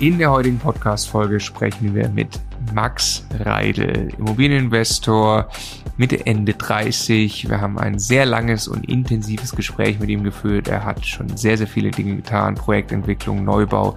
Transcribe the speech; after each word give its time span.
In 0.00 0.16
der 0.16 0.30
heutigen 0.30 0.60
Podcast-Folge 0.60 1.40
sprechen 1.40 1.92
wir 1.92 2.08
mit 2.08 2.28
Max 2.72 3.26
Reidel, 3.40 4.10
Immobilieninvestor, 4.16 5.48
Mitte, 5.96 6.24
Ende 6.24 6.54
30. 6.54 7.48
Wir 7.48 7.60
haben 7.60 7.80
ein 7.80 7.98
sehr 7.98 8.24
langes 8.24 8.68
und 8.68 8.88
intensives 8.88 9.56
Gespräch 9.56 9.98
mit 9.98 10.08
ihm 10.08 10.22
geführt. 10.22 10.68
Er 10.68 10.84
hat 10.84 11.04
schon 11.04 11.36
sehr, 11.36 11.58
sehr 11.58 11.66
viele 11.66 11.90
Dinge 11.90 12.14
getan. 12.14 12.54
Projektentwicklung, 12.54 13.42
Neubau, 13.42 13.96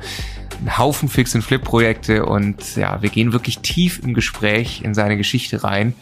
ein 0.66 0.76
Haufen 0.80 1.08
Fix- 1.08 1.36
and 1.36 1.44
Flip-Projekte 1.44 2.26
und 2.26 2.76
ja, 2.76 3.00
wir 3.04 3.12
gehen 3.12 3.32
wirklich 3.32 3.60
tief 3.60 4.02
im 4.04 4.16
Gespräch 4.16 4.82
in 4.84 4.96
seine 4.96 5.18
Geschichte 5.18 5.64
rein. 5.64 5.94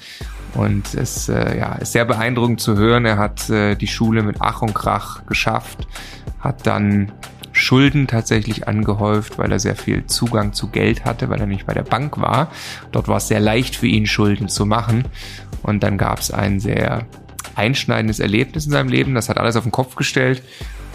Und 0.55 0.93
es 0.93 1.27
äh, 1.27 1.57
ja, 1.57 1.73
ist 1.73 1.91
sehr 1.91 2.05
beeindruckend 2.05 2.61
zu 2.61 2.77
hören. 2.77 3.03
Er 3.03 3.17
hat 3.17 3.49
äh, 3.49 3.75
die 3.75 3.87
Schule 3.87 4.23
mit 4.23 4.37
Ach 4.39 4.61
und 4.61 4.73
Krach 4.73 5.25
geschafft, 5.25 5.85
hat 6.39 6.65
dann 6.65 7.11
Schulden 7.59 8.07
tatsächlich 8.07 8.67
angehäuft, 8.67 9.37
weil 9.37 9.51
er 9.51 9.59
sehr 9.59 9.75
viel 9.75 10.05
Zugang 10.05 10.53
zu 10.53 10.69
Geld 10.69 11.05
hatte, 11.05 11.29
weil 11.29 11.39
er 11.39 11.45
nicht 11.45 11.65
bei 11.65 11.73
der 11.73 11.83
Bank 11.83 12.19
war. 12.19 12.51
Dort 12.91 13.07
war 13.07 13.17
es 13.17 13.27
sehr 13.27 13.39
leicht 13.39 13.75
für 13.75 13.87
ihn, 13.87 14.05
Schulden 14.05 14.47
zu 14.47 14.65
machen. 14.65 15.05
Und 15.61 15.83
dann 15.83 15.97
gab 15.97 16.19
es 16.19 16.31
ein 16.31 16.59
sehr 16.59 17.05
einschneidendes 17.55 18.19
Erlebnis 18.19 18.65
in 18.65 18.71
seinem 18.71 18.89
Leben. 18.89 19.13
Das 19.13 19.29
hat 19.29 19.37
alles 19.37 19.55
auf 19.55 19.63
den 19.63 19.71
Kopf 19.71 19.95
gestellt. 19.95 20.41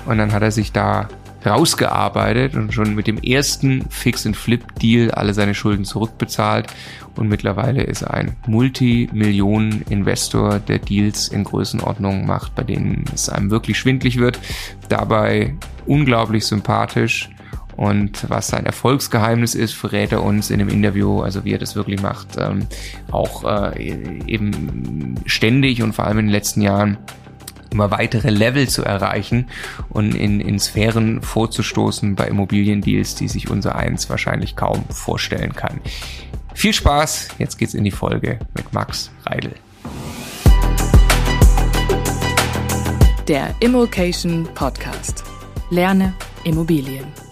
Und 0.07 0.19
dann 0.19 0.33
hat 0.33 0.43
er 0.43 0.51
sich 0.51 0.73
da 0.73 1.09
rausgearbeitet 1.45 2.55
und 2.55 2.73
schon 2.73 2.95
mit 2.95 3.07
dem 3.07 3.19
ersten 3.19 3.85
Fix-and-Flip-Deal 3.91 5.11
alle 5.11 5.35
seine 5.35 5.55
Schulden 5.55 5.85
zurückbezahlt. 5.85 6.69
Und 7.17 7.29
mittlerweile 7.29 7.83
ist 7.83 8.03
er 8.03 8.15
ein 8.15 8.37
Multimillionen-Investor, 8.47 10.59
der 10.59 10.79
Deals 10.79 11.29
in 11.29 11.45
Größenordnung 11.45 12.27
macht, 12.27 12.55
bei 12.55 12.65
denen 12.65 13.05
es 13.15 13.29
einem 13.29 13.51
wirklich 13.51 13.79
schwindlig 13.79 14.19
wird. 14.19 14.41
Dabei 14.89 15.55
unglaublich 15.87 16.47
sympathisch. 16.47 17.31
Und 17.77 18.31
was 18.31 18.49
sein 18.49 18.67
Erfolgsgeheimnis 18.67 19.57
ist, 19.57 19.75
verrät 19.75 20.13
er 20.13 20.23
uns 20.23 20.51
in 20.51 20.61
dem 20.61 20.69
Interview, 20.69 21.23
also 21.23 21.45
wie 21.45 21.53
er 21.53 21.59
das 21.59 21.75
wirklich 21.75 22.01
macht, 22.01 22.37
ähm, 22.39 22.67
auch 23.11 23.43
äh, 23.45 24.21
eben 24.27 25.17
ständig 25.27 25.83
und 25.83 25.93
vor 25.93 26.07
allem 26.07 26.21
in 26.21 26.27
den 26.27 26.33
letzten 26.33 26.61
Jahren 26.61 26.99
immer 27.75 27.91
weitere 27.91 28.31
Level 28.31 28.69
zu 28.69 28.83
erreichen 28.85 29.49
und 29.91 30.15
in, 30.15 30.41
in 30.41 30.59
Sphären 30.59 31.21
vorzustoßen 31.21 32.15
bei 32.15 32.29
Immobiliendeals, 32.29 33.17
die 33.17 33.29
sich 33.29 33.51
unser 33.51 33.75
eins 33.75 34.09
wahrscheinlich 34.09 34.57
kaum 34.57 34.85
vorstellen 34.89 35.55
kann. 35.55 35.81
Viel 36.55 36.73
Spaß, 36.73 37.29
jetzt 37.39 37.59
geht's 37.59 37.75
in 37.75 37.85
die 37.85 37.91
Folge 37.91 38.39
mit 38.57 38.73
Max 38.73 39.11
Reidel. 39.27 39.53
Der 43.27 43.55
Immokation 43.61 44.49
Podcast. 44.55 45.25
Lerne 45.71 46.15
Immobilien. 46.45 47.24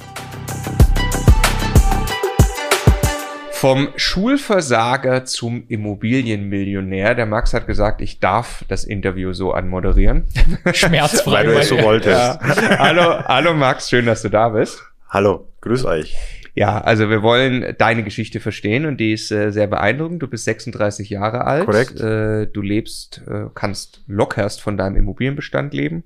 Vom 3.62 3.91
Schulversager 3.94 5.24
zum 5.24 5.62
Immobilienmillionär. 5.68 7.14
Der 7.14 7.27
Max 7.27 7.55
hat 7.55 7.68
gesagt, 7.68 8.00
ich 8.00 8.18
darf 8.18 8.64
das 8.66 8.82
Interview 8.82 9.34
so 9.34 9.52
anmoderieren. 9.52 10.27
Schmerzfrei. 10.72 11.30
Weil 11.30 11.46
du 11.46 11.52
es 11.60 11.68
so 11.68 11.80
wolltest. 11.80 12.10
Ja. 12.10 12.40
Hallo, 12.80 13.22
hallo 13.24 13.55
Max, 13.55 13.88
schön, 13.88 14.05
dass 14.06 14.22
du 14.22 14.30
da 14.30 14.48
bist. 14.48 14.83
Hallo, 15.08 15.46
grüß 15.60 15.84
euch. 15.84 16.16
Ja, 16.56 16.80
also 16.80 17.08
wir 17.08 17.22
wollen 17.22 17.77
deine 17.78 18.02
Geschichte 18.02 18.40
verstehen 18.40 18.84
und 18.84 18.96
die 18.96 19.12
ist 19.12 19.30
äh, 19.30 19.52
sehr 19.52 19.68
beeindruckend. 19.68 20.20
Du 20.20 20.27
bist 20.27 20.42
36 20.42 21.08
Jahre 21.10 21.44
alt. 21.44 21.66
Korrekt. 21.66 22.00
Äh, 22.00 22.48
du 22.48 22.62
lebst, 22.62 23.22
äh, 23.28 23.44
kannst 23.55 24.02
lockerst 24.08 24.60
von 24.60 24.77
deinem 24.77 24.96
Immobilienbestand 24.96 25.72
leben. 25.72 26.02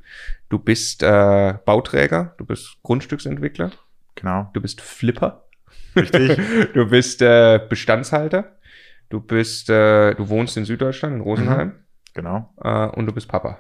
Du 0.51 0.59
bist 0.59 1.03
äh, 1.03 1.55
Bauträger, 1.65 2.35
du 2.37 2.45
bist 2.45 2.77
Grundstücksentwickler, 2.83 3.71
Genau, 4.17 4.49
du 4.55 4.63
bist 4.63 4.81
Flipper, 4.81 5.46
richtig. 5.97 6.39
du 6.75 6.89
bist 6.89 7.23
äh, 7.23 7.61
Bestandshalter, 7.69 8.57
du 9.09 9.21
bist, 9.21 9.71
äh, 9.71 10.15
du 10.15 10.29
wohnst 10.29 10.57
in 10.57 10.65
Süddeutschland, 10.65 11.15
in 11.17 11.21
Rosenheim 11.21 11.73
genau. 12.15 12.53
äh, 12.63 12.87
und 12.87 13.07
du 13.07 13.13
bist 13.13 13.29
Papa. 13.29 13.59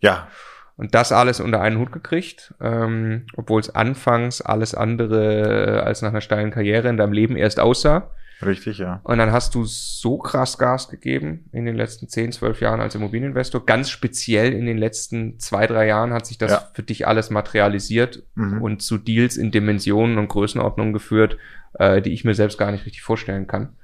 Ja, 0.00 0.28
Und 0.76 0.94
das 0.94 1.12
alles 1.12 1.40
unter 1.40 1.60
einen 1.60 1.78
Hut 1.78 1.92
gekriegt, 1.92 2.52
ähm, 2.60 3.26
obwohl 3.36 3.60
es 3.60 3.74
anfangs 3.74 4.40
alles 4.42 4.74
andere 4.74 5.82
als 5.84 6.02
nach 6.02 6.10
einer 6.10 6.20
steilen 6.20 6.50
Karriere 6.50 6.88
in 6.88 6.96
deinem 6.96 7.12
Leben 7.12 7.36
erst 7.36 7.60
aussah. 7.60 8.10
richtig, 8.42 8.78
ja. 8.78 9.00
Und 9.04 9.18
dann 9.18 9.32
hast 9.32 9.54
du 9.54 9.64
so 9.64 10.18
krass 10.18 10.58
Gas 10.58 10.88
gegeben 10.90 11.48
in 11.52 11.64
den 11.64 11.76
letzten 11.76 12.08
10, 12.08 12.32
12 12.32 12.60
Jahren 12.60 12.80
als 12.80 12.94
Immobilieninvestor. 12.96 13.64
Ganz 13.64 13.88
speziell 13.88 14.52
in 14.52 14.66
den 14.66 14.76
letzten 14.76 15.38
zwei, 15.38 15.66
drei 15.66 15.86
Jahren 15.86 16.12
hat 16.12 16.26
sich 16.26 16.36
das 16.38 16.50
Ja. 16.50 16.68
für 16.74 16.82
dich 16.82 17.06
alles 17.06 17.30
materialisiert 17.30 18.24
Mhm. 18.34 18.60
und 18.60 18.82
zu 18.82 18.98
Deals 18.98 19.36
in 19.36 19.50
Dimensionen 19.52 20.18
und 20.18 20.28
Größenordnungen 20.28 20.92
geführt, 20.92 21.38
äh, 21.78 22.02
die 22.02 22.12
ich 22.12 22.24
mir 22.24 22.34
selbst 22.34 22.58
gar 22.58 22.72
nicht 22.72 22.86
richtig 22.86 23.02
vorstellen 23.02 23.46
kann. 23.46 23.76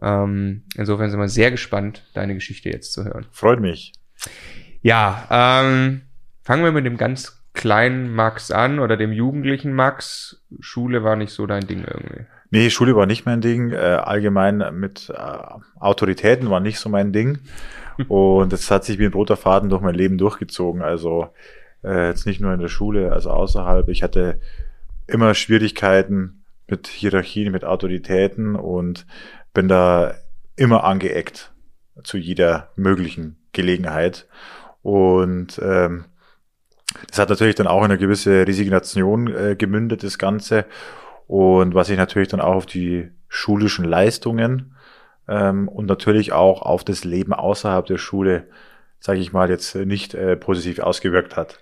Ähm, 0.00 0.62
insofern 0.76 1.10
sind 1.10 1.20
wir 1.20 1.28
sehr 1.28 1.50
gespannt, 1.50 2.02
deine 2.14 2.34
Geschichte 2.34 2.68
jetzt 2.68 2.92
zu 2.92 3.04
hören. 3.04 3.26
Freut 3.30 3.60
mich. 3.60 3.92
Ja, 4.82 5.26
ähm, 5.30 6.02
fangen 6.42 6.64
wir 6.64 6.72
mit 6.72 6.84
dem 6.84 6.96
ganz 6.96 7.42
kleinen 7.54 8.14
Max 8.14 8.50
an 8.50 8.78
oder 8.78 8.96
dem 8.96 9.12
jugendlichen 9.12 9.72
Max. 9.72 10.42
Schule 10.60 11.02
war 11.02 11.16
nicht 11.16 11.32
so 11.32 11.46
dein 11.46 11.66
Ding 11.66 11.84
irgendwie. 11.84 12.26
Nee, 12.50 12.70
Schule 12.70 12.94
war 12.94 13.06
nicht 13.06 13.26
mein 13.26 13.40
Ding. 13.40 13.72
Äh, 13.72 13.76
allgemein 13.76 14.62
mit 14.72 15.10
äh, 15.10 15.42
Autoritäten 15.80 16.50
war 16.50 16.60
nicht 16.60 16.78
so 16.78 16.88
mein 16.88 17.12
Ding. 17.12 17.38
Und 18.08 18.52
das 18.52 18.70
hat 18.70 18.84
sich 18.84 18.98
wie 18.98 19.06
ein 19.06 19.12
roter 19.12 19.36
Faden 19.36 19.70
durch 19.70 19.82
mein 19.82 19.94
Leben 19.94 20.18
durchgezogen. 20.18 20.82
Also 20.82 21.28
äh, 21.82 22.08
jetzt 22.08 22.26
nicht 22.26 22.40
nur 22.40 22.52
in 22.52 22.60
der 22.60 22.68
Schule, 22.68 23.12
also 23.12 23.30
außerhalb. 23.30 23.88
Ich 23.88 24.02
hatte 24.02 24.38
immer 25.06 25.34
Schwierigkeiten 25.34 26.44
mit 26.68 26.88
Hierarchien, 26.88 27.52
mit 27.52 27.64
Autoritäten 27.64 28.56
und 28.56 29.06
bin 29.54 29.68
da 29.68 30.14
immer 30.56 30.84
angeeckt 30.84 31.52
zu 32.02 32.18
jeder 32.18 32.70
möglichen 32.76 33.36
Gelegenheit. 33.52 34.26
Und 34.82 35.60
ähm, 35.62 36.04
das 37.08 37.18
hat 37.18 37.30
natürlich 37.30 37.54
dann 37.54 37.66
auch 37.66 37.80
in 37.80 37.90
eine 37.90 37.98
gewisse 37.98 38.46
Resignation 38.46 39.34
äh, 39.34 39.56
gemündet, 39.56 40.02
das 40.02 40.18
Ganze. 40.18 40.66
Und 41.26 41.74
was 41.74 41.88
sich 41.88 41.96
natürlich 41.96 42.28
dann 42.28 42.40
auch 42.40 42.54
auf 42.54 42.66
die 42.66 43.10
schulischen 43.28 43.84
Leistungen 43.84 44.76
ähm, 45.28 45.68
und 45.68 45.86
natürlich 45.86 46.32
auch 46.32 46.62
auf 46.62 46.84
das 46.84 47.04
Leben 47.04 47.32
außerhalb 47.32 47.84
der 47.86 47.98
Schule, 47.98 48.48
sage 49.00 49.18
ich 49.18 49.32
mal, 49.32 49.50
jetzt 49.50 49.74
nicht 49.74 50.14
äh, 50.14 50.36
positiv 50.36 50.78
ausgewirkt 50.78 51.36
hat. 51.36 51.58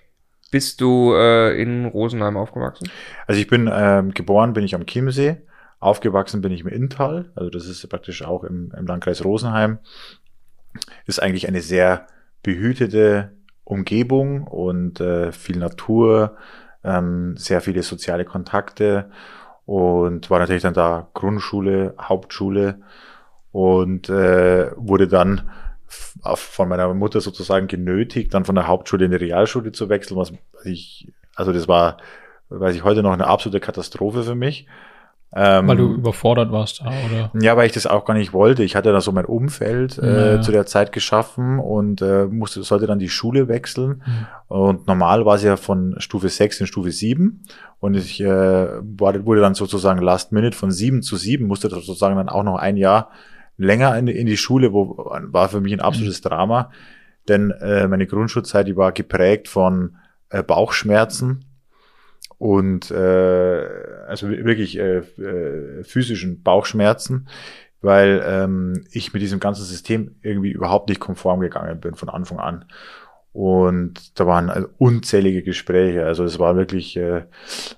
Bist 0.55 0.79
du 0.79 1.13
äh, 1.13 1.61
in 1.61 1.83
Rosenheim 1.83 2.37
aufgewachsen? 2.37 2.89
Also 3.27 3.41
ich 3.41 3.47
bin 3.47 3.69
ähm, 3.69 4.13
geboren, 4.13 4.53
bin 4.53 4.63
ich 4.63 4.73
am 4.73 4.85
Chiemsee, 4.85 5.35
aufgewachsen 5.81 6.39
bin 6.39 6.53
ich 6.53 6.61
im 6.61 6.69
Inntal, 6.69 7.29
also 7.35 7.49
das 7.49 7.67
ist 7.67 7.85
praktisch 7.89 8.23
auch 8.23 8.45
im, 8.45 8.71
im 8.71 8.87
Landkreis 8.87 9.25
Rosenheim. 9.25 9.79
Ist 11.07 11.21
eigentlich 11.21 11.49
eine 11.49 11.59
sehr 11.59 12.07
behütete 12.41 13.33
Umgebung 13.65 14.43
und 14.43 15.01
äh, 15.01 15.33
viel 15.33 15.57
Natur, 15.57 16.37
ähm, 16.85 17.35
sehr 17.35 17.59
viele 17.59 17.83
soziale 17.83 18.23
Kontakte 18.23 19.11
und 19.65 20.29
war 20.29 20.39
natürlich 20.39 20.63
dann 20.63 20.73
da 20.73 21.09
Grundschule, 21.13 21.95
Hauptschule 21.99 22.79
und 23.51 24.07
äh, 24.07 24.71
wurde 24.77 25.09
dann 25.09 25.41
von 25.87 26.69
meiner 26.69 26.93
Mutter 26.93 27.21
sozusagen 27.21 27.67
genötigt, 27.67 28.33
dann 28.33 28.45
von 28.45 28.55
der 28.55 28.67
Hauptschule 28.67 29.05
in 29.05 29.11
die 29.11 29.17
Realschule 29.17 29.71
zu 29.71 29.89
wechseln, 29.89 30.17
was 30.17 30.33
ich, 30.63 31.11
also 31.35 31.53
das 31.53 31.67
war, 31.67 31.97
weiß 32.49 32.75
ich 32.75 32.83
heute 32.83 33.03
noch, 33.03 33.11
eine 33.13 33.27
absolute 33.27 33.59
Katastrophe 33.59 34.23
für 34.23 34.35
mich. 34.35 34.67
Ähm, 35.37 35.67
Weil 35.67 35.75
du 35.75 35.93
überfordert 35.95 36.51
warst 36.53 36.79
da, 36.79 36.85
oder? 36.87 37.29
ja, 37.41 37.57
weil 37.57 37.65
ich 37.65 37.73
das 37.73 37.87
auch 37.87 38.05
gar 38.05 38.13
nicht 38.13 38.31
wollte. 38.31 38.63
Ich 38.63 38.77
hatte 38.77 38.93
da 38.93 39.01
so 39.01 39.11
mein 39.11 39.25
Umfeld 39.25 39.97
äh, 39.97 40.35
Ja. 40.35 40.41
zu 40.41 40.53
der 40.53 40.65
Zeit 40.65 40.93
geschaffen 40.93 41.59
und 41.59 42.01
äh, 42.01 42.25
musste, 42.25 42.63
sollte 42.63 42.87
dann 42.87 42.99
die 42.99 43.09
Schule 43.09 43.49
wechseln. 43.49 44.01
Mhm. 44.05 44.27
Und 44.47 44.87
normal 44.87 45.25
war 45.25 45.35
es 45.35 45.43
ja 45.43 45.57
von 45.57 45.95
Stufe 45.97 46.29
6 46.29 46.61
in 46.61 46.67
Stufe 46.67 46.91
7. 46.91 47.43
Und 47.81 47.95
ich 47.95 48.21
äh, 48.21 48.27
war, 48.27 49.25
wurde 49.25 49.41
dann 49.41 49.55
sozusagen 49.55 50.01
Last 50.01 50.31
Minute 50.31 50.55
von 50.55 50.71
7 50.71 51.01
zu 51.01 51.17
7, 51.17 51.45
musste 51.45 51.69
sozusagen 51.69 52.15
dann 52.15 52.29
auch 52.29 52.43
noch 52.43 52.55
ein 52.55 52.77
Jahr 52.77 53.09
länger 53.57 53.97
in, 53.97 54.07
in 54.07 54.25
die 54.25 54.37
Schule, 54.37 54.73
wo 54.73 54.97
war 54.97 55.49
für 55.49 55.61
mich 55.61 55.73
ein 55.73 55.81
absolutes 55.81 56.21
Drama. 56.21 56.71
Denn 57.27 57.51
äh, 57.51 57.87
meine 57.87 58.05
Grundschulzeit, 58.05 58.67
die 58.67 58.77
war 58.77 58.91
geprägt 58.91 59.47
von 59.47 59.97
äh, 60.29 60.43
Bauchschmerzen 60.43 61.45
und 62.37 62.91
äh, 62.91 63.65
also 64.07 64.29
wi- 64.29 64.45
wirklich 64.45 64.77
äh, 64.77 64.97
äh, 64.97 65.83
physischen 65.83 66.43
Bauchschmerzen, 66.43 67.27
weil 67.81 68.23
ähm, 68.25 68.85
ich 68.91 69.13
mit 69.13 69.21
diesem 69.21 69.39
ganzen 69.39 69.63
System 69.63 70.15
irgendwie 70.21 70.51
überhaupt 70.51 70.89
nicht 70.89 70.99
konform 70.99 71.39
gegangen 71.39 71.79
bin 71.79 71.95
von 71.95 72.09
Anfang 72.09 72.39
an. 72.39 72.65
Und 73.31 74.19
da 74.19 74.27
waren 74.27 74.49
also 74.49 74.69
unzählige 74.77 75.43
Gespräche. 75.43 76.05
Also 76.05 76.23
es 76.23 76.39
war 76.39 76.55
wirklich 76.55 76.95
äh, 76.95 77.25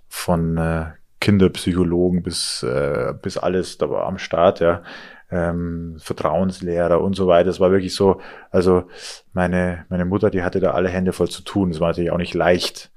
von 0.08 0.58
äh, 0.58 0.86
Kinderpsychologen 1.20 2.22
bis, 2.22 2.64
äh, 2.64 3.14
bis 3.22 3.38
alles 3.38 3.78
da 3.78 3.90
war 3.90 4.06
am 4.06 4.18
Start, 4.18 4.60
ja. 4.60 4.84
Ähm, 5.30 5.98
Vertrauenslehrer 6.00 7.02
und 7.02 7.16
so 7.16 7.28
weiter. 7.28 7.50
Es 7.50 7.60
war 7.60 7.72
wirklich 7.72 7.94
so, 7.94 8.22
also 8.50 8.86
meine, 9.34 9.86
meine 9.90 10.06
Mutter, 10.06 10.30
die 10.30 10.42
hatte 10.42 10.62
da 10.62 10.72
alle 10.72 10.88
Hände 10.88 11.12
voll 11.12 11.28
zu 11.28 11.42
tun. 11.42 11.70
Es 11.72 11.82
war 11.82 11.90
natürlich 11.90 12.12
auch 12.12 12.18
nicht 12.18 12.34
leicht. 12.34 12.92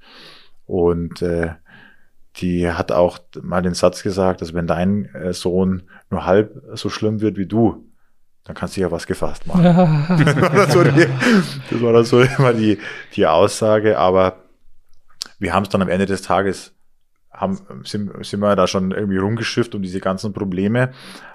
Und 0.65 1.21
äh, 1.21 1.49
die 2.37 2.71
hat 2.71 2.91
auch 2.91 3.19
mal 3.41 3.61
den 3.61 3.73
Satz 3.73 4.03
gesagt, 4.03 4.41
dass 4.41 4.53
wenn 4.53 4.67
dein 4.67 5.13
äh, 5.13 5.33
Sohn 5.33 5.83
nur 6.09 6.25
halb 6.25 6.63
so 6.73 6.89
schlimm 6.89 7.19
wird 7.19 7.37
wie 7.37 7.45
du, 7.45 7.85
dann 8.45 8.55
kannst 8.55 8.77
du 8.77 8.81
ja 8.81 8.91
was 8.91 9.05
gefasst 9.05 9.45
machen. 9.47 9.63
das, 10.23 10.35
war 10.41 10.49
dann 10.49 10.71
so 10.71 10.83
die, 10.83 11.07
das 11.69 11.81
war 11.81 11.93
dann 11.93 12.05
so 12.05 12.21
immer 12.21 12.53
die, 12.53 12.79
die 13.15 13.27
Aussage, 13.27 13.97
aber 13.97 14.37
wir 15.39 15.53
haben 15.53 15.63
es 15.63 15.69
dann 15.69 15.81
am 15.81 15.89
Ende 15.89 16.05
des 16.05 16.21
Tages, 16.21 16.73
haben, 17.31 17.83
sind, 17.83 18.11
sind 18.25 18.39
wir 18.39 18.55
da 18.55 18.67
schon 18.67 18.91
irgendwie 18.91 19.17
rumgeschifft 19.17 19.73
um 19.75 19.81
diese 19.81 19.99
ganzen 19.99 20.33
Probleme, 20.33 20.91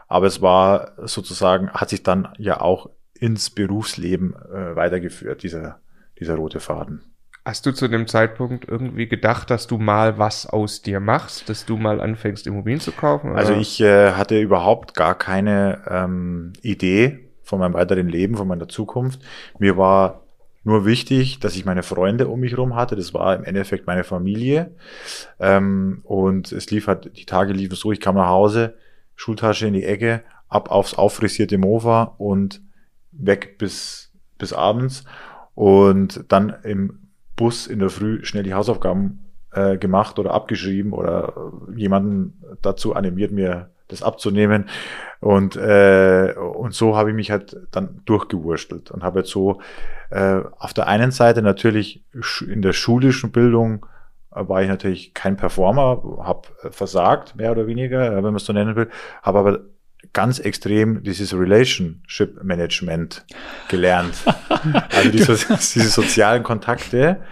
aber 0.09 0.27
es 0.27 0.43
war 0.43 0.93
sozusagen, 1.05 1.71
hat 1.71 1.91
sich 1.91 2.03
dann 2.03 2.29
ja 2.39 2.61
auch 2.61 2.91
ins 3.15 3.51
Berufsleben 3.51 4.35
äh, 4.35 4.77
weitergeführt, 4.77 5.43
dieser, 5.43 5.81
dieser 6.19 6.37
rote 6.37 6.61
Faden. 6.61 7.03
Hast 7.45 7.65
du 7.65 7.73
zu 7.73 7.87
dem 7.87 8.09
Zeitpunkt 8.09 8.69
irgendwie 8.69 9.07
gedacht, 9.07 9.51
dass 9.51 9.69
du 9.69 9.79
mal 9.79 10.19
was 10.19 10.47
aus 10.47 10.83
dir 10.83 10.99
machst, 10.99 11.49
dass 11.49 11.65
du 11.65 11.77
mal 11.77 12.01
anfängst, 12.01 12.47
Immobilien 12.47 12.81
zu 12.81 12.91
kaufen? 12.91 13.31
Oder? 13.31 13.39
Also 13.39 13.53
ich 13.53 13.81
äh, 13.81 14.13
hatte 14.13 14.41
überhaupt 14.41 14.95
gar 14.95 15.17
keine 15.17 15.83
ähm, 15.89 16.55
Idee 16.63 17.31
von 17.43 17.61
meinem 17.61 17.75
weiteren 17.75 18.09
Leben, 18.09 18.35
von 18.35 18.49
meiner 18.49 18.69
Zukunft. 18.69 19.21
Mir 19.61 19.77
war 19.77 20.26
nur 20.67 20.85
wichtig, 20.85 21.39
dass 21.39 21.55
ich 21.55 21.65
meine 21.65 21.85
Freunde 21.85 22.27
um 22.27 22.41
mich 22.41 22.51
herum 22.51 22.75
hatte. 22.75 22.97
Das 22.97 23.15
war 23.15 23.37
im 23.37 23.45
Endeffekt 23.45 23.87
meine 23.87 24.03
Familie. 24.03 24.75
Ähm, 25.39 26.01
und 26.03 26.51
es 26.51 26.71
lief 26.73 26.89
halt, 26.89 27.17
die 27.17 27.25
Tage 27.25 27.53
liefen 27.53 27.77
so, 27.77 27.93
ich 27.93 28.01
kam 28.01 28.17
nach 28.17 28.27
Hause, 28.27 28.75
Schultasche 29.15 29.69
in 29.69 29.75
die 29.75 29.85
Ecke, 29.85 30.25
ab 30.49 30.71
aufs 30.71 30.95
auffrisierte 30.95 31.57
Mofa 31.57 32.15
und 32.19 32.63
weg 33.13 33.59
bis, 33.59 34.11
bis 34.39 34.53
abends. 34.53 35.05
Und 35.55 36.25
dann 36.33 36.57
im 36.65 37.11
Bus 37.37 37.69
in 37.69 37.79
der 37.79 37.91
Früh 37.91 38.25
schnell 38.25 38.43
die 38.43 38.55
Hausaufgaben 38.55 39.25
äh, 39.53 39.79
gemacht 39.79 40.19
oder 40.19 40.33
abgeschrieben 40.33 40.93
oder 40.93 41.53
jemanden 41.77 42.43
dazu 42.63 42.95
animiert, 42.97 43.31
mir 43.31 43.71
das 43.89 44.03
abzunehmen. 44.03 44.69
Und, 45.21 45.57
äh, 45.57 46.35
und 46.37 46.75
so 46.75 46.97
habe 46.97 47.11
ich 47.11 47.17
mich 47.17 47.31
halt 47.31 47.57
dann 47.71 48.03
durchgewurstelt 48.05 48.91
und 48.91 49.03
habe 49.03 49.21
jetzt 49.21 49.31
so 49.31 49.61
äh, 50.11 50.41
auf 50.59 50.75
der 50.75 50.87
einen 50.87 51.11
Seite 51.11 51.43
natürlich 51.43 52.05
in 52.47 52.63
der 52.63 52.73
schulischen 52.73 53.33
Bildung 53.33 53.87
äh, 54.35 54.49
war 54.49 54.63
ich 54.63 54.69
natürlich 54.69 55.15
kein 55.15 55.37
Performer, 55.37 56.03
habe 56.23 56.49
versagt, 56.71 57.37
mehr 57.37 57.53
oder 57.53 57.67
weniger, 57.67 58.15
wenn 58.17 58.25
man 58.25 58.37
es 58.37 58.45
so 58.45 58.53
nennen 58.53 58.77
will, 58.77 58.89
habe 59.23 59.39
aber 59.39 59.61
ganz 60.13 60.39
extrem 60.39 61.03
dieses 61.03 61.35
Relationship 61.35 62.43
Management 62.43 63.25
gelernt. 63.69 64.15
also 64.95 65.11
diese, 65.11 65.35
diese 65.75 65.89
sozialen 65.89 66.43
Kontakte, 66.43 67.23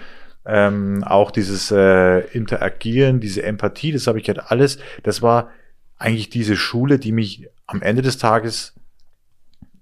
ähm, 0.47 1.05
auch 1.05 1.31
dieses 1.31 1.71
äh, 1.71 2.21
Interagieren, 2.33 3.21
diese 3.21 3.43
Empathie, 3.43 3.93
das 3.93 4.07
habe 4.07 4.19
ich 4.19 4.29
halt 4.29 4.51
alles, 4.51 4.79
das 5.03 5.23
war 5.23 5.51
eigentlich 6.05 6.29
diese 6.29 6.57
Schule, 6.57 6.99
die 6.99 7.13
mich 7.13 7.49
am 7.67 7.81
Ende 7.81 8.03
des 8.03 8.19
Tages 8.19 8.75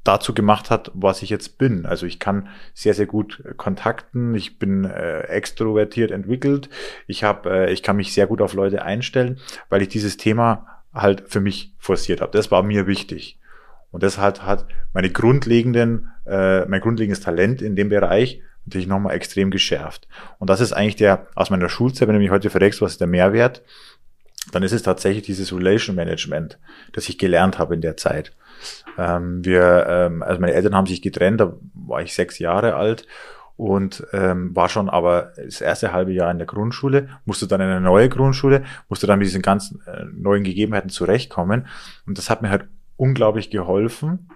dazu 0.05 0.35
gemacht 0.35 0.71
hat, 0.71 0.93
was 0.95 1.23
ich 1.23 1.31
jetzt 1.31 1.59
bin. 1.59 1.85
Also 1.85 2.07
ich 2.07 2.21
kann 2.21 2.49
sehr, 2.75 2.95
sehr 2.95 3.07
gut 3.07 3.43
kontakten, 3.57 4.35
ich 4.35 4.59
bin 4.59 4.85
äh, 4.85 5.23
extrovertiert 5.23 6.13
entwickelt, 6.13 6.69
ich, 7.09 7.25
hab, 7.25 7.47
äh, 7.47 7.73
ich 7.73 7.83
kann 7.83 7.97
mich 7.97 8.13
sehr 8.15 8.29
gut 8.29 8.41
auf 8.41 8.55
Leute 8.55 8.83
einstellen, 8.83 9.41
weil 9.69 9.83
ich 9.83 9.89
dieses 9.89 10.17
Thema 10.17 10.85
halt 10.95 11.25
für 11.29 11.41
mich 11.41 11.75
forciert 11.79 12.21
habe. 12.21 12.33
Das 12.33 12.51
war 12.51 12.63
mir 12.63 12.87
wichtig. 12.87 13.41
Und 13.91 14.05
das 14.05 14.19
hat, 14.19 14.45
hat 14.45 14.67
meine 14.93 15.11
grundlegenden, 15.11 16.09
äh, 16.25 16.65
mein 16.67 16.81
grundlegendes 16.81 17.21
Talent 17.21 17.63
in 17.63 17.75
dem 17.75 17.89
Bereich 17.89 18.41
natürlich 18.65 18.87
nochmal 18.87 19.17
extrem 19.17 19.51
geschärft. 19.51 20.07
Und 20.39 20.51
das 20.51 20.61
ist 20.61 20.73
eigentlich 20.73 20.97
der, 20.97 21.27
aus 21.35 21.51
meiner 21.51 21.69
Schulzeit, 21.69 22.07
wenn 22.07 22.15
du 22.15 22.21
mich 22.21 22.31
heute 22.31 22.51
verregst, 22.51 22.81
was 22.81 22.93
ist 22.93 23.01
der 23.01 23.09
Mehrwert, 23.09 23.63
dann 24.51 24.63
ist 24.63 24.73
es 24.73 24.83
tatsächlich 24.83 25.25
dieses 25.25 25.53
Relation 25.53 25.97
Management, 25.97 26.59
das 26.93 27.09
ich 27.09 27.19
gelernt 27.19 27.59
habe 27.59 27.75
in 27.75 27.81
der 27.81 27.97
Zeit. 27.97 28.33
Ähm, 28.99 29.45
wir, 29.45 29.87
ähm, 29.89 30.23
also 30.23 30.41
meine 30.41 30.55
Eltern 30.55 30.75
haben 30.75 30.87
sich 30.87 31.03
getrennt, 31.03 31.41
da 31.41 31.55
war 31.75 32.03
ich 32.03 32.15
sechs 32.15 32.39
Jahre 32.39 32.75
alt 32.75 33.07
und 33.57 34.07
ähm, 34.13 34.55
war 34.57 34.69
schon 34.69 34.89
aber 34.89 35.33
das 35.37 35.61
erste 35.61 35.93
halbe 35.93 36.13
Jahr 36.13 36.31
in 36.31 36.39
der 36.39 36.47
Grundschule, 36.47 37.09
musste 37.25 37.47
dann 37.47 37.61
in 37.61 37.69
eine 37.69 37.81
neue 37.81 38.09
Grundschule, 38.09 38.65
musste 38.89 39.07
dann 39.07 39.19
mit 39.19 39.29
diesen 39.29 39.43
ganzen 39.43 39.81
äh, 39.87 40.05
neuen 40.13 40.43
Gegebenheiten 40.43 40.91
zurechtkommen. 40.91 41.67
Und 42.07 42.19
das 42.19 42.31
hat 42.31 42.43
mir 42.43 42.51
halt 42.51 42.65
unglaublich 42.97 43.51
geholfen, 43.51 44.31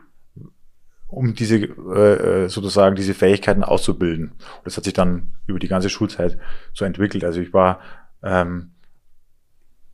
um 1.09 1.35
diese 1.35 1.56
äh, 1.56 2.44
äh, 2.44 2.49
sozusagen 2.49 2.97
diese 2.97 3.14
Fähigkeiten 3.14 3.64
auszubilden. 3.64 4.31
Und 4.31 4.64
das 4.64 4.76
hat 4.76 4.85
sich 4.85 4.94
dann 4.94 5.32
über 5.47 5.59
die 5.59 5.69
ganze 5.69 5.88
Schulzeit 5.88 6.38
so 6.73 6.85
entwickelt. 6.85 7.25
Also 7.25 7.41
ich 7.41 7.52
war 7.52 7.81
ähm, 8.23 8.73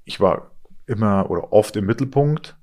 ich 0.04 0.20
war 0.20 0.50
immer 0.86 1.30
oder 1.30 1.52
oft 1.52 1.76
im 1.76 1.86
Mittelpunkt, 1.86 2.56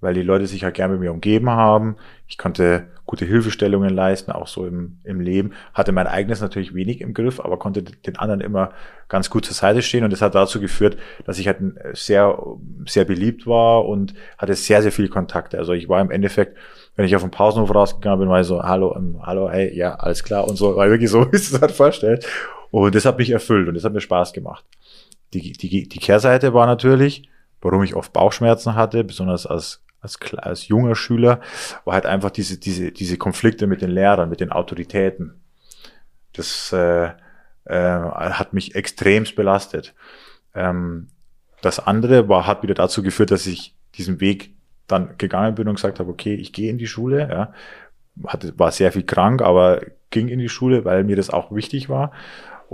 weil 0.00 0.14
die 0.14 0.22
Leute 0.22 0.46
sich 0.46 0.64
halt 0.64 0.74
gerne 0.74 0.94
mit 0.94 1.00
mir 1.00 1.12
umgeben 1.12 1.50
haben. 1.50 1.96
Ich 2.28 2.38
konnte 2.38 2.88
gute 3.06 3.24
Hilfestellungen 3.24 3.90
leisten, 3.90 4.32
auch 4.32 4.46
so 4.46 4.66
im, 4.66 4.98
im 5.04 5.20
Leben. 5.20 5.52
Hatte 5.72 5.92
mein 5.92 6.06
eigenes 6.06 6.40
natürlich 6.40 6.74
wenig 6.74 7.00
im 7.00 7.14
Griff, 7.14 7.40
aber 7.40 7.58
konnte 7.58 7.82
den 7.82 8.16
anderen 8.16 8.40
immer 8.40 8.70
ganz 9.08 9.30
gut 9.30 9.44
zur 9.44 9.54
Seite 9.54 9.82
stehen. 9.82 10.04
Und 10.04 10.12
das 10.12 10.22
hat 10.22 10.34
dazu 10.34 10.60
geführt, 10.60 10.96
dass 11.24 11.38
ich 11.38 11.46
halt 11.46 11.58
sehr, 11.92 12.38
sehr 12.86 13.04
beliebt 13.04 13.46
war 13.46 13.86
und 13.86 14.14
hatte 14.38 14.54
sehr, 14.54 14.82
sehr 14.82 14.92
viel 14.92 15.08
Kontakte. 15.08 15.58
Also 15.58 15.72
ich 15.72 15.88
war 15.88 16.00
im 16.00 16.10
Endeffekt, 16.10 16.56
wenn 16.96 17.04
ich 17.04 17.14
auf 17.16 17.22
den 17.22 17.30
Pausenhof 17.30 17.74
rausgegangen 17.74 18.20
bin, 18.20 18.28
war 18.28 18.40
ich 18.40 18.46
so, 18.46 18.62
hallo, 18.62 18.88
um, 18.88 19.24
hallo, 19.26 19.50
hey, 19.50 19.76
ja, 19.76 19.94
alles 19.94 20.22
klar 20.22 20.46
und 20.46 20.56
so, 20.56 20.76
weil 20.76 20.90
wirklich 20.90 21.10
so, 21.10 21.20
wie 21.32 21.36
es 21.36 21.60
halt 21.60 21.72
vorstellt. 21.72 22.26
Und 22.70 22.94
das 22.94 23.04
hat 23.04 23.18
mich 23.18 23.30
erfüllt 23.30 23.68
und 23.68 23.74
das 23.74 23.84
hat 23.84 23.92
mir 23.92 24.00
Spaß 24.00 24.32
gemacht. 24.32 24.64
Die, 25.34 25.52
die, 25.52 25.88
die 25.88 25.98
Kehrseite 25.98 26.54
war 26.54 26.66
natürlich, 26.66 27.28
warum 27.60 27.82
ich 27.82 27.94
oft 27.94 28.12
Bauchschmerzen 28.12 28.74
hatte, 28.74 29.04
besonders 29.04 29.46
als 29.46 29.84
als, 30.04 30.18
als 30.36 30.68
junger 30.68 30.94
Schüler, 30.94 31.40
war 31.84 31.94
halt 31.94 32.06
einfach 32.06 32.30
diese, 32.30 32.58
diese, 32.58 32.92
diese 32.92 33.16
Konflikte 33.16 33.66
mit 33.66 33.80
den 33.80 33.90
Lehrern, 33.90 34.28
mit 34.28 34.40
den 34.40 34.52
Autoritäten. 34.52 35.40
Das 36.34 36.72
äh, 36.72 37.10
äh, 37.64 38.00
hat 38.00 38.52
mich 38.52 38.74
extremst 38.74 39.34
belastet. 39.34 39.94
Ähm, 40.54 41.08
das 41.62 41.80
andere 41.80 42.28
war, 42.28 42.46
hat 42.46 42.62
wieder 42.62 42.74
dazu 42.74 43.02
geführt, 43.02 43.30
dass 43.30 43.46
ich 43.46 43.74
diesen 43.94 44.20
Weg 44.20 44.54
dann 44.86 45.16
gegangen 45.16 45.54
bin 45.54 45.68
und 45.68 45.76
gesagt 45.76 45.98
habe, 45.98 46.10
okay, 46.10 46.34
ich 46.34 46.52
gehe 46.52 46.70
in 46.70 46.78
die 46.78 46.86
Schule. 46.86 47.28
Ja. 47.30 47.54
Hatte, 48.26 48.56
war 48.58 48.70
sehr 48.70 48.92
viel 48.92 49.04
krank, 49.04 49.40
aber 49.40 49.80
ging 50.10 50.28
in 50.28 50.38
die 50.38 50.50
Schule, 50.50 50.84
weil 50.84 51.04
mir 51.04 51.16
das 51.16 51.30
auch 51.30 51.50
wichtig 51.52 51.88
war 51.88 52.12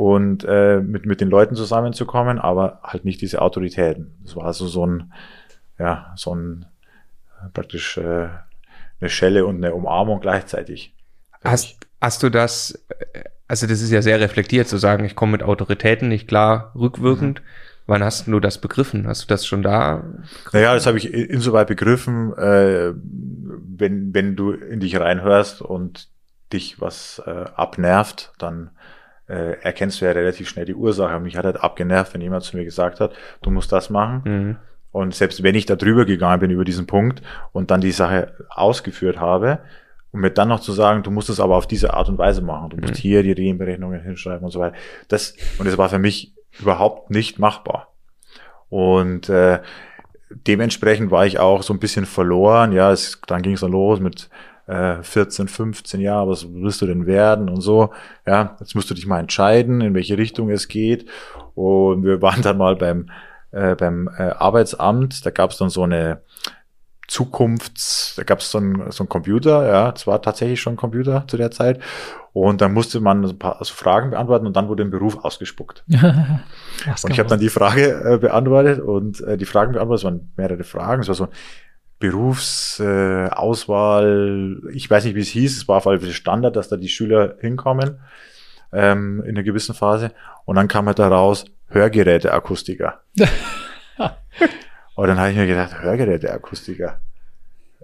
und 0.00 0.46
äh, 0.48 0.80
mit, 0.80 1.04
mit 1.04 1.20
den 1.20 1.28
Leuten 1.28 1.54
zusammenzukommen, 1.54 2.38
aber 2.38 2.80
halt 2.82 3.04
nicht 3.04 3.20
diese 3.20 3.42
Autoritäten. 3.42 4.14
Das 4.22 4.34
war 4.34 4.46
also 4.46 4.66
so 4.66 4.86
ein, 4.86 5.12
ja, 5.78 6.14
so 6.16 6.34
ein 6.34 6.64
praktisch 7.52 7.98
äh, 7.98 8.28
eine 8.98 9.10
Schelle 9.10 9.44
und 9.44 9.56
eine 9.56 9.74
Umarmung 9.74 10.20
gleichzeitig. 10.20 10.94
Hast, 11.44 11.86
hast 12.00 12.22
du 12.22 12.30
das, 12.30 12.82
also 13.46 13.66
das 13.66 13.82
ist 13.82 13.90
ja 13.90 14.00
sehr 14.00 14.20
reflektiert 14.20 14.68
zu 14.68 14.78
sagen, 14.78 15.04
ich 15.04 15.14
komme 15.14 15.32
mit 15.32 15.42
Autoritäten 15.42 16.08
nicht 16.08 16.26
klar 16.26 16.72
rückwirkend. 16.74 17.40
Mhm. 17.40 17.46
Wann 17.86 18.02
hast 18.02 18.26
du 18.26 18.40
das 18.40 18.58
begriffen? 18.58 19.06
Hast 19.06 19.24
du 19.24 19.26
das 19.26 19.44
schon 19.44 19.62
da? 19.62 19.96
Begriffen? 19.96 20.24
Naja, 20.54 20.72
das 20.72 20.86
habe 20.86 20.96
ich 20.96 21.12
insoweit 21.12 21.66
begriffen, 21.66 22.32
äh, 22.38 22.94
wenn, 22.94 24.14
wenn 24.14 24.34
du 24.34 24.52
in 24.52 24.80
dich 24.80 24.98
reinhörst 24.98 25.60
und 25.60 26.08
dich 26.54 26.80
was 26.80 27.20
äh, 27.26 27.44
abnervt, 27.54 28.32
dann 28.38 28.70
äh, 29.30 29.52
erkennst 29.62 30.00
du 30.00 30.04
ja 30.04 30.12
relativ 30.12 30.48
schnell 30.48 30.66
die 30.66 30.74
Ursache. 30.74 31.20
Mich 31.20 31.36
hat 31.36 31.44
halt 31.44 31.62
abgenervt, 31.62 32.14
wenn 32.14 32.20
jemand 32.20 32.42
zu 32.42 32.56
mir 32.56 32.64
gesagt 32.64 33.00
hat, 33.00 33.12
du 33.42 33.50
musst 33.50 33.70
das 33.70 33.88
machen. 33.88 34.22
Mhm. 34.24 34.56
Und 34.92 35.14
selbst 35.14 35.42
wenn 35.42 35.54
ich 35.54 35.66
da 35.66 35.76
drüber 35.76 36.04
gegangen 36.04 36.40
bin 36.40 36.50
über 36.50 36.64
diesen 36.64 36.86
Punkt 36.86 37.22
und 37.52 37.70
dann 37.70 37.80
die 37.80 37.92
Sache 37.92 38.34
ausgeführt 38.50 39.20
habe, 39.20 39.60
um 40.12 40.20
mir 40.20 40.30
dann 40.30 40.48
noch 40.48 40.58
zu 40.58 40.72
sagen, 40.72 41.04
du 41.04 41.12
musst 41.12 41.30
es 41.30 41.38
aber 41.38 41.56
auf 41.56 41.68
diese 41.68 41.94
Art 41.94 42.08
und 42.08 42.18
Weise 42.18 42.42
machen, 42.42 42.70
du 42.70 42.76
musst 42.76 42.94
mhm. 42.94 42.98
hier 42.98 43.22
die 43.22 43.32
Rehenberechnungen 43.32 44.00
hinschreiben 44.00 44.44
und 44.44 44.50
so 44.50 44.58
weiter. 44.58 44.74
Das, 45.06 45.36
und 45.58 45.66
das 45.66 45.78
war 45.78 45.88
für 45.88 46.00
mich 46.00 46.34
überhaupt 46.58 47.10
nicht 47.10 47.38
machbar. 47.38 47.92
Und 48.68 49.28
äh, 49.28 49.60
dementsprechend 50.30 51.12
war 51.12 51.26
ich 51.26 51.38
auch 51.38 51.62
so 51.62 51.72
ein 51.72 51.78
bisschen 51.78 52.06
verloren. 52.06 52.72
Ja, 52.72 52.90
es, 52.90 53.20
dann 53.28 53.42
ging 53.42 53.54
es 53.54 53.60
dann 53.60 53.70
los 53.70 54.00
mit 54.00 54.28
äh, 54.70 55.02
14, 55.02 55.48
15 55.48 56.00
Jahren, 56.00 56.28
was 56.28 56.46
willst 56.48 56.80
du 56.80 56.86
denn 56.86 57.06
werden 57.06 57.48
und 57.48 57.60
so. 57.60 57.90
Ja, 58.26 58.56
jetzt 58.60 58.74
musst 58.74 58.88
du 58.88 58.94
dich 58.94 59.06
mal 59.06 59.20
entscheiden, 59.20 59.80
in 59.80 59.94
welche 59.94 60.16
Richtung 60.16 60.50
es 60.50 60.68
geht. 60.68 61.06
Und 61.54 62.04
wir 62.04 62.22
waren 62.22 62.42
dann 62.42 62.58
mal 62.58 62.76
beim 62.76 63.10
äh, 63.50 63.74
beim 63.74 64.08
äh, 64.16 64.30
Arbeitsamt, 64.30 65.26
da 65.26 65.30
gab 65.30 65.50
es 65.50 65.58
dann 65.58 65.70
so 65.70 65.82
eine 65.82 66.22
Zukunfts, 67.08 68.14
da 68.16 68.22
gab 68.22 68.38
es 68.38 68.52
so 68.52 68.58
einen 68.58 68.92
so 68.92 69.02
ein 69.02 69.08
Computer, 69.08 69.66
ja, 69.66 69.92
es 69.94 70.06
war 70.06 70.22
tatsächlich 70.22 70.60
schon 70.60 70.74
ein 70.74 70.76
Computer 70.76 71.24
zu 71.26 71.36
der 71.36 71.50
Zeit. 71.50 71.80
Und 72.32 72.60
dann 72.60 72.72
musste 72.72 73.00
man 73.00 73.24
ein 73.24 73.38
paar 73.40 73.58
also 73.58 73.74
Fragen 73.74 74.10
beantworten 74.10 74.46
und 74.46 74.54
dann 74.54 74.68
wurde 74.68 74.84
ein 74.84 74.90
Beruf 74.90 75.24
ausgespuckt. 75.24 75.82
und 75.90 77.10
ich 77.10 77.18
habe 77.18 77.28
dann 77.28 77.40
die 77.40 77.48
Frage 77.48 78.04
äh, 78.04 78.18
beantwortet 78.18 78.78
und 78.78 79.20
äh, 79.22 79.36
die 79.36 79.46
Fragen 79.46 79.72
beantwortet, 79.72 80.00
es 80.00 80.04
waren 80.04 80.32
mehrere 80.36 80.62
Fragen, 80.62 81.02
es 81.02 81.08
war 81.08 81.16
so 81.16 81.28
Berufsauswahl, 82.00 84.60
äh, 84.68 84.72
ich 84.72 84.90
weiß 84.90 85.04
nicht, 85.04 85.14
wie 85.14 85.20
es 85.20 85.28
hieß, 85.28 85.58
es 85.58 85.68
war 85.68 85.76
auf 85.76 85.86
jeden 85.86 86.00
Fall 86.00 86.10
Standard, 86.12 86.56
dass 86.56 86.68
da 86.68 86.76
die 86.76 86.88
Schüler 86.88 87.36
hinkommen. 87.40 88.00
ähm, 88.72 89.22
in 89.24 89.30
einer 89.30 89.42
gewissen 89.42 89.74
Phase. 89.74 90.12
Und 90.44 90.56
dann 90.56 90.68
kam 90.68 90.86
halt 90.86 90.98
da 90.98 91.08
raus, 91.08 91.44
Hörgeräteakustiker. 91.68 93.00
Und 94.94 95.08
dann 95.08 95.18
habe 95.18 95.30
ich 95.30 95.36
mir 95.36 95.46
gedacht, 95.46 95.82
Hörgeräteakustiker. 95.82 97.00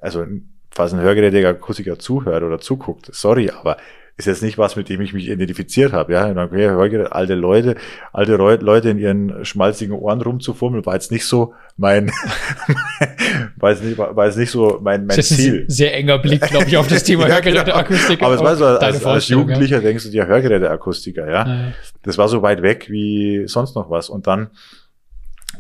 Also, 0.01 0.27
falls 0.71 0.93
ein 0.93 1.01
Hörgeräteakustiker 1.01 1.99
zuhört 1.99 2.43
oder 2.43 2.61
zuguckt, 2.61 3.09
sorry, 3.13 3.51
aber 3.51 3.79
ist 4.19 4.25
jetzt 4.27 4.43
nicht 4.43 4.57
was, 4.57 4.77
mit 4.77 4.89
dem 4.89 5.01
ich 5.03 5.13
mich 5.13 5.29
identifiziert 5.29 5.93
habe. 5.93 6.15
Ja, 6.15 6.31
okay, 6.31 6.69
Hörgerät, 6.69 7.13
alte 7.13 7.35
Leute, 7.35 7.77
alte 8.13 8.37
Leute 8.37 8.89
in 8.89 8.99
ihren 8.99 9.45
schmalzigen 9.45 9.93
Ohren 9.93 10.23
rumzufummeln, 10.23 10.87
war 10.87 10.95
jetzt 10.95 11.11
nicht 11.13 11.27
so 11.27 11.53
mein, 11.77 12.11
war 13.57 13.71
jetzt 13.73 13.85
nicht, 13.85 13.99
war 13.99 14.25
jetzt 14.25 14.39
nicht 14.39 14.51
so 14.51 14.81
mein, 14.83 15.07
mein 15.07 15.17
Das 15.17 15.31
ist 15.31 15.37
Ziel. 15.37 15.65
ein 15.65 15.71
sehr 15.71 15.95
enger 15.95 16.19
Blick, 16.19 16.41
glaube 16.41 16.67
ich, 16.67 16.77
auf 16.79 16.87
das 16.89 17.05
Thema 17.05 17.29
Ja, 17.29 17.41
genau. 17.41 17.57
Hörgeräteakustik. 17.57 18.23
Aber 18.23 18.35
es 18.35 18.41
war 18.41 18.57
so, 18.57 18.65
als, 18.65 19.05
als 19.05 19.29
Jugendlicher 19.29 19.81
denkst 19.81 20.05
du 20.05 20.11
dir 20.11 20.27
Hörgeräteakustiker, 20.27 21.31
ja. 21.31 21.47
Ja. 21.47 21.73
Das 22.03 22.17
war 22.17 22.29
so 22.29 22.41
weit 22.43 22.63
weg 22.63 22.87
wie 22.89 23.45
sonst 23.47 23.75
noch 23.77 23.91
was. 23.91 24.09
Und 24.09 24.27
dann 24.27 24.49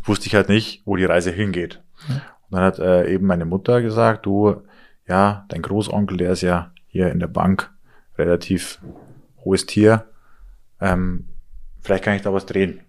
wusste 0.05 0.29
ich 0.29 0.35
halt 0.35 0.49
nicht, 0.49 0.83
wo 0.87 0.97
die 0.97 1.05
Reise 1.05 1.31
hingeht. 1.31 1.83
Und 2.09 2.21
dann 2.53 2.63
hat 2.63 2.79
äh, 2.79 3.13
eben 3.13 3.27
meine 3.27 3.45
Mutter 3.45 3.83
gesagt, 3.83 4.25
du, 4.25 4.63
ja, 5.07 5.45
dein 5.49 5.63
Großonkel, 5.63 6.17
der 6.17 6.33
ist 6.33 6.43
ja 6.43 6.73
hier 6.87 7.11
in 7.11 7.19
der 7.21 7.27
Bank 7.27 7.71
relativ 8.19 8.79
hohes 9.45 9.67
Tier. 9.67 10.05
Ähm, 10.81 11.29
vielleicht 11.83 12.05
kann 12.05 12.15
ich 12.17 12.23
da 12.23 12.33
was 12.33 12.47
drehen. 12.47 12.81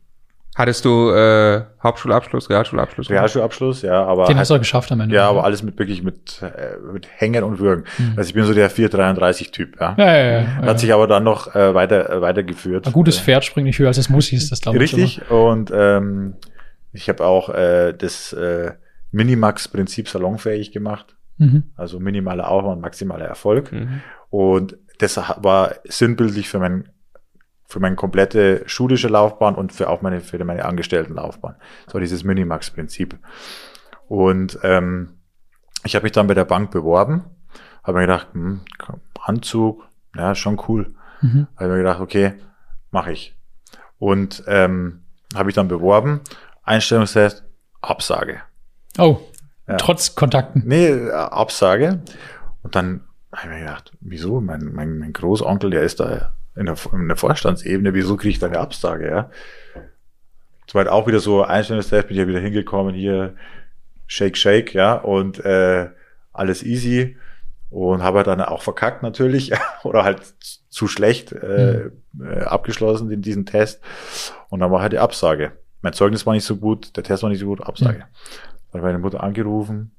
Hattest 0.55 0.86
du 0.86 1.12
äh, 1.12 1.62
Hauptschulabschluss, 1.84 2.50
Realschulabschluss? 2.50 3.12
Realschulabschluss, 3.12 3.84
ja, 3.84 4.03
aber 4.03 4.24
Den 4.24 4.29
halt- 4.29 4.38
hast 4.39 4.50
du 4.50 4.55
auch 4.55 4.60
geschafft 4.60 4.91
am 4.91 5.01
Ende. 5.01 5.13
ja, 5.15 5.29
aber 5.29 5.43
alles 5.43 5.62
mit 5.62 5.77
wirklich 5.77 6.01
mit, 6.01 6.41
äh, 6.41 6.77
mit 6.93 7.07
Hängen 7.15 7.43
und 7.43 7.60
Würgen. 7.60 7.84
Mhm. 8.00 8.13
Also 8.17 8.29
ich 8.29 8.34
bin 8.34 8.43
so 8.43 8.55
der 8.55 8.72
433-Typ, 8.72 9.79
ja. 9.79 9.93
Ja, 10.00 10.05
ja, 10.05 10.17
ja. 10.17 10.41
ja. 10.41 10.48
Hat 10.63 10.79
sich 10.79 10.91
aber 10.91 11.05
dann 11.05 11.24
noch 11.24 11.53
äh, 11.53 11.75
weiter 11.75 12.10
äh, 12.10 12.22
weitergeführt. 12.22 12.88
Ein 12.88 12.93
gutes 12.93 13.19
Äh, 13.19 13.22
Pferd 13.22 13.46
springt 13.46 13.67
nicht 13.67 13.77
höher 13.77 13.89
als 13.89 14.00
es 14.00 14.10
muss, 14.10 14.25
hieß 14.27 14.50
das 14.50 14.60
damals. 14.62 14.81
Richtig. 14.81 15.29
Und 15.29 15.72
ähm, 15.72 16.34
ich 16.91 17.07
habe 17.07 17.24
auch 17.24 17.50
äh, 17.50 17.93
das 17.93 18.34
äh, 18.34 18.72
Minimax-Prinzip 19.12 20.10
salonfähig 20.10 20.72
gemacht. 20.72 21.15
immer. 21.38 21.51
Mhm. 21.51 21.63
Also 21.75 22.00
minimaler 22.00 22.50
Aufwand, 22.50 22.81
maximaler 22.81 23.25
Erfolg. 23.25 23.72
Mhm. 23.72 24.01
Und 24.31 24.75
das 24.99 25.17
war 25.17 25.75
sinnbildlich 25.85 26.49
für 26.49 26.59
mein 26.59 26.89
für 27.69 27.79
meine 27.81 27.97
komplette 27.97 28.63
schulische 28.65 29.09
Laufbahn 29.09 29.55
und 29.55 29.73
für 29.73 29.89
auch 29.89 30.01
meine 30.01 30.21
für 30.21 30.43
meine 30.45 30.63
Angestelltenlaufbahn. 30.65 31.55
So 31.91 31.99
dieses 31.99 32.23
Minimax-Prinzip. 32.23 33.17
Und 34.07 34.57
ähm, 34.63 35.17
ich 35.83 35.95
habe 35.95 36.03
mich 36.03 36.13
dann 36.13 36.27
bei 36.27 36.33
der 36.33 36.45
Bank 36.45 36.71
beworben, 36.71 37.25
habe 37.83 37.97
mir 37.99 38.07
gedacht, 38.07 38.27
hm, 38.33 38.61
Anzug, 39.21 39.83
ja, 40.15 40.33
schon 40.33 40.61
cool. 40.67 40.95
Mhm. 41.21 41.47
Habe 41.57 41.71
mir 41.71 41.77
gedacht, 41.79 41.99
okay, 41.99 42.33
mache 42.91 43.11
ich. 43.11 43.35
Und 43.99 44.43
ähm, 44.47 45.03
habe 45.35 45.49
ich 45.49 45.55
dann 45.55 45.67
beworben, 45.67 46.21
Einstellungstest, 46.63 47.43
Absage. 47.81 48.41
Oh, 48.97 49.19
Ja. 49.67 49.75
trotz 49.75 50.15
Kontakten. 50.15 50.63
Nee, 50.65 50.87
äh, 50.87 51.11
Absage. 51.11 52.01
Und 52.63 52.75
dann 52.75 53.01
habe 53.38 53.53
ich 53.53 53.60
mir 53.60 53.65
gedacht, 53.65 53.91
wieso? 54.01 54.41
Mein, 54.41 54.74
mein, 54.74 54.98
mein 54.98 55.13
Großonkel, 55.13 55.70
der 55.70 55.84
ist 55.84 56.00
da 56.00 56.34
in 56.56 56.65
der, 56.65 56.75
in 56.91 57.08
der 57.08 57.17
Vorstandsebene, 57.17 57.94
wieso 57.94 58.17
kriege 58.17 58.32
ich 58.32 58.39
da 58.39 58.48
eine 58.48 58.60
Absage, 58.60 59.08
ja? 59.08 59.29
War 60.74 60.84
halt 60.84 60.91
auch 60.91 61.08
wieder 61.08 61.20
so 61.20 61.44
Einstellungstest, 61.44 62.08
bin 62.08 62.17
ich 62.17 62.22
ja 62.22 62.27
wieder 62.27 62.41
hingekommen, 62.41 62.94
hier 62.94 63.36
Shake, 64.06 64.38
Shake, 64.38 64.74
ja, 64.74 64.96
und 64.96 65.44
äh, 65.46 65.89
alles 66.34 66.63
easy. 66.63 67.17
Und 67.70 68.01
habe 68.01 68.17
halt 68.17 68.27
dann 68.27 68.41
auch 68.41 68.62
verkackt 68.62 69.03
natürlich 69.03 69.53
oder 69.84 70.03
halt 70.03 70.22
zu 70.70 70.88
schlecht 70.88 71.32
äh, 71.32 71.89
äh, 72.20 72.41
abgeschlossen 72.46 73.12
in 73.12 73.22
diesen 73.22 73.46
Test. 73.46 73.82
Und 74.50 74.60
dann 74.60 74.72
war 74.72 74.82
halt 74.82 74.94
die 74.94 75.00
Absage. 75.00 75.53
Mein 75.82 75.94
Zeugnis 75.94 76.25
war 76.25 76.34
nicht 76.34 76.46
so 76.46 76.58
gut, 76.58 76.96
der 76.98 77.03
Test 77.03 77.24
war 77.24 77.29
nicht 77.29 77.39
so 77.39 77.46
gut, 77.46 77.62
Absage. 77.62 78.06
Dann 78.72 78.82
hat 78.82 78.84
meine 78.84 79.00
Mutter 79.00 79.24
angerufen 79.24 79.91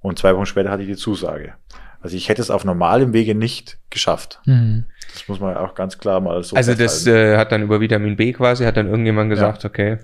und 0.00 0.18
zwei 0.18 0.34
Wochen 0.34 0.46
später 0.46 0.70
hatte 0.70 0.82
ich 0.82 0.88
die 0.88 0.96
Zusage. 0.96 1.54
Also 2.02 2.16
ich 2.16 2.28
hätte 2.28 2.40
es 2.42 2.50
auf 2.50 2.64
normalem 2.64 3.12
Wege 3.12 3.34
nicht 3.34 3.78
geschafft. 3.90 4.40
Mhm. 4.46 4.84
Das 5.12 5.28
muss 5.28 5.40
man 5.40 5.56
auch 5.56 5.74
ganz 5.74 5.98
klar 5.98 6.20
mal 6.20 6.42
so 6.42 6.56
Also 6.56 6.74
das 6.74 7.06
äh, 7.06 7.36
hat 7.36 7.52
dann 7.52 7.62
über 7.62 7.80
Vitamin 7.80 8.16
B 8.16 8.32
quasi, 8.32 8.64
hat 8.64 8.76
dann 8.76 8.86
irgendjemand 8.88 9.28
gesagt, 9.30 9.64
okay, 9.64 9.98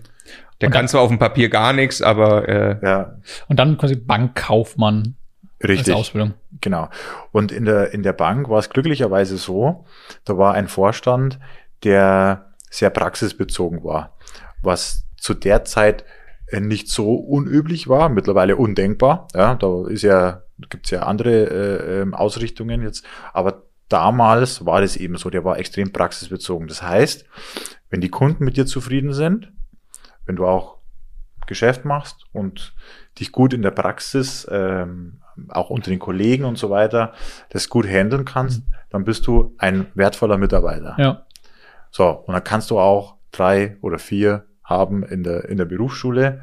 der 0.60 0.68
Und 0.68 0.72
kann 0.72 0.82
dann- 0.82 0.88
zwar 0.88 1.00
auf 1.02 1.08
dem 1.08 1.18
Papier 1.18 1.48
gar 1.48 1.72
nichts, 1.72 2.02
aber 2.02 2.48
äh, 2.48 2.78
ja, 2.82 3.16
Und 3.48 3.58
dann 3.58 3.78
quasi 3.78 3.94
Bankkaufmann 3.94 5.14
als 5.62 5.68
richtig. 5.70 5.94
Ausbildung. 5.94 6.34
Genau. 6.60 6.88
Und 7.32 7.52
in 7.52 7.64
der, 7.64 7.92
in 7.92 8.02
der 8.02 8.12
Bank 8.12 8.48
war 8.48 8.58
es 8.58 8.68
glücklicherweise 8.70 9.36
so, 9.36 9.84
da 10.24 10.36
war 10.36 10.54
ein 10.54 10.68
Vorstand, 10.68 11.38
der 11.84 12.46
sehr 12.70 12.90
praxisbezogen 12.90 13.84
war, 13.84 14.16
was 14.62 15.06
zu 15.16 15.34
der 15.34 15.64
Zeit 15.64 16.04
äh, 16.48 16.60
nicht 16.60 16.88
so 16.88 17.14
unüblich 17.14 17.88
war, 17.88 18.08
mittlerweile 18.08 18.56
undenkbar. 18.56 19.28
Ja, 19.34 19.54
da 19.54 19.86
ist 19.88 20.02
ja, 20.02 20.42
gibt's 20.68 20.90
ja 20.90 21.02
andere 21.02 21.30
äh, 21.30 22.00
ähm, 22.00 22.14
Ausrichtungen 22.14 22.82
jetzt, 22.82 23.04
aber 23.32 23.64
damals 23.88 24.64
war 24.64 24.80
das 24.80 24.96
eben 24.96 25.16
so, 25.16 25.30
der 25.30 25.44
war 25.44 25.58
extrem 25.58 25.92
praxisbezogen. 25.92 26.68
Das 26.68 26.82
heißt, 26.82 27.26
wenn 27.90 28.00
die 28.00 28.08
Kunden 28.08 28.44
mit 28.44 28.56
dir 28.56 28.66
zufrieden 28.66 29.12
sind, 29.12 29.52
wenn 30.24 30.36
du 30.36 30.46
auch 30.46 30.78
Geschäft 31.46 31.84
machst 31.84 32.24
und 32.32 32.74
dich 33.18 33.32
gut 33.32 33.54
in 33.54 33.62
der 33.62 33.70
Praxis, 33.70 34.46
ähm, 34.50 35.22
auch 35.48 35.70
unter 35.70 35.90
den 35.90 35.98
Kollegen 35.98 36.44
und 36.44 36.58
so 36.58 36.70
weiter, 36.70 37.12
das 37.50 37.68
gut 37.68 37.86
handeln 37.86 38.24
kannst, 38.24 38.62
dann 38.90 39.04
bist 39.04 39.26
du 39.26 39.54
ein 39.58 39.86
wertvoller 39.94 40.38
Mitarbeiter. 40.38 40.96
Ja. 40.98 41.26
So, 41.90 42.08
und 42.08 42.34
dann 42.34 42.44
kannst 42.44 42.70
du 42.70 42.78
auch 42.78 43.16
drei 43.30 43.76
oder 43.80 43.98
vier 43.98 44.46
haben 44.64 45.04
in 45.04 45.22
der, 45.22 45.48
in 45.48 45.58
der 45.58 45.66
Berufsschule, 45.66 46.42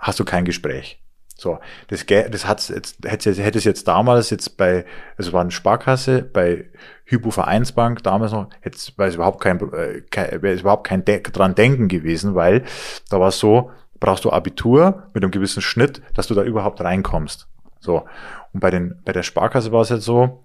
hast 0.00 0.18
du 0.18 0.24
kein 0.24 0.44
Gespräch. 0.44 1.01
So, 1.42 1.58
das, 1.88 2.06
das 2.06 2.46
hat's 2.46 2.68
jetzt, 2.68 2.98
hätte, 3.04 3.28
es- 3.30 3.64
jetzt 3.64 3.88
damals 3.88 4.30
jetzt 4.30 4.56
bei, 4.56 4.84
es 5.16 5.32
war 5.32 5.40
eine 5.40 5.50
Sparkasse, 5.50 6.22
bei 6.22 6.66
Hypo 7.04 7.32
Vereinsbank 7.32 8.02
damals 8.04 8.30
noch, 8.30 8.48
es, 8.60 8.96
wäre 8.96 9.08
es 9.08 9.16
überhaupt 9.16 9.40
kein, 9.40 9.58
äh, 9.72 10.02
kein 10.08 10.40
wäre 10.40 10.54
überhaupt 10.58 10.86
kein 10.86 11.04
De 11.04 11.20
dran 11.20 11.56
denken 11.56 11.88
gewesen, 11.88 12.36
weil 12.36 12.62
da 13.10 13.18
war 13.18 13.28
es 13.28 13.40
so, 13.40 13.72
brauchst 13.98 14.24
du 14.24 14.30
Abitur 14.30 15.08
mit 15.14 15.24
einem 15.24 15.32
gewissen 15.32 15.62
Schnitt, 15.62 16.00
dass 16.14 16.28
du 16.28 16.34
da 16.34 16.44
überhaupt 16.44 16.80
reinkommst. 16.80 17.48
So. 17.80 18.04
Und 18.52 18.60
bei 18.60 18.70
den, 18.70 19.00
bei 19.04 19.12
der 19.12 19.24
Sparkasse 19.24 19.72
war 19.72 19.80
es 19.80 19.88
jetzt 19.88 20.04
so, 20.04 20.44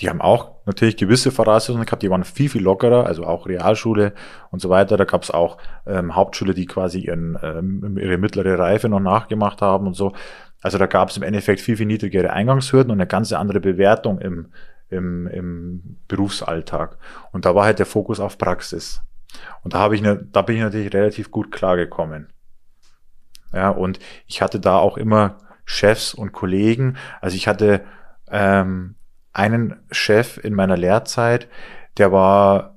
die 0.00 0.08
haben 0.08 0.20
auch 0.20 0.52
natürlich 0.64 0.96
gewisse 0.96 1.32
Voraussetzungen 1.32 1.84
gehabt, 1.84 2.02
die 2.02 2.10
waren 2.10 2.24
viel, 2.24 2.48
viel 2.48 2.62
lockerer, 2.62 3.06
also 3.06 3.24
auch 3.24 3.46
Realschule 3.46 4.12
und 4.50 4.60
so 4.60 4.70
weiter. 4.70 4.96
Da 4.96 5.04
gab 5.04 5.22
es 5.22 5.30
auch 5.30 5.58
ähm, 5.86 6.14
Hauptschule, 6.14 6.54
die 6.54 6.66
quasi 6.66 7.00
ihren, 7.00 7.36
ähm, 7.42 7.98
ihre 7.98 8.18
mittlere 8.18 8.58
Reife 8.58 8.88
noch 8.88 9.00
nachgemacht 9.00 9.60
haben 9.60 9.86
und 9.86 9.94
so. 9.94 10.12
Also 10.60 10.78
da 10.78 10.86
gab 10.86 11.10
es 11.10 11.16
im 11.16 11.22
Endeffekt 11.22 11.60
viel, 11.60 11.76
viel 11.76 11.86
niedrigere 11.86 12.30
Eingangshürden 12.30 12.90
und 12.90 12.98
eine 12.98 13.06
ganz 13.06 13.32
andere 13.32 13.60
Bewertung 13.60 14.20
im, 14.20 14.52
im, 14.88 15.26
im 15.26 15.98
Berufsalltag. 16.06 16.98
Und 17.32 17.44
da 17.44 17.54
war 17.54 17.64
halt 17.64 17.78
der 17.78 17.86
Fokus 17.86 18.20
auf 18.20 18.38
Praxis. 18.38 19.00
Und 19.62 19.74
da 19.74 19.78
habe 19.78 19.94
ich, 19.94 20.02
ne, 20.02 20.26
da 20.32 20.42
bin 20.42 20.56
ich 20.56 20.62
natürlich 20.62 20.92
relativ 20.92 21.30
gut 21.30 21.50
klargekommen. 21.50 22.28
Ja, 23.52 23.70
und 23.70 23.98
ich 24.26 24.42
hatte 24.42 24.60
da 24.60 24.78
auch 24.78 24.96
immer 24.96 25.38
Chefs 25.64 26.14
und 26.14 26.32
Kollegen. 26.32 26.96
Also 27.20 27.36
ich 27.36 27.48
hatte 27.48 27.82
ähm, 28.30 28.94
einen 29.32 29.76
Chef 29.90 30.38
in 30.42 30.54
meiner 30.54 30.76
Lehrzeit, 30.76 31.48
der 31.96 32.12
war 32.12 32.76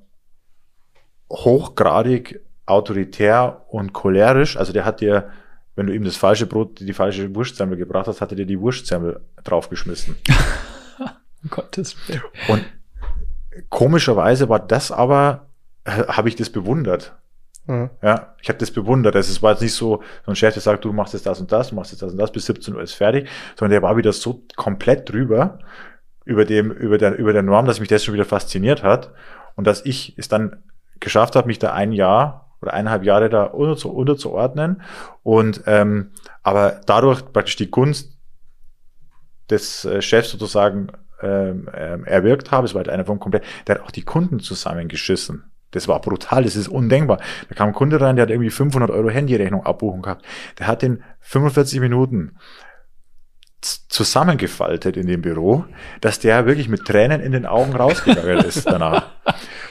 hochgradig 1.30 2.40
autoritär 2.66 3.64
und 3.68 3.92
cholerisch. 3.92 4.56
Also 4.56 4.72
der 4.72 4.84
hat 4.84 5.00
dir, 5.00 5.30
wenn 5.76 5.86
du 5.86 5.94
ihm 5.94 6.04
das 6.04 6.16
falsche 6.16 6.46
Brot, 6.46 6.80
die 6.80 6.92
falsche 6.92 7.34
Wurstsemmel 7.34 7.76
gebracht 7.76 8.06
hast, 8.06 8.20
hat 8.20 8.32
er 8.32 8.36
dir 8.36 8.46
die 8.46 8.60
Wurstsemmel 8.60 9.20
draufgeschmissen. 9.44 10.16
Um 11.44 11.50
Gottes 11.50 11.96
Willen. 12.06 12.22
Und 12.46 12.64
komischerweise 13.68 14.48
war 14.48 14.60
das 14.60 14.92
aber, 14.92 15.46
äh, 15.84 15.90
habe 15.90 16.28
ich 16.28 16.36
das 16.36 16.50
bewundert. 16.50 17.16
ja. 17.66 17.90
Ja, 18.00 18.34
ich 18.40 18.48
habe 18.48 18.60
das 18.60 18.70
bewundert. 18.70 19.16
Also 19.16 19.32
es 19.32 19.42
war 19.42 19.50
jetzt 19.50 19.60
nicht 19.60 19.74
so, 19.74 20.02
so 20.24 20.30
ein 20.32 20.36
Chef, 20.36 20.54
der 20.54 20.62
sagt, 20.62 20.84
du 20.84 20.92
machst 20.92 21.14
jetzt 21.14 21.26
das 21.26 21.40
und 21.40 21.50
das, 21.50 21.70
du 21.70 21.74
machst 21.74 21.90
jetzt 21.90 22.02
das 22.02 22.12
und 22.12 22.18
das, 22.18 22.30
bis 22.30 22.46
17 22.46 22.74
Uhr 22.74 22.82
ist 22.82 22.94
fertig, 22.94 23.28
sondern 23.58 23.72
der 23.72 23.82
war 23.82 23.96
wieder 23.96 24.12
so 24.12 24.42
komplett 24.54 25.10
drüber, 25.10 25.58
über 26.24 26.44
dem, 26.44 26.70
über 26.70 26.98
der, 26.98 27.16
über 27.18 27.32
der 27.32 27.42
Norm, 27.42 27.66
dass 27.66 27.80
mich 27.80 27.88
das 27.88 28.04
schon 28.04 28.14
wieder 28.14 28.24
fasziniert 28.24 28.82
hat 28.82 29.12
und 29.56 29.66
dass 29.66 29.84
ich 29.84 30.14
es 30.16 30.28
dann 30.28 30.62
geschafft 31.00 31.36
habe, 31.36 31.46
mich 31.46 31.58
da 31.58 31.72
ein 31.72 31.92
Jahr 31.92 32.56
oder 32.60 32.72
eineinhalb 32.74 33.02
Jahre 33.02 33.28
da 33.28 33.44
unter, 33.44 33.90
unterzuordnen 33.90 34.82
und 35.22 35.62
ähm, 35.66 36.12
aber 36.42 36.80
dadurch 36.86 37.32
praktisch 37.32 37.56
die 37.56 37.70
Gunst 37.70 38.16
des 39.50 39.84
äh, 39.84 40.00
Chefs 40.00 40.30
sozusagen 40.30 40.88
ähm, 41.22 41.68
ähm, 41.74 42.04
erwirkt 42.04 42.50
habe. 42.50 42.66
Es 42.66 42.74
war 42.74 42.80
halt 42.80 42.88
einer 42.88 43.04
vom 43.04 43.20
komplett, 43.20 43.44
der 43.66 43.76
hat 43.76 43.84
auch 43.84 43.90
die 43.90 44.02
Kunden 44.02 44.40
zusammengeschissen. 44.40 45.44
Das 45.70 45.88
war 45.88 46.00
brutal, 46.00 46.44
das 46.44 46.56
ist 46.56 46.68
undenkbar. 46.68 47.18
Da 47.48 47.54
kam 47.54 47.68
ein 47.68 47.74
Kunde 47.74 48.00
rein, 48.00 48.16
der 48.16 48.24
hat 48.24 48.30
irgendwie 48.30 48.50
500 48.50 48.90
Euro 48.90 49.08
Handyrechnung 49.08 49.64
Abbuchung 49.64 50.02
gehabt. 50.02 50.24
Der 50.58 50.66
hat 50.66 50.82
in 50.82 51.02
45 51.20 51.80
Minuten 51.80 52.36
zusammengefaltet 53.62 54.96
in 54.96 55.06
dem 55.06 55.22
Büro, 55.22 55.64
dass 56.00 56.18
der 56.18 56.46
wirklich 56.46 56.68
mit 56.68 56.84
Tränen 56.84 57.20
in 57.20 57.32
den 57.32 57.46
Augen 57.46 57.74
rausgegangen 57.74 58.38
ist 58.38 58.66
danach. 58.70 59.06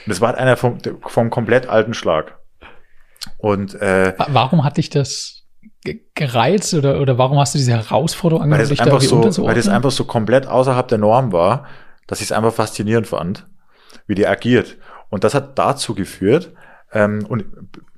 das 0.06 0.20
war 0.20 0.36
einer 0.36 0.56
vom, 0.56 0.78
vom 1.06 1.30
komplett 1.30 1.68
alten 1.68 1.94
Schlag. 1.94 2.38
Und 3.38 3.74
äh, 3.80 4.14
Warum 4.28 4.64
hat 4.64 4.78
dich 4.78 4.90
das 4.90 5.44
ge- 5.84 6.00
gereizt 6.14 6.74
oder, 6.74 7.00
oder 7.00 7.18
warum 7.18 7.38
hast 7.38 7.54
du 7.54 7.58
diese 7.58 7.72
Herausforderung 7.72 8.50
weil 8.50 8.60
angenommen, 8.60 8.62
das, 8.62 8.68
dich 8.70 8.78
da 8.78 8.84
einfach 9.20 9.32
so, 9.32 9.46
weil 9.46 9.54
das 9.54 9.68
einfach 9.68 9.90
so 9.90 10.04
komplett 10.04 10.46
außerhalb 10.46 10.88
der 10.88 10.98
Norm 10.98 11.32
war, 11.32 11.66
dass 12.06 12.20
ich 12.20 12.26
es 12.26 12.32
einfach 12.32 12.52
faszinierend 12.52 13.06
fand, 13.06 13.46
wie 14.06 14.14
die 14.14 14.26
agiert. 14.26 14.78
Und 15.10 15.24
das 15.24 15.34
hat 15.34 15.58
dazu 15.58 15.94
geführt, 15.94 16.52
ähm, 16.92 17.24
und 17.28 17.44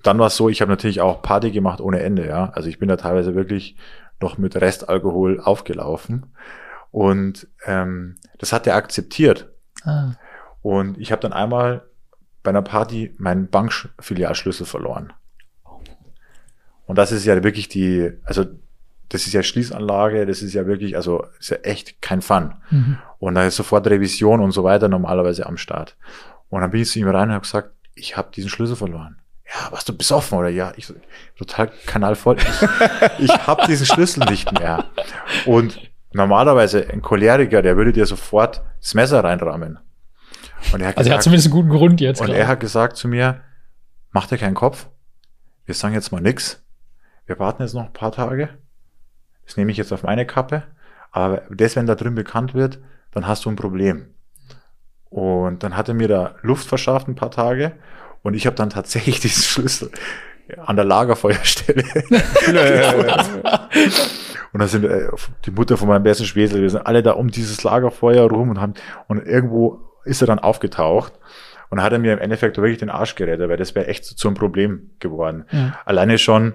dann 0.03 0.19
war 0.19 0.27
es 0.27 0.37
so, 0.37 0.49
ich 0.49 0.61
habe 0.61 0.71
natürlich 0.71 1.01
auch 1.01 1.23
Party 1.23 1.51
gemacht 1.51 1.81
ohne 1.81 2.01
Ende, 2.01 2.27
ja. 2.27 2.51
Also 2.55 2.69
ich 2.69 2.79
bin 2.79 2.89
da 2.89 2.97
teilweise 2.97 3.35
wirklich 3.35 3.77
noch 4.25 4.39
mit 4.39 4.57
Restalkohol 4.57 5.41
aufgelaufen. 5.41 6.35
Und 6.91 7.47
ähm, 7.67 8.17
das 8.39 8.53
hat 8.53 8.67
er 8.67 8.77
akzeptiert. 8.77 9.51
ah, 9.85 10.13
Und 10.63 10.99
ich 10.99 11.13
habe 11.13 11.23
dann 11.23 11.33
einmal 11.33 11.83
bei 12.43 12.51
einer 12.51 12.63
Party 12.63 13.15
meinen 13.19 13.49
Bankfilialschlüssel 13.49 14.67
verloren. 14.67 15.13
Und 16.87 16.99
das 16.99 17.13
ist 17.13 17.25
ja 17.25 17.43
wirklich 17.43 17.69
die, 17.69 18.13
also 18.25 18.45
das 19.09 19.27
ist 19.27 19.33
ja 19.33 19.43
Schließanlage, 19.43 20.27
das 20.27 20.43
ist 20.43 20.55
ja 20.55 20.67
wirklich, 20.67 20.97
also 20.97 21.25
ist 21.39 21.51
ja 21.51 21.57
echt 21.59 22.01
kein 22.03 22.23
Fun. 22.23 22.55
mhm. 22.71 22.99
Und 23.19 23.37
da 23.37 23.47
ist 23.47 23.57
sofort 23.57 23.87
Revision 23.87 24.41
und 24.41 24.51
so 24.53 24.65
weiter 24.65 24.89
normalerweise 24.89 25.47
am 25.47 25.57
Start. 25.57 25.97
Und 26.51 26.61
dann 26.61 26.71
bin 26.71 26.83
ich 26.83 26.91
zu 26.91 26.99
ihm 26.99 27.09
rein 27.09 27.29
und 27.29 27.35
habe 27.35 27.43
gesagt, 27.43 27.71
ich 27.95 28.17
habe 28.17 28.31
diesen 28.35 28.51
Schlüssel 28.51 28.77
verloren. 28.77 29.17
Ja, 29.47 29.71
warst 29.73 29.89
du 29.89 29.97
besoffen 29.97 30.39
oder 30.39 30.49
ja? 30.49 30.73
Ich 30.77 30.87
so, 30.87 30.95
total 31.37 31.71
kanalvoll. 31.87 32.37
Ich, 33.19 33.25
ich 33.31 33.47
habe 33.47 33.67
diesen 33.67 33.87
Schlüssel 33.87 34.25
nicht 34.31 34.51
mehr. 34.59 34.85
Und 35.45 35.79
normalerweise 36.13 36.89
ein 36.91 37.03
Choleriker, 37.03 37.61
der 37.63 37.77
würde 37.77 37.93
dir 37.93 38.07
sofort 38.07 38.63
das 38.81 38.95
Messer 38.95 39.23
reinrahmen. 39.23 39.79
Und 40.73 40.81
er 40.81 40.89
hat 40.89 40.99
Also 40.99 41.11
er 41.11 41.17
hat 41.17 41.21
gesagt, 41.21 41.23
zumindest 41.25 41.47
einen 41.49 41.55
guten 41.55 41.69
Grund 41.69 42.01
jetzt. 42.01 42.21
und 42.21 42.27
gerade. 42.27 42.39
er 42.39 42.47
hat 42.49 42.61
gesagt 42.61 42.97
zu 42.97 43.07
mir, 43.09 43.43
mach 44.11 44.27
dir 44.27 44.39
keinen 44.39 44.55
Kopf. 44.55 44.89
Wir 45.67 45.75
sagen 45.75 45.95
jetzt 45.95 46.11
mal 46.11 46.21
nix. 46.21 46.63
Wir 47.27 47.39
warten 47.39 47.63
jetzt 47.63 47.75
noch 47.75 47.85
ein 47.85 47.93
paar 47.93 48.13
Tage. 48.13 48.49
Das 49.45 49.57
nehme 49.57 49.71
ich 49.73 49.77
jetzt 49.77 49.93
auf 49.93 50.03
meine 50.03 50.27
Kappe. 50.27 50.63
Aber 51.11 51.43
das, 51.51 51.77
wenn 51.77 51.87
da 51.87 51.95
drin 51.95 52.15
bekannt 52.15 52.55
wird, 52.55 52.79
dann 53.13 53.27
hast 53.27 53.45
du 53.45 53.51
ein 53.51 53.57
Problem. 53.57 54.15
Und 55.11 55.63
dann 55.63 55.77
hat 55.77 55.89
er 55.89 55.95
mir 55.95 56.09
da 56.09 56.35
Luft 56.43 56.67
verschafft 56.67 57.09
ein 57.09 57.15
paar 57.15 57.31
Tage. 57.31 57.73
Und 58.25 58.35
ich 58.35 58.47
habe 58.47 58.57
dann 58.57 58.71
tatsächlich 58.71 59.21
diesen 59.21 59.45
Schlüssel 59.45 59.93
an 60.59 60.75
der 60.75 60.85
Lagerfeuerstelle. 60.85 61.85
und 64.53 64.61
da 64.61 64.67
sind 64.67 64.85
äh, 64.85 65.09
die 65.47 65.53
Mutter 65.53 65.77
von 65.77 65.89
meinem 65.89 66.03
besten 66.03 66.25
Schwesel, 66.25 66.61
wir 66.61 66.69
sind 66.69 66.87
alle 66.87 67.03
da 67.03 67.13
um 67.13 67.31
dieses 67.31 67.63
Lagerfeuer 67.63 68.29
rum 68.29 68.51
und 68.51 68.61
haben, 68.61 68.75
und 69.07 69.25
irgendwo 69.25 69.81
ist 70.05 70.21
er 70.21 70.27
dann 70.27 70.41
aufgetaucht. 70.41 71.13
Und 71.71 71.83
hat 71.83 71.93
er 71.93 71.99
mir 71.99 72.13
im 72.13 72.19
Endeffekt 72.21 72.57
wirklich 72.57 72.79
den 72.79 72.91
Arsch 72.91 73.17
gerettet, 73.17 73.49
weil 73.49 73.57
das 73.57 73.75
wäre 73.75 73.89
echt 73.89 74.05
zu 74.05 74.29
einem 74.29 74.37
Problem 74.37 74.91
geworden. 75.01 75.45
Ja. 75.51 75.77
Alleine 75.85 76.19
schon 76.19 76.55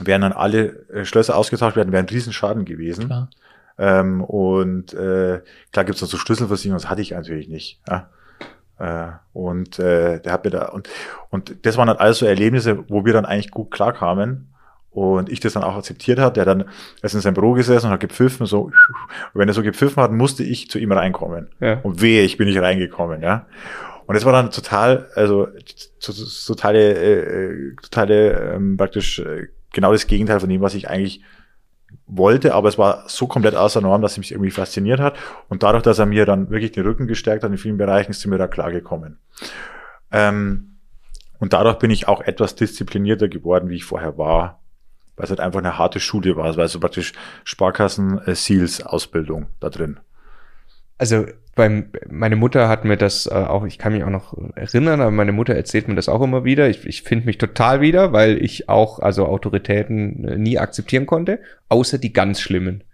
wären 0.00 0.22
dann 0.22 0.32
alle 0.32 0.88
äh, 0.88 1.04
Schlösser 1.04 1.36
ausgetauscht 1.36 1.76
werden, 1.76 1.92
wäre 1.92 2.02
ein 2.02 2.08
Riesenschaden 2.08 2.64
gewesen. 2.64 3.06
Klar. 3.06 3.30
Ähm, 3.78 4.22
und 4.24 4.94
äh, 4.94 5.42
klar 5.70 5.84
gibt's 5.84 6.00
noch 6.00 6.08
so 6.08 6.16
Schlüsselversicherung, 6.16 6.76
das 6.76 6.90
hatte 6.90 7.02
ich 7.02 7.12
natürlich 7.12 7.48
nicht. 7.48 7.80
Ja? 7.88 8.10
Äh, 8.78 9.08
und 9.32 9.78
äh, 9.78 10.20
der 10.20 10.32
hat 10.32 10.44
mir 10.44 10.50
da 10.50 10.66
und 10.68 10.88
und 11.30 11.64
das 11.66 11.76
waren 11.76 11.88
dann 11.88 11.96
alles 11.96 12.18
so 12.18 12.26
Erlebnisse, 12.26 12.84
wo 12.88 13.04
wir 13.04 13.12
dann 13.12 13.24
eigentlich 13.24 13.50
gut 13.50 13.70
klarkamen 13.70 14.52
und 14.90 15.30
ich 15.30 15.40
das 15.40 15.54
dann 15.54 15.62
auch 15.62 15.76
akzeptiert 15.76 16.18
hat. 16.18 16.36
Der 16.36 16.44
dann 16.44 16.64
ist 17.02 17.14
in 17.14 17.20
seinem 17.20 17.34
Büro 17.34 17.52
gesessen 17.52 17.86
und 17.86 17.92
hat 17.92 18.00
gepfiffen 18.00 18.46
so. 18.46 18.64
Und 18.64 18.74
wenn 19.34 19.48
er 19.48 19.54
so 19.54 19.62
gepfiffen 19.62 20.02
hat, 20.02 20.12
musste 20.12 20.44
ich 20.44 20.70
zu 20.70 20.78
ihm 20.78 20.92
reinkommen. 20.92 21.48
Ja. 21.60 21.80
Und 21.82 22.00
wehe, 22.02 22.22
ich 22.22 22.36
bin 22.36 22.48
nicht 22.48 22.60
reingekommen, 22.60 23.22
ja. 23.22 23.46
Und 24.06 24.16
es 24.16 24.24
war 24.24 24.32
dann 24.32 24.50
total, 24.50 25.08
also 25.14 25.48
totale, 26.46 26.94
äh, 26.94 27.74
totale 27.80 28.54
ähm, 28.54 28.76
praktisch 28.76 29.20
äh, 29.20 29.48
genau 29.72 29.92
das 29.92 30.06
Gegenteil 30.06 30.40
von 30.40 30.48
dem, 30.48 30.60
was 30.60 30.74
ich 30.74 30.90
eigentlich 30.90 31.22
wollte, 32.06 32.54
aber 32.54 32.68
es 32.68 32.78
war 32.78 33.08
so 33.08 33.26
komplett 33.26 33.54
außer 33.54 33.80
Norm, 33.80 34.02
dass 34.02 34.12
es 34.12 34.18
mich 34.18 34.32
irgendwie 34.32 34.50
fasziniert 34.50 35.00
hat. 35.00 35.16
Und 35.48 35.62
dadurch, 35.62 35.82
dass 35.82 35.98
er 35.98 36.06
mir 36.06 36.26
dann 36.26 36.50
wirklich 36.50 36.72
den 36.72 36.84
Rücken 36.84 37.06
gestärkt 37.06 37.44
hat 37.44 37.50
in 37.50 37.58
vielen 37.58 37.78
Bereichen, 37.78 38.12
sind 38.12 38.30
wir 38.30 38.38
da 38.38 38.48
klargekommen. 38.48 39.18
Ähm, 40.10 40.78
und 41.38 41.52
dadurch 41.52 41.78
bin 41.78 41.90
ich 41.90 42.08
auch 42.08 42.20
etwas 42.20 42.54
disziplinierter 42.54 43.28
geworden, 43.28 43.68
wie 43.68 43.76
ich 43.76 43.84
vorher 43.84 44.18
war, 44.18 44.60
weil 45.16 45.24
es 45.24 45.30
halt 45.30 45.40
einfach 45.40 45.58
eine 45.58 45.78
harte 45.78 46.00
Schule 46.00 46.36
war. 46.36 46.48
Es 46.48 46.56
war 46.56 46.68
so 46.68 46.78
praktisch 46.78 47.12
Sparkassen-Seals-Ausbildung 47.44 49.48
da 49.58 49.70
drin. 49.70 49.98
Also 50.98 51.26
beim, 51.54 51.86
meine 52.08 52.36
Mutter 52.36 52.68
hat 52.68 52.84
mir 52.84 52.96
das 52.96 53.26
äh, 53.26 53.30
auch, 53.34 53.64
ich 53.66 53.78
kann 53.78 53.92
mich 53.92 54.04
auch 54.04 54.10
noch 54.10 54.34
erinnern, 54.54 55.00
aber 55.00 55.10
meine 55.10 55.32
Mutter 55.32 55.54
erzählt 55.54 55.86
mir 55.88 55.94
das 55.94 56.08
auch 56.08 56.22
immer 56.22 56.44
wieder. 56.44 56.68
Ich, 56.70 56.86
ich 56.86 57.02
finde 57.02 57.26
mich 57.26 57.38
total 57.38 57.80
wieder, 57.80 58.12
weil 58.12 58.42
ich 58.42 58.68
auch 58.68 58.98
also 59.00 59.26
Autoritäten 59.26 60.24
äh, 60.24 60.38
nie 60.38 60.58
akzeptieren 60.58 61.06
konnte, 61.06 61.40
außer 61.68 61.98
die 61.98 62.12
ganz 62.14 62.40
schlimmen, 62.40 62.84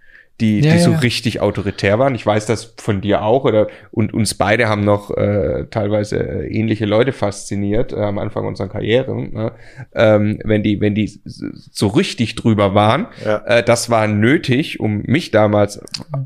die, 0.41 0.61
Ja, 0.61 0.73
die 0.73 0.79
so 0.81 0.91
ja. 0.93 0.99
richtig 0.99 1.41
autoritär 1.41 1.99
waren. 2.01 2.15
Ich 2.17 2.27
weiß 2.27 2.47
das 2.47 2.75
von 2.79 3.01
dir 3.01 3.23
auch 3.23 3.45
oder 3.45 3.69
und 3.93 4.13
uns 4.13 4.35
beide 4.35 4.69
haben 4.69 4.85
noch 4.85 5.17
äh, 5.17 5.67
teilweise 5.71 6.19
äh, 6.19 6.47
ähnliche 6.49 6.85
Leute 6.87 7.13
fasziniert 7.13 7.93
äh, 7.93 7.97
am 7.97 8.19
Anfang 8.19 8.45
unserer 8.45 8.69
Karriere. 8.69 9.15
Ne? 9.17 9.53
Ähm, 9.95 10.41
wenn 10.45 10.65
die, 10.65 10.81
wenn 10.81 10.95
die 10.97 11.21
so 11.25 11.87
richtig 11.89 12.35
drüber 12.35 12.75
waren, 12.75 13.07
Ja. 13.25 13.39
äh, 13.47 13.63
das 13.63 13.89
war 13.91 14.09
nötig, 14.09 14.81
um 14.81 15.03
mich 15.07 15.31
damals 15.31 15.81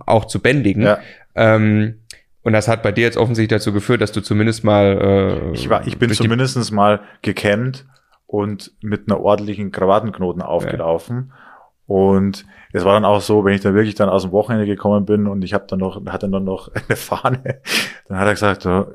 auch 0.06 0.24
zu 0.26 0.40
bändigen. 0.40 0.82
Ja. 0.84 0.98
Ähm, 1.34 1.94
und 2.42 2.52
das 2.52 2.68
hat 2.68 2.82
bei 2.82 2.92
dir 2.92 3.02
jetzt 3.02 3.16
offensichtlich 3.16 3.58
dazu 3.58 3.72
geführt, 3.72 4.00
dass 4.00 4.12
du 4.12 4.20
zumindest 4.20 4.64
mal. 4.64 5.50
Äh, 5.50 5.52
Ich 5.52 5.68
war, 5.68 5.86
ich 5.86 5.98
bin 5.98 6.10
zumindestens 6.10 6.70
mal 6.70 7.00
gekämmt 7.22 7.86
und 8.26 8.72
mit 8.80 9.08
einer 9.08 9.20
ordentlichen 9.20 9.70
Krawattenknoten 9.72 10.42
aufgelaufen. 10.42 11.32
Und 11.86 12.46
es 12.72 12.84
war 12.84 12.94
dann 12.94 13.04
auch 13.04 13.20
so, 13.20 13.44
wenn 13.44 13.54
ich 13.54 13.60
dann 13.60 13.74
wirklich 13.74 13.94
dann 13.94 14.08
aus 14.08 14.22
dem 14.22 14.32
Wochenende 14.32 14.66
gekommen 14.66 15.04
bin 15.04 15.26
und 15.26 15.42
ich 15.42 15.52
habe 15.52 15.66
dann 15.68 15.80
noch, 15.80 16.04
hatte 16.06 16.28
dann 16.28 16.44
noch 16.44 16.70
eine 16.88 16.96
Fahne, 16.96 17.60
dann 18.08 18.18
hat 18.18 18.26
er 18.26 18.32
gesagt, 18.32 18.62
so, 18.62 18.86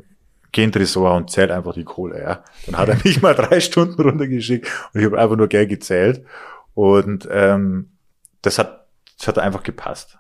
geh 0.52 0.64
in 0.64 0.72
den 0.72 0.82
Tresor 0.82 1.14
und 1.16 1.30
zählt 1.30 1.52
einfach 1.52 1.74
die 1.74 1.84
Kohle, 1.84 2.20
ja. 2.22 2.44
Dann 2.66 2.78
hat 2.78 2.90
er 2.90 2.96
mich 3.04 3.22
mal 3.22 3.36
drei 3.36 3.60
Stunden 3.60 4.02
runtergeschickt 4.02 4.68
und 4.94 5.00
ich 5.00 5.06
habe 5.06 5.20
einfach 5.20 5.36
nur 5.36 5.48
Geld 5.48 5.70
gezählt. 5.70 6.24
Und 6.74 7.28
ähm, 7.32 7.92
das 8.42 8.58
hat, 8.58 8.88
das 9.18 9.28
hat 9.28 9.40
einfach 9.40 9.64
gepasst. 9.64 10.18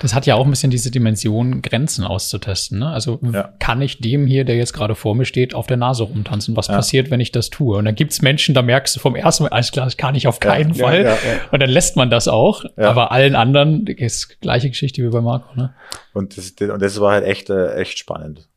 Das 0.00 0.14
hat 0.14 0.26
ja 0.26 0.34
auch 0.34 0.44
ein 0.44 0.50
bisschen 0.50 0.70
diese 0.70 0.90
Dimension, 0.90 1.62
Grenzen 1.62 2.04
auszutesten. 2.04 2.78
Ne? 2.80 2.88
Also 2.88 3.18
Ja. 3.22 3.52
kann 3.58 3.80
ich 3.82 3.98
dem 4.00 4.26
hier, 4.26 4.44
der 4.44 4.56
jetzt 4.56 4.72
gerade 4.72 4.94
vor 4.94 5.14
mir 5.14 5.24
steht, 5.24 5.54
auf 5.54 5.66
der 5.66 5.76
Nase 5.76 6.04
rumtanzen? 6.04 6.56
Was 6.56 6.68
Ja. 6.68 6.76
passiert, 6.76 7.10
wenn 7.10 7.20
ich 7.20 7.32
das 7.32 7.50
tue? 7.50 7.76
Und 7.76 7.84
dann 7.84 7.94
gibt's 7.94 8.22
Menschen, 8.22 8.54
da 8.54 8.62
merkst 8.62 8.96
du 8.96 9.00
vom 9.00 9.16
ersten 9.16 9.44
Mal, 9.44 9.50
alles 9.50 9.72
klar, 9.72 9.86
das 9.86 9.96
kann 9.96 10.14
ich 10.14 10.26
auf 10.26 10.40
keinen 10.40 10.74
ja, 10.74 10.84
Fall. 10.84 11.02
ja, 11.02 11.10
ja. 11.10 11.16
Und 11.50 11.60
dann 11.62 11.70
lässt 11.70 11.96
man 11.96 12.10
das 12.10 12.28
auch. 12.28 12.64
Ja. 12.76 12.90
Aber 12.90 13.12
allen 13.12 13.34
anderen 13.34 13.86
ist 13.86 14.40
gleiche 14.40 14.68
Geschichte 14.68 15.02
wie 15.02 15.08
bei 15.08 15.20
Marco. 15.20 15.54
Ne? 15.54 15.74
Und 16.12 16.36
das, 16.36 16.50
und 16.60 16.82
das 16.82 17.00
war 17.00 17.12
halt 17.12 17.24
echt, 17.24 17.50
äh, 17.50 17.74
echt 17.74 17.98
spannend. 17.98 18.48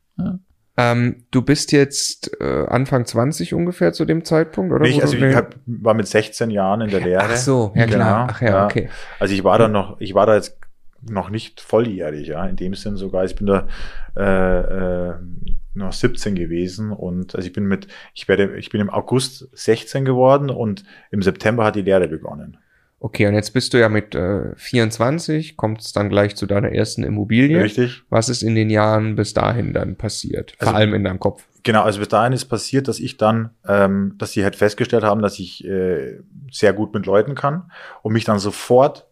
Ähm, 0.76 1.24
du 1.30 1.42
bist 1.42 1.70
jetzt 1.70 2.32
äh, 2.40 2.66
Anfang 2.66 3.06
20 3.06 3.54
ungefähr 3.54 3.92
zu 3.92 4.04
dem 4.04 4.24
Zeitpunkt, 4.24 4.72
oder? 4.72 4.84
Ich, 4.86 4.96
wo 4.96 5.02
also 5.02 5.16
ich 5.16 5.34
hab, 5.36 5.54
war 5.66 5.94
mit 5.94 6.08
16 6.08 6.50
Jahren 6.50 6.80
in 6.80 6.90
der 6.90 7.00
Lehre. 7.00 7.22
Ach 7.22 7.36
so, 7.36 7.72
ja 7.76 7.86
klar. 7.86 8.26
Genau, 8.26 8.32
Ach 8.32 8.40
ja, 8.42 8.64
okay. 8.64 8.88
Also 9.20 9.34
ich 9.34 9.44
war 9.44 9.56
da 9.58 9.68
noch, 9.68 10.00
ich 10.00 10.14
war 10.14 10.26
da 10.26 10.34
jetzt 10.34 10.58
noch 11.08 11.30
nicht 11.30 11.60
volljährig, 11.60 12.28
ja, 12.28 12.46
in 12.46 12.56
dem 12.56 12.74
Sinn 12.74 12.96
sogar. 12.96 13.24
Ich 13.24 13.34
bin 13.36 13.46
da 13.46 13.66
äh, 14.16 15.10
äh, 15.10 15.14
noch 15.74 15.92
17 15.92 16.34
gewesen 16.34 16.92
und 16.92 17.34
also 17.34 17.46
ich 17.46 17.52
bin 17.52 17.64
mit, 17.66 17.88
ich 18.14 18.28
werde, 18.28 18.56
ich 18.56 18.70
bin 18.70 18.80
im 18.80 18.90
August 18.90 19.48
16 19.52 20.04
geworden 20.04 20.50
und 20.50 20.84
im 21.10 21.22
September 21.22 21.64
hat 21.64 21.74
die 21.76 21.82
Lehre 21.82 22.08
begonnen. 22.08 22.58
Okay, 23.00 23.26
und 23.26 23.34
jetzt 23.34 23.50
bist 23.52 23.74
du 23.74 23.78
ja 23.78 23.90
mit 23.90 24.14
äh, 24.14 24.54
24, 24.56 25.56
kommt 25.58 25.80
es 25.82 25.92
dann 25.92 26.08
gleich 26.08 26.36
zu 26.36 26.46
deiner 26.46 26.70
ersten 26.72 27.02
Immobilie. 27.02 27.62
Richtig? 27.62 28.02
Was 28.08 28.28
ist 28.30 28.42
in 28.42 28.54
den 28.54 28.70
Jahren 28.70 29.14
bis 29.14 29.34
dahin 29.34 29.74
dann 29.74 29.96
passiert? 29.96 30.54
Vor 30.58 30.68
Also- 30.68 30.76
allem 30.78 30.94
in 30.94 31.04
deinem 31.04 31.18
Kopf. 31.20 31.44
Genau, 31.64 31.82
also 31.82 31.98
bis 31.98 32.08
dahin 32.08 32.32
ist 32.34 32.44
passiert, 32.44 32.88
dass 32.88 33.00
ich 33.00 33.16
dann, 33.16 33.50
ähm, 33.66 34.14
dass 34.18 34.32
sie 34.32 34.44
halt 34.44 34.54
festgestellt 34.54 35.02
haben, 35.02 35.22
dass 35.22 35.38
ich 35.38 35.64
äh, 35.66 36.18
sehr 36.50 36.74
gut 36.74 36.92
mit 36.92 37.06
Leuten 37.06 37.34
kann 37.34 37.70
und 38.02 38.12
mich 38.12 38.24
dann 38.24 38.38
sofort 38.38 39.06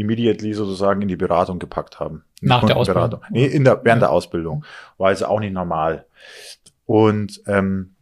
immediately 0.00 0.52
sozusagen 0.52 1.02
in 1.02 1.08
die 1.08 1.16
Beratung 1.16 1.58
gepackt 1.58 2.00
haben. 2.00 2.24
Nach 2.40 2.64
der. 2.64 2.76
Ausbildung? 2.76 3.20
Nee, 3.30 3.46
in 3.46 3.64
der, 3.64 3.84
während 3.84 4.02
Ja. 4.02 4.08
der 4.08 4.10
Ausbildung. 4.10 4.64
War 4.96 5.08
also 5.08 5.26
auch 5.26 5.40
nicht 5.40 5.52
normal. 5.52 6.06
Und, 6.86 7.42
ähm, 7.46 7.94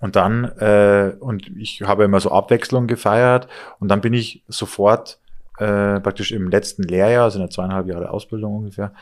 und 0.00 0.16
dann, 0.16 0.44
äh, 0.58 1.14
und 1.18 1.48
ich 1.56 1.82
habe 1.82 2.04
immer 2.04 2.20
so 2.20 2.30
Abwechslung 2.30 2.86
gefeiert 2.86 3.48
und 3.80 3.88
dann 3.88 4.00
bin 4.00 4.12
ich 4.12 4.44
sofort 4.48 5.18
äh, 5.58 6.00
praktisch 6.00 6.32
im 6.32 6.48
letzten 6.50 6.82
Lehrjahr, 6.82 7.24
also 7.24 7.38
in 7.38 7.42
der 7.42 7.50
zweieinhalb 7.50 7.86
Jahre 7.86 8.10
Ausbildung 8.10 8.56
ungefähr, 8.56 8.92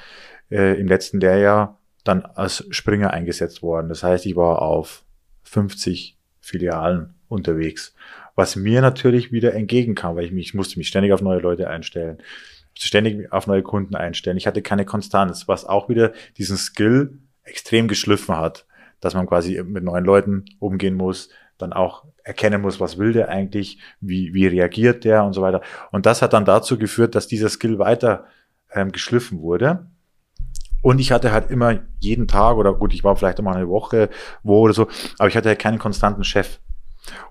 äh, 0.51 0.79
im 0.79 0.87
letzten 0.87 1.19
Lehrjahr 1.19 1.79
dann 2.05 2.23
als 2.23 2.67
Springer 2.71 3.11
eingesetzt 3.11 3.63
worden. 3.63 3.89
Das 3.89 4.03
heißt, 4.03 4.27
ich 4.27 4.37
war 4.37 4.61
auf 4.61 5.03
50 5.45 6.19
Filialen 6.41 7.15
unterwegs, 7.29 7.95
was 8.35 8.57
mir 8.57 8.81
natürlich 8.81 9.33
wieder 9.33 9.55
entgegenkam, 9.55 10.17
weil 10.17 10.25
ich 10.25 10.33
mich 10.33 10.49
ich 10.49 10.55
musste 10.55 10.79
mich 10.79 10.89
ständig 10.89 11.13
auf 11.13 11.23
neue 11.23 11.41
Leute 11.41 11.69
einstellen, 11.69 12.19
musste 12.75 12.89
ständig 12.89 13.33
auf 13.33 13.47
neue 13.47 13.63
Kunden 13.63 13.95
einstellen. 13.95 14.37
Ich 14.37 14.47
hatte 14.47 14.63
keine 14.63 14.85
Konstanz, 14.85 15.49
was 15.49 15.65
auch 15.65 15.89
wieder 15.89 16.13
diesen 16.39 16.57
Skill 16.57 17.19
extrem 17.45 17.89
geschliffen 17.89 18.37
hat, 18.37 18.67
dass 19.01 19.15
man 19.15 19.27
quasi 19.27 19.63
mit 19.63 19.85
neuen 19.85 20.05
Leuten 20.05 20.45
umgehen 20.59 20.95
muss, 20.95 21.29
dann 21.59 21.73
auch 21.73 22.05
erkennen 22.25 22.63
muss, 22.63 22.81
was 22.81 22.99
will 22.99 23.13
der 23.13 23.29
eigentlich, 23.29 23.79
wie, 24.01 24.33
wie 24.35 24.47
reagiert 24.47 25.05
der 25.05 25.25
und 25.25 25.33
so 25.33 25.43
weiter. 25.43 25.61
Und 25.91 26.07
das 26.07 26.23
hat 26.23 26.33
dann 26.33 26.45
dazu 26.45 26.79
geführt, 26.79 27.15
dass 27.15 27.27
dieser 27.27 27.49
Skill 27.49 27.79
weiter 27.79 28.27
ähm, 28.73 28.93
geschliffen 28.93 29.41
wurde. 29.41 29.87
Und 30.83 30.99
ich 30.99 31.13
hatte 31.13 31.33
halt 31.33 31.51
immer 31.51 31.81
jeden 32.01 32.27
Tag 32.27 32.57
oder 32.57 32.75
gut, 32.75 32.93
ich 32.93 33.05
war 33.05 33.17
vielleicht 33.17 33.39
immer 33.39 33.55
eine 33.55 33.69
Woche 33.69 34.09
wo 34.43 34.61
oder 34.61 34.73
so, 34.73 34.89
aber 35.19 35.29
ich 35.29 35.37
hatte 35.37 35.49
halt 35.49 35.61
keinen 35.61 35.79
konstanten 35.79 36.25
Chef. 36.25 36.59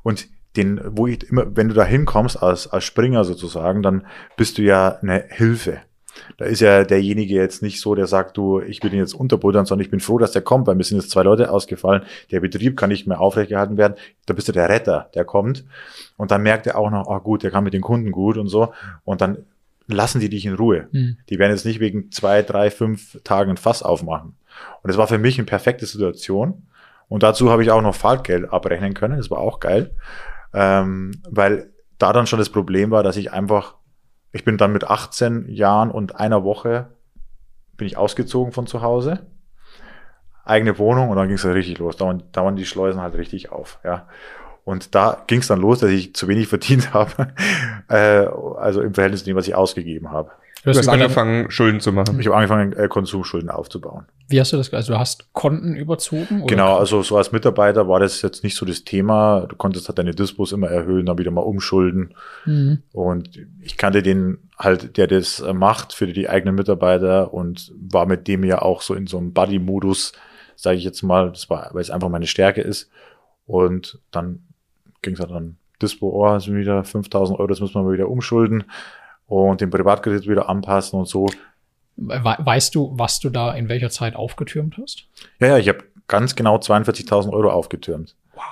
Und 0.04 0.28
den, 0.58 0.82
wo 0.84 1.08
ich 1.08 1.24
immer, 1.30 1.56
wenn 1.56 1.70
du 1.70 1.74
da 1.74 1.86
hinkommst 1.86 2.42
als, 2.42 2.68
als 2.68 2.84
Springer 2.84 3.24
sozusagen, 3.24 3.82
dann 3.82 4.06
bist 4.36 4.58
du 4.58 4.64
ja 4.64 4.98
eine 5.02 5.24
Hilfe. 5.30 5.80
Da 6.38 6.46
ist 6.46 6.60
ja 6.60 6.84
derjenige 6.84 7.36
jetzt 7.36 7.62
nicht 7.62 7.80
so, 7.80 7.96
der 7.96 8.08
sagt, 8.08 8.36
du, 8.36 8.60
ich 8.60 8.84
will 8.84 8.94
ihn 8.94 9.00
jetzt 9.00 9.14
unterbuttern, 9.14 9.66
sondern 9.66 9.86
ich 9.86 9.92
bin 9.92 10.02
froh, 10.02 10.18
dass 10.18 10.34
der 10.34 10.42
kommt, 10.42 10.68
weil 10.68 10.76
mir 10.76 10.84
sind 10.84 11.00
jetzt 11.00 11.12
zwei 11.12 11.24
Leute 11.24 11.52
ausgefallen, 11.52 12.04
der 12.32 12.42
Betrieb 12.42 12.76
kann 12.78 12.90
nicht 12.90 13.08
mehr 13.08 13.22
aufrechterhalten 13.22 13.78
werden. 13.78 13.96
Da 14.26 14.34
bist 14.34 14.48
du 14.48 14.52
der 14.52 14.68
Retter, 14.68 15.10
der 15.16 15.24
kommt. 15.24 15.64
Und 16.18 16.32
dann 16.32 16.44
merkt 16.44 16.68
er 16.68 16.78
auch 16.78 16.92
noch, 16.92 17.08
oh 17.08 17.20
gut, 17.20 17.44
der 17.44 17.52
kann 17.52 17.64
mit 17.64 17.74
den 17.74 17.82
Kunden 17.82 18.12
gut 18.12 18.38
und 18.38 18.48
so. 18.48 18.74
Und 19.06 19.22
dann 19.22 19.46
lassen 19.88 20.20
die 20.20 20.30
dich 20.30 20.46
in 20.46 20.56
Ruhe. 20.56 20.88
Mhm. 20.92 21.18
Die 21.30 21.40
werden 21.40 21.52
jetzt 21.52 21.66
nicht 21.66 21.80
wegen 21.80 22.12
zwei, 22.12 22.42
drei, 22.42 22.72
fünf 22.72 23.20
Tagen 23.24 23.52
ein 23.52 23.58
Fass 23.58 23.84
aufmachen. 23.84 24.36
Und 24.84 24.88
das 24.90 24.98
war 24.98 25.08
für 25.08 25.18
mich 25.18 25.38
eine 25.38 25.46
perfekte 25.46 25.86
Situation. 25.86 26.64
Und 27.08 27.24
dazu 27.24 27.50
habe 27.50 27.64
ich 27.64 27.72
auch 27.72 27.82
noch 27.82 27.96
Fahrtgeld 27.96 28.52
abrechnen 28.52 28.94
können. 28.94 29.18
Das 29.18 29.30
war 29.30 29.40
auch 29.40 29.60
geil. 29.60 29.92
Ähm, 30.54 31.22
weil 31.30 31.72
da 31.98 32.14
dann 32.14 32.28
schon 32.28 32.40
das 32.40 32.50
Problem 32.50 32.92
war, 32.92 33.04
dass 33.04 33.18
ich 33.18 33.32
einfach, 33.32 33.76
ich 34.32 34.44
bin 34.44 34.58
dann 34.58 34.74
mit 34.74 34.84
18 34.84 35.48
Jahren 35.50 35.92
und 35.92 36.16
einer 36.16 36.44
Woche 36.44 36.90
bin 37.78 37.88
ich 37.88 37.98
ausgezogen 37.98 38.54
von 38.54 38.68
zu 38.68 38.82
Hause. 38.82 39.26
Eigene 40.44 40.78
Wohnung 40.78 41.10
und 41.10 41.18
dann 41.18 41.28
ging 41.28 41.36
es 41.36 41.46
halt 41.46 41.56
richtig 41.56 41.78
los. 41.78 41.98
Da 41.98 42.06
waren, 42.06 42.24
da 42.32 42.44
waren 42.44 42.56
die 42.56 42.66
Schleusen 42.66 43.02
halt 43.02 43.16
richtig 43.16 43.52
auf. 43.52 43.80
Ja. 43.84 44.08
Und 44.64 44.96
da 44.96 45.24
ging 45.28 45.40
es 45.40 45.48
dann 45.48 45.60
los, 45.60 45.80
dass 45.80 45.90
ich 45.90 46.16
zu 46.16 46.28
wenig 46.28 46.48
verdient 46.50 46.94
habe, 46.94 47.34
äh, 47.88 48.26
also 48.58 48.82
im 48.82 48.94
Verhältnis 48.94 49.22
zu 49.22 49.26
dem, 49.28 49.38
was 49.38 49.48
ich 49.48 49.56
ausgegeben 49.56 50.12
habe. 50.12 50.32
Du 50.64 50.70
hast, 50.70 50.78
du 50.78 50.80
hast 50.82 50.88
angefangen, 50.90 51.50
Schulden 51.50 51.80
zu 51.80 51.92
machen. 51.92 52.20
Ich 52.20 52.28
habe 52.28 52.36
angefangen, 52.36 52.74
äh, 52.74 52.88
Konsumschulden 52.88 53.50
aufzubauen. 53.50 54.06
Wie 54.28 54.40
hast 54.40 54.54
du 54.54 54.58
das? 54.58 54.72
Also 54.72 54.94
du 54.94 55.00
hast 55.00 55.34
Konten 55.34 55.76
überzogen? 55.76 56.42
Oder? 56.42 56.48
Genau, 56.48 56.78
also 56.78 57.02
so 57.02 57.18
als 57.18 57.32
Mitarbeiter 57.32 57.88
war 57.88 58.00
das 58.00 58.22
jetzt 58.22 58.44
nicht 58.44 58.56
so 58.56 58.66
das 58.66 58.84
Thema. 58.84 59.48
Du 59.48 59.56
konntest 59.56 59.88
halt 59.88 59.98
deine 59.98 60.14
Dispos 60.14 60.52
immer 60.52 60.68
erhöhen, 60.68 61.08
dann 61.08 61.18
wieder 61.18 61.32
mal 61.32 61.42
umschulden. 61.42 62.14
Mhm. 62.46 62.84
Und 62.92 63.40
ich 63.60 63.76
kannte 63.76 64.04
den 64.04 64.38
halt, 64.58 64.98
der 64.98 65.08
das 65.08 65.40
äh, 65.40 65.54
macht 65.54 65.94
für 65.94 66.06
die 66.06 66.30
eigenen 66.30 66.54
Mitarbeiter 66.54 67.34
und 67.34 67.72
war 67.76 68.06
mit 68.06 68.28
dem 68.28 68.44
ja 68.44 68.62
auch 68.62 68.84
so 68.84 68.94
in 68.94 69.08
so 69.08 69.18
einem 69.18 69.34
Buddy-Modus, 69.34 70.14
sage 70.56 70.78
ich 70.78 70.84
jetzt 70.84 71.02
mal, 71.02 71.32
das 71.32 71.50
war, 71.50 71.72
weil 71.74 71.82
es 71.82 71.90
einfach 71.90 72.10
meine 72.10 72.28
Stärke 72.28 72.62
ist. 72.62 72.92
Und 73.48 74.00
dann 74.12 74.44
ging 75.02 75.16
es 75.16 75.20
halt 75.20 75.32
dann 75.32 75.58
Dispo, 75.82 76.10
oh, 76.10 76.38
sind 76.38 76.56
wieder 76.56 76.84
5000 76.84 77.40
Euro, 77.40 77.48
das 77.48 77.60
müssen 77.60 77.74
wir 77.74 77.82
mal 77.82 77.94
wieder 77.94 78.10
umschulden 78.10 78.66
und 79.32 79.62
den 79.62 79.70
Privatkredit 79.70 80.28
wieder 80.28 80.50
anpassen 80.50 81.00
und 81.00 81.08
so. 81.08 81.28
Weißt 81.96 82.76
du, 82.76 82.92
was 82.96 83.20
du 83.20 83.30
da 83.30 83.54
in 83.54 83.70
welcher 83.70 83.90
Zeit 83.90 84.16
aufgetürmt 84.16 84.78
hast? 84.82 85.08
Ja, 85.40 85.48
ja, 85.48 85.58
ich 85.58 85.70
habe 85.70 85.84
ganz 86.08 86.36
genau 86.36 86.58
42.000 86.58 87.32
Euro 87.32 87.50
aufgetürmt. 87.50 88.16
Wow. 88.34 88.44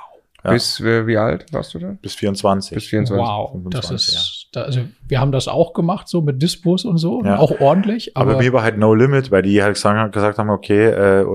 Ja. 0.46 0.52
Bis 0.52 0.80
äh, 0.80 1.06
wie 1.06 1.18
alt 1.18 1.52
warst 1.52 1.74
du 1.74 1.80
da? 1.80 1.98
Bis 2.02 2.16
24. 2.16 2.76
Bis 2.76 2.86
24. 2.86 3.28
Wow, 3.28 3.52
25, 3.52 3.82
das 3.82 3.92
ist, 3.92 4.14
ja. 4.14 4.48
da, 4.54 4.62
also 4.62 4.82
wir 5.06 5.20
haben 5.20 5.34
das 5.34 5.50
auch 5.50 5.74
gemacht, 5.74 6.08
so 6.08 6.22
mit 6.22 6.42
Dispos 6.42 6.86
und 6.86 6.98
so, 6.98 7.24
ja. 7.26 7.38
auch 7.38 7.60
ordentlich. 7.60 8.16
Aber, 8.16 8.32
aber 8.32 8.42
mir 8.42 8.54
war 8.54 8.64
halt 8.64 8.78
No 8.78 8.94
Limit, 8.94 9.32
weil 9.32 9.42
die 9.42 9.62
halt 9.62 9.74
gesagt, 9.74 10.14
gesagt 10.14 10.38
haben, 10.38 10.50
okay, 10.50 10.86
äh, 10.92 11.26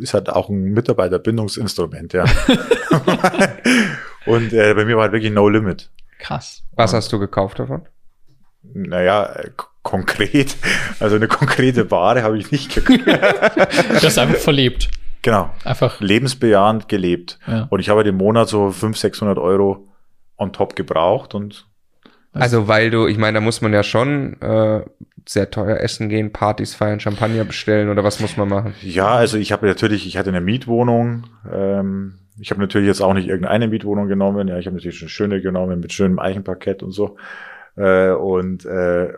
ist 0.00 0.14
halt 0.14 0.30
auch 0.30 0.48
ein 0.48 0.72
Mitarbeiterbindungsinstrument, 0.72 2.12
ja. 2.12 2.24
und 4.26 4.52
äh, 4.52 4.74
bei 4.74 4.84
mir 4.84 4.96
war 4.96 5.02
halt 5.02 5.12
wirklich 5.12 5.32
No 5.32 5.48
Limit. 5.48 5.90
Krass. 6.18 6.64
Was 6.72 6.92
hast 6.92 7.12
du 7.12 7.20
gekauft 7.20 7.60
davon? 7.60 7.82
Naja, 8.72 9.26
äh, 9.26 9.50
konkret, 9.82 10.56
also 11.00 11.16
eine 11.16 11.28
konkrete 11.28 11.90
Ware 11.90 12.22
habe 12.22 12.38
ich 12.38 12.50
nicht 12.50 12.74
gekriegt. 12.74 13.06
das 13.06 14.04
ist 14.04 14.18
einfach 14.18 14.38
verlebt. 14.38 14.90
Genau. 15.22 15.50
Einfach. 15.64 16.00
Lebensbejahend 16.00 16.88
gelebt. 16.88 17.38
Ja. 17.46 17.66
Und 17.70 17.80
ich 17.80 17.88
habe 17.88 18.04
den 18.04 18.16
Monat 18.16 18.48
so 18.48 18.70
500, 18.70 18.96
600 18.96 19.38
Euro 19.38 19.88
on 20.36 20.52
top 20.52 20.76
gebraucht 20.76 21.34
und. 21.34 21.66
Also, 22.32 22.66
weil 22.66 22.90
du, 22.90 23.06
ich 23.06 23.16
meine, 23.16 23.38
da 23.38 23.40
muss 23.40 23.60
man 23.60 23.72
ja 23.72 23.84
schon 23.84 24.40
äh, 24.42 24.82
sehr 25.24 25.50
teuer 25.50 25.78
essen 25.78 26.08
gehen, 26.08 26.32
Partys 26.32 26.74
feiern, 26.74 26.98
Champagner 26.98 27.44
bestellen 27.44 27.88
oder 27.88 28.02
was 28.02 28.18
muss 28.18 28.36
man 28.36 28.48
machen? 28.48 28.74
Ja, 28.82 29.14
also 29.14 29.38
ich 29.38 29.52
habe 29.52 29.66
natürlich, 29.66 30.06
ich 30.06 30.16
hatte 30.16 30.30
eine 30.30 30.40
Mietwohnung. 30.40 31.24
Ähm, 31.50 32.18
ich 32.38 32.50
habe 32.50 32.60
natürlich 32.60 32.88
jetzt 32.88 33.00
auch 33.00 33.14
nicht 33.14 33.28
irgendeine 33.28 33.68
Mietwohnung 33.68 34.08
genommen. 34.08 34.48
Ja, 34.48 34.58
ich 34.58 34.66
habe 34.66 34.76
natürlich 34.76 35.00
eine 35.00 35.08
schöne 35.08 35.40
genommen 35.40 35.80
mit 35.80 35.92
schönem 35.92 36.18
Eichenparkett 36.18 36.82
und 36.82 36.90
so. 36.90 37.16
Äh, 37.76 38.10
und 38.12 38.64
äh, 38.64 39.08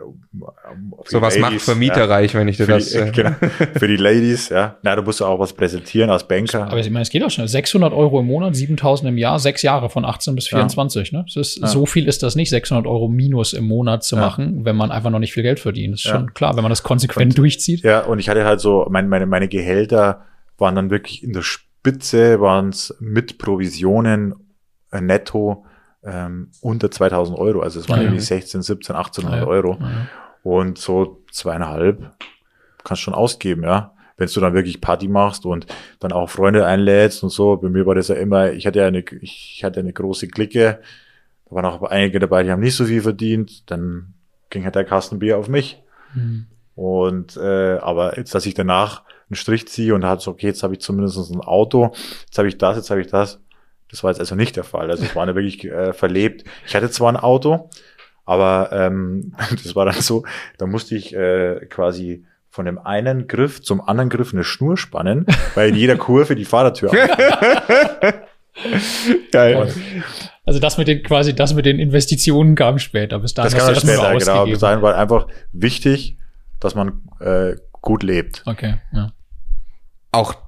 so 1.05 1.21
was 1.21 1.37
macht 1.37 1.61
Vermieter 1.61 1.99
ja, 1.99 2.05
reich, 2.05 2.33
wenn 2.33 2.47
ich 2.47 2.57
dir 2.57 2.65
das. 2.65 2.89
Die, 2.89 2.97
äh, 2.97 3.11
genau, 3.15 3.35
für 3.77 3.87
die 3.87 3.97
Ladies, 3.97 4.49
ja. 4.49 4.77
Na, 4.81 4.95
du 4.95 5.03
musst 5.03 5.21
auch 5.21 5.37
was 5.37 5.53
präsentieren 5.53 6.09
als 6.09 6.27
Banker. 6.27 6.65
Aber 6.65 6.79
ich 6.79 6.89
meine, 6.89 7.03
es 7.03 7.11
geht 7.11 7.23
auch 7.23 7.29
schnell. 7.29 7.47
600 7.47 7.93
Euro 7.93 8.19
im 8.19 8.25
Monat, 8.25 8.55
7000 8.55 9.09
im 9.09 9.17
Jahr, 9.19 9.37
sechs 9.37 9.61
Jahre 9.61 9.91
von 9.91 10.05
18 10.05 10.33
bis 10.33 10.47
24. 10.47 11.11
Ja. 11.11 11.19
Ne? 11.19 11.25
Ist, 11.35 11.57
ja. 11.57 11.67
So 11.67 11.85
viel 11.85 12.07
ist 12.07 12.23
das 12.23 12.35
nicht, 12.35 12.49
600 12.49 12.87
Euro 12.87 13.07
minus 13.07 13.53
im 13.53 13.65
Monat 13.65 14.03
zu 14.03 14.15
machen, 14.15 14.65
wenn 14.65 14.75
man 14.75 14.89
einfach 14.89 15.11
noch 15.11 15.19
nicht 15.19 15.33
viel 15.33 15.43
Geld 15.43 15.59
verdient. 15.59 15.93
Das 15.93 16.05
ist 16.05 16.09
schon 16.09 16.33
klar, 16.33 16.55
wenn 16.55 16.63
man 16.63 16.71
das 16.71 16.81
konsequent 16.81 17.33
und, 17.33 17.37
durchzieht. 17.37 17.83
Ja, 17.83 18.01
und 18.05 18.17
ich 18.17 18.27
hatte 18.27 18.43
halt 18.43 18.59
so, 18.59 18.87
mein, 18.89 19.07
meine, 19.07 19.27
meine 19.27 19.47
Gehälter 19.47 20.25
waren 20.57 20.73
dann 20.73 20.89
wirklich 20.89 21.23
in 21.23 21.33
der 21.33 21.43
Spitze, 21.43 22.41
waren 22.41 22.69
es 22.69 22.95
mit 22.99 23.37
Provisionen 23.37 24.33
äh, 24.91 24.99
netto 24.99 25.63
ähm, 26.07 26.49
unter 26.61 26.89
2000 26.89 27.37
Euro. 27.37 27.61
Also 27.61 27.79
es 27.79 27.89
waren 27.89 27.99
ja, 27.99 28.05
irgendwie 28.05 28.21
16, 28.21 28.61
17, 28.61 28.95
1800 28.95 29.41
ja, 29.41 29.47
Euro. 29.47 29.77
Ja. 29.79 30.07
Und 30.43 30.77
so 30.77 31.23
zweieinhalb 31.31 32.11
kannst 32.83 33.01
du 33.01 33.05
schon 33.05 33.13
ausgeben, 33.13 33.63
ja. 33.63 33.93
Wenn 34.15 34.27
du 34.27 34.39
dann 34.39 34.53
wirklich 34.55 34.81
Party 34.81 35.07
machst 35.07 35.45
und 35.45 35.67
dann 35.99 36.11
auch 36.11 36.29
Freunde 36.29 36.65
einlädst 36.65 37.21
und 37.21 37.29
so. 37.29 37.57
Bei 37.57 37.69
mir 37.69 37.85
war 37.85 37.93
das 37.93 38.07
ja 38.07 38.15
immer, 38.15 38.51
ich 38.51 38.65
hatte 38.65 38.79
ja 38.79 38.87
eine, 38.87 39.03
ich 39.21 39.61
hatte 39.63 39.79
eine 39.79 39.93
große 39.93 40.27
Clique. 40.27 40.79
Da 41.45 41.55
waren 41.55 41.65
auch 41.65 41.83
einige 41.83 42.17
dabei, 42.17 42.41
die 42.41 42.49
haben 42.49 42.61
nicht 42.61 42.75
so 42.75 42.85
viel 42.85 43.01
verdient. 43.01 43.69
Dann 43.69 44.15
ging 44.49 44.63
halt 44.63 44.73
der 44.73 44.85
Kastenbier 44.85 45.37
auf 45.37 45.49
mich. 45.49 45.83
Mhm. 46.15 46.47
Und 46.73 47.37
äh, 47.37 47.77
aber 47.77 48.17
jetzt, 48.17 48.33
dass 48.33 48.45
ich 48.47 48.55
danach 48.55 49.03
einen 49.29 49.35
Strich 49.35 49.67
ziehe 49.67 49.93
und 49.93 50.05
hat 50.05 50.21
so, 50.21 50.31
okay, 50.31 50.47
jetzt 50.47 50.63
habe 50.63 50.73
ich 50.73 50.79
zumindest 50.79 51.17
ein 51.31 51.41
Auto, 51.41 51.91
jetzt 52.25 52.37
habe 52.37 52.47
ich 52.47 52.57
das, 52.57 52.77
jetzt 52.77 52.89
habe 52.89 53.01
ich 53.01 53.07
das. 53.07 53.39
Das 53.89 54.03
war 54.03 54.11
jetzt 54.11 54.19
also 54.19 54.35
nicht 54.35 54.55
der 54.55 54.63
Fall. 54.63 54.91
Also 54.91 55.03
ich 55.03 55.15
war 55.15 55.25
da 55.25 55.35
wirklich 55.35 55.63
äh, 55.65 55.93
verlebt. 55.93 56.43
Ich 56.65 56.75
hatte 56.75 56.89
zwar 56.89 57.11
ein 57.11 57.17
Auto, 57.17 57.69
aber 58.25 58.69
ähm, 58.71 59.33
das 59.63 59.75
war 59.75 59.85
dann 59.85 60.01
so, 60.01 60.25
da 60.57 60.65
musste 60.65 60.95
ich 60.95 61.15
äh, 61.15 61.65
quasi 61.69 62.25
von 62.49 62.65
dem 62.65 62.79
einen 62.79 63.27
Griff 63.27 63.61
zum 63.61 63.81
anderen 63.81 64.09
Griff 64.09 64.33
eine 64.33 64.43
Schnur 64.43 64.77
spannen, 64.77 65.25
weil 65.55 65.69
in 65.69 65.75
jeder 65.75 65.95
Kurve 65.95 66.35
die 66.35 66.45
Fahrertür 66.45 66.91
Geil. 69.31 69.71
Also 70.45 70.59
das 70.59 70.79
mit 70.79 70.87
den 70.87 71.03
quasi 71.03 71.35
das 71.35 71.53
mit 71.53 71.67
den 71.67 71.79
Investitionen 71.79 72.55
kam 72.55 72.79
später. 72.79 73.19
Bis 73.19 73.35
dahin 73.35 73.51
das 73.51 73.63
kam 73.63 73.75
später, 73.75 74.17
genau. 74.17 74.45
Bis 74.45 74.59
dahin 74.59 74.81
war 74.81 74.95
einfach 74.95 75.27
wichtig, 75.51 76.17
dass 76.59 76.73
man 76.73 77.03
äh, 77.19 77.55
gut 77.81 78.01
lebt. 78.01 78.41
Okay. 78.45 78.77
Ja. 78.91 79.11
Auch 80.11 80.46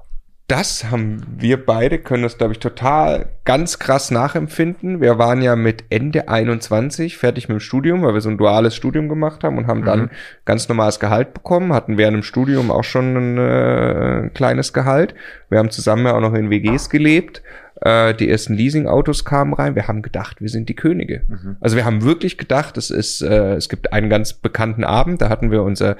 das 0.50 0.90
haben 0.90 1.22
wir 1.38 1.64
beide, 1.64 2.00
können 2.00 2.24
das, 2.24 2.40
glaube 2.40 2.54
ich, 2.54 2.60
total 2.60 3.28
ganz 3.46 3.78
krass 3.78 4.10
nachempfinden. 4.10 5.00
Wir 5.00 5.20
waren 5.20 5.44
ja 5.44 5.56
mit 5.56 5.84
Ende 5.92 6.28
21 6.28 7.18
fertig 7.18 7.48
mit 7.48 7.58
dem 7.58 7.60
Studium, 7.60 8.02
weil 8.02 8.16
wir 8.16 8.22
so 8.22 8.30
ein 8.30 8.38
duales 8.40 8.76
Studium 8.76 9.10
gemacht 9.10 9.44
haben 9.44 9.60
und 9.60 9.68
haben 9.68 9.82
mhm. 9.82 9.86
dann 9.86 10.10
ganz 10.46 10.68
normales 10.68 11.00
Gehalt 11.00 11.36
bekommen, 11.36 11.72
hatten 11.72 12.00
während 12.00 12.16
dem 12.16 12.24
Studium 12.24 12.72
auch 12.72 12.84
schon 12.84 13.16
ein 13.16 13.38
äh, 13.38 14.30
kleines 14.34 14.74
Gehalt. 14.74 15.14
Wir 15.50 15.60
haben 15.60 15.70
zusammen 15.70 16.08
ja 16.08 16.16
auch 16.16 16.22
noch 16.22 16.34
in 16.34 16.50
WGs 16.50 16.90
gelebt. 16.90 17.44
Äh, 17.82 18.16
die 18.16 18.28
ersten 18.28 18.56
Leasing-Autos 18.56 19.26
kamen 19.26 19.54
rein. 19.54 19.76
Wir 19.76 19.88
haben 19.88 20.02
gedacht, 20.02 20.42
wir 20.42 20.50
sind 20.50 20.68
die 20.68 20.76
Könige. 20.76 21.22
Mhm. 21.28 21.58
Also 21.62 21.76
wir 21.76 21.86
haben 21.86 22.04
wirklich 22.04 22.40
gedacht, 22.40 22.76
es 22.78 22.90
ist, 22.90 23.22
äh, 23.22 23.54
es 23.54 23.70
gibt 23.70 23.94
einen 23.94 24.10
ganz 24.10 24.34
bekannten 24.34 24.84
Abend, 24.84 25.22
da 25.22 25.30
hatten 25.30 25.52
wir 25.52 25.62
unser, 25.62 25.96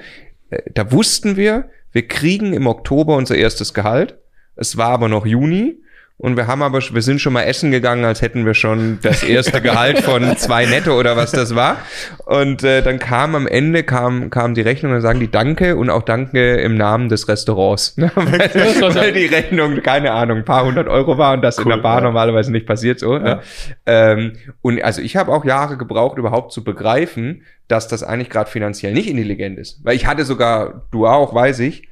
äh, 0.50 0.60
da 0.74 0.90
wussten 0.90 1.36
wir, 1.36 1.70
wir 1.92 2.08
kriegen 2.08 2.52
im 2.52 2.66
Oktober 2.66 3.16
unser 3.16 3.36
erstes 3.36 3.74
Gehalt 3.74 4.16
es 4.56 4.76
war 4.76 4.90
aber 4.90 5.08
noch 5.08 5.26
Juni 5.26 5.80
und 6.22 6.36
wir 6.36 6.46
haben 6.46 6.60
aber, 6.60 6.80
wir 6.80 7.00
sind 7.00 7.18
schon 7.18 7.32
mal 7.32 7.44
essen 7.44 7.70
gegangen, 7.70 8.04
als 8.04 8.20
hätten 8.20 8.44
wir 8.44 8.52
schon 8.52 8.98
das 9.00 9.22
erste 9.22 9.58
Gehalt 9.62 10.00
von 10.00 10.36
zwei 10.36 10.66
Netto 10.66 10.98
oder 10.98 11.16
was 11.16 11.30
das 11.30 11.54
war. 11.54 11.78
Und 12.26 12.62
äh, 12.62 12.82
dann 12.82 12.98
kam 12.98 13.34
am 13.34 13.46
Ende 13.46 13.84
kam 13.84 14.28
kam 14.28 14.52
die 14.52 14.60
Rechnung 14.60 14.92
und 14.92 15.00
sagen 15.00 15.18
die 15.18 15.30
Danke 15.30 15.76
und 15.76 15.88
auch 15.88 16.02
Danke 16.02 16.56
im 16.56 16.76
Namen 16.76 17.08
des 17.08 17.26
Restaurants, 17.26 17.96
ne? 17.96 18.12
weil, 18.14 18.94
weil 18.94 19.12
die 19.14 19.24
Rechnung 19.24 19.80
keine 19.82 20.12
Ahnung 20.12 20.38
ein 20.38 20.44
paar 20.44 20.66
hundert 20.66 20.88
Euro 20.88 21.16
war 21.16 21.32
und 21.32 21.40
das 21.40 21.56
cool, 21.56 21.64
in 21.64 21.70
der 21.70 21.76
Bar 21.78 22.00
ja. 22.00 22.02
normalerweise 22.02 22.52
nicht 22.52 22.66
passiert 22.66 23.00
so. 23.00 23.16
Ne? 23.16 23.26
Ja. 23.26 23.34
Ne? 23.34 23.42
Ähm, 23.86 24.32
und 24.60 24.82
also 24.82 25.00
ich 25.00 25.16
habe 25.16 25.32
auch 25.32 25.46
Jahre 25.46 25.78
gebraucht, 25.78 26.18
überhaupt 26.18 26.52
zu 26.52 26.62
begreifen, 26.62 27.44
dass 27.66 27.88
das 27.88 28.02
eigentlich 28.02 28.28
gerade 28.28 28.50
finanziell 28.50 28.92
nicht 28.92 29.08
intelligent 29.08 29.58
ist, 29.58 29.82
weil 29.84 29.96
ich 29.96 30.06
hatte 30.06 30.26
sogar, 30.26 30.86
du 30.90 31.06
auch, 31.06 31.34
weiß 31.34 31.60
ich 31.60 31.88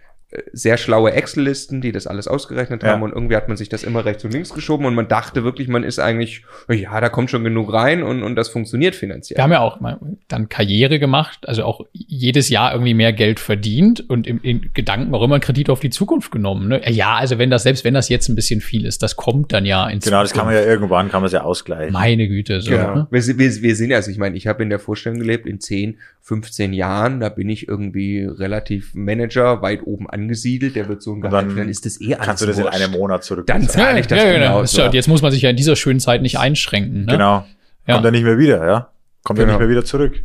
sehr 0.52 0.76
schlaue 0.76 1.12
Excel-Listen, 1.12 1.80
die 1.80 1.90
das 1.90 2.06
alles 2.06 2.28
ausgerechnet 2.28 2.84
haben 2.84 3.00
Ja. 3.00 3.04
und 3.06 3.12
irgendwie 3.14 3.34
hat 3.34 3.48
man 3.48 3.56
sich 3.56 3.70
das 3.70 3.82
immer 3.82 4.04
rechts 4.04 4.24
und 4.26 4.32
links 4.32 4.52
geschoben 4.52 4.84
und 4.84 4.94
man 4.94 5.08
dachte 5.08 5.42
wirklich, 5.42 5.68
man 5.68 5.84
ist 5.84 5.98
eigentlich, 5.98 6.42
ja, 6.68 7.00
da 7.00 7.08
kommt 7.08 7.30
schon 7.30 7.44
genug 7.44 7.72
rein 7.72 8.02
und, 8.02 8.22
und 8.22 8.36
das 8.36 8.50
funktioniert 8.50 8.94
finanziell. 8.94 9.38
Wir 9.38 9.44
haben 9.44 9.52
ja 9.52 9.60
auch 9.60 9.80
mal 9.80 9.98
dann 10.28 10.50
Karriere 10.50 10.98
gemacht, 10.98 11.48
also 11.48 11.64
auch 11.64 11.80
jedes 11.94 12.50
Jahr 12.50 12.72
irgendwie 12.72 12.92
mehr 12.92 13.14
Geld 13.14 13.40
verdient 13.40 14.04
und 14.10 14.26
im, 14.26 14.38
in 14.42 14.70
Gedanken 14.74 15.14
auch 15.14 15.22
immer 15.22 15.36
einen 15.36 15.40
Kredit 15.42 15.70
auf 15.70 15.80
die 15.80 15.88
Zukunft 15.90 16.30
genommen. 16.30 16.68
Ne? 16.68 16.82
Ja, 16.90 17.14
also 17.16 17.38
wenn 17.38 17.48
das, 17.48 17.62
selbst 17.62 17.84
wenn 17.84 17.94
das 17.94 18.10
jetzt 18.10 18.28
ein 18.28 18.34
bisschen 18.34 18.60
viel 18.60 18.84
ist, 18.84 19.02
das 19.02 19.16
kommt 19.16 19.54
dann 19.54 19.64
ja 19.64 19.88
in 19.88 20.00
Genau, 20.00 20.20
das 20.20 20.34
kann 20.34 20.44
man 20.44 20.54
ja 20.54 20.62
irgendwann, 20.62 21.08
kann 21.10 21.22
man 21.22 21.26
es 21.28 21.32
ja 21.32 21.42
ausgleichen. 21.42 21.94
Meine 21.94 22.28
Güte, 22.28 22.60
so. 22.60 22.70
Genau. 22.70 22.94
Ne? 22.94 23.06
Wir, 23.10 23.22
sind- 23.22 23.38
wir, 23.38 23.62
wir 23.62 23.74
sind, 23.76 23.94
also 23.94 24.10
ich 24.10 24.18
meine, 24.18 24.36
ich 24.36 24.46
habe 24.46 24.62
in 24.62 24.68
der 24.68 24.78
Vorstellung 24.78 25.18
gelebt, 25.18 25.46
in 25.46 25.58
10, 25.58 25.96
15 26.20 26.74
Jahren, 26.74 27.20
da 27.20 27.30
bin 27.30 27.48
ich 27.48 27.66
irgendwie 27.66 28.22
relativ 28.24 28.94
Manager, 28.94 29.62
weit 29.62 29.80
oben 29.86 30.10
angesiedelt, 30.22 30.76
der 30.76 30.88
wird 30.88 31.02
so 31.02 31.12
ein 31.14 31.20
Gehalt, 31.20 31.48
dann 31.48 31.56
dann 31.56 31.68
ist 31.68 31.86
das 31.86 32.00
eh 32.00 32.14
alles 32.14 32.26
Kannst 32.26 32.42
du 32.42 32.46
das 32.46 32.58
in 32.58 32.66
einem 32.66 32.90
Monat 32.92 33.24
zurück? 33.24 33.46
Dann 33.46 33.62
Ja, 33.62 33.68
zahle 33.68 34.00
ich 34.00 34.06
das 34.06 34.18
ja, 34.18 34.32
genau 34.32 34.62
genau. 34.64 34.92
jetzt 34.92 35.08
muss 35.08 35.22
man 35.22 35.30
sich 35.32 35.42
ja 35.42 35.50
in 35.50 35.56
dieser 35.56 35.76
schönen 35.76 36.00
Zeit 36.00 36.22
nicht 36.22 36.38
einschränken. 36.38 37.04
Ne? 37.06 37.12
Genau. 37.12 37.46
Ja. 37.86 37.94
Kommt 37.94 38.04
er 38.04 38.10
nicht 38.10 38.24
mehr 38.24 38.38
wieder, 38.38 38.66
ja? 38.66 38.88
Kommt 39.24 39.38
er 39.38 39.44
Genau. 39.44 39.54
nicht 39.54 39.60
mehr 39.60 39.68
wieder 39.70 39.84
zurück. 39.84 40.22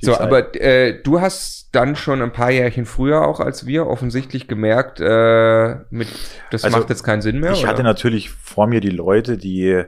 So, 0.00 0.12
Zeit. 0.12 0.20
aber 0.20 0.54
äh, 0.60 1.02
du 1.02 1.20
hast 1.20 1.70
dann 1.72 1.96
schon 1.96 2.20
ein 2.22 2.32
paar 2.32 2.50
Jährchen 2.50 2.84
früher 2.84 3.26
auch 3.26 3.40
als 3.40 3.66
wir 3.66 3.86
offensichtlich 3.86 4.46
gemerkt, 4.46 5.00
äh, 5.00 5.76
mit 5.90 6.08
das 6.50 6.64
Also, 6.64 6.76
macht 6.78 6.90
jetzt 6.90 7.02
keinen 7.02 7.22
Sinn 7.22 7.40
mehr. 7.40 7.52
Ich 7.52 7.60
oder? 7.60 7.68
hatte 7.68 7.82
natürlich 7.82 8.30
vor 8.30 8.66
mir 8.66 8.80
die 8.80 8.90
Leute, 8.90 9.38
die 9.38 9.82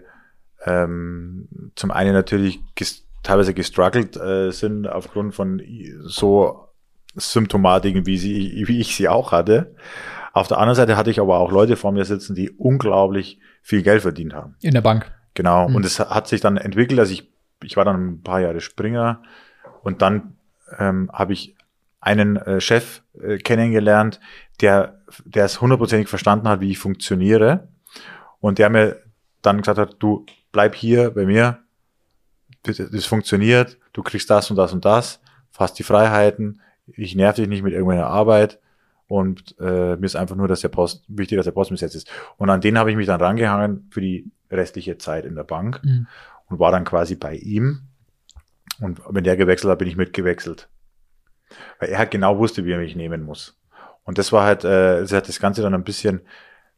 ähm, 0.64 1.48
zum 1.74 1.90
einen 1.90 2.12
natürlich 2.12 2.60
ges 2.74 3.04
teilweise 3.22 3.52
gestruggelt 3.52 4.16
äh, 4.16 4.50
sind 4.50 4.86
aufgrund 4.86 5.34
von 5.34 5.60
so 6.04 6.67
Symptomatiken, 7.18 8.06
wie, 8.06 8.18
sie, 8.18 8.64
wie 8.66 8.80
ich 8.80 8.96
sie 8.96 9.08
auch 9.08 9.32
hatte. 9.32 9.74
Auf 10.32 10.48
der 10.48 10.58
anderen 10.58 10.76
Seite 10.76 10.96
hatte 10.96 11.10
ich 11.10 11.20
aber 11.20 11.38
auch 11.38 11.50
Leute 11.50 11.76
vor 11.76 11.92
mir 11.92 12.04
sitzen, 12.04 12.34
die 12.34 12.50
unglaublich 12.50 13.40
viel 13.62 13.82
Geld 13.82 14.02
verdient 14.02 14.34
haben. 14.34 14.56
In 14.62 14.74
der 14.74 14.80
Bank. 14.80 15.10
Genau. 15.34 15.68
Mhm. 15.68 15.76
Und 15.76 15.84
es 15.84 15.98
hat 15.98 16.28
sich 16.28 16.40
dann 16.40 16.56
entwickelt, 16.56 16.98
also 17.00 17.12
ich, 17.12 17.30
ich 17.62 17.76
war 17.76 17.84
dann 17.84 18.08
ein 18.08 18.22
paar 18.22 18.40
Jahre 18.40 18.60
Springer 18.60 19.22
und 19.82 20.02
dann 20.02 20.36
ähm, 20.78 21.10
habe 21.12 21.32
ich 21.32 21.56
einen 22.00 22.36
äh, 22.36 22.60
Chef 22.60 23.02
äh, 23.20 23.38
kennengelernt, 23.38 24.20
der, 24.60 25.00
der 25.24 25.44
es 25.44 25.60
hundertprozentig 25.60 26.08
verstanden 26.08 26.48
hat, 26.48 26.60
wie 26.60 26.70
ich 26.70 26.78
funktioniere. 26.78 27.68
Und 28.40 28.58
der 28.58 28.70
mir 28.70 29.02
dann 29.42 29.58
gesagt 29.58 29.78
hat, 29.78 29.96
du 29.98 30.24
bleib 30.52 30.74
hier 30.74 31.10
bei 31.10 31.26
mir, 31.26 31.58
das, 32.62 32.76
das 32.76 33.06
funktioniert, 33.06 33.78
du 33.92 34.02
kriegst 34.02 34.30
das 34.30 34.50
und 34.50 34.56
das 34.56 34.72
und 34.72 34.84
das, 34.84 35.20
hast 35.58 35.78
die 35.78 35.82
Freiheiten, 35.82 36.60
ich 36.96 37.14
nerv 37.14 37.36
dich 37.36 37.48
nicht 37.48 37.62
mit 37.62 37.72
irgendeiner 37.72 38.06
Arbeit 38.06 38.58
und 39.06 39.54
äh, 39.58 39.96
mir 39.96 40.04
ist 40.04 40.16
einfach 40.16 40.36
nur, 40.36 40.48
dass 40.48 40.60
der 40.60 40.68
Post, 40.68 41.04
wichtig, 41.08 41.36
dass 41.36 41.46
der 41.46 41.52
Post 41.52 41.70
besetzt 41.70 41.94
ist. 41.94 42.10
Und 42.36 42.50
an 42.50 42.60
den 42.60 42.78
habe 42.78 42.90
ich 42.90 42.96
mich 42.96 43.06
dann 43.06 43.20
rangehangen 43.20 43.88
für 43.90 44.00
die 44.00 44.30
restliche 44.50 44.98
Zeit 44.98 45.24
in 45.24 45.34
der 45.34 45.44
Bank 45.44 45.80
Mhm. 45.84 46.06
und 46.46 46.58
war 46.58 46.70
dann 46.72 46.84
quasi 46.84 47.14
bei 47.14 47.34
ihm. 47.34 47.82
Und 48.80 49.00
wenn 49.08 49.24
der 49.24 49.36
gewechselt 49.36 49.70
hat, 49.70 49.78
bin 49.78 49.88
ich 49.88 49.96
mitgewechselt. 49.96 50.68
Weil 51.80 51.88
er 51.90 51.98
halt 51.98 52.10
genau 52.10 52.38
wusste, 52.38 52.64
wie 52.64 52.72
er 52.72 52.78
mich 52.78 52.96
nehmen 52.96 53.22
muss. 53.22 53.58
Und 54.04 54.18
das 54.18 54.32
war 54.32 54.44
halt, 54.44 54.64
äh, 54.64 55.00
das 55.00 55.12
hat 55.12 55.28
das 55.28 55.40
Ganze 55.40 55.62
dann 55.62 55.74
ein 55.74 55.84
bisschen 55.84 56.20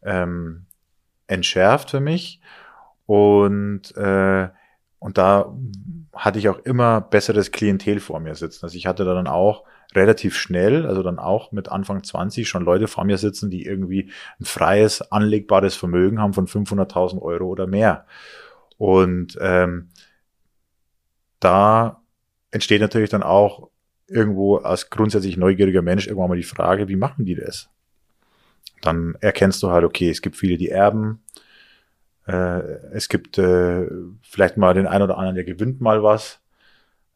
ähm, 0.02 0.66
entschärft 1.26 1.90
für 1.90 2.00
mich. 2.00 2.40
Und, 3.06 3.96
äh, 3.96 4.48
und 4.98 5.18
da 5.18 5.52
hatte 6.14 6.38
ich 6.38 6.48
auch 6.48 6.58
immer 6.60 7.00
besseres 7.00 7.50
Klientel 7.50 8.00
vor 8.00 8.20
mir 8.20 8.34
sitzen. 8.34 8.64
Also 8.64 8.76
ich 8.76 8.86
hatte 8.86 9.04
da 9.04 9.14
dann 9.14 9.26
auch 9.26 9.64
relativ 9.94 10.36
schnell, 10.36 10.86
also 10.86 11.02
dann 11.02 11.18
auch 11.18 11.52
mit 11.52 11.68
Anfang 11.68 12.02
20 12.04 12.48
schon 12.48 12.64
Leute 12.64 12.86
vor 12.88 13.04
mir 13.04 13.18
sitzen, 13.18 13.50
die 13.50 13.64
irgendwie 13.64 14.10
ein 14.38 14.44
freies, 14.44 15.02
anlegbares 15.02 15.76
Vermögen 15.76 16.20
haben 16.20 16.32
von 16.32 16.46
500.000 16.46 17.20
Euro 17.20 17.46
oder 17.46 17.66
mehr. 17.66 18.06
Und 18.78 19.36
ähm, 19.40 19.88
da 21.40 22.02
entsteht 22.50 22.80
natürlich 22.80 23.10
dann 23.10 23.22
auch 23.22 23.68
irgendwo 24.06 24.56
als 24.56 24.90
grundsätzlich 24.90 25.36
neugieriger 25.36 25.82
Mensch 25.82 26.06
irgendwann 26.06 26.30
mal 26.30 26.36
die 26.36 26.42
Frage, 26.42 26.88
wie 26.88 26.96
machen 26.96 27.24
die 27.24 27.34
das? 27.34 27.70
Dann 28.82 29.16
erkennst 29.20 29.62
du 29.62 29.70
halt, 29.70 29.84
okay, 29.84 30.10
es 30.10 30.22
gibt 30.22 30.36
viele, 30.36 30.56
die 30.56 30.68
erben. 30.68 31.22
Äh, 32.26 32.60
es 32.92 33.08
gibt 33.08 33.38
äh, 33.38 33.86
vielleicht 34.22 34.56
mal 34.56 34.74
den 34.74 34.86
einen 34.86 35.04
oder 35.04 35.18
anderen, 35.18 35.36
der 35.36 35.44
gewinnt 35.44 35.80
mal 35.80 36.02
was. 36.02 36.40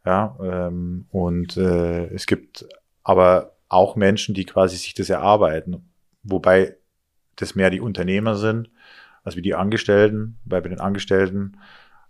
Ja, 0.04 0.36
ähm, 0.42 1.06
und 1.10 1.56
äh, 1.56 2.06
es 2.08 2.26
gibt 2.26 2.66
aber 3.02 3.56
auch 3.68 3.96
Menschen, 3.96 4.34
die 4.34 4.44
quasi 4.44 4.76
sich 4.76 4.94
das 4.94 5.08
erarbeiten, 5.08 5.88
wobei 6.22 6.76
das 7.36 7.54
mehr 7.54 7.70
die 7.70 7.80
Unternehmer 7.80 8.36
sind, 8.36 8.70
als 9.24 9.36
wie 9.36 9.42
die 9.42 9.54
Angestellten, 9.54 10.38
weil 10.44 10.62
bei 10.62 10.68
den 10.68 10.80
Angestellten, 10.80 11.58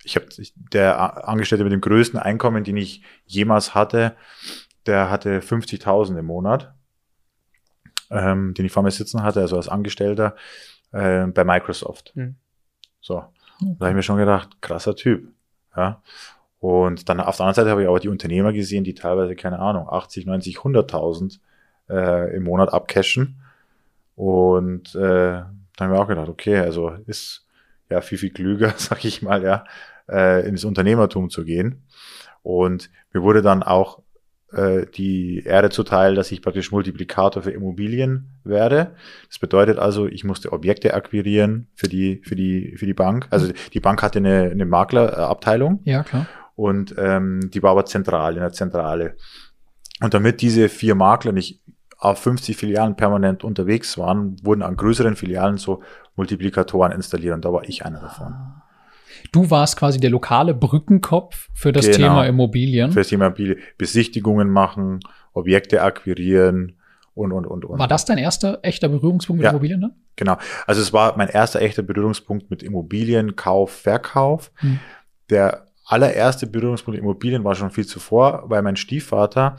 ich 0.02 0.16
habe 0.16 0.26
der 0.72 1.28
Angestellte 1.28 1.64
mit 1.64 1.72
dem 1.72 1.80
größten 1.80 2.18
Einkommen, 2.18 2.64
den 2.64 2.76
ich 2.76 3.02
jemals 3.26 3.74
hatte, 3.74 4.16
der 4.87 5.11
hatte 5.11 5.40
50.000 5.40 6.18
im 6.18 6.26
Monat, 6.26 6.74
ähm, 8.11 8.54
den 8.54 8.66
ich 8.66 8.72
vor 8.72 8.83
mir 8.83 8.90
sitzen 8.90 9.22
hatte, 9.22 9.40
also 9.40 9.57
als 9.57 9.68
Angestellter 9.68 10.37
äh, 10.92 11.26
bei 11.26 11.44
Microsoft. 11.44 12.12
Hm. 12.14 12.35
So, 13.00 13.24
da 13.61 13.66
habe 13.80 13.90
ich 13.90 13.94
mir 13.94 14.02
schon 14.02 14.18
gedacht, 14.18 14.61
krasser 14.61 14.96
Typ. 14.96 15.33
Ja. 15.76 16.02
Und 16.64 17.11
dann 17.11 17.20
auf 17.20 17.37
der 17.37 17.44
anderen 17.44 17.57
Seite 17.57 17.70
habe 17.70 17.83
ich 17.83 17.88
aber 17.88 18.00
die 18.00 18.09
Unternehmer 18.09 18.50
gesehen, 18.55 18.85
die 18.85 18.94
teilweise, 18.94 19.37
keine 19.37 19.59
Ahnung, 19.59 19.87
80, 19.87 20.24
90, 20.24 20.57
100.000 20.61 21.38
äh, 21.90 22.35
im 22.35 22.44
Monat 22.44 22.72
abcashen. 22.72 23.37
Und 24.16 24.94
äh, 24.94 24.98
dann 24.98 25.50
haben 25.79 25.92
wir 25.92 26.00
auch 26.00 26.09
gedacht, 26.09 26.31
okay, 26.31 26.61
also 26.61 26.92
ist 27.07 27.44
ja 27.90 28.00
viel, 28.00 28.16
viel 28.16 28.31
klüger, 28.31 28.72
sag 28.79 29.05
ich 29.05 29.20
mal, 29.20 29.42
ja, 29.42 29.66
äh, 30.09 30.48
ins 30.48 30.64
Unternehmertum 30.64 31.29
zu 31.29 31.44
gehen. 31.44 31.83
Und 32.42 32.88
mir 33.12 33.22
wurde 33.22 33.42
dann 33.42 33.62
auch 33.62 34.00
äh, 34.55 34.87
die 34.87 35.42
Ehre 35.44 35.68
zuteil, 35.68 36.14
dass 36.14 36.33
ich 36.33 36.40
praktisch 36.40 36.72
Multiplikator 36.72 37.42
für 37.42 37.50
Immobilien 37.50 38.31
werde. 38.42 38.94
Das 39.29 39.38
bedeutet 39.38 39.79
also, 39.79 40.07
ich 40.07 40.24
musste 40.24 40.50
Objekte 40.50 40.94
akquirieren 40.94 41.66
für 41.74 41.88
die, 41.88 42.22
für 42.24 42.37
die, 42.37 42.74
für 42.79 42.87
die 42.87 42.94
Bank. 42.94 43.27
Also 43.29 43.53
die 43.74 43.81
Bank 43.81 44.03
hatte 44.03 44.18
eine, 44.18 44.50
eine 44.50 44.64
Maklerabteilung 44.64 45.81
Ja, 45.85 46.05
klar. 46.05 46.27
Und 46.57 46.95
ähm, 46.99 47.51
die 47.53 47.62
war 47.62 47.73
aber 47.73 47.85
zentral, 47.87 48.35
in 48.35 48.40
der 48.40 48.53
Zentrale. 48.53 49.17
Und 50.01 50.14
damit 50.14 50.40
diese 50.40 50.69
vier 50.69 50.95
Makler 50.95 51.33
nicht 51.33 51.61
auf 51.99 52.19
50 52.19 52.57
Filialen 52.57 52.97
permanent 52.97 53.45
unterwegs 53.45 53.97
waren, 53.97 54.37
wurden 54.45 54.62
an 54.62 54.77
größeren 54.77 55.17
Filialen 55.17 55.57
so 55.57 55.83
Multiplikatoren 56.17 56.93
installiert 56.93 57.35
und 57.35 57.45
da 57.45 57.53
war 57.53 57.64
ich 57.69 57.85
einer 57.85 58.01
davon. 58.01 58.35
Du 59.33 59.51
warst 59.51 59.77
quasi 59.77 59.99
der 60.01 60.11
lokale 60.11 60.55
Brückenkopf 60.55 61.49
für 61.55 61.73
das 61.73 61.87
Genau. 61.87 61.97
Thema 61.97 62.27
Immobilien. 62.27 62.93
Für 62.93 63.01
das 63.01 63.09
Thema 63.09 63.27
Immobilie- 63.29 63.57
Besichtigungen 63.79 64.51
machen, 64.51 65.01
Objekte 65.33 65.83
akquirieren 65.83 66.77
und, 67.14 67.33
und, 67.33 67.47
und, 67.47 67.64
und. 67.64 67.79
War 67.79 67.88
das 67.88 68.05
dein 68.05 68.19
erster 68.19 68.59
echter 68.62 68.88
Berührungspunkt 68.88 69.38
mit 69.38 69.45
Ja. 69.45 69.51
Immobilien? 69.51 69.81
Ne? 69.81 69.95
Genau. 70.17 70.37
Also 70.67 70.83
es 70.83 70.93
war 70.93 71.17
mein 71.17 71.29
erster 71.29 71.62
echter 71.62 71.83
Berührungspunkt 71.83 72.51
mit 72.51 72.62
Immobilien, 72.62 73.35
Kauf, 73.37 73.71
Verkauf. 73.73 74.51
Hm. 74.57 74.79
Der 75.31 75.63
allererste 75.85 76.47
Berührungspunkt 76.47 76.99
Immobilien 76.99 77.44
war 77.44 77.55
schon 77.55 77.70
viel 77.70 77.87
zuvor, 77.87 78.44
weil 78.47 78.62
mein 78.62 78.77
Stiefvater 78.77 79.57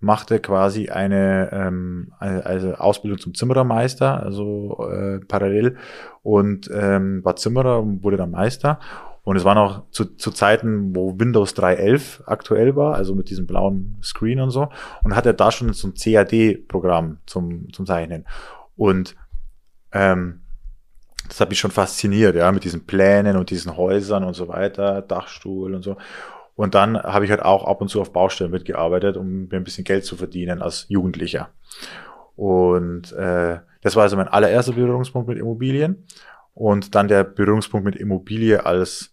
machte 0.00 0.40
quasi 0.40 0.88
eine 0.88 1.50
ähm, 1.52 2.12
also 2.18 2.74
Ausbildung 2.74 3.18
zum 3.18 3.34
Zimmerermeister, 3.34 4.22
also 4.22 4.88
äh, 4.90 5.20
parallel 5.20 5.76
und 6.22 6.70
ähm, 6.72 7.24
war 7.24 7.36
Zimmerer 7.36 7.80
und 7.80 8.02
wurde 8.04 8.16
dann 8.16 8.30
Meister. 8.30 8.78
Und 9.24 9.34
es 9.34 9.44
war 9.44 9.56
noch 9.56 9.90
zu, 9.90 10.04
zu 10.04 10.30
Zeiten, 10.30 10.94
wo 10.94 11.18
Windows 11.18 11.56
3.11 11.56 12.26
aktuell 12.26 12.76
war, 12.76 12.94
also 12.94 13.12
mit 13.16 13.28
diesem 13.28 13.48
blauen 13.48 13.98
Screen 14.00 14.38
und 14.38 14.50
so. 14.50 14.68
Und 15.02 15.16
hatte 15.16 15.34
da 15.34 15.50
schon 15.50 15.72
so 15.72 15.88
ein 15.88 15.94
CAD-Programm 15.94 17.18
zum, 17.26 17.72
zum 17.72 17.86
Zeichnen. 17.86 18.24
Und 18.76 19.16
ähm, 19.90 20.42
das 21.28 21.40
hat 21.40 21.50
mich 21.50 21.58
schon 21.58 21.70
fasziniert, 21.70 22.36
ja, 22.36 22.50
mit 22.52 22.64
diesen 22.64 22.86
Plänen 22.86 23.36
und 23.36 23.50
diesen 23.50 23.76
Häusern 23.76 24.24
und 24.24 24.34
so 24.34 24.48
weiter, 24.48 25.02
Dachstuhl 25.02 25.74
und 25.74 25.82
so. 25.82 25.96
Und 26.54 26.74
dann 26.74 27.00
habe 27.00 27.24
ich 27.24 27.30
halt 27.30 27.42
auch 27.42 27.64
ab 27.64 27.82
und 27.82 27.88
zu 27.88 28.00
auf 28.00 28.12
Baustellen 28.12 28.50
mitgearbeitet, 28.50 29.16
um 29.16 29.48
mir 29.48 29.56
ein 29.56 29.64
bisschen 29.64 29.84
Geld 29.84 30.04
zu 30.04 30.16
verdienen 30.16 30.62
als 30.62 30.86
Jugendlicher. 30.88 31.50
Und 32.34 33.12
äh, 33.12 33.60
das 33.82 33.94
war 33.94 34.04
also 34.04 34.16
mein 34.16 34.28
allererster 34.28 34.72
Berührungspunkt 34.72 35.28
mit 35.28 35.38
Immobilien. 35.38 36.06
Und 36.54 36.94
dann 36.94 37.08
der 37.08 37.24
Berührungspunkt 37.24 37.84
mit 37.84 37.96
Immobilie 37.96 38.64
als, 38.64 39.12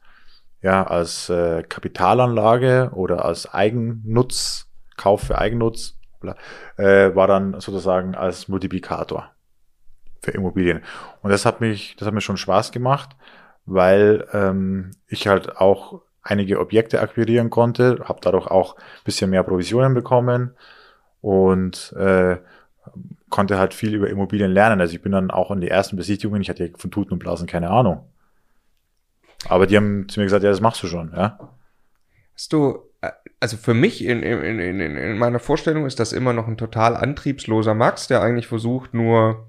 ja, 0.62 0.88
als 0.88 1.30
äh, 1.30 1.64
Kapitalanlage 1.64 2.92
oder 2.94 3.26
als 3.26 3.54
Eigennutz, 3.54 4.70
Kauf 4.96 5.24
für 5.24 5.38
Eigennutz, 5.38 5.98
äh, 6.78 7.14
war 7.14 7.28
dann 7.28 7.60
sozusagen 7.60 8.16
als 8.16 8.48
Multiplikator 8.48 9.33
für 10.24 10.32
Immobilien. 10.32 10.82
Und 11.22 11.30
das 11.30 11.46
hat 11.46 11.62
mich, 11.62 11.96
das 11.98 12.08
hat 12.08 12.14
mir 12.14 12.22
schon 12.22 12.38
Spaß 12.38 12.72
gemacht, 12.72 13.16
weil 13.66 14.26
ähm, 14.34 14.92
ich 15.08 15.28
halt 15.28 15.58
auch 15.58 16.02
einige 16.24 16.60
Objekte 16.60 17.02
akquirieren 17.02 17.50
konnte, 17.50 18.00
habe 18.06 18.20
dadurch 18.22 18.48
auch 18.48 18.78
ein 18.78 19.04
bisschen 19.04 19.30
mehr 19.30 19.44
Provisionen 19.44 19.94
bekommen 19.94 20.56
und 21.22 21.94
äh, 21.98 22.38
konnte 23.30 23.58
halt 23.58 23.74
viel 23.74 23.94
über 23.94 24.10
Immobilien 24.10 24.52
lernen. 24.52 24.80
Also 24.80 24.96
ich 24.96 25.02
bin 25.02 25.12
dann 25.12 25.32
auch 25.32 25.52
in 25.52 25.62
die 25.62 25.70
ersten 25.70 25.98
Besichtigungen, 25.98 26.42
ich 26.42 26.50
hatte 26.50 26.72
von 26.78 26.92
Tuten 26.92 27.14
und 27.14 27.20
Blasen 27.20 27.48
keine 27.48 27.70
Ahnung. 27.70 28.08
Aber 29.50 29.68
die 29.68 29.76
haben 29.76 30.08
zu 30.08 30.22
mir 30.22 30.26
gesagt, 30.26 30.44
ja, 30.44 30.50
das 30.50 30.62
machst 30.62 30.82
du 30.84 30.88
schon, 30.88 31.12
ja. 31.14 31.38
Hast 32.34 32.54
du, 32.54 32.80
äh, 33.02 33.12
also 33.42 33.58
für 33.58 33.74
mich 33.74 34.06
in, 34.06 34.24
in, 34.24 34.60
in, 34.60 34.80
in 34.80 35.18
meiner 35.18 35.40
Vorstellung 35.40 35.86
ist 35.86 36.00
das 36.00 36.14
immer 36.14 36.32
noch 36.32 36.48
ein 36.48 36.58
total 36.58 36.96
antriebsloser 36.96 37.74
Max, 37.74 38.08
der 38.08 38.22
eigentlich 38.22 38.48
versucht 38.48 38.94
nur 38.94 39.48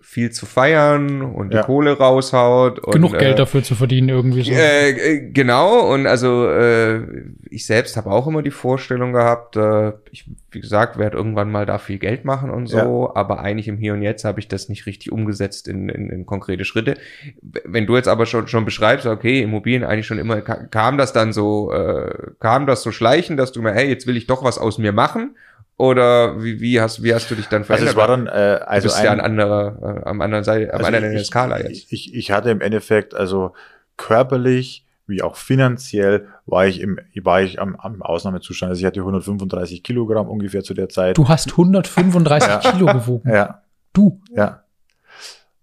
viel 0.00 0.30
zu 0.30 0.44
feiern 0.44 1.22
und 1.22 1.52
die 1.54 1.60
Kohle 1.60 1.96
raushaut. 1.96 2.80
Und, 2.80 2.92
Genug 2.92 3.12
Geld 3.12 3.34
äh, 3.34 3.36
dafür 3.36 3.62
zu 3.62 3.76
verdienen 3.76 4.08
irgendwie 4.08 4.42
so. 4.42 4.50
Äh, 4.50 4.90
äh, 4.90 5.30
genau, 5.30 5.92
und 5.92 6.06
also 6.06 6.48
äh, 6.48 7.00
ich 7.48 7.64
selbst 7.64 7.96
habe 7.96 8.10
auch 8.10 8.26
immer 8.26 8.42
die 8.42 8.50
Vorstellung 8.50 9.12
gehabt, 9.12 9.56
äh, 9.56 9.92
ich, 10.10 10.28
wie 10.50 10.60
gesagt, 10.60 10.98
werde 10.98 11.16
irgendwann 11.16 11.50
mal 11.50 11.64
da 11.64 11.78
viel 11.78 11.98
Geld 11.98 12.24
machen 12.24 12.50
und 12.50 12.66
so, 12.66 13.06
ja. 13.06 13.16
aber 13.16 13.38
eigentlich 13.40 13.68
im 13.68 13.78
Hier 13.78 13.92
und 13.92 14.02
Jetzt 14.02 14.24
habe 14.24 14.40
ich 14.40 14.48
das 14.48 14.68
nicht 14.68 14.86
richtig 14.86 15.12
umgesetzt 15.12 15.68
in, 15.68 15.88
in, 15.88 16.10
in 16.10 16.26
konkrete 16.26 16.64
Schritte. 16.64 16.94
Wenn 17.42 17.86
du 17.86 17.94
jetzt 17.94 18.08
aber 18.08 18.26
schon, 18.26 18.48
schon 18.48 18.64
beschreibst, 18.64 19.06
okay, 19.06 19.42
Immobilien 19.42 19.84
eigentlich 19.84 20.06
schon 20.06 20.18
immer, 20.18 20.40
kam 20.40 20.98
das 20.98 21.12
dann 21.12 21.32
so, 21.32 21.72
äh, 21.72 22.32
kam 22.40 22.66
das 22.66 22.82
so 22.82 22.90
schleichen, 22.90 23.36
dass 23.36 23.52
du 23.52 23.62
mir, 23.62 23.72
hey, 23.72 23.88
jetzt 23.88 24.08
will 24.08 24.16
ich 24.16 24.26
doch 24.26 24.42
was 24.42 24.58
aus 24.58 24.78
mir 24.78 24.92
machen 24.92 25.36
oder 25.76 26.42
wie, 26.42 26.60
wie, 26.60 26.80
hast, 26.80 27.02
wie 27.02 27.12
hast 27.14 27.30
du 27.30 27.34
dich 27.34 27.46
dann 27.46 27.64
verändert? 27.64 27.96
Also 27.96 28.00
es 28.00 28.08
war 28.08 28.16
dann, 28.16 28.26
äh, 28.26 28.60
also 28.64 28.88
du 28.88 28.92
bist 28.92 28.98
ein, 28.98 29.04
ja 29.04 29.12
an 29.12 29.20
anderer, 29.20 30.02
äh, 30.04 30.08
am 30.08 30.20
anderen 30.20 30.44
Seite, 30.44 30.72
am 30.72 30.78
also 30.78 30.86
anderen 30.86 31.04
Ende 31.04 31.16
der 31.16 31.24
Skala 31.24 31.60
jetzt. 31.60 31.92
Ich, 31.92 32.14
ich 32.14 32.30
hatte 32.30 32.50
im 32.50 32.60
Endeffekt, 32.60 33.14
also 33.14 33.54
körperlich 33.96 34.84
wie 35.06 35.22
auch 35.22 35.36
finanziell 35.36 36.28
war 36.46 36.66
ich 36.66 36.80
im, 36.80 36.98
war 37.22 37.42
ich 37.42 37.60
am, 37.60 37.76
am 37.76 38.02
Ausnahmezustand. 38.02 38.70
Also 38.70 38.80
ich 38.80 38.86
hatte 38.86 39.00
135 39.00 39.82
Kilogramm 39.82 40.28
ungefähr 40.28 40.62
zu 40.62 40.74
der 40.74 40.88
Zeit. 40.88 41.18
Du 41.18 41.28
hast 41.28 41.50
135 41.50 42.48
ja. 42.48 42.58
Kilo 42.58 42.86
gewogen. 42.86 43.30
Ja. 43.30 43.62
Du. 43.92 44.22
Ja. 44.34 44.62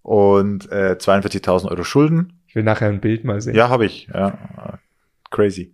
Und 0.04 0.72
äh, 0.72 0.96
42.000 1.00 1.70
Euro 1.70 1.84
Schulden. 1.84 2.42
Ich 2.48 2.56
will 2.56 2.64
nachher 2.64 2.90
ein 2.90 3.02
Bild 3.02 3.24
mal 3.24 3.42
sehen. 3.42 3.56
Ja, 3.56 3.70
habe 3.70 3.86
ich. 3.86 4.10
Ja. 4.14 4.38
Crazy. 5.32 5.74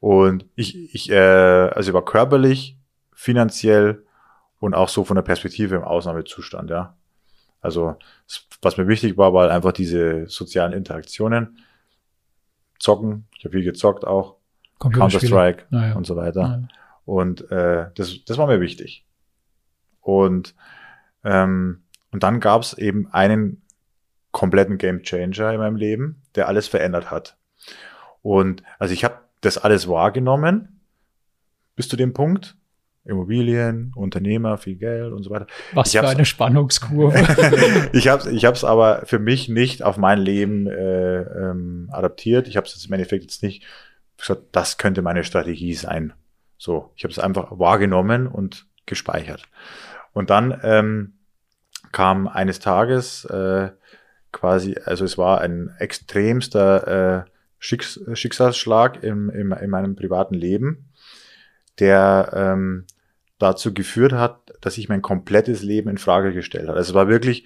Und 0.00 0.46
ich, 0.54 0.94
ich, 0.94 1.10
äh, 1.10 1.16
also 1.16 1.90
ich 1.90 1.94
war 1.94 2.04
körperlich 2.04 2.77
finanziell 3.18 4.04
und 4.60 4.74
auch 4.74 4.88
so 4.88 5.02
von 5.02 5.16
der 5.16 5.22
Perspektive 5.22 5.74
im 5.74 5.82
Ausnahmezustand, 5.82 6.70
ja. 6.70 6.96
Also, 7.60 7.96
was 8.62 8.76
mir 8.76 8.86
wichtig 8.86 9.16
war, 9.16 9.34
war 9.34 9.50
einfach 9.50 9.72
diese 9.72 10.28
sozialen 10.28 10.72
Interaktionen. 10.72 11.58
Zocken, 12.78 13.26
ich 13.36 13.44
habe 13.44 13.56
viel 13.56 13.64
gezockt 13.64 14.06
auch. 14.06 14.36
Counter-Strike 14.78 15.64
ja. 15.70 15.94
und 15.94 16.06
so 16.06 16.14
weiter. 16.14 16.40
Ja. 16.40 16.68
Und 17.06 17.50
äh, 17.50 17.90
das, 17.96 18.24
das 18.24 18.38
war 18.38 18.46
mir 18.46 18.60
wichtig. 18.60 19.04
Und, 20.00 20.54
ähm, 21.24 21.82
und 22.12 22.22
dann 22.22 22.38
gab 22.38 22.62
es 22.62 22.78
eben 22.78 23.12
einen 23.12 23.62
kompletten 24.30 24.78
Game 24.78 25.02
Changer 25.02 25.52
in 25.52 25.58
meinem 25.58 25.74
Leben, 25.74 26.22
der 26.36 26.46
alles 26.46 26.68
verändert 26.68 27.10
hat. 27.10 27.36
Und 28.22 28.62
also 28.78 28.94
ich 28.94 29.02
habe 29.02 29.18
das 29.40 29.58
alles 29.58 29.88
wahrgenommen 29.88 30.80
bis 31.74 31.88
zu 31.88 31.96
dem 31.96 32.12
Punkt 32.12 32.56
Immobilien, 33.08 33.92
Unternehmer, 33.96 34.58
viel 34.58 34.76
Geld 34.76 35.12
und 35.12 35.22
so 35.22 35.30
weiter. 35.30 35.46
Was 35.72 35.92
ich 35.92 36.00
für 36.00 36.08
eine 36.08 36.24
Spannungskurve. 36.24 37.18
ich 37.92 38.08
habe 38.08 38.22
es 38.22 38.26
ich 38.26 38.44
hab's 38.44 38.64
aber 38.64 39.02
für 39.06 39.18
mich 39.18 39.48
nicht 39.48 39.82
auf 39.82 39.96
mein 39.96 40.18
Leben 40.18 40.66
äh, 40.66 41.22
ähm, 41.22 41.88
adaptiert. 41.90 42.48
Ich 42.48 42.56
habe 42.56 42.66
es 42.66 42.84
im 42.84 42.92
Endeffekt 42.92 43.24
jetzt 43.24 43.42
nicht 43.42 43.64
gesagt, 44.18 44.42
das 44.52 44.78
könnte 44.78 45.02
meine 45.02 45.24
Strategie 45.24 45.74
sein. 45.74 46.12
So, 46.58 46.92
ich 46.96 47.04
habe 47.04 47.12
es 47.12 47.18
einfach 47.18 47.58
wahrgenommen 47.58 48.26
und 48.26 48.66
gespeichert. 48.86 49.44
Und 50.12 50.30
dann 50.30 50.60
ähm, 50.62 51.14
kam 51.92 52.28
eines 52.28 52.58
Tages 52.58 53.24
äh, 53.26 53.70
quasi, 54.32 54.76
also 54.84 55.04
es 55.04 55.16
war 55.16 55.40
ein 55.40 55.70
extremster 55.78 57.24
äh, 57.26 57.30
Schicks 57.60 58.00
Schicksalsschlag 58.12 59.02
im, 59.02 59.30
im, 59.30 59.52
in 59.52 59.70
meinem 59.70 59.96
privaten 59.96 60.34
Leben, 60.34 60.90
der 61.80 62.30
ähm, 62.34 62.86
dazu 63.38 63.72
geführt 63.72 64.12
hat, 64.12 64.52
dass 64.60 64.74
sich 64.74 64.88
mein 64.88 65.02
komplettes 65.02 65.62
Leben 65.62 65.88
in 65.88 65.98
Frage 65.98 66.32
gestellt 66.32 66.68
hat. 66.68 66.76
Also 66.76 66.90
es 66.90 66.94
war 66.94 67.08
wirklich, 67.08 67.44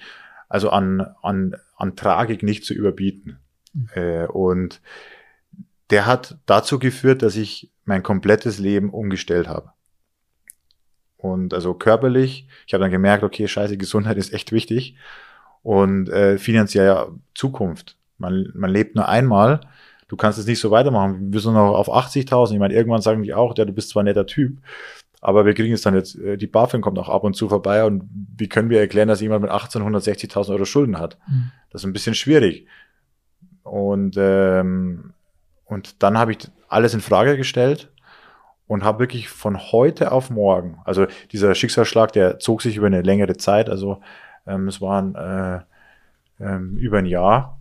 also 0.49 0.71
an, 0.71 1.07
an, 1.23 1.57
an 1.77 1.97
Tragik 1.97 2.43
nicht 2.43 2.65
zu 2.65 2.75
überbieten. 2.75 3.39
Mhm. 3.75 3.89
Äh, 3.95 4.27
und 4.27 4.81
der 5.91 6.07
hat 6.07 6.39
dazu 6.47 6.79
geführt, 6.79 7.23
dass 7.23 7.37
ich 7.37 7.71
mein 7.85 8.03
komplettes 8.03 8.59
Leben 8.59 8.91
umgestellt 8.91 9.49
habe. 9.49 9.73
Und 11.19 11.55
also 11.55 11.75
körperlich, 11.75 12.49
ich 12.67 12.75
habe 12.75 12.83
dann 12.83 12.91
gemerkt, 12.91 13.23
okay, 13.23 13.47
scheiße, 13.47 13.77
Gesundheit 13.77 14.17
ist 14.17 14.33
echt 14.33 14.51
wichtig. 14.51 14.97
Und 15.63 16.09
äh, 16.09 16.39
finanziell 16.39 16.87
ja 16.87 17.09
Zukunft. 17.35 17.97
Man, 18.19 18.51
man 18.55 18.71
lebt 18.71 18.97
nur 18.97 19.09
einmal. 19.09 19.61
Du 20.09 20.17
kannst 20.17 20.39
es 20.39 20.47
nicht 20.47 20.61
so 20.61 20.71
weitermachen. 20.71 21.33
Wir 21.33 21.41
sind 21.41 21.55
noch 21.55 21.75
auf 21.75 21.89
80.000. 21.89 22.53
Ich 22.53 22.59
meine, 22.59 22.75
irgendwann 22.75 23.03
sagen 23.03 23.23
die 23.23 23.35
auch, 23.35 23.57
ja, 23.57 23.65
du 23.65 23.73
bist 23.73 23.91
zwar 23.91 24.03
ein 24.03 24.07
netter 24.07 24.27
Typ, 24.27 24.59
aber 25.23 25.47
wir 25.47 25.55
kriegen 25.55 25.73
es 25.73 25.83
dann 25.83 25.95
jetzt, 25.95 26.19
äh, 26.19 26.37
die 26.37 26.49
BaFin 26.49 26.81
kommt 26.81 26.99
auch 26.99 27.09
ab 27.09 27.23
und 27.23 27.35
zu 27.35 27.49
vorbei 27.49 27.85
und 27.85 28.03
wie 28.37 28.49
können 28.49 28.71
wir 28.71 28.81
erklären, 28.81 29.07
dass 29.07 29.21
jemand 29.21 29.43
mit 29.43 29.53
1860.000 29.53 30.51
Euro 30.51 30.65
Schulden 30.65 30.99
hat? 30.99 31.17
Mhm. 31.29 31.53
Das 31.71 31.83
ist 31.83 31.87
ein 31.87 31.93
bisschen 31.93 32.17
schwierig. 32.17 32.67
Und, 33.63 34.17
ähm, 34.19 35.15
und 35.65 36.03
dann 36.03 36.19
habe 36.19 36.33
ich 36.33 36.39
alles 36.69 36.93
in 36.93 37.01
Frage 37.01 37.37
gestellt 37.37 37.93
und 38.67 38.83
habe 38.83 38.99
wirklich 38.99 39.29
von 39.29 39.59
heute 39.59 40.11
auf 40.11 40.29
morgen, 40.29 40.81
also 40.85 41.07
dieser 41.31 41.55
Schicksalsschlag, 41.55 42.13
der 42.13 42.41
zog 42.41 42.61
sich 42.61 42.77
über 42.77 42.89
eine 42.89 43.03
längere 43.03 43.37
Zeit, 43.37 43.71
also 43.71 44.01
ähm, 44.45 44.67
es 44.67 44.81
waren 44.81 45.15
äh, 45.15 45.61
ähm, 46.41 46.77
über 46.79 46.99
ein 46.99 47.07
Jahr, 47.07 47.61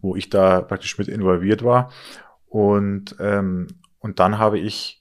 wo 0.00 0.16
ich 0.16 0.28
da 0.28 0.60
praktisch 0.62 0.98
mit 0.98 1.06
involviert 1.06 1.62
war. 1.62 1.92
Und, 2.48 3.14
ähm, 3.20 3.68
und 4.00 4.18
dann 4.18 4.38
habe 4.38 4.58
ich 4.58 4.98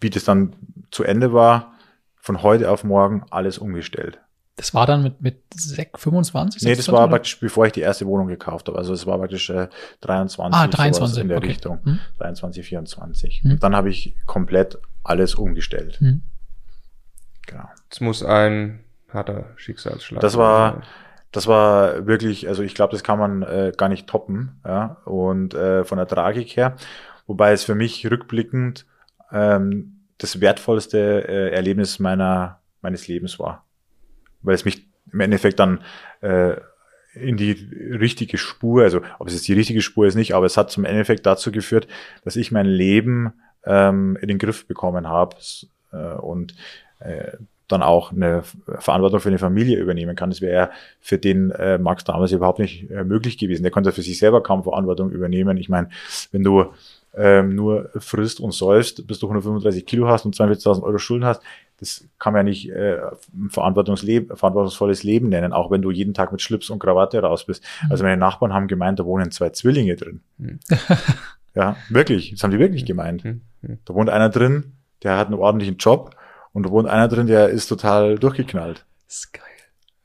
wie 0.00 0.10
das 0.10 0.24
dann 0.24 0.54
zu 0.90 1.04
Ende 1.04 1.32
war, 1.32 1.72
von 2.16 2.42
heute 2.42 2.70
auf 2.70 2.84
morgen 2.84 3.24
alles 3.30 3.58
umgestellt. 3.58 4.20
Das 4.56 4.72
war 4.72 4.86
dann 4.86 5.02
mit, 5.02 5.20
mit 5.20 5.42
25? 5.96 6.62
Nee, 6.62 6.76
das 6.76 6.86
war 6.88 7.00
oder? 7.00 7.08
praktisch, 7.08 7.40
bevor 7.40 7.66
ich 7.66 7.72
die 7.72 7.80
erste 7.80 8.06
Wohnung 8.06 8.28
gekauft 8.28 8.68
habe. 8.68 8.78
Also 8.78 8.92
es 8.92 9.04
war 9.04 9.18
praktisch 9.18 9.50
äh, 9.50 9.68
23, 10.02 10.56
ah, 10.56 10.68
23 10.68 11.22
in 11.22 11.28
der 11.28 11.38
okay. 11.38 11.48
Richtung. 11.48 11.80
Hm. 11.84 11.98
23, 12.18 12.64
24. 12.64 13.42
Hm. 13.42 13.58
dann 13.58 13.74
habe 13.74 13.90
ich 13.90 14.14
komplett 14.26 14.78
alles 15.02 15.34
umgestellt. 15.34 15.98
Hm. 15.98 16.22
Genau. 17.46 17.68
Es 17.90 18.00
muss 18.00 18.22
ein 18.22 18.84
harter 19.12 19.50
Schicksalsschlag 19.56 20.20
Das 20.20 20.36
war, 20.36 20.82
das 21.32 21.48
war 21.48 22.06
wirklich, 22.06 22.46
also 22.46 22.62
ich 22.62 22.76
glaube, 22.76 22.92
das 22.92 23.02
kann 23.02 23.18
man 23.18 23.42
äh, 23.42 23.72
gar 23.76 23.88
nicht 23.88 24.06
toppen. 24.06 24.60
Ja? 24.64 24.98
Und 25.04 25.54
äh, 25.54 25.84
von 25.84 25.98
der 25.98 26.06
Tragik 26.06 26.56
her, 26.56 26.76
wobei 27.26 27.52
es 27.52 27.64
für 27.64 27.74
mich 27.74 28.08
rückblickend 28.08 28.86
ähm, 29.34 30.00
das 30.18 30.40
wertvollste 30.40 31.28
äh, 31.28 31.50
Erlebnis 31.50 31.98
meiner, 31.98 32.60
meines 32.80 33.08
Lebens 33.08 33.38
war. 33.38 33.66
Weil 34.42 34.54
es 34.54 34.64
mich 34.64 34.86
im 35.12 35.20
Endeffekt 35.20 35.58
dann 35.58 35.80
äh, 36.20 36.54
in 37.14 37.36
die 37.36 37.52
richtige 37.52 38.38
Spur, 38.38 38.84
also 38.84 39.00
ob 39.18 39.28
es 39.28 39.34
jetzt 39.34 39.48
die 39.48 39.52
richtige 39.52 39.82
Spur 39.82 40.06
ist 40.06 40.14
nicht, 40.14 40.34
aber 40.34 40.46
es 40.46 40.56
hat 40.56 40.70
zum 40.70 40.84
Endeffekt 40.84 41.26
dazu 41.26 41.52
geführt, 41.52 41.86
dass 42.24 42.36
ich 42.36 42.50
mein 42.52 42.66
Leben 42.66 43.34
ähm, 43.64 44.16
in 44.20 44.28
den 44.28 44.38
Griff 44.38 44.66
bekommen 44.66 45.08
habe 45.08 45.36
äh, 45.92 46.14
und 46.14 46.54
äh, 47.00 47.32
dann 47.68 47.82
auch 47.82 48.12
eine 48.12 48.42
Verantwortung 48.78 49.20
für 49.20 49.28
eine 49.28 49.38
Familie 49.38 49.78
übernehmen 49.78 50.16
kann. 50.16 50.30
Das 50.30 50.42
wäre 50.42 50.70
für 51.00 51.18
den 51.18 51.50
äh, 51.52 51.78
Max 51.78 52.04
damals 52.04 52.32
überhaupt 52.32 52.58
nicht 52.58 52.90
äh, 52.90 53.04
möglich 53.04 53.38
gewesen. 53.38 53.62
Der 53.62 53.72
konnte 53.72 53.92
für 53.92 54.02
sich 54.02 54.18
selber 54.18 54.42
kaum 54.42 54.64
Verantwortung 54.64 55.10
übernehmen. 55.10 55.56
Ich 55.56 55.68
meine, 55.68 55.88
wenn 56.30 56.42
du 56.42 56.66
ähm, 57.16 57.54
nur 57.54 57.90
frisst 57.98 58.40
und 58.40 58.52
säufst, 58.52 59.06
bis 59.06 59.18
du 59.18 59.26
135 59.26 59.86
Kilo 59.86 60.08
hast 60.08 60.24
und 60.24 60.34
42.000 60.34 60.82
Euro 60.82 60.98
Schulden 60.98 61.24
hast, 61.24 61.42
das 61.78 62.04
kann 62.18 62.32
man 62.32 62.46
ja 62.46 62.50
nicht 62.50 62.70
äh, 62.70 62.98
ein 63.32 63.50
verantwortungsvolles 63.50 65.02
Leben 65.02 65.28
nennen, 65.28 65.52
auch 65.52 65.70
wenn 65.70 65.82
du 65.82 65.90
jeden 65.90 66.14
Tag 66.14 66.32
mit 66.32 66.40
Schlips 66.40 66.70
und 66.70 66.78
Krawatte 66.78 67.20
raus 67.20 67.46
bist. 67.46 67.64
Mhm. 67.82 67.90
Also 67.90 68.04
meine 68.04 68.16
Nachbarn 68.16 68.52
haben 68.52 68.68
gemeint, 68.68 68.98
da 68.98 69.04
wohnen 69.04 69.30
zwei 69.30 69.50
Zwillinge 69.50 69.96
drin. 69.96 70.20
Mhm. 70.38 70.60
ja, 71.54 71.76
wirklich, 71.88 72.32
das 72.32 72.42
haben 72.42 72.52
die 72.52 72.58
wirklich 72.58 72.84
gemeint. 72.84 73.24
Mhm. 73.24 73.42
Da 73.84 73.94
wohnt 73.94 74.10
einer 74.10 74.28
drin, 74.28 74.72
der 75.02 75.16
hat 75.16 75.28
einen 75.28 75.38
ordentlichen 75.38 75.76
Job 75.76 76.16
und 76.52 76.66
da 76.66 76.70
wohnt 76.70 76.88
einer 76.88 77.08
drin, 77.08 77.26
der 77.26 77.48
ist 77.48 77.66
total 77.66 78.18
durchgeknallt. 78.18 78.84
Das 79.06 79.16
ist 79.16 79.32
geil. 79.32 79.42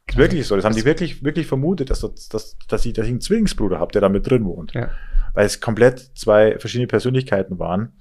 Das 0.07 0.15
ist 0.15 0.19
wirklich 0.19 0.47
so. 0.47 0.55
Das 0.55 0.65
haben 0.65 0.75
die 0.75 0.85
wirklich, 0.85 1.23
wirklich 1.23 1.45
vermutet, 1.45 1.91
dass, 1.91 2.01
dass, 2.01 2.57
dass, 2.67 2.85
ich, 2.85 2.93
dass 2.93 3.05
ich 3.05 3.11
einen 3.11 3.21
Zwillingsbruder 3.21 3.79
habe, 3.79 3.91
der 3.91 4.01
da 4.01 4.09
mit 4.09 4.27
drin 4.27 4.43
wohnt. 4.45 4.73
Ja 4.73 4.89
weil 5.33 5.45
es 5.45 5.61
komplett 5.61 5.99
zwei 6.17 6.57
verschiedene 6.59 6.87
Persönlichkeiten 6.87 7.59
waren. 7.59 7.93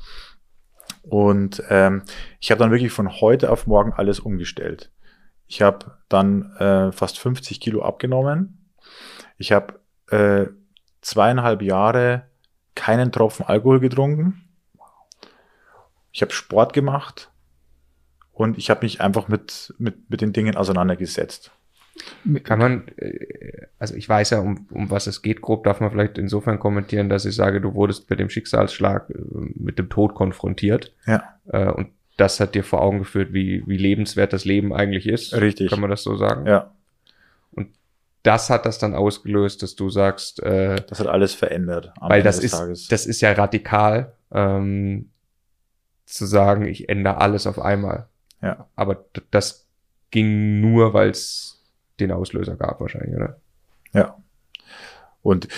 Und 1.02 1.62
ähm, 1.70 2.02
ich 2.40 2.50
habe 2.50 2.58
dann 2.58 2.70
wirklich 2.70 2.92
von 2.92 3.20
heute 3.20 3.50
auf 3.50 3.66
morgen 3.66 3.92
alles 3.92 4.20
umgestellt. 4.20 4.90
Ich 5.46 5.62
habe 5.62 5.98
dann 6.08 6.52
äh, 6.56 6.92
fast 6.92 7.18
50 7.18 7.60
Kilo 7.60 7.82
abgenommen. 7.82 8.70
Ich 9.38 9.52
habe 9.52 9.80
äh, 10.10 10.46
zweieinhalb 11.00 11.62
Jahre 11.62 12.24
keinen 12.74 13.12
Tropfen 13.12 13.46
Alkohol 13.46 13.80
getrunken. 13.80 14.44
Ich 16.12 16.22
habe 16.22 16.32
Sport 16.32 16.72
gemacht 16.72 17.30
und 18.32 18.58
ich 18.58 18.70
habe 18.70 18.84
mich 18.84 19.00
einfach 19.00 19.28
mit, 19.28 19.74
mit, 19.78 20.10
mit 20.10 20.20
den 20.20 20.32
Dingen 20.32 20.56
auseinandergesetzt. 20.56 21.50
Kann 22.44 22.58
man, 22.58 22.88
äh, 22.96 23.66
also 23.78 23.94
ich 23.94 24.08
weiß 24.08 24.30
ja, 24.30 24.40
um, 24.40 24.66
um 24.70 24.90
was 24.90 25.06
es 25.06 25.22
geht, 25.22 25.40
grob 25.40 25.64
darf 25.64 25.80
man 25.80 25.90
vielleicht 25.90 26.18
insofern 26.18 26.58
kommentieren, 26.58 27.08
dass 27.08 27.24
ich 27.24 27.34
sage, 27.34 27.60
du 27.60 27.74
wurdest 27.74 28.08
mit 28.10 28.18
dem 28.20 28.28
Schicksalsschlag, 28.30 29.10
äh, 29.10 29.14
mit 29.54 29.78
dem 29.78 29.88
Tod 29.88 30.14
konfrontiert. 30.14 30.94
Ja. 31.06 31.34
Äh, 31.46 31.70
und 31.70 31.88
das 32.16 32.40
hat 32.40 32.54
dir 32.54 32.64
vor 32.64 32.82
Augen 32.82 32.98
geführt, 32.98 33.32
wie, 33.32 33.62
wie 33.66 33.76
lebenswert 33.76 34.32
das 34.32 34.44
Leben 34.44 34.72
eigentlich 34.72 35.06
ist. 35.06 35.34
Richtig. 35.34 35.70
Kann 35.70 35.80
man 35.80 35.90
das 35.90 36.02
so 36.02 36.16
sagen? 36.16 36.46
Ja. 36.46 36.72
Und 37.52 37.68
das 38.24 38.50
hat 38.50 38.66
das 38.66 38.78
dann 38.78 38.94
ausgelöst, 38.94 39.62
dass 39.62 39.76
du 39.76 39.88
sagst, 39.88 40.42
äh, 40.42 40.76
Das 40.88 40.98
hat 41.00 41.06
alles 41.06 41.34
verändert. 41.34 41.92
weil 42.00 42.18
Ende 42.20 42.24
das 42.24 42.38
ist, 42.40 42.50
Tages. 42.52 42.88
das 42.88 43.06
ist 43.06 43.20
ja 43.20 43.32
radikal, 43.32 44.12
ähm, 44.32 45.10
zu 46.06 46.26
sagen, 46.26 46.66
ich 46.66 46.88
ändere 46.88 47.20
alles 47.20 47.46
auf 47.46 47.58
einmal. 47.60 48.08
Ja. 48.42 48.66
Aber 48.76 49.04
das 49.30 49.66
ging 50.10 50.60
nur, 50.60 50.94
weil 50.94 51.10
es 51.10 51.57
den 52.00 52.12
Auslöser 52.12 52.56
gab 52.56 52.80
wahrscheinlich, 52.80 53.14
oder? 53.16 53.36
Ja. 53.92 54.16
Und 55.22 55.48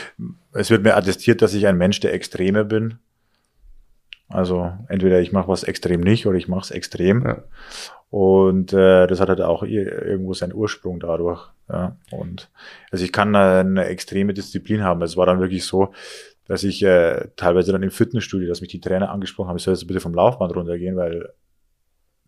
es 0.53 0.71
wird 0.71 0.83
mir 0.83 0.97
attestiert, 0.97 1.43
dass 1.43 1.55
ich 1.55 1.67
ein 1.67 1.77
Mensch 1.77 2.01
der 2.01 2.15
Extreme 2.15 2.65
bin. 2.65 2.99
Also 4.29 4.73
entweder 4.89 5.21
ich 5.21 5.33
mache 5.33 5.49
was 5.49 5.65
extrem 5.65 6.01
nicht 6.01 6.27
oder 6.27 6.39
ich 6.39 6.49
mache 6.49 6.63
es 6.63 6.71
extrem. 6.71 7.25
Ja. 7.25 7.43
Und 8.11 8.73
äh, 8.73 9.07
das 9.07 9.21
hat 9.21 9.29
halt 9.29 9.41
auch 9.41 9.63
ir- 9.63 10.03
irgendwo 10.05 10.35
seinen 10.35 10.55
Ursprung 10.55 10.99
dadurch. 11.01 11.49
Ja. 11.69 11.97
Und 12.11 12.51
also 12.91 13.05
ich 13.05 13.13
kann 13.13 13.35
eine 13.37 13.87
extreme 13.87 14.33
Disziplin 14.35 14.83
haben. 14.83 15.03
Es 15.03 15.17
war 15.17 15.27
dann 15.27 15.41
wirklich 15.41 15.65
so, 15.65 15.93
dass 16.47 16.65
ich 16.65 16.83
äh, 16.83 17.29
teilweise 17.37 17.71
dann 17.73 17.83
im 17.83 17.91
Fitnessstudio, 17.93 18.49
dass 18.49 18.61
mich 18.61 18.71
die 18.71 18.81
Trainer 18.81 19.11
angesprochen 19.11 19.49
haben, 19.49 19.57
ich 19.57 19.63
soll 19.63 19.75
jetzt 19.75 19.87
bitte 19.87 20.01
vom 20.01 20.15
Laufband 20.15 20.55
runtergehen, 20.57 20.97
weil 20.97 21.33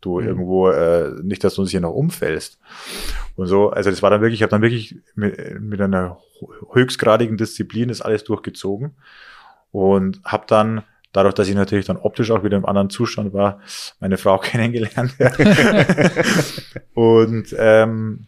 du 0.01 0.21
Mhm. 0.21 0.27
irgendwo 0.27 0.69
äh, 0.71 1.13
nicht, 1.23 1.43
dass 1.45 1.55
du 1.55 1.63
uns 1.63 1.71
hier 1.71 1.81
noch 1.81 1.95
umfällst. 1.95 2.59
Und 3.37 3.47
so, 3.47 3.71
also 3.71 3.91
das 3.91 4.03
war 4.03 4.11
dann 4.11 4.21
wirklich, 4.21 4.41
ich 4.41 4.43
habe 4.43 4.51
dann 4.51 4.63
wirklich 4.63 4.97
mit, 5.15 5.61
mit 5.61 5.81
einer 5.81 6.19
höchstgradigen 6.73 7.37
Disziplin 7.37 7.89
das 7.89 8.03
alles 8.03 8.25
durchgezogen 8.25 8.95
und 9.71 10.21
habe 10.25 10.45
dann 10.47 10.83
dadurch, 11.13 11.35
dass 11.35 11.49
ich 11.49 11.55
natürlich 11.55 11.87
dann 11.87 11.97
optisch 11.97 12.31
auch 12.31 12.45
wieder 12.45 12.57
im 12.57 12.67
anderen 12.67 12.91
Zustand 12.91 13.33
war, 13.33 13.61
meine 14.01 14.19
Frau 14.19 14.39
kennengelernt. 14.43 15.15
und 16.95 17.55
ähm, 17.59 18.27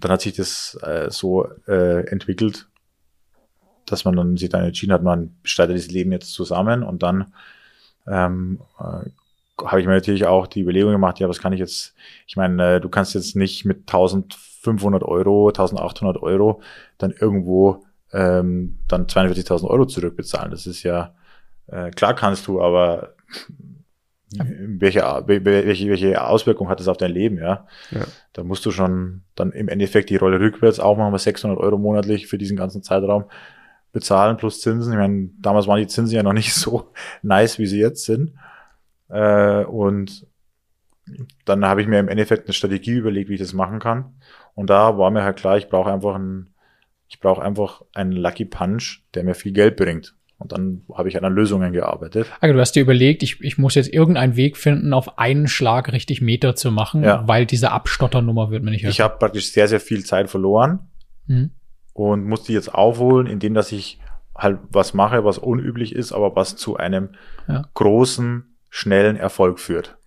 dann 0.00 0.10
hat 0.10 0.20
sich 0.22 0.34
das 0.34 0.78
äh, 0.82 1.10
so 1.10 1.48
äh, 1.66 2.06
entwickelt, 2.06 2.68
dass 3.86 4.04
man 4.04 4.16
dann 4.16 4.36
sich 4.36 4.48
dann 4.48 4.64
entschieden 4.64 4.92
hat, 4.92 5.02
man 5.02 5.36
bestreitet 5.42 5.76
das 5.76 5.88
Leben 5.88 6.12
jetzt 6.12 6.32
zusammen 6.32 6.82
und 6.82 7.02
dann 7.02 7.34
ähm, 8.06 8.60
äh, 8.78 9.10
habe 9.58 9.80
ich 9.80 9.86
mir 9.86 9.94
natürlich 9.94 10.26
auch 10.26 10.46
die 10.46 10.60
Überlegung 10.60 10.92
gemacht, 10.92 11.18
ja, 11.18 11.28
was 11.28 11.40
kann 11.40 11.52
ich 11.52 11.60
jetzt, 11.60 11.94
ich 12.26 12.36
meine, 12.36 12.76
äh, 12.76 12.80
du 12.80 12.88
kannst 12.88 13.14
jetzt 13.14 13.36
nicht 13.36 13.64
mit 13.64 13.80
1500 13.80 15.02
Euro, 15.02 15.48
1800 15.48 16.22
Euro 16.22 16.62
dann 16.98 17.12
irgendwo 17.12 17.84
ähm, 18.12 18.78
dann 18.88 19.06
42.000 19.06 19.68
Euro 19.68 19.86
zurückbezahlen. 19.86 20.50
Das 20.50 20.66
ist 20.66 20.82
ja, 20.82 21.14
äh, 21.66 21.90
klar 21.90 22.14
kannst 22.14 22.46
du, 22.46 22.60
aber 22.60 23.14
welche, 24.38 25.02
welche, 25.26 25.88
welche 25.88 26.24
Auswirkung 26.24 26.68
hat 26.68 26.80
das 26.80 26.88
auf 26.88 26.96
dein 26.96 27.10
Leben, 27.10 27.36
ja? 27.36 27.66
Ja. 27.90 28.00
Da 28.32 28.44
musst 28.44 28.64
du 28.64 28.70
schon 28.70 29.22
dann 29.34 29.52
im 29.52 29.68
Endeffekt 29.68 30.10
die 30.10 30.16
Rolle 30.16 30.40
rückwärts 30.40 30.80
auch 30.80 30.96
machen 30.96 31.12
wir 31.12 31.18
600 31.18 31.58
Euro 31.58 31.76
monatlich 31.78 32.26
für 32.26 32.38
diesen 32.38 32.56
ganzen 32.56 32.82
Zeitraum 32.82 33.24
bezahlen 33.92 34.38
plus 34.38 34.60
Zinsen. 34.60 34.92
Ich 34.92 34.98
meine, 34.98 35.30
damals 35.40 35.66
waren 35.66 35.80
die 35.80 35.86
Zinsen 35.86 36.16
ja 36.16 36.22
noch 36.22 36.32
nicht 36.32 36.54
so 36.54 36.92
nice, 37.22 37.58
wie 37.58 37.66
sie 37.66 37.80
jetzt 37.80 38.04
sind. 38.04 38.32
Äh, 39.12 39.64
und 39.64 40.26
dann 41.44 41.64
habe 41.64 41.82
ich 41.82 41.88
mir 41.88 41.98
im 41.98 42.08
Endeffekt 42.08 42.46
eine 42.46 42.54
Strategie 42.54 42.92
überlegt, 42.92 43.28
wie 43.28 43.34
ich 43.34 43.40
das 43.40 43.52
machen 43.52 43.78
kann. 43.78 44.14
Und 44.54 44.70
da 44.70 44.96
war 44.98 45.10
mir 45.10 45.24
halt 45.24 45.36
klar, 45.36 45.56
ich 45.58 45.68
brauche 45.68 45.92
einfach 45.92 46.14
einen, 46.14 46.54
ich 47.08 47.20
brauche 47.20 47.42
einfach 47.42 47.82
einen 47.94 48.12
Lucky 48.12 48.44
Punch, 48.44 49.00
der 49.14 49.24
mir 49.24 49.34
viel 49.34 49.52
Geld 49.52 49.76
bringt. 49.76 50.14
Und 50.38 50.50
dann 50.52 50.82
habe 50.92 51.08
ich 51.08 51.22
an 51.22 51.32
Lösungen 51.32 51.72
gearbeitet. 51.72 52.26
Also 52.40 52.52
du 52.54 52.60
hast 52.60 52.72
dir 52.72 52.80
überlegt, 52.82 53.22
ich, 53.22 53.40
ich 53.42 53.58
muss 53.58 53.74
jetzt 53.76 53.92
irgendeinen 53.92 54.34
Weg 54.34 54.56
finden, 54.56 54.92
auf 54.92 55.18
einen 55.18 55.46
Schlag 55.46 55.92
richtig 55.92 56.20
Meter 56.20 56.56
zu 56.56 56.72
machen, 56.72 57.04
Ja. 57.04 57.22
weil 57.28 57.46
diese 57.46 57.70
Abstotternummer 57.70 58.50
wird 58.50 58.64
mir 58.64 58.72
nicht 58.72 58.82
Ich 58.84 59.00
habe 59.00 59.18
praktisch 59.18 59.52
sehr, 59.52 59.68
sehr 59.68 59.80
viel 59.80 60.04
Zeit 60.04 60.30
verloren 60.30 60.88
Mhm. 61.28 61.50
und 61.92 62.24
muss 62.24 62.42
die 62.42 62.54
jetzt 62.54 62.74
aufholen, 62.74 63.28
indem 63.28 63.54
dass 63.54 63.70
ich 63.70 64.00
halt 64.36 64.58
was 64.70 64.94
mache, 64.94 65.24
was 65.24 65.38
unüblich 65.38 65.94
ist, 65.94 66.10
aber 66.12 66.34
was 66.34 66.56
zu 66.56 66.76
einem 66.76 67.10
Ja. 67.46 67.68
großen, 67.74 68.51
schnellen 68.74 69.16
Erfolg 69.16 69.60
führt. 69.60 69.98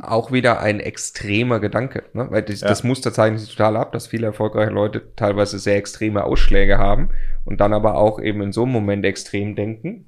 auch 0.00 0.32
wieder 0.32 0.60
ein 0.60 0.80
extremer 0.80 1.60
Gedanke, 1.60 2.04
ne? 2.14 2.28
weil 2.30 2.40
das, 2.42 2.62
Ja. 2.62 2.68
das 2.68 2.84
Muster 2.84 3.12
zeichnet 3.12 3.40
sich 3.40 3.50
total 3.54 3.76
ab, 3.76 3.92
dass 3.92 4.06
viele 4.06 4.24
erfolgreiche 4.28 4.70
Leute 4.70 5.14
teilweise 5.14 5.58
sehr 5.58 5.76
extreme 5.76 6.24
Ausschläge 6.24 6.78
haben 6.78 7.10
und 7.44 7.60
dann 7.60 7.74
aber 7.74 7.96
auch 7.96 8.18
eben 8.18 8.40
in 8.40 8.50
so 8.52 8.62
einem 8.62 8.72
Moment 8.72 9.04
extrem 9.04 9.54
denken, 9.56 10.04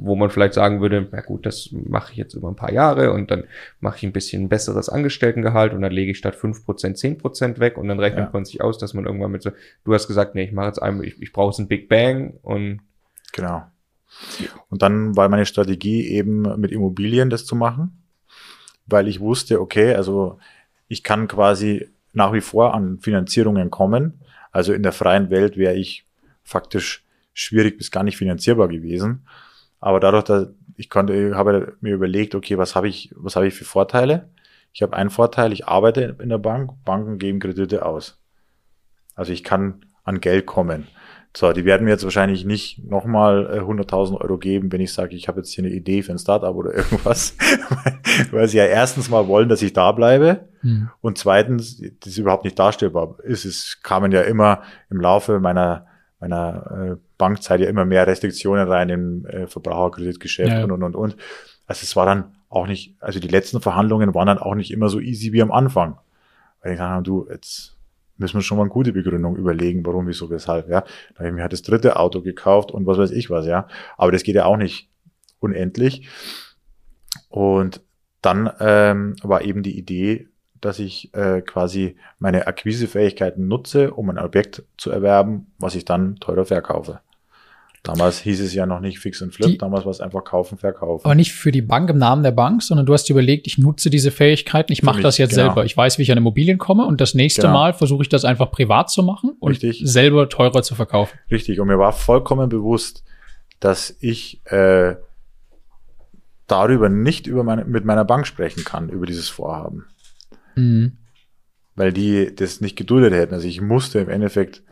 wo 0.00 0.16
man 0.16 0.30
vielleicht 0.30 0.54
sagen 0.54 0.80
würde, 0.80 1.06
na 1.12 1.20
gut, 1.20 1.44
das 1.44 1.68
mache 1.72 2.12
ich 2.12 2.16
jetzt 2.16 2.32
über 2.32 2.48
ein 2.48 2.56
paar 2.56 2.72
Jahre 2.72 3.12
und 3.12 3.30
dann 3.30 3.44
mache 3.80 3.98
ich 3.98 4.02
ein 4.04 4.12
bisschen 4.12 4.48
besseres 4.48 4.88
Angestelltengehalt 4.88 5.74
und 5.74 5.82
dann 5.82 5.92
lege 5.92 6.12
ich 6.12 6.16
statt 6.18 6.34
5% 6.36 6.96
10% 6.96 7.58
weg 7.58 7.76
und 7.76 7.88
dann 7.88 8.00
rechnet 8.00 8.26
Ja. 8.26 8.30
man 8.32 8.46
sich 8.46 8.62
aus, 8.62 8.78
dass 8.78 8.94
man 8.94 9.04
irgendwann 9.04 9.32
mit 9.32 9.42
so, 9.42 9.50
du 9.84 9.92
hast 9.92 10.06
gesagt, 10.08 10.34
nee, 10.34 10.44
ich 10.44 10.52
mache 10.52 10.68
jetzt 10.68 10.82
einmal, 10.82 11.04
ich, 11.04 11.20
ich 11.20 11.32
brauche 11.34 11.50
jetzt 11.50 11.58
einen 11.58 11.68
Big 11.68 11.88
Bang 11.90 12.32
und 12.40 12.80
Genau. 13.34 13.64
Und 14.68 14.82
dann 14.82 15.16
war 15.16 15.28
meine 15.28 15.46
Strategie 15.46 16.08
eben 16.08 16.42
mit 16.60 16.72
Immobilien 16.72 17.30
das 17.30 17.44
zu 17.44 17.56
machen, 17.56 18.04
weil 18.86 19.08
ich 19.08 19.20
wusste, 19.20 19.60
okay, 19.60 19.94
also 19.94 20.38
ich 20.88 21.02
kann 21.02 21.28
quasi 21.28 21.88
nach 22.12 22.32
wie 22.32 22.40
vor 22.40 22.74
an 22.74 22.98
Finanzierungen 23.00 23.70
kommen. 23.70 24.20
Also 24.50 24.72
in 24.72 24.82
der 24.82 24.92
freien 24.92 25.30
Welt 25.30 25.56
wäre 25.56 25.74
ich 25.74 26.06
faktisch 26.42 27.04
schwierig 27.32 27.78
bis 27.78 27.90
gar 27.90 28.02
nicht 28.02 28.16
finanzierbar 28.16 28.68
gewesen. 28.68 29.26
Aber 29.80 30.00
dadurch, 30.00 30.24
dass 30.24 30.48
ich 30.76 30.90
konnte, 30.90 31.34
habe 31.34 31.76
mir 31.80 31.94
überlegt, 31.94 32.34
okay, 32.34 32.58
was 32.58 32.74
habe 32.74 32.88
ich, 32.88 33.12
was 33.16 33.36
habe 33.36 33.48
ich 33.48 33.54
für 33.54 33.64
Vorteile? 33.64 34.28
Ich 34.72 34.82
habe 34.82 34.96
einen 34.96 35.10
Vorteil, 35.10 35.52
ich 35.52 35.66
arbeite 35.66 36.16
in 36.20 36.28
der 36.28 36.38
Bank, 36.38 36.72
Banken 36.84 37.18
geben 37.18 37.40
Kredite 37.40 37.84
aus. 37.84 38.18
Also 39.14 39.32
ich 39.32 39.44
kann 39.44 39.84
an 40.04 40.20
Geld 40.20 40.46
kommen. 40.46 40.86
So, 41.34 41.52
die 41.52 41.64
werden 41.64 41.84
mir 41.84 41.92
jetzt 41.92 42.04
wahrscheinlich 42.04 42.44
nicht 42.44 42.84
nochmal 42.84 43.46
äh, 43.46 43.60
100.000 43.60 44.20
Euro 44.20 44.36
geben, 44.36 44.70
wenn 44.70 44.82
ich 44.82 44.92
sage, 44.92 45.16
ich 45.16 45.28
habe 45.28 45.40
jetzt 45.40 45.52
hier 45.52 45.64
eine 45.64 45.72
Idee 45.72 46.02
für 46.02 46.12
ein 46.12 46.18
Startup 46.18 46.54
oder 46.54 46.74
irgendwas, 46.74 47.36
weil 48.30 48.48
sie 48.48 48.58
ja 48.58 48.66
erstens 48.66 49.08
mal 49.08 49.26
wollen, 49.28 49.48
dass 49.48 49.62
ich 49.62 49.72
da 49.72 49.92
bleibe 49.92 50.48
Mhm. 50.64 50.90
und 51.00 51.18
zweitens, 51.18 51.82
das 52.00 52.12
ist 52.12 52.18
überhaupt 52.18 52.44
nicht 52.44 52.56
darstellbar 52.56 53.16
ist. 53.24 53.44
Es 53.44 53.80
kamen 53.82 54.12
ja 54.12 54.20
immer 54.20 54.62
im 54.90 55.00
Laufe 55.00 55.40
meiner 55.40 55.86
meiner 56.20 56.92
äh, 56.92 56.96
Bankzeit 57.18 57.58
ja 57.60 57.66
immer 57.68 57.84
mehr 57.84 58.06
Restriktionen 58.06 58.68
rein 58.68 58.88
im 58.88 59.26
äh, 59.26 59.48
Verbraucherkreditgeschäft 59.48 60.52
ja. 60.52 60.62
und 60.62 60.70
und 60.70 60.84
und 60.84 60.94
und. 60.94 61.16
Also 61.66 61.82
es 61.82 61.96
war 61.96 62.06
dann 62.06 62.36
auch 62.48 62.68
nicht, 62.68 62.94
also 63.00 63.18
die 63.18 63.26
letzten 63.28 63.60
Verhandlungen 63.60 64.14
waren 64.14 64.28
dann 64.28 64.38
auch 64.38 64.54
nicht 64.54 64.70
immer 64.70 64.88
so 64.88 65.00
easy 65.00 65.32
wie 65.32 65.42
am 65.42 65.50
Anfang. 65.50 65.98
Weil 66.62 66.72
ich 66.72 66.76
gesagt 66.76 66.92
habe, 66.92 67.02
du, 67.02 67.26
jetzt 67.28 67.76
müssen 68.16 68.34
wir 68.34 68.42
schon 68.42 68.58
mal 68.58 68.64
eine 68.64 68.70
gute 68.70 68.92
Begründung 68.92 69.36
überlegen, 69.36 69.84
warum, 69.84 70.06
wieso, 70.06 70.30
weshalb, 70.30 70.68
ja. 70.68 70.82
Da 71.14 71.18
habe 71.18 71.28
ich 71.28 71.34
mir 71.34 71.42
halt 71.42 71.52
das 71.52 71.62
dritte 71.62 71.96
Auto 71.96 72.22
gekauft 72.22 72.70
und 72.70 72.86
was 72.86 72.98
weiß 72.98 73.10
ich 73.10 73.30
was, 73.30 73.46
ja. 73.46 73.66
Aber 73.96 74.12
das 74.12 74.22
geht 74.22 74.34
ja 74.34 74.44
auch 74.44 74.56
nicht 74.56 74.88
unendlich. 75.40 76.08
Und 77.28 77.82
dann 78.20 78.50
ähm, 78.60 79.16
war 79.22 79.42
eben 79.42 79.62
die 79.62 79.76
Idee, 79.76 80.28
dass 80.60 80.78
ich 80.78 81.12
äh, 81.14 81.42
quasi 81.42 81.96
meine 82.18 82.46
Akquisefähigkeiten 82.46 83.48
nutze, 83.48 83.92
um 83.92 84.08
ein 84.10 84.18
Objekt 84.18 84.62
zu 84.76 84.90
erwerben, 84.90 85.52
was 85.58 85.74
ich 85.74 85.84
dann 85.84 86.16
teurer 86.16 86.44
verkaufe. 86.44 87.00
Damals 87.84 88.20
hieß 88.20 88.40
es 88.40 88.54
ja 88.54 88.64
noch 88.64 88.78
nicht 88.78 89.00
Fix 89.00 89.20
und 89.22 89.34
Flip, 89.34 89.48
Die- 89.48 89.58
damals 89.58 89.84
war 89.84 89.90
es 89.90 90.00
einfach 90.00 90.22
kaufen, 90.22 90.56
verkaufen. 90.56 91.04
Aber 91.04 91.16
nicht 91.16 91.32
für 91.32 91.50
die 91.50 91.62
Bank 91.62 91.90
im 91.90 91.98
Namen 91.98 92.22
der 92.22 92.30
Bank, 92.30 92.62
sondern 92.62 92.86
du 92.86 92.92
hast 92.92 93.10
überlegt, 93.10 93.48
ich 93.48 93.58
nutze 93.58 93.90
diese 93.90 94.12
Fähigkeiten, 94.12 94.72
ich 94.72 94.84
mache 94.84 95.02
das 95.02 95.18
jetzt 95.18 95.30
genau. 95.34 95.46
selber. 95.48 95.64
Ich 95.64 95.76
weiß, 95.76 95.98
wie 95.98 96.02
ich 96.02 96.12
an 96.12 96.18
Immobilien 96.18 96.58
komme 96.58 96.84
und 96.86 97.00
das 97.00 97.14
nächste 97.14 97.42
Genau. 97.42 97.54
Mal 97.54 97.74
versuche 97.74 98.02
ich 98.02 98.08
das 98.08 98.24
einfach 98.24 98.52
privat 98.52 98.88
zu 98.90 99.02
machen 99.02 99.30
und 99.40 99.50
Richtig. 99.50 99.80
selber 99.84 100.28
teurer 100.28 100.62
zu 100.62 100.76
verkaufen. 100.76 101.18
Richtig. 101.28 101.58
Und 101.58 101.66
mir 101.66 101.78
war 101.78 101.92
vollkommen 101.92 102.48
bewusst, 102.48 103.02
dass 103.58 103.96
ich 103.98 104.40
äh, 104.46 104.94
darüber 106.46 106.88
nicht 106.88 107.26
über 107.26 107.42
meine, 107.42 107.64
mit 107.64 107.84
meiner 107.84 108.04
Bank 108.04 108.28
sprechen 108.28 108.62
kann, 108.64 108.90
über 108.90 109.06
dieses 109.06 109.28
Vorhaben. 109.28 109.86
Mhm. 110.54 110.98
Weil 111.74 111.92
die 111.92 112.32
das 112.34 112.60
nicht 112.60 112.76
geduldet 112.76 113.12
hätten. 113.12 113.34
Also 113.34 113.48
ich 113.48 113.60
musste 113.60 113.98
im 113.98 114.08
Endeffekt 114.08 114.62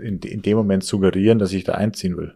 in, 0.00 0.18
in 0.20 0.42
dem 0.42 0.56
Moment 0.56 0.84
suggerieren, 0.84 1.38
dass 1.38 1.52
ich 1.52 1.64
da 1.64 1.72
einziehen 1.74 2.16
will. 2.16 2.34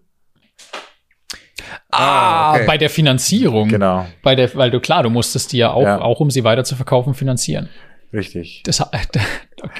Ah, 1.91 2.55
okay. 2.55 2.65
bei 2.67 2.79
der 2.79 2.91
Finanzierung. 2.91 3.69
Genau. 3.69 4.07
Bei 4.23 4.35
der, 4.35 4.55
weil 4.55 4.71
du 4.71 4.81
klar, 4.81 5.03
du 5.03 5.11
musstest 5.11 5.53
die 5.53 5.59
ja 5.59 5.73
auch, 5.73 5.83
Ja. 5.83 6.01
auch 6.01 6.21
um 6.21 6.31
sie 6.31 6.45
weiter 6.45 6.65
zu 6.65 6.77
verkaufen, 6.77 7.15
finanzieren. 7.15 7.69
Richtig. 8.13 8.63
Das, 8.65 8.79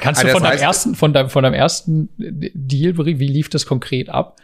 kannst 0.01 0.23
du 0.23 0.27
Ah, 0.27 0.29
das 0.29 0.33
von 0.33 0.43
deinem 0.43 0.59
heißt- 0.59 0.63
ersten, 0.63 0.95
von 0.95 1.13
deinem, 1.13 1.31
von 1.31 1.43
deinem 1.43 1.55
ersten 1.55 2.09
Deal 2.19 2.93
berichten? 2.95 3.21
Wie 3.21 3.29
lief 3.29 3.49
das 3.51 3.67
konkret 3.67 4.09
ab? 4.09 4.37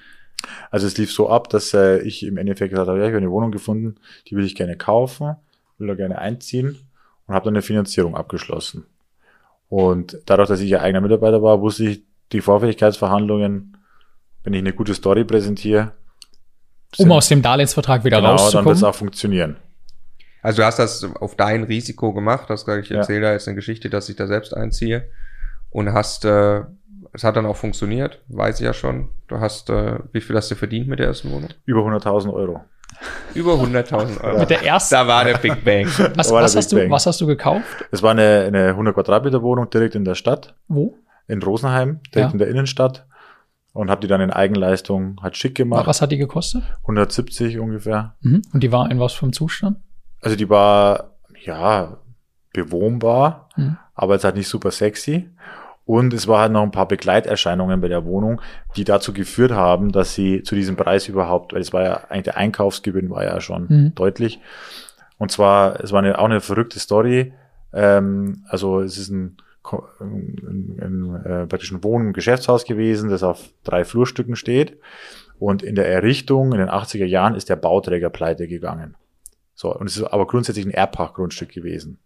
Also 0.70 0.86
es 0.86 0.96
lief 0.98 1.12
so 1.12 1.28
ab, 1.30 1.48
dass 1.50 1.72
äh, 1.72 1.98
ich 2.02 2.24
im 2.24 2.36
Endeffekt 2.36 2.70
gesagt 2.70 2.88
habe, 2.88 2.98
ja, 2.98 3.04
ich 3.04 3.08
habe 3.10 3.18
eine 3.18 3.30
Wohnung 3.30 3.50
gefunden, 3.52 3.96
die 4.28 4.36
will 4.36 4.44
ich 4.44 4.54
gerne 4.54 4.76
kaufen, 4.76 5.36
will 5.78 5.88
da 5.88 5.94
gerne 5.94 6.18
einziehen. 6.18 6.68
Und 6.68 6.78
und 7.28 7.34
habe 7.36 7.44
dann 7.46 7.54
eine 7.54 7.62
Finanzierung 7.62 8.16
abgeschlossen. 8.16 8.84
Und 9.68 10.18
dadurch, 10.26 10.48
dass 10.48 10.60
ich 10.60 10.68
ja 10.68 10.80
eigener 10.80 11.00
Mitarbeiter 11.00 11.40
war, 11.40 11.60
wusste 11.60 11.84
ich, 11.84 12.02
die 12.32 12.40
Vorfälligkeitsverhandlungen, 12.40 13.76
wenn 14.44 14.52
ich 14.54 14.60
eine 14.60 14.72
gute 14.72 14.94
Story 14.94 15.24
präsentiere, 15.24 15.92
um 16.98 17.12
aus 17.12 17.28
dem 17.28 17.42
Darlehensvertrag 17.42 18.04
wieder 18.04 18.18
genau, 18.18 18.32
rauszukommen. 18.32 18.54
dann 18.56 18.64
wird 18.66 18.76
es 18.76 18.84
auch 18.84 18.94
funktionieren. 18.94 19.56
Also 20.42 20.62
du 20.62 20.66
hast 20.66 20.78
das 20.78 21.04
auf 21.20 21.36
dein 21.36 21.64
Risiko 21.64 22.12
gemacht, 22.12 22.50
das 22.50 22.66
ich 22.66 22.90
erzähle 22.90 23.20
ja. 23.20 23.28
da 23.28 23.32
jetzt 23.32 23.46
eine 23.46 23.54
Geschichte, 23.54 23.88
dass 23.88 24.08
ich 24.08 24.16
da 24.16 24.26
selbst 24.26 24.54
einziehe 24.54 25.08
und 25.70 25.92
hast, 25.92 26.24
äh, 26.24 26.62
es 27.12 27.24
hat 27.24 27.36
dann 27.36 27.46
auch 27.46 27.56
funktioniert, 27.56 28.20
weiß 28.28 28.60
ich 28.60 28.66
ja 28.66 28.74
schon. 28.74 29.08
Du 29.28 29.38
hast, 29.38 29.70
äh, 29.70 30.00
wie 30.12 30.20
viel 30.20 30.36
hast 30.36 30.50
du 30.50 30.54
verdient 30.56 30.88
mit 30.88 30.98
der 30.98 31.06
ersten 31.06 31.30
Wohnung? 31.30 31.50
Über 31.64 31.80
100.000 31.80 32.32
Euro. 32.32 32.60
Über 33.34 33.52
100.000 33.52 34.20
Euro. 34.24 34.38
Mit 34.40 34.50
der 34.50 34.64
ersten. 34.64 34.94
Da 34.94 35.06
war 35.06 35.24
der 35.24 35.38
Big 35.38 35.64
Bang. 35.64 35.86
Was, 36.16 36.30
was 36.30 36.56
hast, 36.56 36.72
du, 36.72 36.90
was 36.90 37.06
hast 37.06 37.20
du 37.20 37.26
gekauft? 37.26 37.64
Es 37.90 38.02
war 38.02 38.10
eine, 38.10 38.44
eine 38.46 38.68
100 38.68 38.94
Quadratmeter 38.94 39.42
Wohnung 39.42 39.70
direkt 39.70 39.94
in 39.94 40.04
der 40.04 40.14
Stadt. 40.14 40.54
Wo? 40.68 40.98
In 41.26 41.42
Rosenheim, 41.42 42.00
direkt 42.14 42.30
ja. 42.30 42.32
in 42.32 42.38
der 42.38 42.48
Innenstadt. 42.48 43.06
Und 43.74 43.90
habe 43.90 44.02
die 44.02 44.06
dann 44.06 44.20
in 44.20 44.30
Eigenleistung 44.30 45.18
halt 45.22 45.36
schick 45.38 45.54
gemacht. 45.54 45.86
Was 45.86 46.02
hat 46.02 46.12
die 46.12 46.18
gekostet? 46.18 46.62
170 46.82 47.58
ungefähr. 47.58 48.16
Mhm. 48.20 48.42
Und 48.52 48.62
die 48.62 48.70
war 48.70 48.90
in 48.90 49.00
was 49.00 49.14
für 49.14 49.22
einem 49.22 49.32
Zustand? 49.32 49.78
Also 50.20 50.36
die 50.36 50.50
war, 50.50 51.14
ja, 51.42 51.96
bewohnbar, 52.52 53.48
mhm. 53.56 53.78
aber 53.94 54.14
es 54.14 54.24
halt 54.24 54.36
nicht 54.36 54.48
super 54.48 54.70
sexy. 54.70 55.30
Und 55.84 56.14
es 56.14 56.28
war 56.28 56.42
halt 56.42 56.52
noch 56.52 56.62
ein 56.62 56.70
paar 56.70 56.86
Begleiterscheinungen 56.86 57.80
bei 57.80 57.88
der 57.88 58.04
Wohnung, 58.04 58.40
die 58.76 58.84
dazu 58.84 59.12
geführt 59.12 59.50
haben, 59.50 59.90
dass 59.90 60.14
sie 60.14 60.42
zu 60.42 60.54
diesem 60.54 60.76
Preis 60.76 61.08
überhaupt, 61.08 61.52
weil 61.52 61.60
es 61.60 61.72
war 61.72 61.82
ja 61.82 62.04
eigentlich 62.08 62.24
der 62.24 62.36
Einkaufsgewinn 62.36 63.10
war 63.10 63.24
ja 63.24 63.40
schon 63.40 63.66
mhm. 63.68 63.94
deutlich. 63.94 64.40
Und 65.18 65.30
zwar, 65.30 65.80
es 65.80 65.92
war 65.92 66.00
eine, 66.00 66.18
auch 66.18 66.26
eine 66.26 66.40
verrückte 66.40 66.78
Story. 66.78 67.32
Ähm, 67.72 68.44
also 68.48 68.80
es 68.80 68.96
ist 68.96 69.10
ein, 69.10 69.38
ein, 70.00 70.78
ein, 70.80 71.24
äh, 71.24 71.46
praktisch 71.46 71.72
ein 71.72 71.84
Wohn- 71.84 72.08
und 72.08 72.12
Geschäftshaus 72.12 72.64
gewesen, 72.64 73.10
das 73.10 73.22
auf 73.22 73.50
drei 73.64 73.84
Flurstücken 73.84 74.36
steht. 74.36 74.78
Und 75.38 75.62
in 75.62 75.74
der 75.74 75.88
Errichtung 75.88 76.52
in 76.52 76.58
den 76.58 76.68
80er 76.68 77.04
Jahren 77.04 77.34
ist 77.34 77.48
der 77.48 77.56
Bauträger 77.56 78.10
pleite 78.10 78.48
gegangen. 78.48 78.96
So, 79.54 79.74
und 79.74 79.86
es 79.86 79.96
ist 79.96 80.04
aber 80.04 80.26
grundsätzlich 80.26 80.64
ein 80.64 80.70
Erbpachtgrundstück 80.70 81.50
gewesen. 81.50 81.98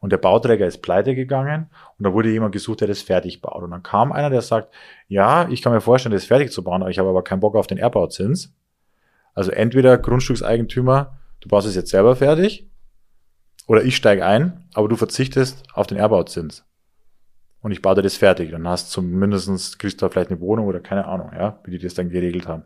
Und 0.00 0.12
der 0.12 0.18
Bauträger 0.18 0.66
ist 0.66 0.82
pleite 0.82 1.14
gegangen 1.14 1.70
und 1.98 2.04
da 2.04 2.12
wurde 2.12 2.30
jemand 2.30 2.52
gesucht, 2.52 2.80
der 2.80 2.88
das 2.88 3.02
fertig 3.02 3.40
baut. 3.40 3.62
Und 3.62 3.70
dann 3.70 3.82
kam 3.82 4.12
einer, 4.12 4.30
der 4.30 4.42
sagt, 4.42 4.72
ja, 5.08 5.48
ich 5.48 5.62
kann 5.62 5.72
mir 5.72 5.80
vorstellen, 5.80 6.12
das 6.12 6.24
fertig 6.24 6.52
zu 6.52 6.62
bauen, 6.62 6.82
aber 6.82 6.90
ich 6.90 6.98
habe 6.98 7.08
aber 7.08 7.24
keinen 7.24 7.40
Bock 7.40 7.56
auf 7.56 7.66
den 7.66 7.78
Erbbauzins. 7.78 8.52
Also 9.34 9.50
entweder 9.50 9.98
Grundstückseigentümer, 9.98 11.18
du 11.40 11.48
baust 11.48 11.66
es 11.66 11.74
jetzt 11.74 11.90
selber 11.90 12.16
fertig, 12.16 12.68
oder 13.66 13.82
ich 13.82 13.96
steige 13.96 14.24
ein, 14.24 14.64
aber 14.74 14.88
du 14.88 14.96
verzichtest 14.96 15.64
auf 15.74 15.86
den 15.86 15.98
Erbbauzins. 15.98 16.64
Und 17.66 17.72
ich 17.72 17.82
baue 17.82 17.96
dir 17.96 18.02
das 18.02 18.14
fertig. 18.14 18.52
Dann 18.52 18.68
hast 18.68 18.86
du 18.86 19.00
zumindestens 19.00 19.76
kriegst 19.76 20.00
du 20.00 20.06
da 20.06 20.08
vielleicht 20.08 20.30
eine 20.30 20.38
Wohnung 20.38 20.66
oder 20.66 20.78
keine 20.78 21.04
Ahnung, 21.06 21.32
ja, 21.36 21.58
wie 21.64 21.72
die 21.72 21.80
das 21.80 21.94
dann 21.94 22.10
geregelt 22.10 22.46
haben. 22.46 22.62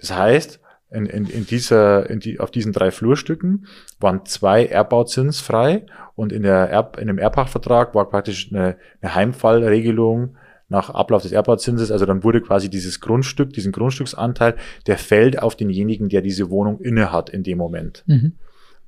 Das 0.00 0.16
heißt, 0.16 0.58
in, 0.90 1.06
in, 1.06 1.26
in 1.26 1.46
dieser, 1.46 2.10
in 2.10 2.18
die, 2.18 2.40
auf 2.40 2.50
diesen 2.50 2.72
drei 2.72 2.90
Flurstücken 2.90 3.68
waren 4.00 4.26
zwei 4.26 4.66
Erbbautzins 4.66 5.40
frei 5.40 5.86
und 6.16 6.32
in, 6.32 6.42
der 6.42 6.68
Erb, 6.70 6.98
in 6.98 7.06
dem 7.06 7.18
Erbpachtvertrag 7.18 7.94
war 7.94 8.10
praktisch 8.10 8.50
eine, 8.50 8.78
eine 9.00 9.14
Heimfallregelung 9.14 10.36
nach 10.68 10.90
Ablauf 10.90 11.22
des 11.22 11.30
Erbbauzinses. 11.30 11.92
Also 11.92 12.04
dann 12.04 12.24
wurde 12.24 12.40
quasi 12.40 12.68
dieses 12.68 12.98
Grundstück, 12.98 13.52
diesen 13.52 13.70
Grundstücksanteil, 13.70 14.56
der 14.88 14.98
fällt 14.98 15.40
auf 15.40 15.54
denjenigen, 15.54 16.08
der 16.08 16.20
diese 16.20 16.50
Wohnung 16.50 16.80
inne 16.80 17.12
hat 17.12 17.30
in 17.30 17.44
dem 17.44 17.58
Moment. 17.58 18.02
Mhm. 18.08 18.32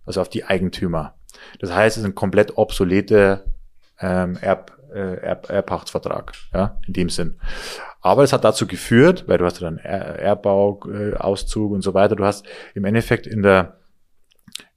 Also 0.04 0.20
auf 0.20 0.28
die 0.28 0.46
Eigentümer. 0.46 1.14
Das 1.60 1.72
heißt, 1.72 1.96
es 1.96 2.02
ist 2.02 2.08
ein 2.08 2.16
komplett 2.16 2.58
obsolete 2.58 3.44
ähm, 4.00 4.36
Erb, 4.40 4.72
äh, 4.94 5.16
Erb, 5.16 5.50
Erbpachtsvertrag, 5.50 6.32
ja, 6.52 6.78
in 6.86 6.92
dem 6.92 7.10
Sinn. 7.10 7.38
Aber 8.00 8.22
es 8.22 8.32
hat 8.32 8.44
dazu 8.44 8.66
geführt, 8.66 9.24
weil 9.26 9.38
du 9.38 9.44
hast 9.44 9.60
dann 9.60 9.78
Erbbau, 9.78 10.80
äh, 10.88 11.14
Auszug 11.14 11.72
und 11.72 11.82
so 11.82 11.94
weiter, 11.94 12.16
du 12.16 12.24
hast 12.24 12.46
im 12.74 12.84
Endeffekt 12.84 13.26
in 13.26 13.42
der 13.42 13.78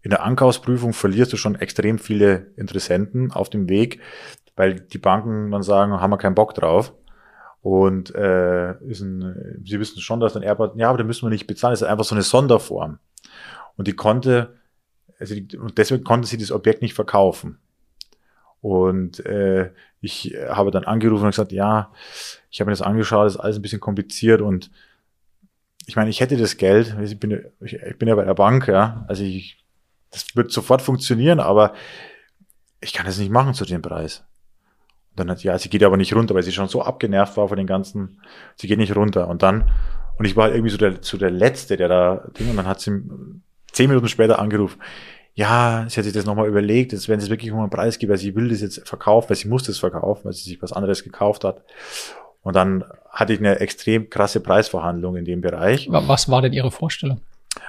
in 0.02 0.12
der 0.12 0.24
Ankaufsprüfung 0.24 0.94
verlierst 0.94 1.34
du 1.34 1.38
schon 1.38 1.56
extrem 1.56 2.00
viele 2.00 2.52
Interessenten 2.56 3.32
auf 3.34 3.50
dem 3.50 3.68
Weg, 3.68 4.00
weil 4.56 4.76
die 4.80 4.98
Banken 5.00 5.52
dann 5.52 5.64
sagen, 5.64 6.00
haben 6.00 6.12
wir 6.12 6.18
keinen 6.18 6.36
Bock 6.36 6.54
drauf. 6.54 6.94
Und 7.62 8.16
äh, 8.16 8.78
ist 8.86 9.02
ein, 9.02 9.62
sie 9.66 9.80
wissen 9.80 10.00
schon, 10.00 10.22
dass 10.22 10.38
ein 10.38 10.44
Erbbau, 10.44 10.74
ja, 10.76 10.88
aber 10.88 11.00
da 11.00 11.04
müssen 11.04 11.26
wir 11.26 11.30
nicht 11.30 11.48
bezahlen, 11.48 11.74
das 11.74 11.82
ist 11.82 11.88
einfach 11.88 12.06
so 12.06 12.16
eine 12.16 12.22
Sonderform. 12.22 13.00
Und 13.76 13.88
die 13.88 13.98
konnte, 13.98 14.56
also 15.20 15.36
die, 15.36 15.58
und 15.58 15.78
deswegen 15.78 16.06
konnte 16.06 16.28
sie 16.28 16.38
das 16.38 16.52
Objekt 16.52 16.82
nicht 16.82 16.94
verkaufen. 16.94 17.60
Und 18.62 19.26
äh, 19.26 19.72
ich 20.02 20.36
habe 20.50 20.72
dann 20.72 20.84
angerufen 20.84 21.24
und 21.24 21.32
gesagt, 21.32 21.52
ja, 21.52 21.92
ich 22.50 22.60
habe 22.60 22.70
mir 22.70 22.74
das 22.74 22.82
angeschaut, 22.82 23.28
ist 23.28 23.38
alles 23.38 23.58
ein 23.58 23.62
bisschen 23.62 23.80
kompliziert 23.80 24.42
und 24.42 24.72
ich 25.88 25.96
meine, 25.96 26.10
ich 26.10 26.20
hätte 26.20 26.38
das 26.38 26.58
Geld, 26.58 26.96
ich 27.02 27.20
bin, 27.20 27.46
ich, 27.62 27.80
bin 27.98 28.08
ja 28.08 28.16
bei 28.16 28.26
der 28.26 28.34
Bank, 28.34 28.68
ja, 28.68 29.06
also 29.08 29.24
ich, 29.24 29.64
das 30.12 30.36
wird 30.36 30.52
sofort 30.52 30.82
funktionieren, 30.82 31.40
aber 31.40 31.74
ich 32.82 32.94
kann 32.94 33.06
das 33.06 33.18
nicht 33.18 33.32
machen 33.32 33.54
zu 33.54 33.66
dem 33.66 33.82
Preis. 33.82 34.26
Und 35.12 35.22
dann 35.22 35.32
hat, 35.32 35.44
ja, 35.44 35.58
sie 35.58 35.70
geht 35.70 35.84
aber 35.84 35.98
nicht 35.98 36.14
runter, 36.14 36.36
weil 36.36 36.44
sie 36.44 36.52
schon 36.52 36.68
so 36.68 36.82
abgenervt 36.82 37.38
war 37.38 37.48
von 37.48 37.58
den 37.58 37.68
ganzen, 37.68 38.22
sie 38.56 38.68
geht 38.68 38.78
nicht 38.78 38.96
runter. 38.96 39.30
Und 39.30 39.44
dann, 39.44 39.72
und 40.20 40.26
ich 40.26 40.36
war 40.36 40.44
halt 40.44 40.56
irgendwie 40.56 40.72
so 40.72 40.78
der, 40.78 40.98
so 41.02 41.18
der 41.18 41.32
Letzte, 41.32 41.78
der 41.78 41.88
da, 41.88 42.12
und 42.38 42.58
dann 42.58 42.68
hat 42.68 42.82
sie 42.82 43.02
zehn 43.72 43.90
Minuten 43.90 44.10
später 44.10 44.40
angerufen, 44.40 44.82
ja, 45.38 45.86
sie 45.88 45.98
hat 45.98 46.04
sich 46.04 46.14
das 46.14 46.26
nochmal 46.26 46.48
überlegt, 46.48 46.94
jetzt 46.94 47.08
werden 47.08 47.20
sie 47.20 47.30
wirklich 47.30 47.52
um 47.52 47.60
einen 47.60 47.70
Preis 47.70 48.00
geben, 48.00 48.10
weil 48.10 48.18
sie 48.18 48.36
will 48.36 48.50
das 48.50 48.62
jetzt 48.62 48.90
verkaufen, 48.90 49.30
weil 49.30 49.38
sie 49.38 49.48
muss 49.48 49.62
das 49.62 49.78
verkaufen, 49.78 50.26
weil 50.26 50.34
sie 50.34 50.50
sich 50.50 50.60
was 50.64 50.74
anderes 50.74 51.04
gekauft 51.04 51.44
hat. 51.44 51.62
Und 52.42 52.56
dann 52.56 52.84
hatte 53.12 53.34
ich 53.34 53.40
eine 53.40 53.60
extrem 53.60 54.10
krasse 54.10 54.40
Preisverhandlung 54.40 55.16
in 55.16 55.26
dem 55.26 55.42
Bereich. 55.42 55.88
Was 55.92 56.28
war 56.32 56.42
denn 56.42 56.54
Ihre 56.54 56.72
Vorstellung? 56.72 57.22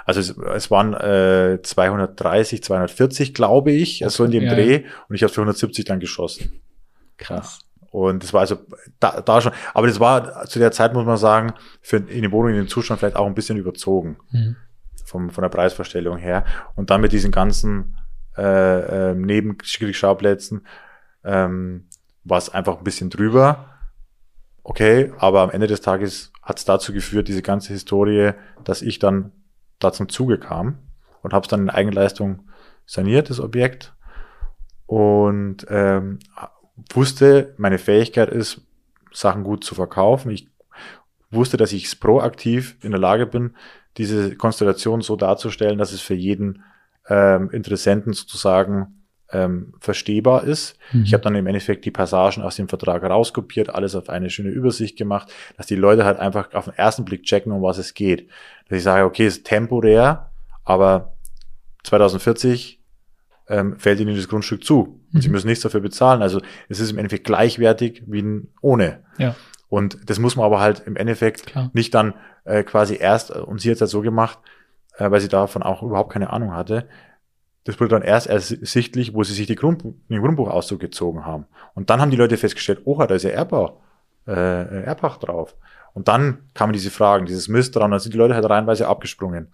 Also 0.06 0.20
es, 0.20 0.30
es 0.30 0.70
waren 0.70 0.94
äh, 0.94 1.60
230, 1.62 2.62
240, 2.62 3.34
glaube 3.34 3.72
ich, 3.72 4.02
okay, 4.02 4.10
so 4.10 4.24
in 4.24 4.30
dem 4.30 4.44
ja, 4.44 4.54
Dreh. 4.54 4.84
Und 5.10 5.16
ich 5.16 5.22
habe 5.22 5.32
für 5.32 5.42
170 5.42 5.84
dann 5.84 6.00
geschossen. 6.00 6.62
Krass. 7.18 7.60
Und 7.90 8.22
das 8.22 8.32
war 8.32 8.40
also 8.40 8.56
da, 8.98 9.20
da 9.20 9.42
schon, 9.42 9.52
aber 9.74 9.88
das 9.88 10.00
war 10.00 10.46
zu 10.46 10.58
der 10.58 10.72
Zeit, 10.72 10.94
muss 10.94 11.04
man 11.04 11.18
sagen, 11.18 11.52
für 11.82 11.98
in 11.98 12.22
die 12.22 12.32
Wohnung 12.32 12.52
in 12.52 12.56
dem 12.56 12.68
Zustand 12.68 13.00
vielleicht 13.00 13.16
auch 13.16 13.26
ein 13.26 13.34
bisschen 13.34 13.58
überzogen. 13.58 14.16
Mhm 14.30 14.56
vom, 15.08 15.30
von 15.30 15.42
der 15.42 15.48
Preisvorstellung 15.48 16.18
her. 16.18 16.44
Und 16.76 16.90
dann 16.90 17.00
mit 17.00 17.12
diesen 17.12 17.30
ganzen 17.30 17.96
äh, 18.36 19.10
äh, 19.10 19.14
Nebenkriegsschauplätzen 19.14 20.66
ähm, 21.24 21.88
war 22.24 22.38
es 22.38 22.50
einfach 22.50 22.78
ein 22.78 22.84
bisschen 22.84 23.10
drüber. 23.10 23.70
Okay, 24.62 25.12
aber 25.18 25.40
am 25.40 25.50
Ende 25.50 25.66
des 25.66 25.80
Tages 25.80 26.32
hat 26.42 26.58
es 26.58 26.64
dazu 26.64 26.92
geführt, 26.92 27.28
diese 27.28 27.42
ganze 27.42 27.72
Historie, 27.72 28.32
dass 28.64 28.82
ich 28.82 28.98
dann 28.98 29.32
da 29.78 29.92
zum 29.92 30.08
Zuge 30.08 30.38
kam 30.38 30.78
und 31.22 31.32
habe 31.32 31.44
es 31.44 31.48
dann 31.48 31.62
in 31.62 31.70
Eigenleistung 31.70 32.48
saniert, 32.84 33.30
das 33.30 33.40
Objekt. 33.40 33.94
Und 34.86 35.66
ähm, 35.70 36.18
wusste, 36.92 37.54
meine 37.56 37.78
Fähigkeit 37.78 38.28
ist, 38.28 38.60
Sachen 39.12 39.42
gut 39.42 39.64
zu 39.64 39.74
verkaufen. 39.74 40.30
Ich 40.30 40.48
wusste, 41.30 41.56
dass 41.56 41.72
ich 41.72 41.98
proaktiv 41.98 42.76
in 42.82 42.90
der 42.90 43.00
Lage 43.00 43.26
bin, 43.26 43.54
diese 43.96 44.36
Konstellation 44.36 45.00
so 45.00 45.16
darzustellen, 45.16 45.78
dass 45.78 45.92
es 45.92 46.00
für 46.00 46.14
jeden 46.14 46.62
ähm, 47.08 47.50
Interessenten 47.50 48.12
sozusagen 48.12 48.98
ähm, 49.32 49.74
verstehbar 49.80 50.44
ist. 50.44 50.78
Mhm. 50.92 51.02
Ich 51.02 51.12
habe 51.12 51.22
dann 51.22 51.34
im 51.34 51.46
Endeffekt 51.46 51.84
die 51.84 51.90
Passagen 51.90 52.42
aus 52.42 52.56
dem 52.56 52.68
Vertrag 52.68 53.02
rauskopiert, 53.02 53.70
alles 53.70 53.94
auf 53.94 54.08
eine 54.08 54.30
schöne 54.30 54.50
Übersicht 54.50 54.96
gemacht, 54.96 55.32
dass 55.56 55.66
die 55.66 55.76
Leute 55.76 56.04
halt 56.04 56.18
einfach 56.18 56.54
auf 56.54 56.64
den 56.64 56.74
ersten 56.74 57.04
Blick 57.04 57.24
checken, 57.24 57.52
um 57.52 57.62
was 57.62 57.78
es 57.78 57.94
geht. 57.94 58.28
Dass 58.68 58.78
ich 58.78 58.84
sage, 58.84 59.04
okay, 59.04 59.26
es 59.26 59.38
ist 59.38 59.46
temporär, 59.46 60.30
aber 60.64 61.14
2040 61.84 62.80
ähm, 63.48 63.78
fällt 63.78 64.00
ihnen 64.00 64.16
das 64.16 64.28
Grundstück 64.28 64.64
zu. 64.64 65.00
Und 65.12 65.14
mhm. 65.14 65.20
sie 65.20 65.28
müssen 65.28 65.48
nichts 65.48 65.62
dafür 65.62 65.80
bezahlen. 65.80 66.22
Also 66.22 66.40
es 66.68 66.80
ist 66.80 66.90
im 66.90 66.98
Endeffekt 66.98 67.24
gleichwertig 67.24 68.02
wie 68.06 68.22
ein 68.22 68.48
ohne. 68.60 69.04
Ja. 69.18 69.34
Und 69.68 70.08
das 70.08 70.18
muss 70.18 70.36
man 70.36 70.46
aber 70.46 70.60
halt 70.60 70.82
im 70.86 70.96
Endeffekt 70.96 71.46
Klar. 71.46 71.70
nicht 71.74 71.94
dann 71.94 72.14
äh, 72.48 72.64
quasi 72.64 72.96
erst, 72.96 73.30
und 73.30 73.60
sie 73.60 73.70
hat 73.70 73.76
es 73.76 73.80
halt 73.82 73.90
so 73.90 74.00
gemacht, 74.00 74.38
äh, 74.96 75.10
weil 75.10 75.20
sie 75.20 75.28
davon 75.28 75.62
auch 75.62 75.82
überhaupt 75.82 76.12
keine 76.12 76.30
Ahnung 76.30 76.52
hatte. 76.52 76.88
Das 77.64 77.78
wurde 77.78 77.90
dann 77.90 78.02
erst 78.02 78.26
ersichtlich, 78.26 79.12
wo 79.12 79.22
sie 79.22 79.34
sich 79.34 79.46
die 79.46 79.54
Grund, 79.54 79.84
den 79.84 80.22
Grundbuchauszug 80.22 80.80
gezogen 80.80 81.26
haben. 81.26 81.46
Und 81.74 81.90
dann 81.90 82.00
haben 82.00 82.10
die 82.10 82.16
Leute 82.16 82.36
festgestellt, 82.36 82.80
oh, 82.84 83.04
da 83.04 83.14
ist 83.14 83.24
ja 83.24 83.30
Erbbau, 83.30 83.80
äh, 84.26 84.84
Erbpacht 84.84 85.26
drauf. 85.26 85.54
Und 85.92 86.08
dann 86.08 86.48
kamen 86.54 86.72
diese 86.72 86.90
Fragen, 86.90 87.26
dieses 87.26 87.48
Misstrauen, 87.48 87.90
dann 87.90 88.00
sind 88.00 88.14
die 88.14 88.18
Leute 88.18 88.34
halt 88.34 88.48
reinweise 88.48 88.88
abgesprungen. 88.88 89.52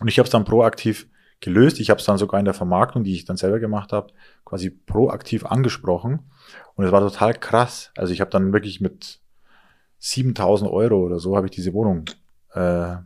Und 0.00 0.08
ich 0.08 0.18
habe 0.18 0.24
es 0.24 0.30
dann 0.30 0.44
proaktiv 0.44 1.08
gelöst. 1.40 1.78
Ich 1.80 1.90
habe 1.90 2.00
es 2.00 2.06
dann 2.06 2.16
sogar 2.16 2.38
in 2.38 2.46
der 2.46 2.54
Vermarktung, 2.54 3.04
die 3.04 3.14
ich 3.14 3.26
dann 3.26 3.36
selber 3.36 3.58
gemacht 3.58 3.92
habe, 3.92 4.12
quasi 4.44 4.70
proaktiv 4.70 5.44
angesprochen. 5.44 6.30
Und 6.74 6.86
es 6.86 6.92
war 6.92 7.00
total 7.00 7.34
krass. 7.34 7.90
Also 7.96 8.12
ich 8.12 8.20
habe 8.20 8.30
dann 8.30 8.52
wirklich 8.52 8.80
mit 8.80 9.20
7000 10.04 10.70
Euro 10.70 10.98
oder 10.98 11.18
so 11.18 11.34
habe 11.34 11.46
ich 11.46 11.52
diese 11.52 11.72
Wohnung 11.72 12.04
äh, 12.52 12.96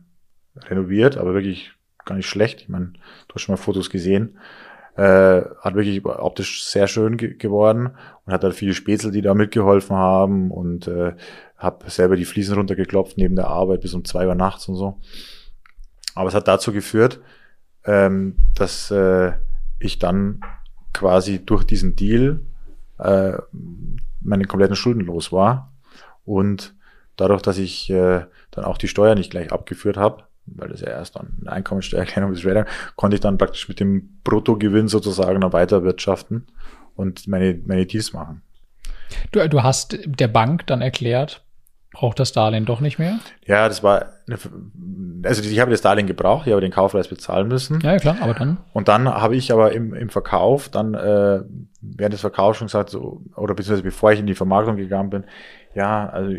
renoviert, 0.67 1.15
aber 1.15 1.33
wirklich 1.33 1.71
gar 2.03 2.15
nicht 2.15 2.27
schlecht. 2.27 2.61
Ich 2.61 2.67
meine, 2.67 2.87
du 3.27 3.35
hast 3.35 3.43
schon 3.43 3.53
mal 3.53 3.61
Fotos 3.61 3.89
gesehen. 3.89 4.37
Äh, 4.97 5.43
hat 5.61 5.75
wirklich 5.75 6.05
optisch 6.05 6.65
sehr 6.65 6.87
schön 6.87 7.15
ge 7.15 7.35
geworden 7.35 7.91
und 8.25 8.33
hat 8.33 8.43
da 8.43 8.51
viele 8.51 8.73
Spätzle, 8.73 9.11
die 9.11 9.21
da 9.21 9.33
mitgeholfen 9.33 9.95
haben 9.95 10.51
und 10.51 10.89
äh, 10.89 11.13
habe 11.57 11.89
selber 11.89 12.17
die 12.17 12.25
Fliesen 12.25 12.55
runtergeklopft 12.55 13.17
neben 13.17 13.37
der 13.37 13.47
Arbeit 13.47 13.79
bis 13.79 13.93
um 13.93 14.03
zwei 14.03 14.27
Uhr 14.27 14.35
nachts 14.35 14.67
und 14.67 14.75
so. 14.75 14.99
Aber 16.15 16.27
es 16.27 16.35
hat 16.35 16.49
dazu 16.49 16.73
geführt, 16.73 17.21
ähm, 17.85 18.35
dass 18.55 18.91
äh, 18.91 19.31
ich 19.79 19.99
dann 19.99 20.41
quasi 20.93 21.45
durch 21.45 21.63
diesen 21.63 21.95
Deal 21.95 22.41
äh, 22.97 23.37
meine 24.19 24.43
kompletten 24.43 24.75
Schulden 24.75 25.05
los 25.05 25.31
war 25.31 25.71
und 26.25 26.75
dadurch, 27.19 27.41
dass 27.41 27.57
ich 27.57 27.89
äh, 27.89 28.25
dann 28.51 28.65
auch 28.65 28.77
die 28.77 28.87
Steuer 28.87 29.15
nicht 29.15 29.31
gleich 29.31 29.51
abgeführt 29.51 29.97
habe, 29.97 30.23
weil 30.45 30.69
das 30.69 30.81
ja 30.81 30.87
erst 30.87 31.15
dann 31.15 31.37
eine 31.41 31.51
Einkommensteuererklärung 31.51 32.33
ist, 32.33 32.45
konnte 32.95 33.15
ich 33.15 33.21
dann 33.21 33.37
praktisch 33.37 33.67
mit 33.67 33.79
dem 33.79 34.19
Bruttogewinn 34.23 34.87
sozusagen 34.87 35.41
dann 35.41 35.53
weiter 35.53 35.83
wirtschaften 35.83 36.47
und 36.95 37.27
meine, 37.27 37.59
meine 37.65 37.85
Deals 37.85 38.13
machen. 38.13 38.41
Du, 39.31 39.47
du 39.47 39.63
hast 39.63 39.97
der 40.05 40.27
Bank 40.27 40.67
dann 40.67 40.81
erklärt, 40.81 41.43
braucht 41.93 42.19
das 42.19 42.31
Darlehen 42.31 42.65
doch 42.65 42.81
nicht 42.81 42.99
mehr? 42.99 43.19
Ja, 43.45 43.67
das 43.67 43.81
war, 43.83 44.13
eine, 44.27 44.37
also 45.23 45.43
ich 45.43 45.59
habe 45.59 45.71
das 45.71 45.81
Darlehen 45.81 46.07
gebraucht, 46.07 46.45
ich 46.45 46.51
habe 46.51 46.61
den 46.61 46.71
Kaufpreis 46.71 47.07
bezahlen 47.07 47.47
müssen. 47.47 47.79
Ja, 47.81 47.97
klar, 47.97 48.17
aber 48.21 48.33
dann? 48.33 48.57
Und 48.73 48.87
dann 48.87 49.07
habe 49.07 49.35
ich 49.35 49.51
aber 49.51 49.71
im, 49.71 49.93
im 49.93 50.09
Verkauf, 50.09 50.69
dann 50.69 50.93
äh, 50.93 51.41
während 51.81 52.13
des 52.13 52.21
Verkaufs 52.21 52.59
schon 52.59 52.67
gesagt, 52.67 52.91
so, 52.91 53.23
oder 53.35 53.55
beziehungsweise 53.55 53.83
bevor 53.83 54.11
ich 54.11 54.19
in 54.19 54.27
die 54.27 54.35
Vermarktung 54.35 54.77
gegangen 54.77 55.09
bin, 55.09 55.23
ja, 55.75 56.07
also 56.09 56.31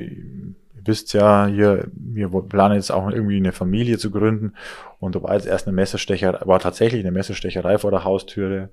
ihr 0.81 0.87
wisst 0.87 1.12
ja, 1.12 1.47
hier, 1.47 1.89
wir 1.93 2.28
planen 2.28 2.74
jetzt 2.74 2.91
auch 2.91 3.11
irgendwie 3.11 3.37
eine 3.37 3.53
Familie 3.53 3.99
zu 3.99 4.11
gründen 4.11 4.55
und 4.99 5.14
da 5.14 5.22
war 5.22 5.35
jetzt 5.35 5.47
erst 5.47 5.66
eine 5.66 5.74
Messerstecherei, 5.74 6.47
war 6.47 6.61
tatsächlich 6.61 7.01
eine 7.01 7.12
Messerstecherei 7.12 7.78
vor 7.78 7.91
der 7.91 8.05
Haustüre. 8.05 8.70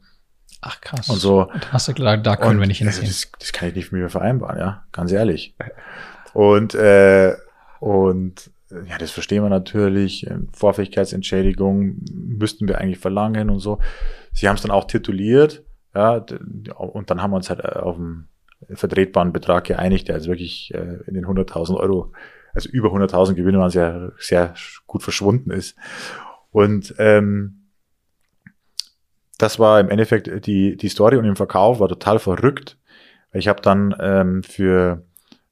Ach 0.61 0.81
krass. 0.81 1.09
Und 1.09 1.17
so. 1.17 1.47
Und 1.47 1.73
hast 1.73 1.87
du 1.87 1.93
gesagt, 1.93 2.25
da 2.25 2.35
können 2.35 2.59
wir 2.59 2.67
nicht 2.67 2.81
also 2.81 3.01
hinziehen. 3.01 3.29
Das, 3.31 3.39
das 3.39 3.51
kann 3.51 3.69
ich 3.69 3.75
nicht 3.75 3.91
mit 3.91 4.01
mir 4.01 4.09
vereinbaren, 4.09 4.57
ja, 4.57 4.85
ganz 4.91 5.11
ehrlich. 5.11 5.55
Und, 6.33 6.73
äh, 6.75 7.35
und 7.79 8.51
ja, 8.69 8.97
das 8.97 9.11
verstehen 9.11 9.43
wir 9.43 9.49
natürlich. 9.49 10.27
Vorfähigkeitsentschädigung 10.53 11.97
müssten 12.11 12.67
wir 12.67 12.79
eigentlich 12.79 12.99
verlangen 12.99 13.49
und 13.49 13.59
so. 13.59 13.79
Sie 14.33 14.47
haben 14.47 14.55
es 14.55 14.61
dann 14.61 14.71
auch 14.71 14.85
tituliert, 14.85 15.63
ja, 15.95 16.23
und 16.75 17.09
dann 17.09 17.21
haben 17.21 17.31
wir 17.31 17.37
uns 17.37 17.49
halt 17.49 17.63
auf 17.63 17.95
einen 17.95 18.27
vertretbaren 18.75 19.33
Betrag 19.33 19.65
geeinigt, 19.65 20.07
der 20.07 20.15
also 20.15 20.29
wirklich 20.29 20.73
äh, 20.73 20.97
in 21.07 21.13
den 21.13 21.25
100.000 21.25 21.75
Euro, 21.77 22.11
also 22.53 22.69
über 22.69 22.89
100.000 22.89 23.33
Gewinne 23.33 23.59
waren 23.59 23.69
sehr, 23.69 24.11
sehr 24.19 24.53
gut 24.85 25.03
verschwunden 25.03 25.51
ist. 25.51 25.75
Und 26.51 26.95
ähm, 26.97 27.67
das 29.37 29.59
war 29.59 29.79
im 29.79 29.89
Endeffekt 29.89 30.47
die, 30.47 30.75
die 30.75 30.89
Story 30.89 31.17
und 31.17 31.25
im 31.25 31.35
Verkauf 31.35 31.79
war 31.79 31.87
total 31.87 32.19
verrückt. 32.19 32.77
Ich 33.33 33.47
habe 33.47 33.61
dann 33.61 33.95
ähm, 33.99 34.43
für 34.43 35.03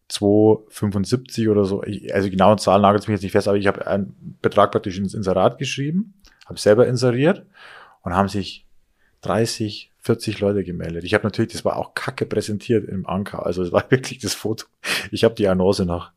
2,75 0.10 1.50
oder 1.50 1.66
so, 1.66 1.84
also 2.12 2.30
genaue 2.30 2.58
Zahlen 2.58 2.82
nagelt 2.82 3.08
mich 3.08 3.16
jetzt 3.16 3.24
nicht 3.24 3.32
fest, 3.32 3.48
aber 3.48 3.58
ich 3.58 3.68
habe 3.68 3.86
einen 3.88 4.38
Betrag 4.42 4.72
praktisch 4.72 4.98
ins 4.98 5.14
Inserat 5.14 5.58
geschrieben, 5.58 6.14
habe 6.46 6.60
selber 6.60 6.88
inseriert 6.88 7.46
und 8.02 8.14
haben 8.16 8.28
sich 8.28 8.66
30, 9.22 9.92
40 10.06 10.40
Leute 10.40 10.64
gemeldet. 10.64 11.04
Ich 11.04 11.14
habe 11.14 11.24
natürlich, 11.24 11.52
das 11.52 11.66
war 11.66 11.78
auch 11.78 11.96
kacke 11.96 12.26
präsentiert 12.26 12.88
im 12.88 13.08
Anker, 13.08 13.46
also 13.46 13.64
es 13.64 13.72
war 13.72 13.86
wirklich 13.90 14.20
das 14.20 14.34
Foto. 14.34 14.66
Ich 15.12 15.24
habe 15.24 15.36
die 15.36 15.48
Annonce 15.48 15.86
noch. 15.86 16.12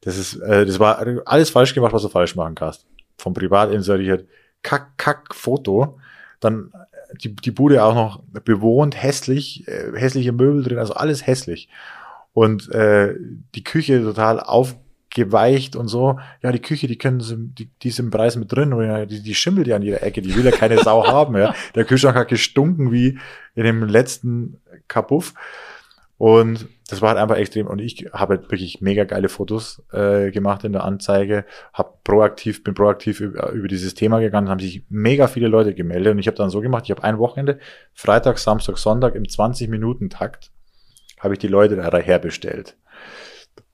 Das 0.00 0.16
ist, 0.18 0.36
äh, 0.36 0.66
das 0.66 0.78
war 0.78 1.04
alles 1.26 1.50
falsch 1.50 1.74
gemacht, 1.74 1.92
was 1.92 2.02
du 2.02 2.08
falsch 2.08 2.34
machen 2.34 2.54
kannst. 2.54 2.86
Vom 3.18 3.34
Privat 3.34 3.70
inseriert, 3.70 4.26
kack, 4.62 4.96
kack 4.96 5.34
Foto. 5.34 5.98
Dann 6.40 6.72
die, 7.22 7.34
die 7.34 7.50
Bude 7.50 7.84
auch 7.84 7.94
noch 7.94 8.22
bewohnt, 8.44 9.00
hässlich, 9.00 9.66
äh, 9.68 9.92
hässliche 9.94 10.32
Möbel 10.32 10.62
drin, 10.62 10.78
also 10.78 10.94
alles 10.94 11.26
hässlich 11.26 11.68
und 12.32 12.70
äh, 12.72 13.14
die 13.54 13.64
Küche 13.64 14.02
total 14.02 14.40
aufgeweicht 15.10 15.76
und 15.76 15.88
so. 15.88 16.18
Ja, 16.42 16.52
die 16.52 16.60
Küche, 16.60 16.86
die 16.86 16.98
können 16.98 17.20
sie, 17.20 17.36
die, 17.36 17.70
die 17.82 17.88
ist 17.88 17.98
im 17.98 18.10
Preis 18.10 18.36
mit 18.36 18.52
drin, 18.52 18.72
oder 18.72 19.06
die, 19.06 19.22
die 19.22 19.34
schimmelt 19.34 19.66
ja 19.66 19.76
an 19.76 19.82
jeder 19.82 20.02
Ecke, 20.02 20.22
die 20.22 20.34
will 20.34 20.44
ja 20.44 20.50
keine 20.52 20.78
Sau 20.78 21.06
haben. 21.06 21.36
Ja. 21.36 21.54
Der 21.74 21.84
Kühlschrank 21.84 22.16
hat 22.16 22.28
gestunken 22.28 22.92
wie 22.92 23.18
in 23.54 23.64
dem 23.64 23.84
letzten 23.84 24.60
Kapuff. 24.88 25.34
Und 26.16 26.68
das 26.88 27.00
war 27.00 27.10
halt 27.10 27.18
einfach 27.18 27.36
extrem. 27.36 27.66
Und 27.66 27.80
ich 27.80 28.10
habe 28.12 28.36
halt 28.36 28.50
wirklich 28.50 28.82
mega 28.82 29.04
geile 29.04 29.30
Fotos 29.30 29.82
äh, 29.90 30.30
gemacht 30.30 30.64
in 30.64 30.72
der 30.72 30.84
Anzeige, 30.84 31.46
hab 31.72 32.04
proaktiv, 32.04 32.62
bin 32.62 32.74
proaktiv 32.74 33.20
über, 33.20 33.50
über 33.52 33.68
dieses 33.68 33.94
Thema 33.94 34.20
gegangen, 34.20 34.50
haben 34.50 34.60
sich 34.60 34.84
mega 34.90 35.28
viele 35.28 35.48
Leute 35.48 35.74
gemeldet. 35.74 36.12
Und 36.12 36.18
ich 36.18 36.26
habe 36.26 36.36
dann 36.36 36.50
so 36.50 36.60
gemacht, 36.60 36.84
ich 36.84 36.90
habe 36.90 37.04
ein 37.04 37.18
Wochenende, 37.18 37.58
Freitag, 37.94 38.38
Samstag, 38.38 38.76
Sonntag 38.76 39.14
im 39.14 39.22
20-Minuten-Takt 39.22 40.50
habe 41.20 41.34
ich 41.34 41.38
die 41.38 41.48
Leute 41.48 41.76
da 41.76 41.98
herbestellt. 41.98 42.76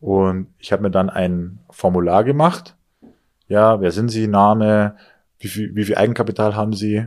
Und 0.01 0.49
ich 0.59 0.73
habe 0.73 0.83
mir 0.83 0.91
dann 0.91 1.11
ein 1.11 1.61
Formular 1.71 2.25
gemacht. 2.25 2.77
Ja, 3.49 3.81
wer 3.81 3.93
sind 3.93 4.09
Sie, 4.09 4.27
Name, 4.27 4.97
wie 5.39 5.49
viel, 5.49 5.75
wie 5.75 5.85
viel 5.85 5.97
Eigenkapital 5.97 6.55
haben 6.55 6.73
Sie, 6.73 7.07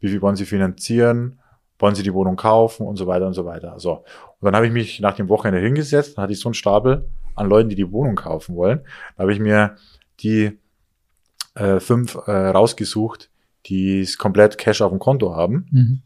wie 0.00 0.08
viel 0.08 0.22
wollen 0.22 0.36
Sie 0.36 0.46
finanzieren, 0.46 1.40
wollen 1.78 1.94
Sie 1.94 2.02
die 2.02 2.14
Wohnung 2.14 2.36
kaufen 2.36 2.86
und 2.86 2.96
so 2.96 3.06
weiter 3.06 3.26
und 3.26 3.34
so 3.34 3.44
weiter. 3.44 3.78
So. 3.78 4.04
Und 4.40 4.46
dann 4.46 4.56
habe 4.56 4.66
ich 4.66 4.72
mich 4.72 5.00
nach 5.00 5.16
dem 5.16 5.28
Wochenende 5.28 5.60
hingesetzt, 5.60 6.16
dann 6.16 6.22
hatte 6.22 6.32
ich 6.32 6.40
so 6.40 6.48
einen 6.48 6.54
Stapel 6.54 7.08
an 7.34 7.48
Leuten, 7.48 7.68
die 7.68 7.76
die 7.76 7.90
Wohnung 7.90 8.14
kaufen 8.14 8.56
wollen. 8.56 8.80
Da 9.16 9.22
habe 9.22 9.32
ich 9.32 9.40
mir 9.40 9.76
die 10.20 10.58
äh, 11.54 11.80
fünf 11.80 12.14
äh, 12.26 12.30
rausgesucht, 12.30 13.30
die 13.66 14.00
es 14.00 14.18
komplett 14.18 14.58
Cash 14.58 14.82
auf 14.82 14.90
dem 14.90 14.98
Konto 14.98 15.34
haben. 15.34 15.66
Mhm. 15.70 16.02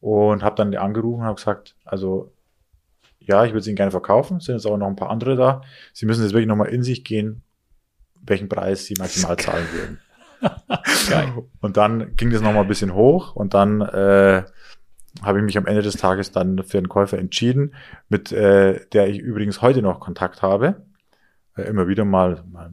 Und 0.00 0.42
habe 0.44 0.56
dann 0.56 0.74
angerufen 0.76 1.20
und 1.20 1.26
habe 1.26 1.36
gesagt, 1.36 1.74
also 1.84 2.32
ja, 3.28 3.44
ich 3.44 3.52
würde 3.52 3.62
sie 3.62 3.70
Ihnen 3.70 3.76
gerne 3.76 3.90
verkaufen, 3.90 4.40
sind 4.40 4.54
jetzt 4.54 4.66
aber 4.66 4.78
noch 4.78 4.88
ein 4.88 4.96
paar 4.96 5.10
andere 5.10 5.36
da. 5.36 5.62
Sie 5.92 6.06
müssen 6.06 6.22
jetzt 6.22 6.32
wirklich 6.32 6.48
nochmal 6.48 6.68
in 6.68 6.82
sich 6.82 7.04
gehen, 7.04 7.42
welchen 8.22 8.48
Preis 8.48 8.86
Sie 8.86 8.94
maximal 8.98 9.36
zahlen 9.38 9.66
würden. 9.72 10.00
Geil. 11.10 11.32
Und 11.60 11.76
dann 11.76 12.16
ging 12.16 12.30
das 12.30 12.40
nochmal 12.40 12.62
ein 12.62 12.68
bisschen 12.68 12.94
hoch 12.94 13.36
und 13.36 13.54
dann 13.54 13.80
äh, 13.82 14.44
habe 15.22 15.38
ich 15.38 15.44
mich 15.44 15.58
am 15.58 15.66
Ende 15.66 15.82
des 15.82 15.96
Tages 15.96 16.32
dann 16.32 16.62
für 16.62 16.78
einen 16.78 16.88
Käufer 16.88 17.18
entschieden, 17.18 17.74
mit 18.08 18.32
äh, 18.32 18.80
der 18.92 19.08
ich 19.08 19.18
übrigens 19.18 19.62
heute 19.62 19.82
noch 19.82 20.00
Kontakt 20.00 20.42
habe. 20.42 20.82
Äh, 21.56 21.62
immer 21.62 21.86
wieder 21.86 22.04
mal, 22.04 22.44
mal, 22.50 22.70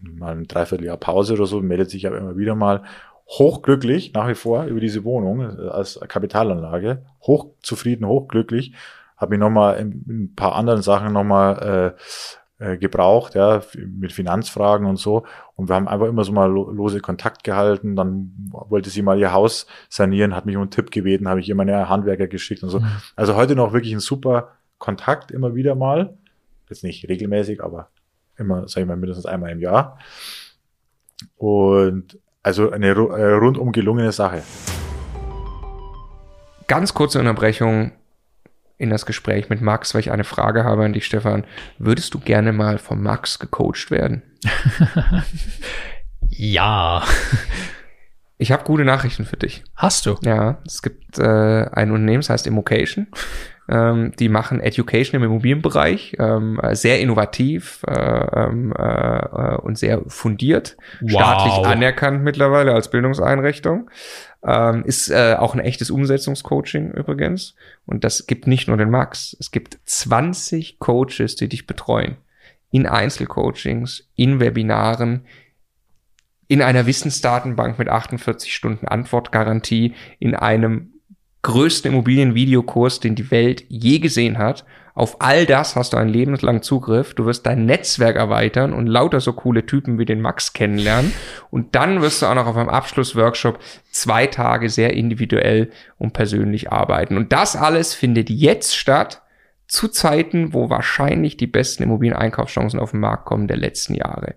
mal 0.00 0.36
ein 0.36 0.44
Dreivierteljahr 0.44 0.96
Pause 0.96 1.34
oder 1.34 1.46
so, 1.46 1.60
meldet 1.60 1.90
sich 1.90 2.06
aber 2.06 2.18
immer 2.18 2.36
wieder 2.36 2.54
mal 2.54 2.82
hochglücklich 3.26 4.12
nach 4.12 4.28
wie 4.28 4.34
vor 4.34 4.64
über 4.64 4.80
diese 4.80 5.04
Wohnung 5.04 5.40
äh, 5.40 5.68
als 5.68 5.98
Kapitalanlage, 6.06 7.04
hochzufrieden, 7.22 8.06
hochglücklich 8.06 8.74
habe 9.22 9.34
ich 9.34 9.40
nochmal 9.40 9.78
in, 9.78 10.04
in 10.06 10.22
ein 10.24 10.34
paar 10.34 10.54
anderen 10.54 10.82
Sachen 10.82 11.12
nochmal 11.12 11.94
äh, 12.58 12.72
äh, 12.72 12.76
gebraucht, 12.76 13.34
ja, 13.34 13.62
mit 13.74 14.12
Finanzfragen 14.12 14.86
und 14.86 14.96
so. 14.96 15.24
Und 15.56 15.68
wir 15.68 15.74
haben 15.74 15.88
einfach 15.88 16.06
immer 16.06 16.22
so 16.22 16.32
mal 16.32 16.50
lose 16.50 17.00
Kontakt 17.00 17.44
gehalten. 17.44 17.96
Dann 17.96 18.32
wollte 18.50 18.90
sie 18.90 19.02
mal 19.02 19.18
ihr 19.18 19.32
Haus 19.32 19.66
sanieren, 19.88 20.36
hat 20.36 20.46
mich 20.46 20.56
um 20.56 20.62
einen 20.62 20.70
Tipp 20.70 20.90
gebeten, 20.90 21.28
habe 21.28 21.40
ich 21.40 21.48
ihr 21.48 21.54
meine 21.54 21.88
Handwerker 21.88 22.26
geschickt 22.26 22.62
und 22.62 22.68
so. 22.68 22.80
Mhm. 22.80 22.86
Also 23.16 23.36
heute 23.36 23.56
noch 23.56 23.72
wirklich 23.72 23.92
ein 23.92 24.00
super 24.00 24.52
Kontakt 24.78 25.30
immer 25.30 25.54
wieder 25.54 25.74
mal. 25.74 26.16
Jetzt 26.68 26.84
nicht 26.84 27.08
regelmäßig, 27.08 27.62
aber 27.62 27.88
immer, 28.36 28.68
sage 28.68 28.82
ich 28.82 28.88
mal, 28.88 28.96
mindestens 28.96 29.26
einmal 29.26 29.50
im 29.50 29.60
Jahr. 29.60 29.98
Und 31.36 32.18
also 32.42 32.70
eine 32.70 32.88
äh, 32.88 33.32
rundum 33.34 33.72
gelungene 33.72 34.12
Sache. 34.12 34.42
Ganz 36.66 36.94
kurze 36.94 37.18
Unterbrechung 37.18 37.92
in 38.82 38.90
das 38.90 39.06
Gespräch 39.06 39.48
mit 39.48 39.60
Max, 39.60 39.94
weil 39.94 40.00
ich 40.00 40.10
eine 40.10 40.24
Frage 40.24 40.64
habe 40.64 40.84
an 40.84 40.92
dich, 40.92 41.06
Stefan. 41.06 41.44
Würdest 41.78 42.12
du 42.14 42.18
gerne 42.18 42.52
mal 42.52 42.78
von 42.78 43.00
Max 43.00 43.38
gecoacht 43.38 43.92
werden? 43.92 44.22
ja. 46.28 47.04
Ich 48.38 48.50
habe 48.50 48.64
gute 48.64 48.84
Nachrichten 48.84 49.24
für 49.24 49.36
dich. 49.36 49.62
Hast 49.76 50.04
du? 50.04 50.16
Ja, 50.24 50.58
es 50.66 50.82
gibt 50.82 51.18
äh, 51.20 51.22
ein 51.22 51.92
Unternehmen, 51.92 52.22
das 52.22 52.30
heißt 52.30 52.48
Immocation. 52.48 53.06
Ähm, 53.68 54.10
die 54.18 54.28
machen 54.28 54.60
Education 54.60 55.20
im 55.20 55.26
Immobilienbereich, 55.28 56.16
ähm, 56.18 56.60
sehr 56.72 56.98
innovativ 56.98 57.84
äh, 57.86 57.92
ähm, 57.94 58.74
äh, 58.76 59.54
und 59.58 59.78
sehr 59.78 60.02
fundiert, 60.08 60.76
wow. 61.00 61.10
staatlich 61.12 61.66
anerkannt 61.66 62.24
mittlerweile 62.24 62.74
als 62.74 62.90
Bildungseinrichtung. 62.90 63.88
Ähm, 64.44 64.84
ist 64.84 65.08
äh, 65.08 65.36
auch 65.38 65.54
ein 65.54 65.60
echtes 65.60 65.90
Umsetzungscoaching 65.90 66.90
übrigens. 66.92 67.54
Und 67.86 68.02
das 68.04 68.26
gibt 68.26 68.46
nicht 68.46 68.68
nur 68.68 68.76
den 68.76 68.90
Max. 68.90 69.36
Es 69.38 69.50
gibt 69.50 69.78
20 69.84 70.78
Coaches, 70.78 71.36
die 71.36 71.48
dich 71.48 71.66
betreuen. 71.66 72.16
In 72.70 72.86
Einzelcoachings, 72.86 74.08
in 74.16 74.40
Webinaren, 74.40 75.26
in 76.48 76.60
einer 76.60 76.86
Wissensdatenbank 76.86 77.78
mit 77.78 77.88
48 77.88 78.54
Stunden 78.54 78.88
Antwortgarantie, 78.88 79.94
in 80.18 80.34
einem 80.34 80.92
größten 81.42 81.92
Immobilienvideokurs, 81.92 83.00
den 83.00 83.14
die 83.14 83.30
Welt 83.30 83.64
je 83.68 83.98
gesehen 83.98 84.38
hat. 84.38 84.64
Auf 84.94 85.20
all 85.20 85.46
das 85.46 85.74
hast 85.74 85.94
du 85.94 85.96
einen 85.96 86.10
lebenslangen 86.10 86.62
Zugriff. 86.62 87.14
Du 87.14 87.24
wirst 87.24 87.46
dein 87.46 87.64
Netzwerk 87.64 88.16
erweitern 88.16 88.74
und 88.74 88.86
lauter 88.86 89.20
so 89.20 89.32
coole 89.32 89.64
Typen 89.64 89.98
wie 89.98 90.04
den 90.04 90.20
Max 90.20 90.52
kennenlernen. 90.52 91.12
Und 91.50 91.74
dann 91.74 92.02
wirst 92.02 92.20
du 92.20 92.26
auch 92.26 92.34
noch 92.34 92.46
auf 92.46 92.56
einem 92.56 92.68
Abschlussworkshop 92.68 93.58
zwei 93.90 94.26
Tage 94.26 94.68
sehr 94.68 94.92
individuell 94.92 95.70
und 95.96 96.12
persönlich 96.12 96.70
arbeiten. 96.70 97.16
Und 97.16 97.32
das 97.32 97.56
alles 97.56 97.94
findet 97.94 98.28
jetzt 98.28 98.76
statt 98.76 99.22
zu 99.66 99.88
Zeiten, 99.88 100.52
wo 100.52 100.68
wahrscheinlich 100.68 101.38
die 101.38 101.46
besten 101.46 101.82
Immobilieneinkaufschancen 101.84 102.78
auf 102.78 102.90
den 102.90 103.00
Markt 103.00 103.24
kommen 103.24 103.48
der 103.48 103.56
letzten 103.56 103.94
Jahre. 103.94 104.34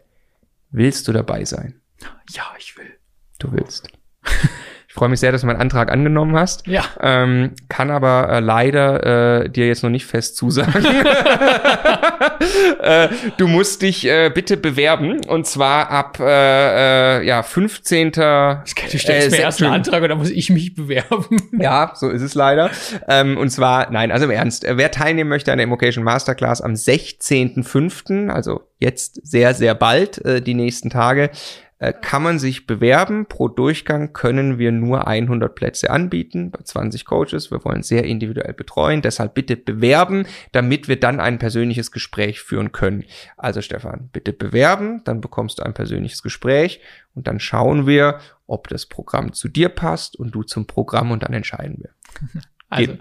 Willst 0.72 1.08
du 1.10 1.12
dabei 1.12 1.44
sein? 1.44 1.82
Ja, 2.30 2.46
ich 2.58 2.78
will. 2.78 2.98
Du 3.40 3.52
willst. 3.52 3.90
Ich 4.96 4.98
freue 4.98 5.10
mich 5.10 5.20
sehr, 5.20 5.34
dass 5.34 5.42
du 5.42 5.48
meinen 5.48 5.60
Antrag 5.60 5.92
angenommen 5.92 6.38
hast. 6.38 6.66
Ja. 6.68 6.86
Ähm, 7.02 7.52
kann 7.68 7.92
aber 7.92 8.30
äh, 8.30 8.40
leider 8.40 9.42
äh, 9.44 9.50
dir 9.50 9.68
jetzt 9.68 9.84
noch 9.84 9.90
nicht 9.90 10.06
fest 10.06 10.38
zusagen. 10.38 10.86
äh, 12.82 13.10
du 13.36 13.48
musst 13.48 13.82
dich 13.82 14.08
äh, 14.08 14.32
bitte 14.34 14.56
bewerben 14.56 15.20
und 15.26 15.48
zwar 15.48 15.92
ab 15.92 16.18
äh, 16.22 17.20
äh, 17.20 17.26
ja 17.26 17.44
15. 17.44 18.12
Du 18.12 18.64
stellst 18.64 19.10
äh, 19.10 19.30
mir 19.32 19.40
erst 19.40 19.62
einen. 19.62 19.74
Antrag 19.74 20.02
und 20.02 20.08
dann 20.08 20.18
muss 20.18 20.30
ich 20.30 20.50
mich 20.50 20.74
bewerben. 20.76 21.42
Ja, 21.60 21.92
so 21.96 22.10
ist 22.10 22.22
es 22.22 22.36
leider. 22.36 22.70
Ähm, 23.08 23.38
und 23.38 23.50
zwar, 23.50 23.92
nein, 23.92 24.12
also 24.12 24.26
im 24.26 24.32
Ernst, 24.32 24.66
wer 24.70 24.92
teilnehmen 24.92 25.30
möchte 25.30 25.52
an 25.52 25.58
der 25.58 25.66
Immocation 25.66 26.04
Masterclass 26.04 26.62
am 26.62 26.74
16.05., 26.74 28.30
also 28.30 28.62
jetzt 28.80 29.26
sehr, 29.26 29.54
sehr 29.54 29.74
bald, 29.74 30.24
äh, 30.24 30.42
die 30.42 30.54
nächsten 30.54 30.90
Tage, 30.90 31.32
äh, 31.78 31.92
kann 31.92 32.24
man 32.24 32.40
sich 32.40 32.68
bewerben. 32.68 33.26
Pro 33.26 33.50
Durchgang 33.50 34.14
können 34.14 34.58
wir 34.58 34.72
nur 34.72 35.08
100 35.08 35.54
Plätze 35.54 35.90
anbieten 35.90 36.52
bei 36.52 36.64
20 36.64 37.04
Coaches. 37.06 37.52
Wir 37.52 37.66
wollen 37.66 37.84
sehr 37.84 38.06
individuell 38.06 38.54
betreuen. 38.54 39.02
Deshalb 39.02 39.34
bitte 39.34 39.58
bewerben, 39.58 40.26
damit 40.54 40.88
wir 40.88 41.00
dann 41.00 41.20
ein 41.20 41.38
persönliches 41.38 41.92
Gespräch 41.92 42.40
führen 42.40 42.72
können. 42.72 43.04
Also 43.36 43.62
Stefan, 43.62 44.10
bitte 44.14 44.32
bewerben, 44.32 45.02
dann 45.04 45.20
bekommst 45.20 45.60
du 45.60 45.64
ein 45.64 45.74
persönliches 45.74 46.24
Gespräch 46.24 46.80
und 47.14 47.28
dann 47.28 47.40
schauen 47.40 47.86
wir, 47.88 48.20
ob 48.48 48.70
das 48.70 48.86
Programm 48.86 49.34
zu 49.34 49.50
dir 49.50 49.70
passt 49.70 50.16
und 50.16 50.32
du 50.32 50.44
zum 50.44 50.68
Programm 50.68 51.12
und 51.12 51.24
dann 51.24 51.34
entscheiden 51.34 51.78
wir. 51.80 51.90
Also 52.68 52.98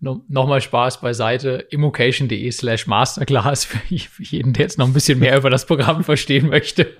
no, 0.00 0.24
nochmal 0.28 0.60
Spaß 0.60 1.00
beiseite. 1.00 1.66
immocation.de 1.70 2.50
slash 2.50 2.86
masterclass 2.86 3.64
für 3.64 3.78
jeden, 4.22 4.52
der 4.52 4.62
jetzt 4.64 4.78
noch 4.78 4.86
ein 4.86 4.92
bisschen 4.92 5.18
mehr 5.18 5.36
über 5.36 5.50
das 5.50 5.66
Programm 5.66 6.04
verstehen 6.04 6.48
möchte, 6.48 6.96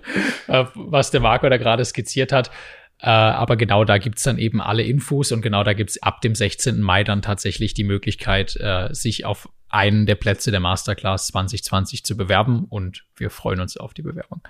äh, 0.49 0.64
was 0.74 1.11
der 1.11 1.20
Marco 1.20 1.49
da 1.49 1.57
gerade 1.57 1.84
skizziert 1.84 2.32
hat. 2.32 2.51
Äh, 2.99 3.11
aber 3.11 3.57
genau 3.57 3.84
da 3.84 3.99
gibt's 3.99 4.22
dann 4.22 4.38
eben 4.38 4.61
alle 4.61 4.82
Infos 4.82 5.30
und 5.30 5.42
genau 5.42 5.64
da 5.64 5.74
gibt's 5.74 6.03
ab 6.03 6.22
dem 6.22 6.34
16. 6.34 6.80
Mai 6.80 7.05
dann 7.05 7.20
tatsächlich 7.20 7.74
die 7.74 7.84
Möglichkeit, 7.84 8.57
äh, 8.57 8.88
sich 8.92 9.26
auf 9.26 9.49
einen 9.68 10.07
der 10.07 10.14
Plätze 10.14 10.51
der 10.51 10.61
Masterclass 10.61 11.26
2020 11.28 12.05
zu 12.05 12.16
bewerben 12.16 12.64
und 12.64 13.05
wir 13.16 13.30
freuen 13.30 13.61
uns 13.61 13.76
auf 13.76 13.92
die 13.92 14.03
Bewerbung. 14.03 14.40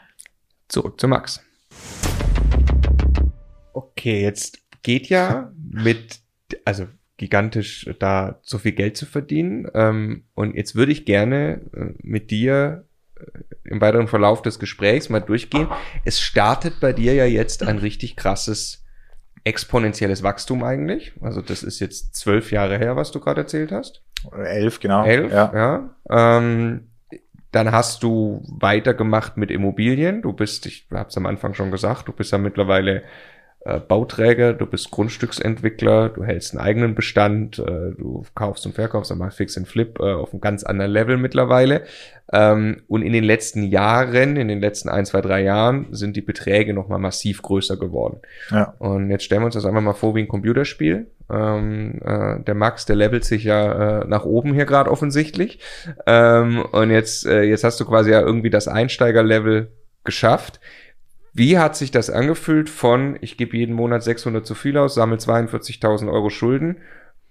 Zurück 0.68 1.00
zu 1.00 1.08
Max. 1.08 1.42
Okay, 3.72 4.22
jetzt 4.22 4.60
geht 4.82 5.08
ja 5.08 5.52
mit, 5.56 6.20
also 6.64 6.86
gigantisch 7.16 7.88
da 7.98 8.38
so 8.42 8.58
viel 8.58 8.72
Geld 8.72 8.96
zu 8.96 9.06
verdienen. 9.06 9.68
Ähm, 9.74 10.24
und 10.34 10.54
jetzt 10.54 10.74
würde 10.74 10.92
ich 10.92 11.04
gerne 11.04 11.60
äh, 11.74 11.94
mit 12.02 12.30
dir 12.30 12.84
äh, 13.18 13.24
im 13.64 13.80
weiteren 13.80 14.08
Verlauf 14.08 14.42
des 14.42 14.58
Gesprächs 14.58 15.08
mal 15.08 15.20
durchgehen. 15.20 15.68
Es 16.04 16.20
startet 16.20 16.80
bei 16.80 16.92
dir 16.92 17.14
ja 17.14 17.24
jetzt 17.24 17.62
ein 17.62 17.78
richtig 17.78 18.16
krasses 18.16 18.84
exponentielles 19.44 20.22
Wachstum 20.24 20.64
eigentlich. 20.64 21.12
Also 21.20 21.40
das 21.40 21.62
ist 21.62 21.78
jetzt 21.78 22.16
zwölf 22.16 22.50
Jahre 22.50 22.78
her, 22.78 22.96
was 22.96 23.12
du 23.12 23.20
gerade 23.20 23.42
erzählt 23.42 23.70
hast. 23.70 24.02
Elf, 24.32 24.80
genau. 24.80 25.04
Elf, 25.04 25.32
Ja. 25.32 25.52
ja. 26.10 26.38
Ähm, 26.38 26.88
dann 27.52 27.70
hast 27.70 28.02
du 28.02 28.42
weitergemacht 28.48 29.36
mit 29.36 29.50
Immobilien. 29.50 30.20
Du 30.20 30.32
bist, 30.32 30.66
ich 30.66 30.88
habe 30.92 31.08
es 31.08 31.16
am 31.16 31.26
Anfang 31.26 31.54
schon 31.54 31.70
gesagt, 31.70 32.08
du 32.08 32.12
bist 32.12 32.32
ja 32.32 32.38
mittlerweile 32.38 33.04
äh, 33.66 33.80
Bauträger, 33.80 34.52
du 34.52 34.64
bist 34.66 34.90
Grundstücksentwickler, 34.90 36.10
du 36.10 36.24
hältst 36.24 36.52
einen 36.52 36.64
eigenen 36.64 36.94
Bestand, 36.94 37.58
äh, 37.58 37.92
du 37.96 38.24
kaufst 38.34 38.64
und 38.64 38.74
verkaufst, 38.74 39.10
dann 39.10 39.18
machst 39.18 39.38
Fix 39.38 39.58
and 39.58 39.66
Flip 39.66 39.98
äh, 39.98 40.12
auf 40.12 40.32
einem 40.32 40.40
ganz 40.40 40.62
anderen 40.62 40.92
Level 40.92 41.16
mittlerweile. 41.16 41.82
Ähm, 42.32 42.82
und 42.88 43.02
in 43.02 43.12
den 43.12 43.24
letzten 43.24 43.64
Jahren, 43.64 44.36
in 44.36 44.48
den 44.48 44.60
letzten 44.60 44.88
ein, 44.88 45.04
zwei, 45.04 45.20
drei 45.20 45.42
Jahren 45.42 45.86
sind 45.90 46.16
die 46.16 46.22
Beträge 46.22 46.74
nochmal 46.74 46.98
massiv 46.98 47.42
größer 47.42 47.76
geworden. 47.76 48.20
Ja. 48.50 48.74
Und 48.78 49.10
jetzt 49.10 49.24
stellen 49.24 49.42
wir 49.42 49.46
uns 49.46 49.54
das 49.54 49.64
einfach 49.64 49.80
mal 49.80 49.94
vor 49.94 50.14
wie 50.14 50.20
ein 50.20 50.28
Computerspiel. 50.28 51.08
Ähm, 51.28 52.00
äh, 52.04 52.40
der 52.44 52.54
Max, 52.54 52.86
der 52.86 52.96
levelt 52.96 53.24
sich 53.24 53.44
ja 53.44 54.02
äh, 54.02 54.06
nach 54.06 54.24
oben 54.24 54.54
hier 54.54 54.64
gerade 54.64 54.90
offensichtlich. 54.90 55.58
Ähm, 56.06 56.64
und 56.70 56.90
jetzt, 56.90 57.26
äh, 57.26 57.42
jetzt 57.42 57.64
hast 57.64 57.80
du 57.80 57.84
quasi 57.84 58.12
ja 58.12 58.20
irgendwie 58.20 58.50
das 58.50 58.68
Einsteigerlevel 58.68 59.72
geschafft. 60.04 60.60
Wie 61.36 61.58
hat 61.58 61.76
sich 61.76 61.90
das 61.90 62.08
angefühlt 62.10 62.70
von, 62.70 63.18
ich 63.20 63.36
gebe 63.36 63.56
jeden 63.56 63.74
Monat 63.74 64.02
600 64.02 64.46
zu 64.46 64.54
viel 64.54 64.78
aus, 64.78 64.94
sammle 64.94 65.18
42.000 65.18 66.10
Euro 66.10 66.30
Schulden 66.30 66.78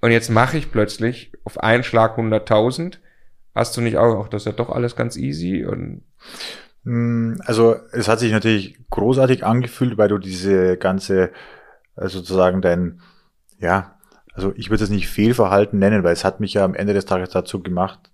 und 0.02 0.12
jetzt 0.12 0.30
mache 0.30 0.58
ich 0.58 0.72
plötzlich 0.72 1.32
auf 1.44 1.60
einen 1.60 1.84
Schlag 1.84 2.18
100.000? 2.18 2.98
Hast 3.56 3.76
du 3.78 3.82
nicht 3.82 3.98
auch, 3.98 4.28
das 4.28 4.44
ist 4.44 4.48
ja 4.48 4.52
doch 4.52 4.70
alles 4.70 4.96
ganz 4.96 5.16
easy 5.18 5.66
und 5.66 6.04
Mm, 6.86 7.36
Also 7.46 7.76
es 7.92 8.08
hat 8.08 8.20
sich 8.20 8.32
natürlich 8.32 8.78
großartig 8.90 9.46
angefühlt, 9.46 9.98
weil 9.98 10.08
du 10.08 10.18
diese 10.18 10.78
ganze, 10.78 11.32
äh, 11.98 12.08
sozusagen 12.08 12.62
dein, 12.62 13.02
ja, 13.60 13.98
also 14.34 14.54
ich 14.56 14.70
würde 14.70 14.84
es 14.84 14.90
nicht 14.90 15.08
Fehlverhalten 15.10 15.80
nennen, 15.80 16.04
weil 16.04 16.14
es 16.14 16.24
hat 16.26 16.40
mich 16.40 16.54
ja 16.54 16.64
am 16.66 16.76
Ende 16.76 16.94
des 16.94 17.06
Tages 17.06 17.30
dazu 17.30 17.62
gemacht, 17.62 18.12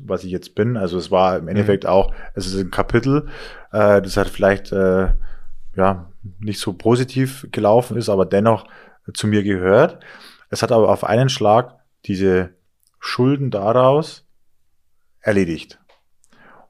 was 0.00 0.24
ich 0.24 0.30
jetzt 0.30 0.54
bin. 0.54 0.76
Also 0.76 0.98
es 0.98 1.10
war 1.10 1.38
im 1.38 1.48
Endeffekt 1.48 1.86
auch, 1.86 2.12
es 2.34 2.46
ist 2.46 2.56
ein 2.56 2.70
Kapitel, 2.70 3.28
äh, 3.72 4.02
das 4.02 4.16
hat 4.16 4.28
vielleicht 4.28 4.72
äh, 4.72 5.08
ja 5.76 6.10
nicht 6.38 6.60
so 6.60 6.72
positiv 6.72 7.46
gelaufen 7.52 7.96
ist, 7.96 8.08
aber 8.08 8.26
dennoch 8.26 8.66
zu 9.14 9.26
mir 9.26 9.42
gehört. 9.42 10.00
Es 10.50 10.62
hat 10.62 10.72
aber 10.72 10.88
auf 10.88 11.04
einen 11.04 11.28
Schlag 11.28 11.76
diese 12.06 12.50
Schulden 12.98 13.50
daraus 13.50 14.26
erledigt. 15.20 15.78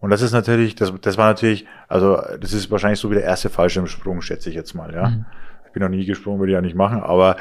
Und 0.01 0.11
das 0.11 0.23
ist 0.23 0.33
natürlich, 0.33 0.75
das, 0.75 0.93
das 1.01 1.19
war 1.19 1.29
natürlich, 1.29 1.67
also 1.89 2.21
das 2.41 2.53
ist 2.53 2.71
wahrscheinlich 2.71 3.01
so 3.01 3.11
wie 3.11 3.17
der 3.17 3.25
erste 3.25 3.51
Fallschirmsprung, 3.51 4.23
schätze 4.23 4.49
ich 4.49 4.55
jetzt 4.55 4.75
mal, 4.75 4.95
ja. 4.95 5.11
Mhm. 5.11 5.27
Ich 5.67 5.73
bin 5.73 5.83
noch 5.83 5.89
nie 5.89 6.05
gesprungen, 6.05 6.41
würde 6.41 6.53
ich 6.53 6.57
ja 6.57 6.61
nicht 6.61 6.75
machen, 6.75 7.01
aber 7.01 7.37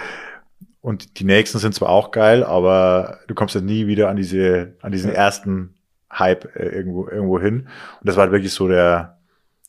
und 0.82 1.20
die 1.20 1.26
nächsten 1.26 1.60
sind 1.60 1.76
zwar 1.76 1.90
auch 1.90 2.12
geil, 2.12 2.44
aber 2.44 3.20
du 3.28 3.36
kommst 3.36 3.56
ja 3.56 3.62
nie 3.62 3.88
wieder 3.88 4.10
an 4.10 4.16
diese, 4.16 4.76
an 4.82 4.92
diesen 4.92 5.12
ersten 5.12 5.76
Hype 6.12 6.56
äh, 6.56 6.70
irgendwo, 6.70 7.08
irgendwo 7.08 7.40
hin. 7.40 7.68
Und 8.00 8.08
das 8.08 8.16
war 8.16 8.32
wirklich 8.32 8.54
so 8.54 8.68
der, 8.68 9.20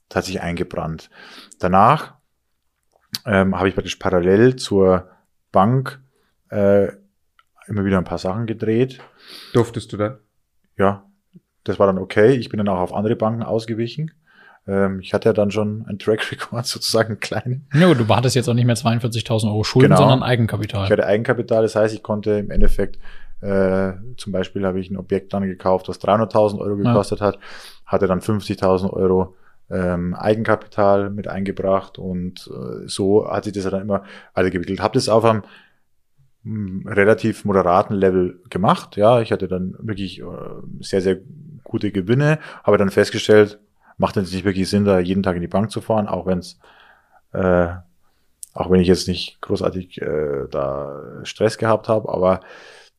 das 0.08 0.16
hat 0.16 0.24
sich 0.24 0.40
eingebrannt. 0.40 1.10
Danach 1.58 2.14
ähm, 3.26 3.56
habe 3.56 3.68
ich 3.68 3.74
praktisch 3.74 3.96
parallel 3.96 4.56
zur 4.56 5.10
Bank 5.52 6.00
äh, 6.50 6.88
immer 7.66 7.84
wieder 7.84 7.98
ein 7.98 8.04
paar 8.04 8.18
Sachen 8.18 8.46
gedreht. 8.46 9.00
durftest 9.52 9.92
du 9.92 9.96
dann? 9.96 10.18
Ja, 10.76 11.10
das 11.64 11.78
war 11.78 11.86
dann 11.86 11.98
okay. 11.98 12.34
Ich 12.34 12.48
bin 12.48 12.58
dann 12.58 12.68
auch 12.68 12.80
auf 12.80 12.94
andere 12.94 13.16
Banken 13.16 13.42
ausgewichen. 13.42 14.12
Ähm, 14.70 15.00
ich 15.00 15.12
hatte 15.12 15.28
ja 15.28 15.32
dann 15.32 15.50
schon 15.50 15.84
einen 15.86 15.98
Track 15.98 16.30
Record, 16.30 16.64
sozusagen 16.74 17.18
kleinen. 17.18 17.66
Ja, 17.74 17.92
du 17.92 18.06
hattest 18.14 18.36
jetzt 18.36 18.48
auch 18.48 18.54
nicht 18.54 18.66
mehr 18.66 18.76
42.000 18.76 19.46
Euro 19.48 19.64
Schulden, 19.64 19.88
Genau. 19.88 20.00
sondern 20.00 20.22
Eigenkapital. 20.22 20.84
Ich 20.84 20.90
hatte 20.92 21.06
Eigenkapital, 21.06 21.62
das 21.62 21.74
heißt, 21.76 21.94
ich 21.94 22.02
konnte 22.02 22.32
im 22.32 22.50
Endeffekt, 22.50 22.98
äh, 23.40 23.92
zum 24.16 24.32
Beispiel 24.32 24.64
habe 24.66 24.78
ich 24.80 24.90
ein 24.90 24.96
Objekt 24.96 25.32
dann 25.32 25.42
gekauft, 25.44 25.88
was 25.88 25.98
300.000 26.00 26.60
Euro 26.60 26.76
Ja. 26.82 26.92
gekostet 26.92 27.20
hat, 27.20 27.38
hatte 27.86 28.06
dann 28.06 28.20
50.000 28.20 28.92
Euro 28.92 29.34
ähm, 29.70 30.14
Eigenkapital 30.14 31.10
mit 31.10 31.26
eingebracht 31.28 31.98
und 31.98 32.48
äh, 32.52 32.86
so 32.88 33.28
hat 33.30 33.44
sich 33.44 33.52
das 33.52 33.64
ja 33.64 33.70
dann 33.70 33.82
immer 33.82 34.02
weitergewickelt. 34.34 34.80
Habe 34.80 34.94
das 34.94 35.08
auf 35.08 35.24
einem 35.24 35.42
mh, 36.42 36.90
relativ 36.92 37.44
moderaten 37.44 37.94
Level 37.94 38.40
gemacht. 38.50 38.96
Ja, 38.96 39.20
ich 39.20 39.32
hatte 39.32 39.48
dann 39.48 39.74
wirklich 39.78 40.20
äh, 40.20 40.24
sehr, 40.80 41.00
sehr 41.00 41.18
gute 41.64 41.92
Gewinne, 41.92 42.38
habe 42.64 42.78
dann 42.78 42.90
festgestellt, 42.90 43.58
macht 44.00 44.16
es 44.16 44.32
nicht 44.32 44.44
wirklich 44.44 44.68
Sinn, 44.68 44.84
da 44.84 44.98
jeden 44.98 45.22
Tag 45.22 45.36
in 45.36 45.42
die 45.42 45.48
Bank 45.48 45.70
zu 45.70 45.80
fahren, 45.80 46.08
auch 46.08 46.26
wenn 46.26 46.38
es 46.38 46.58
äh, 47.32 47.68
auch 48.52 48.70
wenn 48.70 48.80
ich 48.80 48.88
jetzt 48.88 49.06
nicht 49.06 49.40
großartig 49.42 50.02
äh, 50.02 50.46
da 50.50 51.02
Stress 51.22 51.58
gehabt 51.58 51.88
habe, 51.88 52.08
aber 52.08 52.40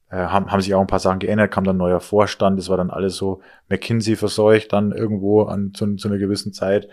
äh, 0.10 0.16
haben, 0.16 0.52
haben 0.52 0.62
sich 0.62 0.74
auch 0.74 0.80
ein 0.80 0.88
paar 0.88 1.00
Sachen 1.00 1.20
geändert, 1.20 1.52
kam 1.52 1.66
dann 1.66 1.78
neuer 1.78 2.00
Vorstand, 2.00 2.58
das 2.58 2.70
war 2.70 2.78
dann 2.78 2.92
alles 2.92 3.18
so 3.18 3.42
McKinsey 3.68 4.16
verseucht, 4.16 4.72
dann 4.72 4.92
irgendwo 4.92 5.44
an 5.44 5.74
zu, 5.74 5.96
zu 5.96 6.08
einer 6.08 6.20
gewissen 6.20 6.54
Zeit 6.54 6.88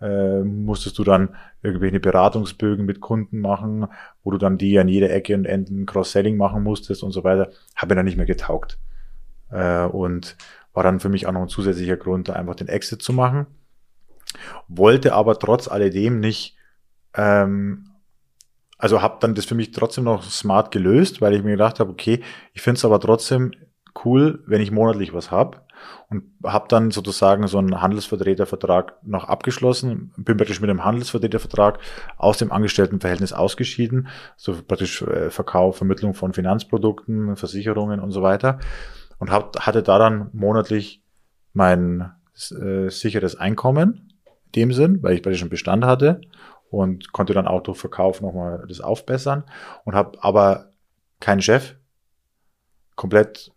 äh, 0.00 0.40
musstest 0.42 0.98
du 0.98 1.04
dann 1.04 1.30
irgendwelche 1.62 2.00
Beratungsbögen 2.00 2.84
mit 2.84 3.00
Kunden 3.00 3.40
machen, 3.40 3.86
wo 4.22 4.30
du 4.30 4.38
dann 4.38 4.58
die 4.58 4.78
an 4.78 4.88
jeder 4.88 5.10
Ecke 5.10 5.34
und 5.34 5.46
Enden 5.46 5.86
Cross-Selling 5.86 6.36
machen 6.36 6.62
musstest 6.62 7.02
und 7.02 7.12
so 7.12 7.24
weiter, 7.24 7.50
hat 7.74 7.88
mir 7.88 7.94
dann 7.96 8.04
nicht 8.04 8.16
mehr 8.16 8.26
getaugt. 8.26 8.78
Äh, 9.50 9.86
und 9.86 10.36
war 10.74 10.82
dann 10.82 11.00
für 11.00 11.08
mich 11.08 11.26
auch 11.26 11.32
noch 11.32 11.42
ein 11.42 11.48
zusätzlicher 11.48 11.96
Grund, 11.96 12.28
da 12.28 12.34
einfach 12.34 12.56
den 12.56 12.68
Exit 12.68 13.00
zu 13.00 13.12
machen. 13.12 13.46
Wollte 14.68 15.14
aber 15.14 15.38
trotz 15.38 15.68
alledem 15.68 16.20
nicht 16.20 16.56
ähm, 17.14 17.90
also 18.78 19.02
habe 19.02 19.16
dann 19.20 19.34
das 19.34 19.44
für 19.44 19.54
mich 19.54 19.70
trotzdem 19.70 20.04
noch 20.04 20.22
smart 20.24 20.70
gelöst, 20.70 21.20
weil 21.20 21.34
ich 21.34 21.42
mir 21.42 21.52
gedacht 21.52 21.80
habe, 21.80 21.90
okay, 21.90 22.20
ich 22.52 22.62
finde 22.62 22.78
es 22.78 22.84
aber 22.84 23.00
trotzdem 23.00 23.52
cool, 24.04 24.42
wenn 24.46 24.60
ich 24.60 24.72
monatlich 24.72 25.14
was 25.14 25.30
habe 25.30 25.62
und 26.10 26.24
habe 26.44 26.66
dann 26.68 26.90
sozusagen 26.90 27.46
so 27.46 27.58
einen 27.58 27.80
Handelsvertretervertrag 27.80 28.96
noch 29.02 29.24
abgeschlossen, 29.24 30.12
bin 30.16 30.36
praktisch 30.36 30.60
mit 30.60 30.70
dem 30.70 30.84
Handelsvertretervertrag 30.84 31.78
aus 32.16 32.38
dem 32.38 32.50
Angestelltenverhältnis 32.50 33.32
ausgeschieden, 33.32 34.08
so 34.36 34.54
praktisch 34.62 35.02
äh, 35.02 35.30
Verkauf, 35.30 35.76
Vermittlung 35.76 36.14
von 36.14 36.32
Finanzprodukten, 36.32 37.36
Versicherungen 37.36 38.00
und 38.00 38.10
so 38.10 38.22
weiter 38.22 38.58
und 39.24 39.30
hab, 39.30 39.58
hatte 39.60 39.82
da 39.82 39.98
dann 39.98 40.28
monatlich 40.34 41.02
mein 41.54 42.12
äh, 42.50 42.90
sicheres 42.90 43.36
Einkommen 43.36 44.12
in 44.26 44.52
dem 44.52 44.72
Sinn, 44.74 45.02
weil 45.02 45.14
ich 45.14 45.22
praktisch 45.22 45.40
einen 45.40 45.48
Bestand 45.48 45.86
hatte 45.86 46.20
und 46.68 47.10
konnte 47.12 47.32
dann 47.32 47.46
auch 47.46 47.62
durch 47.62 47.78
Verkauf 47.78 48.20
nochmal 48.20 48.66
das 48.68 48.82
aufbessern 48.82 49.44
und 49.86 49.94
habe 49.94 50.22
aber 50.22 50.72
keinen 51.20 51.40
Chef, 51.40 51.76
komplett 52.96 53.50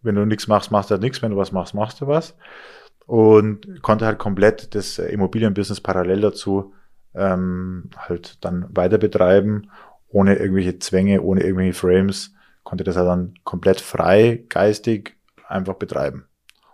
wenn 0.00 0.14
du 0.14 0.24
nichts 0.26 0.46
machst, 0.46 0.70
machst 0.70 0.90
du 0.90 0.92
halt 0.92 1.02
nichts. 1.02 1.22
Wenn 1.22 1.32
du 1.32 1.36
was 1.36 1.50
machst, 1.50 1.74
machst 1.74 2.00
du 2.00 2.06
was. 2.06 2.36
Und 3.04 3.82
konnte 3.82 4.06
halt 4.06 4.20
komplett 4.20 4.76
das 4.76 5.00
Immobilienbusiness 5.00 5.80
parallel 5.80 6.20
dazu 6.20 6.72
ähm, 7.16 7.90
halt 7.96 8.44
dann 8.44 8.66
weiter 8.70 8.98
betreiben, 8.98 9.72
ohne 10.06 10.36
irgendwelche 10.36 10.78
Zwänge, 10.78 11.20
ohne 11.20 11.42
irgendwelche 11.42 11.74
Frames, 11.74 12.32
konnte 12.62 12.84
das 12.84 12.96
halt 12.96 13.08
dann 13.08 13.34
komplett 13.44 13.80
frei, 13.80 14.44
geistig 14.48 15.16
einfach 15.48 15.74
betreiben. 15.74 16.26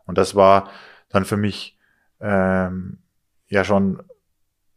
Und 0.06 0.18
das 0.18 0.34
war 0.34 0.70
dann 1.08 1.24
für 1.24 1.36
mich 1.36 1.78
ähm, 2.20 2.98
ja 3.48 3.64
schon 3.64 4.02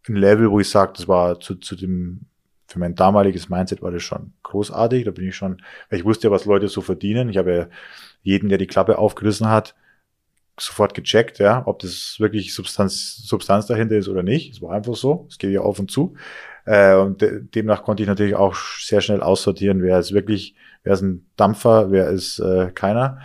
ein 0.07 0.15
Level, 0.15 0.49
wo 0.51 0.59
ich 0.59 0.69
sage, 0.69 0.93
das 0.95 1.07
war 1.07 1.39
zu, 1.39 1.55
zu 1.55 1.75
dem, 1.75 2.21
für 2.67 2.79
mein 2.79 2.95
damaliges 2.95 3.49
Mindset 3.49 3.81
war 3.81 3.91
das 3.91 4.03
schon 4.03 4.33
großartig. 4.43 5.05
Da 5.05 5.11
bin 5.11 5.27
ich 5.27 5.35
schon, 5.35 5.61
ich 5.89 6.05
wusste 6.05 6.27
ja, 6.27 6.31
was 6.31 6.45
Leute 6.45 6.67
so 6.67 6.81
verdienen. 6.81 7.29
Ich 7.29 7.37
habe 7.37 7.55
ja 7.55 7.67
jeden, 8.21 8.49
der 8.49 8.57
die 8.57 8.67
Klappe 8.67 8.97
aufgerissen 8.97 9.49
hat, 9.49 9.75
sofort 10.57 10.93
gecheckt, 10.93 11.39
ja, 11.39 11.63
ob 11.65 11.79
das 11.79 12.17
wirklich 12.19 12.53
Substanz, 12.53 13.15
Substanz 13.25 13.65
dahinter 13.65 13.95
ist 13.95 14.09
oder 14.09 14.23
nicht. 14.23 14.53
Es 14.53 14.61
war 14.61 14.73
einfach 14.73 14.95
so. 14.95 15.25
Es 15.29 15.37
geht 15.37 15.51
ja 15.51 15.61
auf 15.61 15.79
und 15.79 15.89
zu. 15.89 16.15
Äh, 16.65 16.95
und 16.95 17.21
de 17.21 17.41
demnach 17.43 17.83
konnte 17.83 18.03
ich 18.03 18.09
natürlich 18.09 18.35
auch 18.35 18.55
sehr 18.55 19.01
schnell 19.01 19.21
aussortieren, 19.21 19.81
wer 19.81 19.99
ist 19.99 20.13
wirklich, 20.13 20.55
wer 20.83 20.93
ist 20.93 21.01
ein 21.01 21.25
Dampfer, 21.35 21.91
wer 21.91 22.09
ist 22.09 22.39
äh, 22.39 22.71
keiner. 22.71 23.19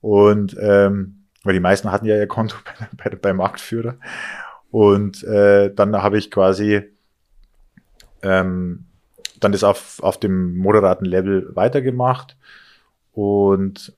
Und 0.00 0.56
ähm, 0.60 1.24
weil 1.44 1.54
die 1.54 1.60
meisten 1.60 1.90
hatten 1.90 2.06
ja 2.06 2.16
ihr 2.16 2.26
Konto 2.26 2.56
bei, 2.96 3.10
bei, 3.10 3.16
bei 3.16 3.32
Marktführer. 3.32 3.96
Und 4.70 5.24
äh, 5.24 5.72
dann 5.74 5.96
habe 6.02 6.18
ich 6.18 6.30
quasi 6.30 6.82
ähm, 8.22 8.86
dann 9.40 9.52
das 9.52 9.64
auf, 9.64 10.02
auf 10.02 10.18
dem 10.18 10.56
moderaten 10.56 11.04
Level 11.04 11.54
weitergemacht 11.54 12.36
und 13.12 13.94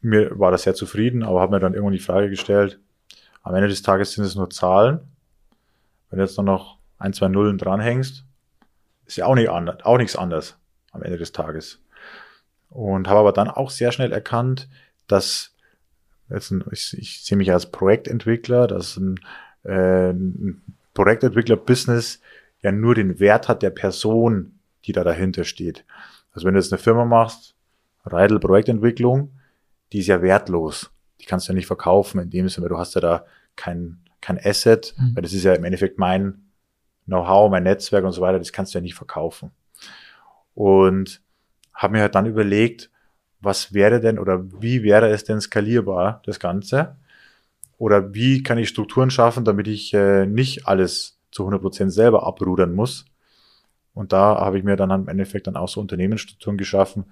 mir 0.00 0.38
war 0.38 0.50
das 0.50 0.62
sehr 0.62 0.74
zufrieden, 0.74 1.22
aber 1.22 1.40
habe 1.40 1.52
mir 1.52 1.60
dann 1.60 1.74
irgendwann 1.74 1.92
die 1.94 1.98
Frage 1.98 2.28
gestellt, 2.28 2.80
am 3.42 3.54
Ende 3.54 3.68
des 3.68 3.82
Tages 3.82 4.12
sind 4.12 4.24
es 4.24 4.34
nur 4.34 4.50
Zahlen. 4.50 5.00
Wenn 6.10 6.18
du 6.18 6.24
jetzt 6.24 6.38
noch 6.38 6.78
ein, 6.98 7.12
zwei 7.12 7.28
Nullen 7.28 7.58
dranhängst, 7.58 8.24
ist 9.06 9.16
ja 9.16 9.26
auch, 9.26 9.34
nicht 9.34 9.50
anders, 9.50 9.84
auch 9.84 9.98
nichts 9.98 10.16
anderes 10.16 10.56
am 10.92 11.02
Ende 11.02 11.18
des 11.18 11.32
Tages. 11.32 11.80
Und 12.70 13.08
habe 13.08 13.20
aber 13.20 13.32
dann 13.32 13.48
auch 13.48 13.70
sehr 13.70 13.92
schnell 13.92 14.12
erkannt, 14.12 14.68
dass 15.06 15.54
jetzt 16.30 16.54
ich, 16.70 16.96
ich 16.98 17.24
sehe 17.24 17.36
mich 17.36 17.52
als 17.52 17.70
Projektentwickler, 17.70 18.66
dass 18.66 18.96
ein, 18.96 19.20
äh, 19.64 20.10
ein 20.10 20.62
Projektentwickler-Business 20.94 22.20
ja 22.62 22.72
nur 22.72 22.94
den 22.94 23.20
Wert 23.20 23.48
hat 23.48 23.62
der 23.62 23.70
Person, 23.70 24.58
die 24.84 24.92
da 24.92 25.04
dahinter 25.04 25.44
steht. 25.44 25.84
Also 26.32 26.46
wenn 26.46 26.54
du 26.54 26.60
jetzt 26.60 26.72
eine 26.72 26.78
Firma 26.78 27.04
machst, 27.04 27.54
Reidel 28.04 28.40
Projektentwicklung, 28.40 29.32
die 29.92 29.98
ist 29.98 30.06
ja 30.06 30.22
wertlos. 30.22 30.90
Die 31.20 31.26
kannst 31.26 31.46
du 31.46 31.52
ja 31.52 31.54
nicht 31.54 31.66
verkaufen 31.66 32.20
in 32.20 32.30
dem 32.30 32.48
Sinne, 32.48 32.64
weil 32.64 32.70
du 32.70 32.78
hast 32.78 32.94
ja 32.94 33.00
da 33.00 33.26
kein, 33.54 33.98
kein 34.20 34.38
Asset, 34.42 34.94
mhm. 34.98 35.14
weil 35.14 35.22
das 35.22 35.32
ist 35.32 35.44
ja 35.44 35.54
im 35.54 35.64
Endeffekt 35.64 35.98
mein 35.98 36.46
Know-how, 37.06 37.50
mein 37.50 37.64
Netzwerk 37.64 38.04
und 38.04 38.12
so 38.12 38.20
weiter, 38.20 38.38
das 38.38 38.52
kannst 38.52 38.74
du 38.74 38.78
ja 38.78 38.82
nicht 38.82 38.94
verkaufen. 38.94 39.50
Und 40.54 41.20
habe 41.74 41.94
mir 41.94 42.00
halt 42.02 42.14
dann 42.14 42.26
überlegt, 42.26 42.90
was 43.40 43.72
wäre 43.72 44.00
denn 44.00 44.18
oder 44.18 44.44
wie 44.60 44.82
wäre 44.82 45.08
es 45.10 45.24
denn 45.24 45.40
skalierbar, 45.40 46.22
das 46.24 46.38
Ganze? 46.38 46.96
Oder 47.78 48.14
wie 48.14 48.42
kann 48.42 48.58
ich 48.58 48.68
Strukturen 48.68 49.10
schaffen, 49.10 49.44
damit 49.44 49.66
ich 49.66 49.92
äh, 49.92 50.26
nicht 50.26 50.68
alles 50.68 51.18
zu 51.32 51.42
100 51.42 51.60
Prozent 51.60 51.92
selber 51.92 52.24
abrudern 52.24 52.72
muss? 52.72 53.04
Und 53.94 54.12
da 54.12 54.36
habe 54.36 54.58
ich 54.58 54.64
mir 54.64 54.76
dann 54.76 54.90
im 54.90 55.08
Endeffekt 55.08 55.48
dann 55.48 55.56
auch 55.56 55.68
so 55.68 55.80
Unternehmensstrukturen 55.80 56.56
geschaffen, 56.56 57.06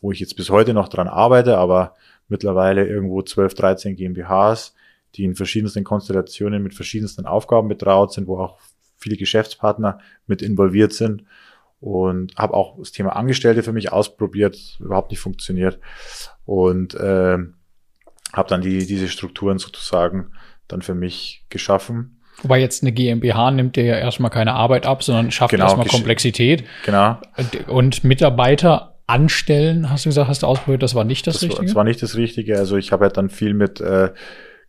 wo 0.00 0.12
ich 0.12 0.20
jetzt 0.20 0.36
bis 0.36 0.50
heute 0.50 0.72
noch 0.72 0.88
dran 0.88 1.08
arbeite, 1.08 1.58
aber 1.58 1.94
mittlerweile 2.28 2.86
irgendwo 2.86 3.20
12, 3.20 3.54
13 3.54 3.96
GmbHs, 3.96 4.74
die 5.16 5.24
in 5.24 5.34
verschiedensten 5.34 5.84
Konstellationen 5.84 6.62
mit 6.62 6.74
verschiedensten 6.74 7.26
Aufgaben 7.26 7.68
betraut 7.68 8.12
sind, 8.12 8.28
wo 8.28 8.38
auch 8.38 8.58
viele 9.00 9.16
Geschäftspartner 9.16 9.98
mit 10.26 10.42
involviert 10.42 10.92
sind 10.92 11.24
und 11.80 12.36
habe 12.36 12.54
auch 12.54 12.78
das 12.78 12.92
Thema 12.92 13.16
Angestellte 13.16 13.62
für 13.62 13.72
mich 13.72 13.92
ausprobiert, 13.92 14.78
überhaupt 14.78 15.10
nicht 15.10 15.20
funktioniert 15.20 15.80
und 16.44 16.94
äh, 16.94 17.38
habe 18.32 18.48
dann 18.48 18.60
die 18.60 18.86
diese 18.86 19.08
Strukturen 19.08 19.58
sozusagen 19.58 20.32
dann 20.68 20.82
für 20.82 20.94
mich 20.94 21.44
geschaffen. 21.48 22.20
Wobei 22.42 22.60
jetzt 22.60 22.82
eine 22.82 22.92
GmbH 22.92 23.50
nimmt 23.50 23.76
dir 23.76 23.84
ja 23.84 23.96
erstmal 23.96 24.30
keine 24.30 24.54
Arbeit 24.54 24.86
ab, 24.86 25.02
sondern 25.02 25.30
schafft 25.30 25.50
genau, 25.50 25.64
erstmal 25.64 25.86
Komplexität. 25.86 26.64
Genau. 26.86 27.18
Und 27.66 28.04
Mitarbeiter 28.04 28.98
anstellen, 29.06 29.90
hast 29.90 30.06
du 30.06 30.10
gesagt, 30.10 30.28
hast 30.28 30.42
du 30.42 30.46
ausprobiert, 30.46 30.82
das 30.82 30.94
war 30.94 31.04
nicht 31.04 31.26
das, 31.26 31.34
das 31.34 31.42
Richtige? 31.42 31.58
War, 31.58 31.66
das 31.66 31.74
war 31.74 31.84
nicht 31.84 32.02
das 32.02 32.16
Richtige. 32.16 32.56
Also 32.56 32.76
ich 32.76 32.92
habe 32.92 33.04
halt 33.04 33.16
dann 33.16 33.28
viel 33.28 33.52
mit 33.52 33.80
äh, 33.80 34.10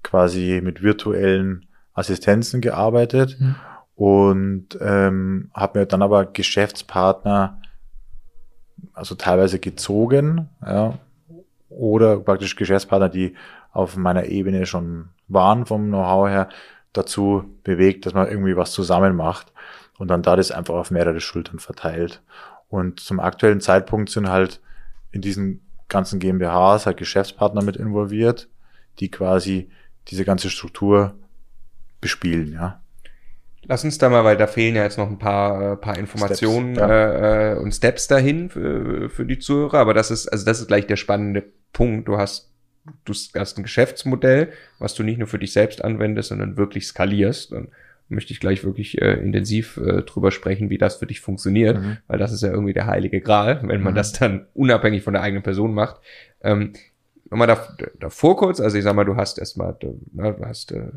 quasi 0.04 0.60
mit 0.64 0.82
virtuellen 0.82 1.68
Assistenzen 1.94 2.60
gearbeitet 2.62 3.38
mhm. 3.40 3.56
Und 4.02 4.80
ähm, 4.82 5.52
habe 5.54 5.78
mir 5.78 5.86
dann 5.86 6.02
aber 6.02 6.26
Geschäftspartner, 6.26 7.62
also 8.94 9.14
teilweise 9.14 9.60
gezogen, 9.60 10.50
ja, 10.66 10.98
oder 11.70 12.20
praktisch 12.20 12.56
Geschäftspartner, 12.56 13.10
die 13.10 13.36
auf 13.72 13.98
meiner 13.98 14.26
Ebene 14.26 14.66
schon 14.66 15.10
waren 15.28 15.68
vom 15.68 15.90
Know-how 15.90 16.30
her, 16.30 16.50
dazu 16.94 17.44
bewegt, 17.64 18.08
dass 18.08 18.16
man 18.16 18.28
irgendwie 18.28 18.58
was 18.58 18.72
zusammen 18.72 19.16
macht 19.16 19.54
und 20.00 20.08
dann 20.08 20.24
da 20.24 20.36
das 20.36 20.50
einfach 20.50 20.74
auf 20.74 20.90
mehrere 20.90 21.22
Schultern 21.22 21.60
verteilt. 21.60 22.24
Und 22.70 23.00
zum 23.02 23.20
aktuellen 23.20 23.62
Zeitpunkt 23.62 24.10
sind 24.10 24.30
halt 24.30 24.62
in 25.12 25.22
diesen 25.22 25.62
ganzen 25.90 26.20
GmbHs 26.20 26.88
halt 26.88 26.98
Geschäftspartner 26.98 27.62
mit 27.62 27.78
involviert, 27.78 28.50
die 29.00 29.12
quasi 29.12 29.70
diese 30.08 30.26
ganze 30.26 30.50
Struktur 30.50 31.14
bespielen, 32.00 32.52
ja. 32.52 32.82
Lass 33.72 33.86
uns 33.86 33.98
da 33.98 34.10
mal, 34.10 34.26
weil 34.26 34.36
da 34.36 34.48
fehlen 34.48 34.76
ja 34.76 34.84
jetzt 34.84 34.98
noch 34.98 35.10
ein 35.10 35.18
paar, 35.18 35.72
äh, 35.72 35.78
paar 35.78 35.98
Informationen 35.98 36.76
Steps, 36.76 36.90
ja. 36.90 37.54
äh, 37.54 37.56
und 37.56 37.72
Steps 37.72 38.08
dahin 38.10 38.50
für, 38.50 39.10
für 39.10 39.26
die 39.26 39.40
Zuhörer. 39.40 39.78
Aber 39.78 39.94
das 39.94 40.12
ist, 40.12 40.28
also 40.28 40.44
das 40.44 40.60
ist 40.60 40.68
gleich 40.68 40.88
der 40.88 40.98
spannende 40.98 41.46
Punkt. 41.72 42.10
Du 42.10 42.18
hast, 42.18 42.52
du 43.06 43.14
hast 43.14 43.58
ein 43.58 43.64
Geschäftsmodell, 43.64 44.52
was 44.78 44.94
du 44.94 45.04
nicht 45.04 45.20
nur 45.20 45.28
für 45.30 45.40
dich 45.40 45.54
selbst 45.54 45.86
anwendest, 45.86 46.28
sondern 46.28 46.58
wirklich 46.58 46.86
skalierst. 46.86 47.54
Und 47.54 47.70
möchte 48.10 48.34
ich 48.34 48.42
gleich 48.42 48.66
wirklich 48.66 49.02
äh, 49.02 49.14
intensiv 49.14 49.78
äh, 49.78 50.02
drüber 50.02 50.32
sprechen, 50.32 50.70
wie 50.70 50.78
das 50.78 50.98
für 50.98 51.06
dich 51.06 51.22
funktioniert, 51.22 51.80
mhm. 51.80 51.96
weil 52.08 52.20
das 52.20 52.34
ist 52.34 52.44
ja 52.44 52.50
irgendwie 52.50 52.74
der 52.74 52.88
heilige 52.88 53.22
Gral, 53.22 53.62
wenn 53.64 53.82
man 53.82 53.94
mhm. 53.94 53.96
das 53.96 54.12
dann 54.12 54.48
unabhängig 54.54 55.04
von 55.04 55.14
der 55.14 55.22
eigenen 55.22 55.44
Person 55.44 55.74
macht. 55.74 56.02
Ähm, 56.42 56.74
Nochmal 57.30 57.58
davor 57.98 58.36
kurz, 58.36 58.60
also 58.60 58.78
ich 58.78 58.84
sag 58.84 58.94
mal, 58.94 59.06
du 59.06 59.16
hast 59.16 59.40
erstmal, 59.40 59.74
du, 59.80 60.02
du 60.12 60.46
hast 60.46 60.74
äh, 60.74 60.92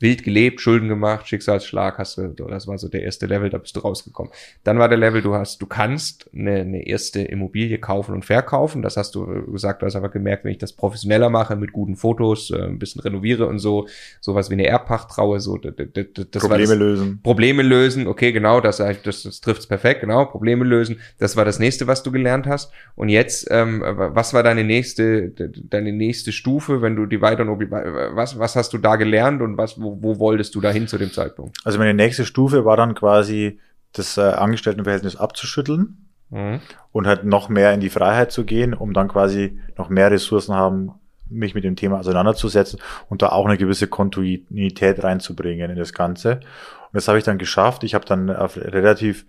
wild 0.00 0.24
gelebt, 0.24 0.60
Schulden 0.60 0.88
gemacht, 0.88 1.28
Schicksalsschlag, 1.28 1.98
hast 1.98 2.16
du, 2.16 2.28
das 2.28 2.66
war 2.66 2.78
so 2.78 2.88
der 2.88 3.02
erste 3.02 3.26
Level, 3.26 3.50
da 3.50 3.58
bist 3.58 3.76
du 3.76 3.80
rausgekommen. 3.80 4.32
Dann 4.64 4.78
war 4.78 4.88
der 4.88 4.96
Level, 4.96 5.20
du 5.20 5.34
hast, 5.34 5.60
du 5.60 5.66
kannst 5.66 6.28
eine, 6.34 6.60
eine 6.60 6.86
erste 6.86 7.20
Immobilie 7.20 7.78
kaufen 7.78 8.14
und 8.14 8.24
verkaufen. 8.24 8.80
Das 8.80 8.96
hast 8.96 9.14
du 9.14 9.26
gesagt, 9.52 9.82
du 9.82 9.86
hast 9.86 9.96
aber 9.96 10.08
gemerkt, 10.08 10.44
wenn 10.44 10.52
ich 10.52 10.58
das 10.58 10.72
professioneller 10.72 11.28
mache, 11.28 11.54
mit 11.54 11.72
guten 11.72 11.96
Fotos, 11.96 12.50
äh, 12.50 12.62
ein 12.62 12.78
bisschen 12.78 13.02
renoviere 13.02 13.46
und 13.46 13.58
so, 13.58 13.88
sowas 14.20 14.48
wie 14.48 14.54
eine 14.54 14.66
Erbpacht 14.66 15.10
traue, 15.10 15.38
so, 15.40 15.58
das, 15.58 15.74
das 15.76 16.42
Probleme 16.42 16.68
das, 16.68 16.78
lösen. 16.78 17.20
Probleme 17.22 17.62
lösen, 17.62 18.06
okay, 18.06 18.32
genau, 18.32 18.60
das, 18.60 18.78
das, 18.78 19.02
das 19.02 19.40
trifft's 19.40 19.66
perfekt, 19.66 20.00
genau, 20.00 20.24
Probleme 20.24 20.64
lösen. 20.64 20.98
Das 21.18 21.36
war 21.36 21.44
das 21.44 21.58
nächste, 21.58 21.86
was 21.86 22.02
du 22.02 22.10
gelernt 22.10 22.46
hast. 22.46 22.72
Und 22.94 23.10
jetzt, 23.10 23.48
ähm, 23.50 23.82
was 23.84 24.32
war 24.32 24.42
deine 24.42 24.64
nächste, 24.64 25.30
deine 25.30 25.92
nächste 25.92 26.32
Stufe, 26.32 26.80
wenn 26.80 26.96
du 26.96 27.04
die 27.04 27.20
weiter, 27.20 27.46
was, 27.46 28.38
was 28.38 28.56
hast 28.56 28.72
du 28.72 28.78
da 28.78 28.96
gelernt 28.96 29.42
und 29.42 29.58
was, 29.58 29.78
wo 29.80 29.89
wo, 30.00 30.18
wolltest 30.18 30.54
du 30.54 30.60
dahin 30.60 30.88
zu 30.88 30.98
dem 30.98 31.12
Zeitpunkt? 31.12 31.58
Also 31.64 31.78
meine 31.78 31.94
nächste 31.94 32.24
Stufe 32.24 32.64
war 32.64 32.76
dann 32.76 32.94
quasi 32.94 33.58
das 33.92 34.16
äh, 34.16 34.22
Angestelltenverhältnis 34.22 35.16
abzuschütteln 35.16 36.06
mhm. 36.30 36.60
und 36.92 37.06
halt 37.06 37.24
noch 37.24 37.48
mehr 37.48 37.72
in 37.72 37.80
die 37.80 37.90
Freiheit 37.90 38.32
zu 38.32 38.44
gehen, 38.44 38.74
um 38.74 38.92
dann 38.92 39.08
quasi 39.08 39.58
noch 39.76 39.88
mehr 39.88 40.10
Ressourcen 40.10 40.54
haben, 40.54 40.92
mich 41.28 41.54
mit 41.54 41.64
dem 41.64 41.76
Thema 41.76 42.00
auseinanderzusetzen 42.00 42.80
und 43.08 43.22
da 43.22 43.28
auch 43.28 43.46
eine 43.46 43.58
gewisse 43.58 43.86
Kontinuität 43.86 45.02
reinzubringen 45.02 45.70
in 45.70 45.76
das 45.76 45.92
Ganze. 45.92 46.36
Und 46.36 46.94
das 46.94 47.06
habe 47.06 47.18
ich 47.18 47.24
dann 47.24 47.38
geschafft. 47.38 47.84
Ich 47.84 47.94
habe 47.94 48.04
dann 48.04 48.30
relativ 48.30 49.26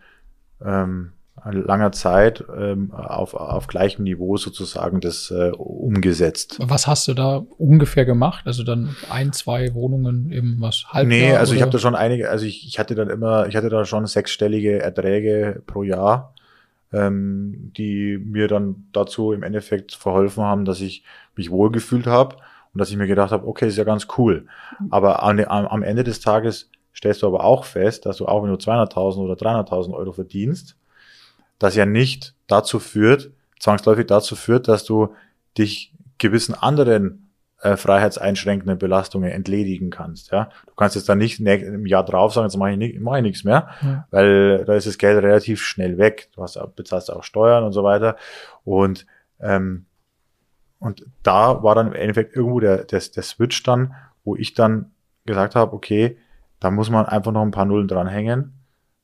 ähm, 0.64 1.12
langer 1.43 1.91
Zeit 1.91 2.43
ähm, 2.55 2.91
auf, 2.93 3.33
auf 3.33 3.67
gleichem 3.67 4.03
Niveau 4.03 4.37
sozusagen 4.37 5.01
das 5.01 5.31
äh, 5.31 5.51
umgesetzt. 5.51 6.57
Was 6.61 6.85
hast 6.85 7.07
du 7.07 7.13
da 7.13 7.43
ungefähr 7.57 8.05
gemacht? 8.05 8.45
Also 8.45 8.63
dann 8.63 8.95
ein, 9.09 9.33
zwei 9.33 9.73
Wohnungen 9.73 10.31
im 10.31 10.61
was 10.61 10.85
halb 10.89 11.07
Nee, 11.07 11.33
also 11.33 11.51
oder? 11.51 11.57
ich 11.57 11.61
habe 11.61 11.71
da 11.71 11.79
schon 11.79 11.95
einige, 11.95 12.29
also 12.29 12.45
ich, 12.45 12.67
ich 12.67 12.77
hatte 12.77 12.93
dann 12.93 13.09
immer, 13.09 13.47
ich 13.47 13.55
hatte 13.55 13.69
da 13.69 13.85
schon 13.85 14.05
sechsstellige 14.05 14.81
Erträge 14.81 15.63
pro 15.65 15.81
Jahr, 15.81 16.35
ähm, 16.93 17.71
die 17.75 18.19
mir 18.23 18.47
dann 18.47 18.87
dazu 18.91 19.31
im 19.31 19.41
Endeffekt 19.41 19.93
verholfen 19.93 20.43
haben, 20.43 20.65
dass 20.65 20.79
ich 20.79 21.03
mich 21.35 21.49
wohlgefühlt 21.49 22.05
habe 22.05 22.35
und 22.73 22.79
dass 22.79 22.91
ich 22.91 22.97
mir 22.97 23.07
gedacht 23.07 23.31
habe, 23.31 23.47
okay, 23.47 23.67
ist 23.67 23.77
ja 23.77 23.83
ganz 23.83 24.07
cool. 24.17 24.45
Aber 24.91 25.23
an, 25.23 25.39
am, 25.45 25.65
am 25.65 25.81
Ende 25.81 26.03
des 26.03 26.19
Tages 26.19 26.69
stellst 26.95 27.23
du 27.23 27.27
aber 27.27 27.43
auch 27.43 27.65
fest, 27.65 28.05
dass 28.05 28.17
du 28.17 28.27
auch 28.27 28.43
wenn 28.43 28.51
du 28.51 28.57
200.000 28.57 29.17
oder 29.17 29.33
300.000 29.33 29.93
Euro 29.93 30.11
verdienst, 30.11 30.77
das 31.62 31.76
ja 31.76 31.86
nicht 31.86 32.34
dazu 32.47 32.80
führt, 32.80 33.32
zwangsläufig 33.59 34.07
dazu 34.07 34.36
führt, 34.36 34.68
dass 34.68 34.84
du 34.84 35.14
dich 35.59 35.93
gewissen 36.18 36.55
anderen 36.55 37.30
äh, 37.62 37.78
freiheitseinschränkenden 37.78 38.80
Belastungen 38.80 39.30
entledigen 39.30 39.91
kannst. 39.91 40.32
Ja, 40.32 40.49
du 40.66 40.74
kannst 40.74 40.95
jetzt 40.95 41.07
dann 41.07 41.20
nicht 41.20 41.39
im 41.39 41.86
Jahr 41.86 42.03
drauf 42.03 42.34
sagen, 42.34 42.47
jetzt 42.47 42.57
mache 42.57 42.72
ich, 42.72 42.78
nicht, 42.78 42.99
mach 42.99 43.18
ich 43.18 43.22
nichts 43.22 43.43
mehr, 43.43 43.70
ja. 43.84 44.07
weil 44.09 44.66
da 44.66 44.74
ist 44.74 44.88
das 44.88 44.97
Geld 44.97 45.22
relativ 45.22 45.62
schnell 45.62 45.99
weg. 45.99 46.30
Du 46.34 46.41
hast, 46.41 46.59
bezahlst 46.76 47.14
auch 47.14 47.24
Steuern 47.24 47.64
und 47.64 47.74
so 47.74 47.84
weiter 47.84 48.16
und 48.64 49.05
ähm, 49.39 49.86
und 50.80 51.05
da 51.22 51.62
war 51.62 51.76
dann 51.76 51.88
im 51.88 51.93
Endeffekt 51.93 52.36
irgendwo 52.36 52.59
der, 52.59 52.86
der, 52.86 52.99
der 52.99 53.24
Switch 53.24 53.62
dann, 53.62 53.93
wo 54.24 54.36
ich 54.36 54.55
dann 54.55 54.89
gesagt 55.28 55.53
habe, 55.53 55.74
okay, 55.74 56.18
da 56.59 56.72
muss 56.72 56.89
man 56.89 57.05
einfach 57.05 57.32
noch 57.32 57.43
ein 57.43 57.51
paar 57.51 57.66
Nullen 57.66 57.88
dranhängen, 57.88 58.53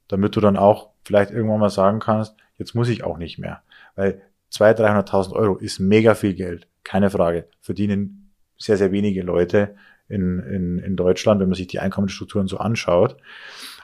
damit 0.07 0.35
du 0.35 0.39
dann 0.41 0.57
auch 0.57 0.89
vielleicht 1.03 1.29
irgendwann 1.29 1.59
mal 1.59 1.69
sagen 1.69 1.99
kannst, 1.99 2.35
jetzt 2.57 2.75
muss 2.75 2.89
ich 2.89 3.03
auch 3.03 3.17
nicht 3.17 3.37
mehr. 3.37 3.63
Weil 3.95 4.21
200.000, 4.51 5.09
300.000 5.09 5.33
Euro 5.33 5.55
ist 5.57 5.79
mega 5.79 6.15
viel 6.15 6.33
Geld, 6.33 6.67
keine 6.83 7.09
Frage. 7.09 7.47
Verdienen 7.61 8.31
sehr, 8.57 8.77
sehr 8.77 8.91
wenige 8.91 9.21
Leute 9.21 9.75
in, 10.07 10.39
in, 10.39 10.79
in 10.79 10.95
Deutschland, 10.95 11.41
wenn 11.41 11.49
man 11.49 11.55
sich 11.55 11.67
die 11.67 11.79
Einkommensstrukturen 11.79 12.47
so 12.47 12.57
anschaut. 12.57 13.17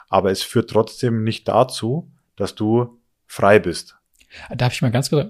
Aber 0.08 0.30
es 0.30 0.42
führt 0.42 0.70
trotzdem 0.70 1.24
nicht 1.24 1.48
dazu, 1.48 2.10
dass 2.36 2.54
du 2.54 2.98
frei 3.26 3.58
bist. 3.58 3.96
Darf 4.54 4.72
ich 4.72 4.82
mal 4.82 4.90
ganz 4.90 5.10
kurz, 5.10 5.28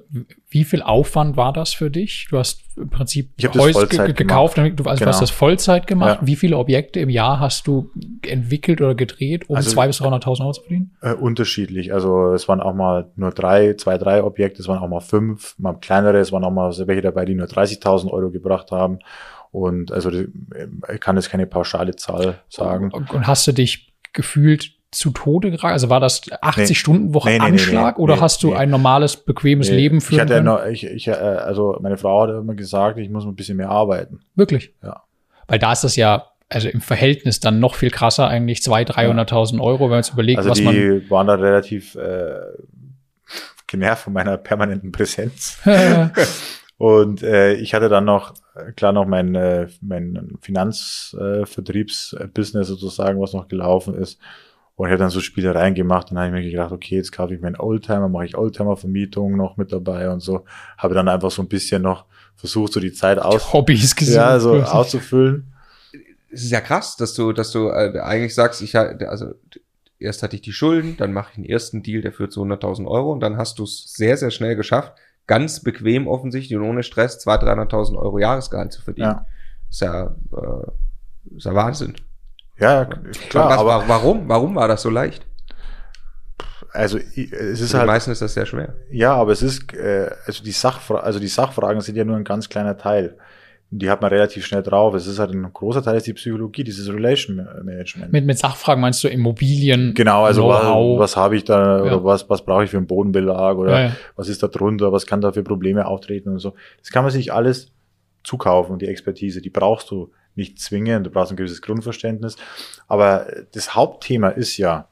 wie 0.49 0.65
viel 0.65 0.83
Aufwand 0.83 1.37
war 1.37 1.53
das 1.53 1.73
für 1.73 1.91
dich? 1.91 2.27
Du 2.31 2.39
hast 2.39 2.63
im 2.77 2.91
Prinzip 2.91 3.31
Häuser 3.55 3.87
gekauft, 4.13 4.57
du, 4.57 4.63
also 4.63 4.75
genau. 4.75 4.95
du 4.97 5.07
hast 5.07 5.21
das 5.21 5.31
Vollzeit 5.31 5.87
gemacht. 5.87 6.21
Ja. 6.21 6.27
Wie 6.27 6.37
viele 6.37 6.57
Objekte 6.57 7.01
im 7.01 7.11
Jahr 7.11 7.41
hast 7.41 7.67
du 7.67 7.91
entwickelt 8.23 8.81
oder 8.81 8.95
gedreht, 8.95 9.49
um 9.49 9.57
also, 9.57 9.79
200.000 9.79 9.87
bis 9.87 10.01
300.000 10.01 10.41
Euro 10.41 10.53
zu 10.53 10.61
verdienen? 10.63 10.97
Äh, 11.01 11.15
unterschiedlich. 11.15 11.93
Also 11.93 12.33
es 12.33 12.49
waren 12.49 12.61
auch 12.61 12.75
mal 12.75 13.11
nur 13.17 13.31
drei, 13.31 13.75
zwei, 13.75 13.99
drei 13.99 14.23
Objekte, 14.23 14.63
es 14.63 14.69
waren 14.69 14.79
auch 14.79 14.89
mal 14.89 15.01
fünf, 15.01 15.55
mal 15.59 15.75
kleinere, 15.75 16.19
es 16.19 16.33
waren 16.33 16.45
auch 16.45 16.51
mal 16.51 16.73
welche 16.87 17.03
dabei, 17.03 17.25
die 17.25 17.35
nur 17.35 17.47
30.000 17.47 18.11
Euro 18.11 18.31
gebracht 18.31 18.71
haben. 18.71 18.99
Und 19.51 19.93
also 19.93 20.11
ich 20.11 21.01
kann 21.01 21.17
jetzt 21.17 21.31
keine 21.31 21.47
pauschale 21.47 21.95
Zahl 21.95 22.41
sagen. 22.49 22.91
Und 22.91 23.27
hast 23.27 23.47
du 23.47 23.53
dich 23.53 23.95
gefühlt 24.13 24.74
zu 24.95 25.11
Tode 25.11 25.51
geraten? 25.51 25.73
Also 25.73 25.91
war 25.91 26.01
das 26.01 26.23
80 26.41 26.69
nee. 26.69 26.75
Stunden 26.75 27.15
Woche 27.15 27.31
nee, 27.31 27.39
nee, 27.39 27.45
Anschlag 27.45 27.99
oder 27.99 28.21
hast 28.21 28.43
du 28.43 28.55
ein 28.55 28.71
normales, 28.71 29.17
bequemes 29.17 29.71
Leben 29.71 30.01
führen 30.01 30.17
ich 30.17 30.21
hatte 30.23 30.35
können? 30.35 30.47
Noch, 30.47 30.65
ich, 30.67 30.85
ich, 30.85 31.09
äh, 31.09 31.13
also 31.13 31.77
meine 31.81 31.97
Frau 31.97 32.23
hat 32.23 32.31
immer 32.31 32.55
gesagt, 32.55 32.99
ich 32.99 33.11
muss 33.11 33.25
ein 33.25 33.35
bisschen 33.35 33.57
mehr 33.57 33.71
arbeiten. 33.71 34.21
Wirklich? 34.35 34.75
Ja. 34.83 35.03
Weil 35.47 35.59
da 35.59 35.73
ist 35.73 35.85
das 35.85 35.97
ja 35.97 36.27
also 36.49 36.69
im 36.69 36.81
Verhältnis 36.81 37.41
dann 37.41 37.61
noch 37.61 37.75
viel 37.75 37.91
krasser 37.91 38.29
eigentlich 38.29 38.61
200.000, 38.61 39.29
300.000 39.29 39.61
Euro, 39.61 39.85
wenn 39.85 39.91
man 39.91 39.99
jetzt 39.99 40.13
überlegt, 40.13 40.39
also 40.39 40.51
was 40.51 40.61
man. 40.61 40.75
Die 40.75 41.11
waren 41.11 41.27
da 41.27 41.35
relativ 41.35 41.95
äh, 41.97 42.35
genervt 43.67 44.05
von 44.05 44.13
meiner 44.13 44.37
permanenten 44.39 44.93
Präsenz. 44.93 45.59
Und 46.77 47.23
äh, 47.23 47.55
ich 47.55 47.73
hatte 47.73 47.89
dann 47.89 48.05
noch, 48.05 48.35
klar 48.77 48.93
noch 48.93 49.07
mein, 49.07 49.37
äh, 49.37 49.69
mein 49.81 50.37
Finanzvertriebsbusiness 50.41 52.69
äh, 52.69 52.71
sozusagen, 52.71 53.19
was 53.21 53.33
noch 53.33 53.49
gelaufen 53.49 53.95
ist. 53.95 54.21
Und 54.77 54.87
ich 54.89 54.93
habe 54.93 54.99
dann 54.99 55.11
so 55.11 55.21
Spielereien 55.21 55.75
gemacht 55.75 56.11
und 56.11 56.17
dann 56.17 56.27
habe 56.27 56.39
ich 56.39 56.45
mir 56.45 56.51
gedacht, 56.51 56.73
okay, 56.73 56.97
jetzt 56.97 57.13
kaufe 57.13 57.35
ich 57.35 57.41
meinen 57.41 57.57
Oldtimer, 57.57 58.09
mache 58.09 58.27
ich 58.27 58.37
Oldtimer-Vermietung 58.37 59.37
noch 59.37 59.57
mit 59.57 59.73
dabei 59.73 60.11
und 60.11 60.21
so. 60.21 60.45
Habe 60.77 60.95
dann 60.95 61.09
einfach 61.09 61.31
so 61.31 61.43
ein 61.43 61.49
bisschen 61.49 61.83
noch 61.83 62.07
versucht, 62.35 62.73
so 62.73 62.81
die 62.81 62.93
Zeit 62.93 63.19
aus 63.19 63.53
Hobbys 63.53 63.95
gesehen, 63.95 64.17
ja, 64.17 64.41
so 64.41 64.55
auszufüllen. 64.63 65.53
Es 66.31 66.43
ist 66.43 66.51
ja 66.51 66.61
krass, 66.61 66.97
dass 66.97 67.15
du, 67.15 67.33
dass 67.33 67.53
du 67.53 67.69
äh, 67.69 68.01
eigentlich 68.01 68.35
sagst, 68.35 68.63
ich 68.63 68.77
also 68.77 69.35
erst 70.01 70.25
hatte 70.25 70.35
ich 70.35 70.43
die 70.43 70.53
Schulden, 70.53 70.97
dann 70.97 71.13
mache 71.13 71.31
ich 71.31 71.35
den 71.37 71.45
ersten 71.45 71.83
Deal, 71.85 72.03
der 72.03 72.13
führt 72.13 72.33
zu 72.33 72.43
100.000 72.43 72.87
Euro 72.87 73.13
und 73.13 73.21
dann 73.21 73.37
hast 73.37 73.61
du 73.61 73.65
es 73.65 73.93
sehr, 73.95 74.17
sehr 74.17 74.33
schnell 74.33 74.57
geschafft, 74.57 74.95
ganz 75.29 75.63
bequem 75.63 76.09
offensichtlich 76.09 76.59
und 76.59 76.65
ohne 76.65 76.83
Stress 76.83 77.25
200.000, 77.25 77.71
300.000 77.71 77.97
Euro 77.97 78.19
Jahresgehalt 78.19 78.73
zu 78.73 78.83
verdienen. 78.83 79.13
Ja. 79.13 79.27
Ist 79.71 79.81
ja, 79.81 80.17
äh, 80.33 81.37
ist 81.37 81.47
ja 81.47 81.55
Wahnsinn. 81.55 81.95
Ja, 82.59 82.85
klar. 82.85 83.51
Was, 83.51 83.59
aber 83.59 83.85
warum? 83.89 84.29
Warum 84.29 84.55
war 84.55 84.69
das 84.69 84.83
so 84.83 84.91
leicht? 84.91 85.27
Also 86.73 86.99
es 86.99 87.61
ist 87.61 87.71
Für 87.71 87.79
halt. 87.79 87.87
meisten 87.87 88.11
ist 88.11 88.21
das 88.21 88.35
sehr 88.35 88.47
schwer. 88.47 88.75
Ja, 88.91 89.15
aber 89.15 89.31
es 89.31 89.43
ist 89.43 89.73
äh, 89.75 90.11
also 90.27 90.43
die 90.43 90.51
Sachfra 90.51 90.97
also 90.97 91.21
die 91.21 91.29
Sachfragen 91.29 91.81
sind 91.81 91.97
ja 91.97 92.05
nur 92.05 92.17
ein 92.17 92.25
ganz 92.25 92.49
kleiner 92.49 92.77
Teil. 92.77 93.17
Die 93.71 93.91
hat 93.91 94.03
man 94.03 94.11
relativ 94.11 94.45
schnell 94.45 94.63
drauf. 94.63 94.95
Es 94.95 95.07
ist 95.07 95.19
halt 95.19 95.33
ein 95.33 95.53
großer 95.53 95.83
Teil 95.83 95.97
ist 95.97 96.07
die 96.07 96.13
Psychologie, 96.13 96.65
dieses 96.65 96.93
Relation 96.93 97.49
Management. 97.63 98.13
Mit, 98.13 98.25
mit 98.25 98.39
Sachfragen 98.39 98.81
meinst 98.81 99.03
du 99.03 99.09
Immobilien? 99.09 99.95
Genau, 99.95 100.25
also 100.25 100.49
was, 100.49 100.65
was 100.65 101.17
habe 101.17 101.37
ich 101.37 101.45
da 101.45 101.79
ja. 101.79 101.83
oder 101.83 102.05
was, 102.05 102.29
was 102.29 102.45
brauche 102.45 102.65
ich 102.65 102.71
für 102.71 102.77
einen 102.77 102.87
Bodenbelag 102.87 103.57
oder 103.57 103.73
ja, 103.73 103.87
ja. 103.87 103.97
was 104.17 104.29
ist 104.29 104.43
da 104.43 104.49
drunter, 104.49 104.93
was 104.93 105.07
kann 105.07 105.21
da 105.21 105.33
für 105.33 105.45
Probleme 105.45 105.87
auftreten 105.87 106.29
und 106.29 106.39
so. 106.41 106.55
Das 106.81 106.91
kann 106.91 107.05
man 107.05 107.13
sich 107.13 107.33
alles 107.33 107.73
zukaufen 108.25 108.73
und 108.73 108.83
die 108.83 108.89
Expertise, 108.89 109.41
die 109.41 109.51
brauchst 109.51 109.91
du 109.91 110.11
nicht 110.37 110.59
zwingen, 110.59 111.05
du 111.05 111.11
brauchst 111.11 111.33
ein 111.33 111.37
gewisses 111.37 111.63
Grundverständnis. 111.63 112.37
Aber 112.89 113.27
das 113.53 113.75
Hauptthema 113.75 114.29
ist 114.29 114.57
ja, 114.57 114.89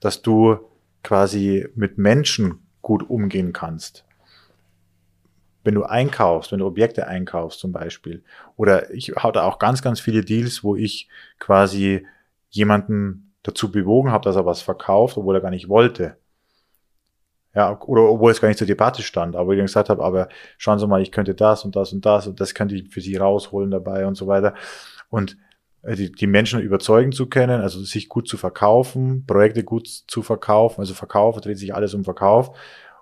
dass 0.00 0.22
du 0.22 0.58
quasi 1.02 1.68
mit 1.74 1.98
Menschen 1.98 2.60
gut 2.82 3.08
umgehen 3.08 3.52
kannst. 3.52 4.04
Wenn 5.64 5.74
du 5.74 5.84
einkaufst, 5.84 6.52
wenn 6.52 6.60
du 6.60 6.66
Objekte 6.66 7.06
einkaufst 7.06 7.60
zum 7.60 7.72
Beispiel, 7.72 8.22
oder 8.56 8.90
ich 8.92 9.08
hatte 9.16 9.42
auch 9.42 9.58
ganz, 9.58 9.82
ganz 9.82 10.00
viele 10.00 10.22
Deals, 10.22 10.64
wo 10.64 10.76
ich 10.76 11.08
quasi 11.38 12.06
jemanden 12.48 13.34
dazu 13.42 13.70
bewogen 13.70 14.10
habe, 14.10 14.24
dass 14.24 14.36
er 14.36 14.46
was 14.46 14.62
verkauft, 14.62 15.16
obwohl 15.16 15.36
er 15.36 15.40
gar 15.40 15.50
nicht 15.50 15.68
wollte. 15.68 16.16
Ja, 17.58 17.76
oder 17.86 18.02
obwohl 18.02 18.30
es 18.30 18.40
gar 18.40 18.46
nicht 18.46 18.58
zur 18.58 18.68
Debatte 18.68 19.02
stand, 19.02 19.34
aber 19.34 19.52
ich 19.52 19.60
gesagt 19.60 19.88
habe, 19.88 20.04
aber 20.04 20.28
schauen 20.58 20.78
Sie 20.78 20.86
mal, 20.86 21.02
ich 21.02 21.10
könnte 21.10 21.34
das 21.34 21.64
und 21.64 21.74
das 21.74 21.92
und 21.92 22.06
das 22.06 22.28
und 22.28 22.40
das 22.40 22.54
könnte 22.54 22.76
ich 22.76 22.88
für 22.88 23.00
Sie 23.00 23.16
rausholen 23.16 23.72
dabei 23.72 24.06
und 24.06 24.14
so 24.14 24.28
weiter. 24.28 24.54
Und 25.10 25.36
äh, 25.82 25.96
die, 25.96 26.12
die 26.12 26.28
Menschen 26.28 26.60
überzeugen 26.60 27.10
zu 27.10 27.26
können, 27.28 27.60
also 27.60 27.82
sich 27.82 28.08
gut 28.08 28.28
zu 28.28 28.36
verkaufen, 28.36 29.26
Projekte 29.26 29.64
gut 29.64 29.88
zu 29.88 30.22
verkaufen, 30.22 30.82
also 30.82 30.94
Verkauf, 30.94 31.40
dreht 31.40 31.58
sich 31.58 31.74
alles 31.74 31.94
um 31.94 32.04
Verkauf. 32.04 32.56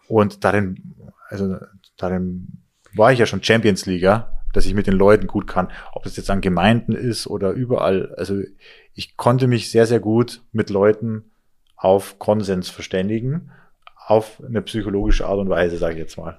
Und 0.08 0.42
darin, 0.42 0.94
also 1.28 1.58
darin 1.98 2.62
war 2.94 3.12
ich 3.12 3.18
ja 3.18 3.26
schon 3.26 3.42
Champions 3.42 3.84
League, 3.84 4.08
dass 4.54 4.64
ich 4.64 4.72
mit 4.72 4.86
den 4.86 4.94
Leuten 4.94 5.26
gut 5.26 5.46
kann, 5.46 5.68
ob 5.92 6.04
das 6.04 6.16
jetzt 6.16 6.30
an 6.30 6.40
Gemeinden 6.40 6.92
ist 6.92 7.26
oder 7.26 7.50
überall. 7.50 8.14
Also 8.16 8.40
ich 8.94 9.18
konnte 9.18 9.48
mich 9.48 9.70
sehr, 9.70 9.84
sehr 9.84 10.00
gut 10.00 10.40
mit 10.52 10.70
Leuten 10.70 11.30
auf 11.76 12.18
Konsens 12.18 12.70
verständigen 12.70 13.50
auf 14.06 14.40
eine 14.46 14.62
psychologische 14.62 15.26
Art 15.26 15.38
und 15.38 15.48
Weise, 15.48 15.78
sage 15.78 15.94
ich 15.94 15.98
jetzt 15.98 16.16
mal. 16.16 16.38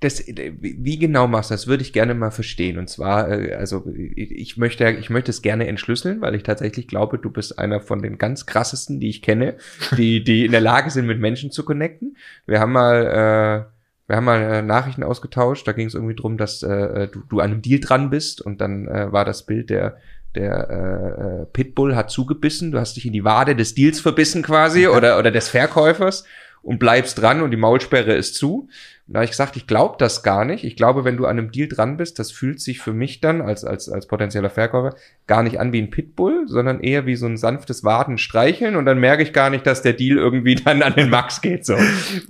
Das, 0.00 0.22
wie 0.26 0.98
genau 0.98 1.26
machst 1.26 1.50
du 1.50 1.54
das? 1.54 1.66
Würde 1.66 1.82
ich 1.82 1.94
gerne 1.94 2.14
mal 2.14 2.30
verstehen. 2.30 2.76
Und 2.76 2.90
zwar, 2.90 3.30
äh, 3.30 3.54
also 3.54 3.86
ich 4.14 4.58
möchte, 4.58 4.90
ich 4.90 5.08
möchte 5.08 5.30
es 5.30 5.40
gerne 5.40 5.66
entschlüsseln, 5.68 6.20
weil 6.20 6.34
ich 6.34 6.42
tatsächlich 6.42 6.88
glaube, 6.88 7.18
du 7.18 7.30
bist 7.30 7.58
einer 7.58 7.80
von 7.80 8.02
den 8.02 8.18
ganz 8.18 8.44
krassesten, 8.44 9.00
die 9.00 9.08
ich 9.08 9.22
kenne, 9.22 9.56
die, 9.96 10.22
die 10.22 10.44
in 10.44 10.52
der 10.52 10.60
Lage 10.60 10.90
sind, 10.90 11.06
mit 11.06 11.18
Menschen 11.18 11.50
zu 11.50 11.64
connecten. 11.64 12.18
Wir 12.46 12.60
haben 12.60 12.72
mal, 12.72 13.06
äh, 13.06 14.08
wir 14.08 14.16
haben 14.16 14.24
mal 14.24 14.42
äh, 14.42 14.62
Nachrichten 14.62 15.02
ausgetauscht. 15.02 15.66
Da 15.66 15.72
ging 15.72 15.86
es 15.86 15.94
irgendwie 15.94 16.16
drum, 16.16 16.36
dass 16.36 16.62
äh, 16.62 17.08
du, 17.08 17.20
du 17.26 17.40
an 17.40 17.52
einem 17.52 17.62
Deal 17.62 17.80
dran 17.80 18.10
bist 18.10 18.42
und 18.42 18.60
dann 18.60 18.86
äh, 18.86 19.10
war 19.12 19.24
das 19.24 19.46
Bild 19.46 19.70
der 19.70 19.96
der 20.34 21.42
äh, 21.42 21.46
Pitbull 21.52 21.94
hat 21.94 22.10
zugebissen, 22.10 22.72
du 22.72 22.78
hast 22.78 22.96
dich 22.96 23.04
in 23.04 23.12
die 23.12 23.22
Wade 23.22 23.54
des 23.54 23.74
Deals 23.74 24.00
verbissen 24.00 24.42
quasi 24.42 24.86
oder, 24.88 25.18
oder 25.18 25.30
des 25.30 25.48
Verkäufers 25.48 26.24
und 26.62 26.78
bleibst 26.78 27.20
dran 27.20 27.42
und 27.42 27.50
die 27.50 27.56
Maulsperre 27.56 28.14
ist 28.14 28.36
zu. 28.36 28.68
Und 29.08 29.14
da 29.14 29.18
habe 29.18 29.24
ich 29.24 29.32
gesagt, 29.32 29.56
ich 29.56 29.66
glaube 29.66 29.96
das 29.98 30.22
gar 30.22 30.44
nicht. 30.44 30.62
Ich 30.62 30.76
glaube, 30.76 31.04
wenn 31.04 31.16
du 31.16 31.26
an 31.26 31.38
einem 31.38 31.50
Deal 31.50 31.68
dran 31.68 31.96
bist, 31.96 32.20
das 32.20 32.30
fühlt 32.30 32.60
sich 32.60 32.78
für 32.78 32.92
mich 32.92 33.20
dann 33.20 33.42
als, 33.42 33.64
als, 33.64 33.88
als 33.88 34.06
potenzieller 34.06 34.48
Verkäufer 34.48 34.94
gar 35.26 35.42
nicht 35.42 35.58
an 35.58 35.72
wie 35.72 35.82
ein 35.82 35.90
Pitbull, 35.90 36.44
sondern 36.46 36.80
eher 36.80 37.04
wie 37.04 37.16
so 37.16 37.26
ein 37.26 37.36
sanftes 37.36 37.82
Waden 37.82 38.16
streicheln 38.16 38.76
und 38.76 38.86
dann 38.86 39.00
merke 39.00 39.24
ich 39.24 39.32
gar 39.32 39.50
nicht, 39.50 39.66
dass 39.66 39.82
der 39.82 39.92
Deal 39.94 40.18
irgendwie 40.18 40.54
dann 40.64 40.82
an 40.82 40.94
den 40.94 41.10
Max 41.10 41.40
geht. 41.40 41.66
So. 41.66 41.76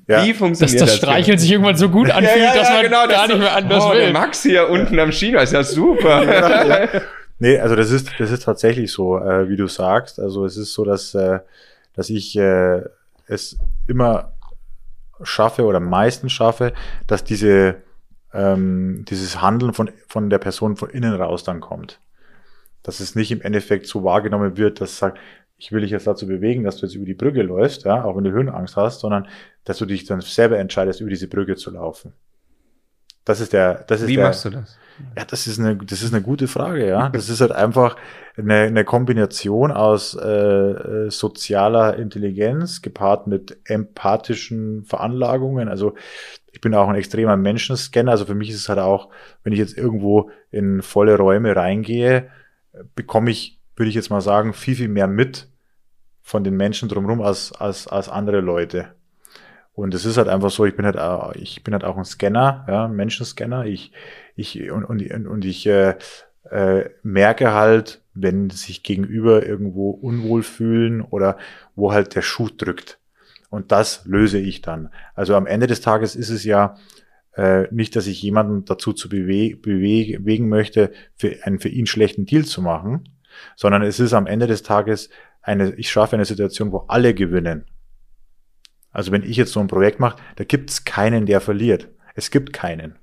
Ja. 0.08 0.24
Wie 0.24 0.32
funktioniert 0.32 0.80
das? 0.80 0.88
Dass 0.88 0.88
das 0.88 0.96
Streicheln 0.96 1.38
sich 1.38 1.52
irgendwann 1.52 1.76
so 1.76 1.90
gut 1.90 2.10
anfühlt, 2.10 2.36
ja, 2.38 2.54
ja, 2.54 2.54
dass 2.54 2.70
man 2.70 2.82
genau, 2.84 3.06
gar 3.06 3.28
nicht 3.28 3.38
mehr 3.38 3.54
anders 3.54 3.84
oh, 3.84 3.92
will. 3.92 4.00
Der 4.00 4.12
Max 4.12 4.42
hier 4.42 4.70
unten 4.70 4.98
am 4.98 5.12
China 5.12 5.42
ist 5.42 5.52
ja 5.52 5.62
super. 5.62 6.88
Nee, 7.38 7.58
also 7.58 7.74
das 7.74 7.90
ist, 7.90 8.08
das 8.20 8.30
ist 8.30 8.44
tatsächlich 8.44 8.92
so, 8.92 9.18
äh, 9.18 9.48
wie 9.48 9.56
du 9.56 9.66
sagst. 9.66 10.20
Also 10.20 10.44
es 10.44 10.56
ist 10.56 10.74
so, 10.74 10.84
dass, 10.84 11.12
äh, 11.16 11.40
dass 11.96 12.08
ich 12.08 12.36
äh, 12.38 12.82
es 13.26 13.58
immer 13.86 14.32
schaffe 15.22 15.64
oder 15.64 15.80
meistens 15.80 16.32
schaffe, 16.32 16.72
dass 17.06 17.24
diese, 17.24 17.76
ähm, 18.32 19.04
dieses 19.08 19.40
Handeln 19.40 19.72
von, 19.72 19.90
von 20.08 20.30
der 20.30 20.38
Person 20.38 20.76
von 20.76 20.90
innen 20.90 21.14
raus 21.14 21.44
dann 21.44 21.60
kommt. 21.60 22.00
Dass 22.82 23.00
es 23.00 23.14
nicht 23.14 23.30
im 23.30 23.40
Endeffekt 23.42 23.86
so 23.86 24.02
wahrgenommen 24.04 24.56
wird, 24.56 24.80
dass 24.80 24.90
es 24.90 24.98
sagt, 24.98 25.18
ich 25.56 25.70
will 25.70 25.82
dich 25.82 25.92
jetzt 25.92 26.08
dazu 26.08 26.26
bewegen, 26.26 26.64
dass 26.64 26.78
du 26.78 26.86
jetzt 26.86 26.96
über 26.96 27.04
die 27.04 27.14
Brücke 27.14 27.42
läufst, 27.42 27.84
ja, 27.84 28.02
auch 28.04 28.16
wenn 28.16 28.24
du 28.24 28.32
Höhenangst 28.32 28.76
hast, 28.76 29.00
sondern 29.00 29.28
dass 29.64 29.78
du 29.78 29.86
dich 29.86 30.04
dann 30.04 30.20
selber 30.20 30.58
entscheidest, 30.58 31.00
über 31.00 31.10
diese 31.10 31.28
Brücke 31.28 31.54
zu 31.54 31.70
laufen. 31.70 32.12
Das 33.24 33.38
ist 33.38 33.52
der, 33.52 33.84
das 33.84 34.00
ist 34.00 34.08
Wie 34.08 34.16
der, 34.16 34.26
machst 34.26 34.44
du 34.44 34.50
das? 34.50 34.76
Ja, 35.16 35.24
das 35.24 35.46
ist 35.46 35.60
eine, 35.60 35.76
das 35.76 36.02
ist 36.02 36.12
eine 36.12 36.22
gute 36.22 36.48
Frage, 36.48 36.88
ja. 36.88 37.08
Das 37.10 37.28
ist 37.28 37.40
halt 37.40 37.52
einfach 37.52 37.96
eine, 38.36 38.54
eine 38.54 38.84
Kombination 38.84 39.70
aus 39.72 40.14
äh, 40.14 40.28
äh, 40.28 41.10
sozialer 41.10 41.96
Intelligenz 41.96 42.82
gepaart 42.82 43.26
mit 43.26 43.58
empathischen 43.64 44.84
Veranlagungen. 44.84 45.68
Also 45.68 45.94
ich 46.50 46.60
bin 46.60 46.74
auch 46.74 46.88
ein 46.88 46.94
extremer 46.94 47.36
Menschenscanner. 47.36 48.10
Also 48.10 48.24
für 48.24 48.34
mich 48.34 48.50
ist 48.50 48.56
es 48.56 48.68
halt 48.68 48.78
auch, 48.78 49.10
wenn 49.42 49.52
ich 49.52 49.58
jetzt 49.58 49.76
irgendwo 49.76 50.30
in 50.50 50.82
volle 50.82 51.16
Räume 51.16 51.54
reingehe, 51.54 52.28
bekomme 52.94 53.30
ich, 53.30 53.60
würde 53.76 53.88
ich 53.88 53.94
jetzt 53.94 54.10
mal 54.10 54.20
sagen, 54.20 54.52
viel, 54.52 54.76
viel 54.76 54.88
mehr 54.88 55.08
mit 55.08 55.48
von 56.22 56.44
den 56.44 56.56
Menschen 56.56 56.88
drumherum 56.88 57.20
als, 57.20 57.52
als, 57.52 57.86
als 57.88 58.08
andere 58.08 58.40
Leute. 58.40 58.94
Und 59.74 59.94
es 59.94 60.04
ist 60.04 60.18
halt 60.18 60.28
einfach 60.28 60.50
so, 60.50 60.66
ich 60.66 60.76
bin 60.76 60.84
halt, 60.84 60.98
auch, 60.98 61.34
ich 61.34 61.64
bin 61.64 61.74
halt 61.74 61.84
auch 61.84 61.96
ein 61.96 62.04
Scanner, 62.04 62.66
ja, 62.68 62.88
Menschenscanner. 62.88 63.64
Ich, 63.64 63.92
ich, 64.36 64.70
und, 64.70 64.84
und, 64.84 65.26
und 65.26 65.44
ich 65.44 65.66
äh, 65.66 65.96
äh, 66.50 66.90
merke 67.02 67.52
halt, 67.52 68.01
wenn 68.14 68.50
sich 68.50 68.82
gegenüber 68.82 69.46
irgendwo 69.46 69.90
unwohl 69.90 70.42
fühlen 70.42 71.00
oder 71.00 71.38
wo 71.74 71.92
halt 71.92 72.14
der 72.14 72.22
Schuh 72.22 72.48
drückt. 72.48 72.98
Und 73.50 73.72
das 73.72 74.04
löse 74.06 74.38
ich 74.38 74.62
dann. 74.62 74.90
Also 75.14 75.34
am 75.34 75.46
Ende 75.46 75.66
des 75.66 75.80
Tages 75.80 76.16
ist 76.16 76.30
es 76.30 76.44
ja 76.44 76.76
äh, 77.36 77.66
nicht, 77.70 77.96
dass 77.96 78.06
ich 78.06 78.22
jemanden 78.22 78.64
dazu 78.64 78.92
zu 78.92 79.08
bewe 79.08 79.56
bewegen 79.56 80.48
möchte, 80.48 80.92
für 81.16 81.36
einen 81.42 81.60
für 81.60 81.68
ihn 81.68 81.86
schlechten 81.86 82.26
Deal 82.26 82.44
zu 82.44 82.62
machen, 82.62 83.08
sondern 83.56 83.82
es 83.82 84.00
ist 84.00 84.12
am 84.12 84.26
Ende 84.26 84.46
des 84.46 84.62
Tages 84.62 85.10
eine, 85.42 85.74
ich 85.74 85.90
schaffe 85.90 86.16
eine 86.16 86.24
Situation, 86.24 86.72
wo 86.72 86.78
alle 86.88 87.14
gewinnen. 87.14 87.66
Also 88.90 89.10
wenn 89.12 89.22
ich 89.22 89.36
jetzt 89.36 89.52
so 89.52 89.60
ein 89.60 89.68
Projekt 89.68 90.00
mache, 90.00 90.18
da 90.36 90.44
gibt 90.44 90.70
es 90.70 90.84
keinen, 90.84 91.26
der 91.26 91.40
verliert. 91.40 91.88
Es 92.14 92.30
gibt 92.30 92.52
keinen. 92.52 92.96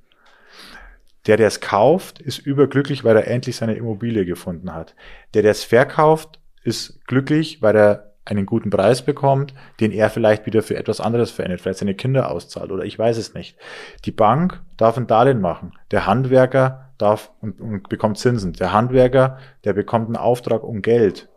Der, 1.28 1.38
der 1.38 1.48
es 1.48 1.60
kauft, 1.60 2.20
ist 2.20 2.40
überglücklich, 2.40 3.04
weil 3.04 3.16
er 3.16 3.28
endlich 3.28 3.58
seine 3.58 3.76
Immobilie 3.76 4.26
gefunden 4.26 4.74
hat. 4.74 4.96
Der, 5.34 5.42
der 5.42 5.52
es 5.52 5.64
verkauft, 5.64 6.40
ist 6.64 7.06
glücklich, 7.06 7.62
weil 7.62 7.76
er 7.76 8.10
einen 8.26 8.46
guten 8.46 8.70
Preis 8.70 9.02
bekommt, 9.02 9.54
den 9.80 9.92
er 9.92 10.10
vielleicht 10.10 10.46
wieder 10.46 10.62
für 10.62 10.76
etwas 10.76 11.02
anderes 11.02 11.32
verändert, 11.32 11.62
vielleicht 11.62 11.80
seine 11.80 11.96
Kinder 11.96 12.32
auszahlt 12.32 12.72
oder 12.72 12.84
ich 12.84 12.98
weiß 12.98 13.18
es 13.18 13.34
nicht. 13.34 13.58
Die 14.06 14.12
Bank 14.12 14.62
darf 14.78 14.98
ein 14.98 15.08
Darlehen 15.08 15.42
machen. 15.42 15.74
Der 15.92 16.06
Handwerker 16.06 16.92
darf 16.98 17.32
und, 17.42 17.60
und 17.60 17.90
bekommt 17.90 18.18
Zinsen. 18.18 18.54
Der 18.54 18.72
Handwerker, 18.72 19.38
der 19.64 19.74
bekommt 19.74 20.08
einen 20.08 20.16
Auftrag 20.16 20.64
um 20.64 20.82
Geld. 20.82 21.30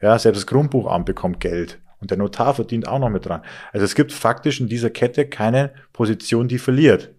Ja, 0.00 0.18
selbst 0.18 0.42
das 0.42 0.46
Grundbuchamt 0.46 1.06
bekommt 1.06 1.40
Geld. 1.40 1.80
Und 2.00 2.10
der 2.10 2.18
Notar 2.18 2.52
verdient 2.52 2.86
auch 2.86 2.98
noch 2.98 3.08
mit 3.08 3.24
dran. 3.24 3.42
Also 3.72 3.84
es 3.84 3.94
gibt 3.94 4.12
faktisch 4.12 4.60
in 4.60 4.68
dieser 4.68 4.90
Kette 4.90 5.26
keine 5.26 5.72
Position, 5.94 6.48
die 6.48 6.58
verliert. 6.58 7.13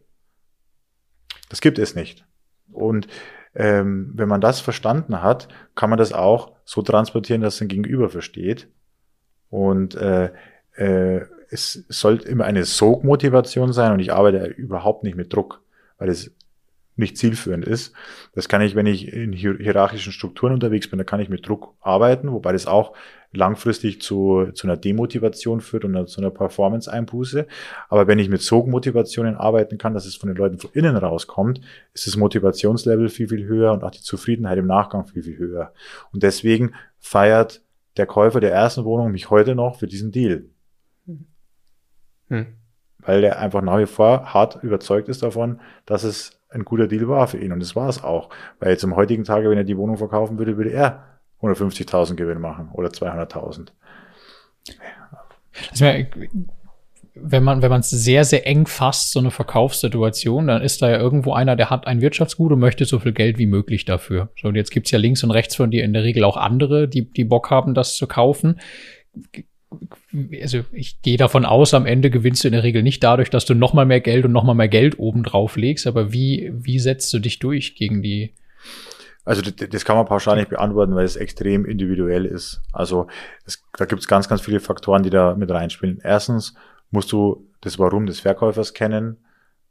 Das 1.55 1.61
gibt 1.61 1.79
es 1.79 1.95
nicht. 1.95 2.25
Und 2.73 3.07
ähm, 3.53 4.11
wenn 4.13 4.27
man 4.27 4.41
das 4.41 4.59
verstanden 4.59 5.21
hat, 5.21 5.47
kann 5.73 5.89
man 5.89 5.97
das 5.97 6.11
auch 6.11 6.51
so 6.65 6.81
transportieren, 6.81 7.41
dass 7.41 7.61
ein 7.61 7.69
Gegenüber 7.69 8.09
versteht. 8.09 8.67
Und 9.49 9.95
äh, 9.95 10.31
äh, 10.75 11.21
es 11.49 11.85
sollte 11.87 12.27
immer 12.27 12.43
eine 12.43 12.65
Sogmotivation 12.65 13.71
sein 13.71 13.93
und 13.93 14.01
ich 14.01 14.11
arbeite 14.11 14.47
überhaupt 14.47 15.05
nicht 15.05 15.15
mit 15.15 15.33
Druck, 15.33 15.61
weil 15.97 16.09
es 16.09 16.35
nicht 16.97 17.17
zielführend 17.17 17.63
ist. 17.63 17.93
Das 18.33 18.49
kann 18.49 18.61
ich, 18.61 18.75
wenn 18.75 18.85
ich 18.85 19.13
in 19.13 19.31
hierarchischen 19.31 20.11
Strukturen 20.11 20.51
unterwegs 20.51 20.89
bin, 20.89 20.97
da 20.97 21.05
kann 21.05 21.21
ich 21.21 21.29
mit 21.29 21.47
Druck 21.47 21.73
arbeiten, 21.79 22.33
wobei 22.33 22.51
das 22.51 22.67
auch 22.67 22.97
langfristig 23.35 24.01
zu, 24.01 24.47
zu 24.53 24.67
einer 24.67 24.77
Demotivation 24.77 25.61
führt 25.61 25.85
und 25.85 26.07
zu 26.07 26.21
einer 26.21 26.31
Performance-Einbuße. 26.31 27.47
Aber 27.89 28.07
wenn 28.07 28.19
ich 28.19 28.29
mit 28.29 28.41
Sogmotivationen 28.41 29.35
arbeiten 29.35 29.77
kann, 29.77 29.93
dass 29.93 30.05
es 30.05 30.15
von 30.15 30.27
den 30.27 30.37
Leuten 30.37 30.57
von 30.57 30.71
innen 30.73 30.95
rauskommt, 30.95 31.61
ist 31.93 32.07
das 32.07 32.17
Motivationslevel 32.17 33.09
viel, 33.09 33.27
viel 33.27 33.45
höher 33.45 33.71
und 33.73 33.83
auch 33.83 33.91
die 33.91 34.01
Zufriedenheit 34.01 34.57
im 34.57 34.67
Nachgang 34.67 35.05
viel, 35.05 35.23
viel 35.23 35.37
höher. 35.37 35.73
Und 36.11 36.23
deswegen 36.23 36.73
feiert 36.99 37.61
der 37.97 38.05
Käufer 38.05 38.39
der 38.39 38.51
ersten 38.51 38.83
Wohnung 38.85 39.11
mich 39.11 39.29
heute 39.29 39.55
noch 39.55 39.77
für 39.77 39.87
diesen 39.87 40.11
Deal. 40.11 40.45
Hm. 42.27 42.47
Weil 42.99 43.23
er 43.23 43.39
einfach 43.39 43.61
nach 43.61 43.77
wie 43.77 43.85
vor 43.85 44.33
hart 44.33 44.63
überzeugt 44.63 45.09
ist 45.09 45.23
davon, 45.23 45.59
dass 45.85 46.03
es 46.03 46.39
ein 46.49 46.65
guter 46.65 46.87
Deal 46.87 47.07
war 47.07 47.27
für 47.27 47.37
ihn. 47.37 47.51
Und 47.51 47.59
das 47.59 47.75
war 47.75 47.89
es 47.89 48.03
auch. 48.03 48.29
Weil 48.59 48.71
jetzt 48.71 48.83
am 48.83 48.95
heutigen 48.95 49.23
Tage, 49.23 49.49
wenn 49.49 49.57
er 49.57 49.63
die 49.63 49.77
Wohnung 49.77 49.97
verkaufen 49.97 50.37
würde, 50.37 50.57
würde 50.57 50.71
er 50.71 51.14
150.000 51.41 52.15
Gewinn 52.15 52.39
machen 52.39 52.69
oder 52.73 52.89
200.000. 52.89 53.67
Also, 55.71 55.85
wenn 57.17 57.43
man 57.43 57.61
wenn 57.61 57.69
man 57.69 57.79
es 57.79 57.89
sehr 57.89 58.25
sehr 58.25 58.45
eng 58.45 58.67
fasst 58.67 59.11
so 59.11 59.19
eine 59.19 59.31
Verkaufssituation, 59.31 60.47
dann 60.47 60.61
ist 60.61 60.81
da 60.81 60.89
ja 60.89 60.97
irgendwo 60.97 61.33
einer, 61.33 61.55
der 61.55 61.69
hat 61.69 61.87
ein 61.87 62.01
Wirtschaftsgut 62.01 62.51
und 62.51 62.59
möchte 62.59 62.83
so 62.83 62.99
viel 62.99 63.13
Geld 63.13 63.37
wie 63.37 63.45
möglich 63.45 63.85
dafür. 63.85 64.29
So 64.41 64.49
und 64.49 64.55
jetzt 64.55 64.71
gibt's 64.71 64.91
ja 64.91 64.99
links 64.99 65.23
und 65.23 65.31
rechts 65.31 65.55
von 65.55 65.71
dir 65.71 65.85
in 65.85 65.93
der 65.93 66.03
Regel 66.03 66.25
auch 66.25 66.35
andere, 66.35 66.89
die 66.89 67.09
die 67.09 67.23
Bock 67.23 67.51
haben, 67.51 67.73
das 67.73 67.95
zu 67.95 68.07
kaufen 68.07 68.59
also 70.41 70.63
ich 70.71 71.01
gehe 71.01 71.17
davon 71.17 71.45
aus, 71.45 71.73
am 71.73 71.85
Ende 71.85 72.09
gewinnst 72.09 72.43
du 72.43 72.47
in 72.47 72.53
der 72.53 72.63
Regel 72.63 72.83
nicht 72.83 73.03
dadurch, 73.03 73.29
dass 73.29 73.45
du 73.45 73.53
noch 73.53 73.73
mal 73.73 73.85
mehr 73.85 74.01
Geld 74.01 74.25
und 74.25 74.31
noch 74.31 74.43
mal 74.43 74.53
mehr 74.53 74.67
Geld 74.67 74.99
oben 74.99 75.23
drauf 75.23 75.55
legst, 75.55 75.87
aber 75.87 76.13
wie, 76.13 76.51
wie 76.53 76.79
setzt 76.79 77.13
du 77.13 77.19
dich 77.19 77.39
durch 77.39 77.75
gegen 77.75 78.01
die? 78.01 78.33
Also 79.25 79.41
das, 79.41 79.85
kann 79.85 79.97
man 79.97 80.05
pauschal 80.05 80.37
nicht 80.37 80.49
beantworten, 80.49 80.95
weil 80.95 81.03
es 81.03 81.15
extrem 81.15 81.65
individuell 81.65 82.25
ist. 82.25 82.61
Also 82.71 83.07
es, 83.45 83.63
da 83.73 83.85
gibt 83.85 84.01
es 84.01 84.07
ganz, 84.07 84.29
ganz 84.29 84.41
viele 84.41 84.59
Faktoren, 84.59 85.01
die 85.01 85.09
da 85.09 85.35
mit 85.35 85.49
reinspielen. 85.49 85.99
Erstens 86.03 86.53
musst 86.91 87.11
du 87.11 87.47
das 87.61 87.79
Warum 87.79 88.05
des 88.05 88.19
Verkäufers 88.19 88.75
kennen. 88.75 89.17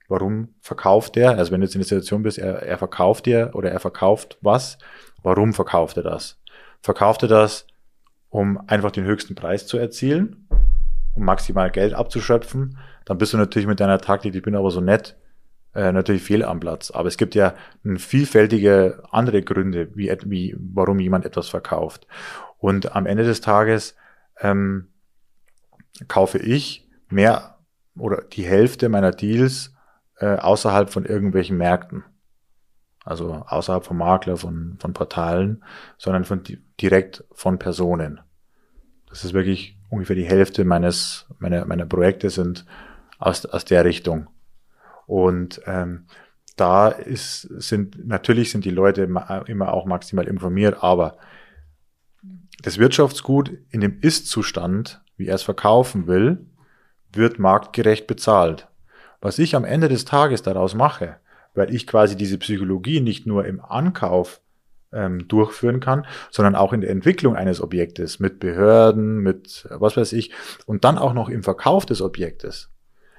Warum 0.09 0.49
verkauft 0.61 1.17
er? 1.17 1.39
Also 1.39 1.53
wenn 1.53 1.61
du 1.61 1.67
jetzt 1.67 1.77
in 1.77 1.81
der 1.81 1.87
Situation 1.87 2.25
bist, 2.25 2.39
er, 2.39 2.63
er 2.63 2.79
verkauft 2.79 3.27
dir 3.27 3.53
oder 3.55 3.71
er 3.71 3.79
verkauft 3.79 4.39
was. 4.41 4.77
Warum 5.23 5.55
verkauft 5.55 5.97
er 5.97 6.03
das? 6.03 6.41
Verkauft 6.83 7.23
er 7.23 7.29
das, 7.29 7.67
um 8.31 8.61
einfach 8.67 8.91
den 8.91 9.05
höchsten 9.05 9.37
Preis 9.37 9.69
zu 9.69 9.79
erzielen, 9.79 10.49
um 11.15 11.25
maximal 11.25 11.71
Geld 11.71 11.95
abzuschöpfen, 11.95 12.77
dann 13.05 13.19
bist 13.19 13.33
du 13.33 13.37
natürlich 13.37 13.69
mit 13.69 13.81
deiner 13.81 13.99
Taktik, 13.99 14.35
ich 14.35 14.43
bin 14.43 14.57
aber 14.57 14.71
so 14.71 14.81
nett, 14.81 15.17
äh, 15.75 15.93
natürlich 15.93 16.23
fehl 16.23 16.45
am 16.45 16.61
Platz. 16.61 16.91
Aber 16.91 17.09
es 17.09 17.17
gibt 17.17 17.35
ja 17.35 17.55
vielfältige 17.97 19.03
andere 19.11 19.43
Gründe, 19.43 19.95
wie, 19.95 20.11
wie 20.25 20.57
warum 20.59 21.01
jemand 21.01 21.25
etwas 21.25 21.49
verkauft. 21.49 22.07
Und 22.59 22.95
am 22.95 23.07
Ende 23.07 23.25
des 23.25 23.41
Tages 23.41 23.95
ähm, 24.41 24.89
kaufe 26.09 26.39
ich 26.39 26.89
mehr 27.09 27.59
oder 27.97 28.23
die 28.23 28.45
Hälfte 28.45 28.89
meiner 28.89 29.11
Deals 29.11 29.75
äh, 30.19 30.37
außerhalb 30.37 30.91
von 30.91 31.05
irgendwelchen 31.05 31.57
Märkten. 31.57 32.05
Also 33.05 33.45
außerhalb 33.47 33.85
vom 33.85 33.99
Makler, 33.99 34.37
von, 34.37 34.79
von 34.79 34.95
Portalen, 34.95 35.63
sondern 35.99 36.25
von, 36.25 36.43
direkt 36.81 37.25
von 37.33 37.59
Personen. 37.59 38.21
Das 39.09 39.25
ist 39.25 39.35
wirklich 39.35 39.79
ungefähr 39.91 40.17
die 40.17 40.25
Hälfte 40.25 40.65
meines, 40.65 41.27
meiner, 41.39 41.67
meiner 41.67 41.87
Projekte 41.87 42.31
sind 42.31 42.65
aus, 43.19 43.45
aus 43.47 43.65
der 43.65 43.85
Richtung. 43.85 44.29
Und 45.07 45.61
ähm, 45.67 46.07
da 46.57 46.89
ist, 46.89 47.43
sind, 47.43 48.07
natürlich 48.07 48.51
sind 48.51 48.65
die 48.65 48.71
Leute 48.71 49.03
immer 49.03 49.73
auch 49.73 49.87
maximal 49.87 50.27
informiert, 50.27 50.83
aber 50.83 51.17
das 52.63 52.79
Wirtschaftsgut 52.79 53.53
in 53.71 53.81
dem 53.81 54.01
Ist-Zustand, 54.01 55.03
wie 55.17 55.27
er 55.27 55.35
es 55.35 55.43
verkaufen 55.43 56.07
will, 56.07 56.47
wird 57.13 57.39
marktgerecht 57.39 58.07
bezahlt. 58.07 58.69
Was 59.21 59.39
ich 59.39 59.55
am 59.55 59.65
Ende 59.65 59.89
des 59.89 60.05
Tages 60.05 60.43
daraus 60.43 60.75
mache, 60.75 61.17
weil 61.55 61.75
ich 61.75 61.87
quasi 61.87 62.17
diese 62.17 62.39
Psychologie 62.39 63.01
nicht 63.01 63.27
nur 63.27 63.45
im 63.45 63.61
Ankauf 63.61 64.41
ähm, 64.93 65.29
durchführen 65.29 65.81
kann, 65.81 66.07
sondern 66.31 66.55
auch 66.55 66.73
in 66.73 66.81
der 66.81 66.91
Entwicklung 66.91 67.37
eines 67.37 67.61
Objektes 67.61 68.21
mit 68.21 68.39
Behörden, 68.41 69.19
mit 69.19 69.67
was 69.71 69.97
weiß 69.97 70.13
ich, 70.13 70.33
und 70.67 70.85
dann 70.85 70.99
auch 70.99 71.15
noch 71.15 71.29
im 71.29 71.43
Verkauf 71.43 71.87
des 71.87 72.01
Objektes. 72.01 72.71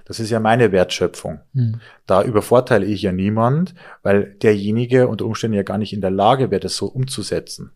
Das 0.05 0.19
ist 0.19 0.29
ja 0.29 0.39
meine 0.39 0.71
Wertschöpfung. 0.71 1.39
Mhm. 1.53 1.81
Da 2.05 2.23
übervorteile 2.23 2.85
ich 2.85 3.01
ja 3.01 3.11
niemand, 3.11 3.73
weil 4.03 4.35
derjenige 4.35 5.07
unter 5.07 5.25
Umständen 5.25 5.57
ja 5.57 5.63
gar 5.63 5.79
nicht 5.79 5.93
in 5.93 6.01
der 6.01 6.11
Lage 6.11 6.51
wäre, 6.51 6.59
das 6.59 6.77
so 6.77 6.85
umzusetzen. 6.85 7.71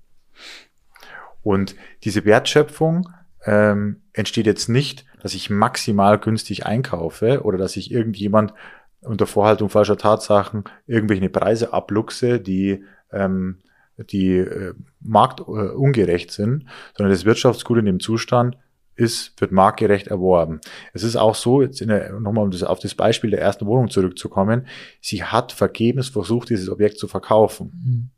Und 1.41 1.75
diese 2.03 2.25
Wertschöpfung 2.25 3.09
ähm, 3.45 4.01
entsteht 4.13 4.45
jetzt 4.45 4.69
nicht, 4.69 5.05
dass 5.21 5.33
ich 5.33 5.49
maximal 5.49 6.19
günstig 6.19 6.65
einkaufe 6.65 7.43
oder 7.43 7.57
dass 7.57 7.75
ich 7.75 7.91
irgendjemand 7.91 8.53
unter 9.01 9.25
Vorhaltung 9.25 9.69
falscher 9.69 9.97
Tatsachen 9.97 10.65
irgendwelche 10.85 11.29
Preise 11.29 11.73
abluchse, 11.73 12.39
die, 12.39 12.83
ähm, 13.11 13.59
die 13.97 14.37
äh, 14.37 14.73
marktungerecht 14.99 16.29
äh, 16.29 16.33
sind, 16.33 16.65
sondern 16.95 17.13
das 17.13 17.25
Wirtschaftsgut 17.25 17.79
in 17.79 17.85
dem 17.85 17.99
Zustand 17.99 18.57
ist, 18.99 19.39
wird 19.39 19.51
marktgerecht 19.51 20.07
erworben. 20.07 20.59
Es 20.93 21.03
ist 21.03 21.15
auch 21.15 21.35
so, 21.35 21.61
jetzt 21.61 21.79
der, 21.79 22.19
nochmal 22.19 22.43
um 22.43 22.51
das, 22.51 22.63
auf 22.63 22.79
das 22.79 22.95
Beispiel 22.95 23.31
der 23.31 23.41
ersten 23.41 23.65
Wohnung 23.65 23.89
zurückzukommen, 23.89 24.67
sie 25.01 25.23
hat 25.23 25.51
vergebens 25.51 26.09
versucht, 26.09 26.49
dieses 26.49 26.69
Objekt 26.69 26.99
zu 26.99 27.07
verkaufen. 27.07 27.71
Mhm. 27.83 28.09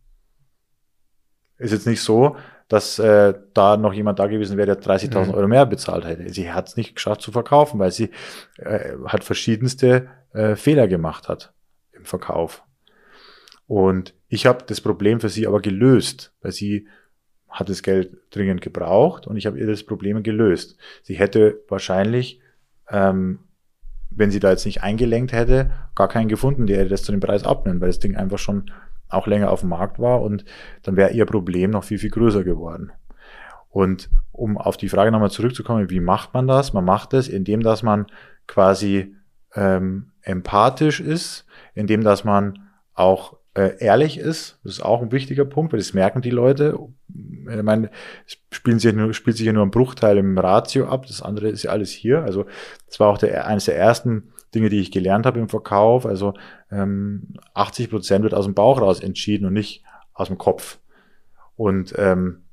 Ist 1.58 1.72
jetzt 1.72 1.88
nicht 1.88 2.02
so, 2.02 2.36
dass 2.68 2.98
äh, 2.98 3.34
da 3.54 3.78
noch 3.78 3.94
jemand 3.94 4.18
da 4.18 4.28
gewesen 4.28 4.58
wäre, 4.58 4.76
der 4.76 4.82
30.000 4.82 5.26
mhm. 5.26 5.34
Euro 5.34 5.48
mehr 5.48 5.66
bezahlt 5.66 6.06
hätte. 6.06 6.28
Sie 6.34 6.52
hat 6.52 6.70
es 6.70 6.78
nicht 6.78 6.96
geschafft 6.96 7.22
zu 7.22 7.32
verkaufen, 7.32 7.80
weil 7.80 7.92
sie 7.92 8.10
äh, 8.58 8.94
hat 9.06 9.24
verschiedenste 9.24 10.10
äh, 10.34 10.56
Fehler 10.56 10.88
gemacht 10.88 11.28
hat 11.28 11.54
im 11.92 12.06
Verkauf. 12.06 12.64
Und 13.68 14.16
ich 14.28 14.48
habe 14.48 14.66
das 14.66 14.82
Problem 14.82 15.20
für 15.20 15.30
sie 15.30 15.46
aber 15.46 15.62
gelöst, 15.62 16.34
weil 16.42 16.52
sie 16.52 16.88
hat 17.52 17.70
das 17.70 17.84
Geld 17.84 18.18
dringend 18.32 18.62
gebraucht 18.62 19.28
und 19.28 19.38
ich 19.38 19.46
habe 19.46 19.60
ihr 19.60 19.68
das 19.68 19.84
Problem 19.84 20.24
gelöst. 20.24 20.78
Sie 21.04 21.16
hätte 21.16 21.60
wahrscheinlich, 21.68 22.40
ähm, 22.90 23.40
wenn 24.10 24.32
sie 24.32 24.40
da 24.40 24.52
jetzt 24.52 24.66
nicht 24.66 24.82
eingelenkt 24.82 25.34
hätte, 25.34 25.72
gar 25.94 26.08
keinen 26.08 26.30
gefunden, 26.30 26.66
der 26.66 26.86
das 26.86 27.04
zu 27.04 27.12
dem 27.12 27.20
Preis 27.20 27.44
abnimmt, 27.44 27.82
weil 27.82 27.90
das 27.90 28.00
Ding 28.00 28.16
einfach 28.16 28.40
schon 28.40 28.72
auch 29.10 29.28
länger 29.28 29.52
auf 29.52 29.60
dem 29.60 29.70
Markt 29.70 30.00
war 30.00 30.22
und 30.22 30.46
dann 30.84 30.96
wäre 30.96 31.12
ihr 31.12 31.26
Problem 31.26 31.72
noch 31.72 31.84
viel, 31.84 32.00
viel 32.00 32.10
größer 32.10 32.44
geworden. 32.44 32.92
Und 33.70 34.10
um 34.32 34.58
auf 34.58 34.78
die 34.78 34.90
Frage 34.90 35.12
nochmal 35.12 35.32
zurückzukommen, 35.32 35.90
wie 35.90 36.00
macht 36.00 36.34
man 36.34 36.48
das? 36.48 36.74
Man 36.74 36.86
macht 36.86 37.14
es, 37.14 37.28
indem 37.28 37.62
dass 37.62 37.84
man 37.84 38.08
quasi 38.48 39.16
ähm, 39.56 40.12
empathisch 40.22 41.00
ist, 41.00 41.46
indem 41.74 42.04
dass 42.04 42.24
man 42.24 42.68
auch 42.94 43.38
äh, 43.54 43.78
ehrlich 43.80 44.18
ist. 44.18 44.60
Das 44.64 44.74
ist 44.74 44.82
auch 44.82 45.02
ein 45.02 45.12
wichtiger 45.12 45.46
Punkt, 45.46 45.74
weil 45.74 45.80
das 45.80 45.94
merken 45.94 46.22
die 46.22 46.30
Leute. 46.30 46.78
Ich 47.08 47.64
meine, 47.64 47.90
es 48.26 48.38
spielen 48.52 48.80
sich 48.80 48.94
nur, 48.94 49.14
spielt 49.14 49.38
sich 49.38 49.46
ja 49.46 49.54
nur 49.54 49.66
ein 49.66 49.72
Bruchteil 49.72 50.18
im 50.18 50.38
Ratio 50.38 50.88
ab. 50.88 51.06
Das 51.08 51.22
andere 51.22 51.50
ist 51.50 51.64
ja 51.64 51.72
alles 51.72 51.92
hier. 51.92 52.24
Also 52.24 52.46
das 52.88 53.00
war 53.00 53.10
auch 53.10 53.18
der, 53.18 53.48
eines 53.48 53.66
der 53.66 53.78
ersten 53.78 54.32
Dinge, 54.56 54.70
die 54.70 54.80
ich 54.80 54.92
gelernt 54.92 55.26
habe 55.26 55.40
im 55.40 55.50
Verkauf. 55.50 56.06
Also 56.06 56.34
ähm, 56.72 57.36
80 57.54 57.90
Prozent 57.90 58.24
wird 58.24 58.34
aus 58.34 58.46
dem 58.46 58.54
Bauch 58.54 58.80
raus 58.80 59.02
entschieden 59.02 59.46
und 59.46 59.54
nicht 59.54 59.84
aus 60.14 60.28
dem 60.28 60.38
Kopf. 60.38 60.80
Und 61.56 61.94
ähm, 61.98 62.44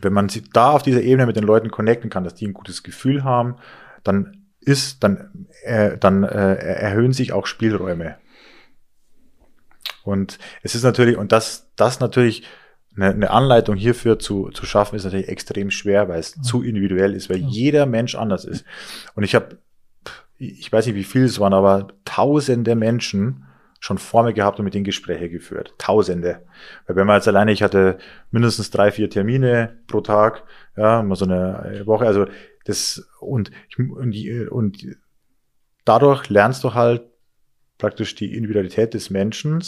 wenn 0.00 0.12
man 0.12 0.28
sich 0.28 0.48
da 0.50 0.70
auf 0.70 0.82
dieser 0.82 1.02
Ebene 1.02 1.26
mit 1.26 1.36
den 1.36 1.44
Leuten 1.44 1.70
connecten 1.70 2.10
kann, 2.10 2.24
dass 2.24 2.34
die 2.34 2.46
ein 2.46 2.54
gutes 2.54 2.82
Gefühl 2.82 3.24
haben, 3.24 3.56
dann 4.04 4.44
ist, 4.60 5.02
dann, 5.02 5.46
äh, 5.64 5.96
dann 5.98 6.22
äh, 6.22 6.54
erhöhen 6.54 7.12
sich 7.12 7.32
auch 7.32 7.46
Spielräume. 7.46 8.16
Und 10.04 10.38
es 10.62 10.74
ist 10.74 10.82
natürlich, 10.82 11.16
und 11.16 11.32
das, 11.32 11.70
das 11.76 12.00
natürlich 12.00 12.44
eine, 12.96 13.10
eine 13.10 13.30
Anleitung 13.30 13.76
hierfür 13.76 14.18
zu, 14.18 14.50
zu 14.50 14.66
schaffen, 14.66 14.96
ist 14.96 15.04
natürlich 15.04 15.28
extrem 15.28 15.70
schwer, 15.70 16.08
weil 16.08 16.20
es 16.20 16.36
mhm. 16.36 16.42
zu 16.42 16.62
individuell 16.62 17.14
ist, 17.14 17.30
weil 17.30 17.40
ja. 17.40 17.48
jeder 17.48 17.86
Mensch 17.86 18.14
anders 18.14 18.44
ist. 18.44 18.64
Und 19.14 19.24
ich 19.24 19.34
habe, 19.34 19.58
ich 20.38 20.70
weiß 20.72 20.86
nicht, 20.86 20.94
wie 20.94 21.04
viele 21.04 21.26
es 21.26 21.40
waren, 21.40 21.54
aber 21.54 21.88
tausende 22.04 22.74
Menschen 22.74 23.44
schon 23.80 23.98
vor 23.98 24.24
mir 24.24 24.32
gehabt 24.32 24.58
und 24.58 24.64
mit 24.64 24.74
denen 24.74 24.84
Gespräche 24.84 25.30
geführt. 25.30 25.74
Tausende. 25.78 26.42
Weil 26.86 26.96
wenn 26.96 27.06
man 27.06 27.16
jetzt 27.16 27.28
alleine, 27.28 27.52
ich 27.52 27.62
hatte 27.62 27.98
mindestens 28.30 28.70
drei, 28.70 28.90
vier 28.90 29.08
Termine 29.08 29.78
pro 29.86 30.00
Tag, 30.00 30.42
ja, 30.76 31.00
immer 31.00 31.16
so 31.16 31.24
eine 31.24 31.82
Woche, 31.84 32.06
also 32.06 32.26
das, 32.64 33.08
und, 33.20 33.50
und, 33.78 34.48
und 34.50 34.96
dadurch 35.84 36.28
lernst 36.28 36.64
du 36.64 36.74
halt 36.74 37.02
praktisch 37.78 38.14
die 38.14 38.34
Individualität 38.34 38.94
des 38.94 39.10
Menschen, 39.10 39.62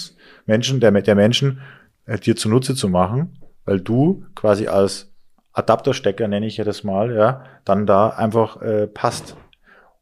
Menschen, 0.47 0.81
der, 0.81 0.91
der 0.91 1.15
Menschen 1.15 1.61
äh, 2.07 2.19
dir 2.19 2.37
zunutze 2.37 2.75
zu 2.75 2.89
machen, 2.89 3.39
weil 3.65 3.81
du 3.81 4.25
quasi 4.35 4.67
als 4.67 5.13
Adapterstecker, 5.53 6.29
nenne 6.29 6.47
ich 6.47 6.57
ja 6.57 6.65
das 6.65 6.85
mal, 6.85 7.15
ja, 7.15 7.45
dann 7.65 7.87
da 7.87 8.11
einfach 8.11 8.61
äh, 8.63 8.87
passt. 8.87 9.37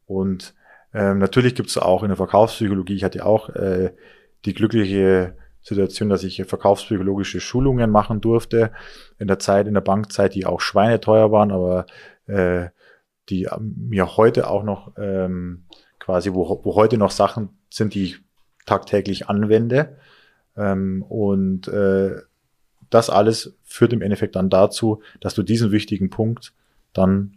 Und 0.06 0.54
ähm, 0.92 1.18
natürlich 1.18 1.54
gibt 1.54 1.68
es 1.68 1.78
auch 1.78 2.02
in 2.02 2.08
der 2.08 2.16
Verkaufspsychologie, 2.16 2.94
ich 2.94 3.04
hatte 3.04 3.24
auch 3.24 3.50
äh, 3.50 3.92
die 4.44 4.54
glückliche 4.54 5.36
Situation, 5.60 6.08
dass 6.08 6.24
ich 6.24 6.42
verkaufspsychologische 6.44 7.40
Schulungen 7.40 7.90
machen 7.90 8.20
durfte 8.20 8.72
in 9.18 9.26
der 9.26 9.38
Zeit, 9.38 9.66
in 9.66 9.74
der 9.74 9.80
Bankzeit, 9.80 10.34
die 10.34 10.46
auch 10.46 10.60
schweineteuer 10.60 11.30
waren, 11.30 11.50
aber 11.50 11.86
äh, 12.26 12.68
die 13.28 13.48
mir 13.60 14.16
heute 14.16 14.48
auch 14.48 14.62
noch 14.62 14.92
ähm, 14.96 15.64
quasi, 15.98 16.32
wo, 16.32 16.60
wo 16.64 16.74
heute 16.74 16.96
noch 16.96 17.10
Sachen 17.10 17.57
sind, 17.70 17.94
die 17.94 18.04
ich 18.04 18.20
tagtäglich 18.66 19.28
anwende. 19.28 19.96
Ähm, 20.56 21.02
und 21.02 21.68
äh, 21.68 22.16
das 22.90 23.10
alles 23.10 23.54
führt 23.64 23.92
im 23.92 24.02
Endeffekt 24.02 24.36
dann 24.36 24.50
dazu, 24.50 25.02
dass 25.20 25.34
du 25.34 25.42
diesen 25.42 25.72
wichtigen 25.72 26.10
Punkt 26.10 26.52
dann 26.92 27.36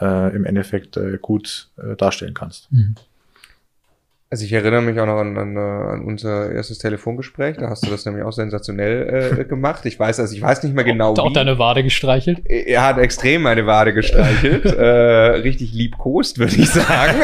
äh, 0.00 0.34
im 0.34 0.44
Endeffekt 0.44 0.96
äh, 0.96 1.18
gut 1.20 1.70
äh, 1.76 1.96
darstellen 1.96 2.34
kannst. 2.34 2.70
Mhm. 2.72 2.94
Also 4.34 4.46
ich 4.46 4.52
erinnere 4.52 4.82
mich 4.82 4.98
auch 4.98 5.06
noch 5.06 5.18
an, 5.18 5.38
an, 5.38 5.56
an 5.56 6.04
unser 6.04 6.50
erstes 6.50 6.78
Telefongespräch. 6.78 7.56
Da 7.56 7.70
hast 7.70 7.86
du 7.86 7.90
das 7.92 8.04
nämlich 8.04 8.24
auch 8.24 8.32
sensationell 8.32 9.38
äh, 9.38 9.44
gemacht. 9.44 9.86
Ich 9.86 9.96
weiß, 9.96 10.18
also 10.18 10.34
ich 10.34 10.42
weiß 10.42 10.64
nicht 10.64 10.74
mehr 10.74 10.82
genau. 10.82 11.12
Hat 11.12 11.20
auch 11.20 11.30
wie. 11.30 11.34
deine 11.34 11.60
Wade 11.60 11.84
gestreichelt? 11.84 12.42
Er 12.44 12.82
hat 12.84 12.98
extrem 12.98 13.42
meine 13.42 13.64
Wade 13.64 13.94
gestreichelt. 13.94 14.64
äh, 14.76 14.82
richtig 14.82 15.72
liebkost, 15.72 16.40
würde 16.40 16.56
ich 16.56 16.68
sagen. 16.68 17.16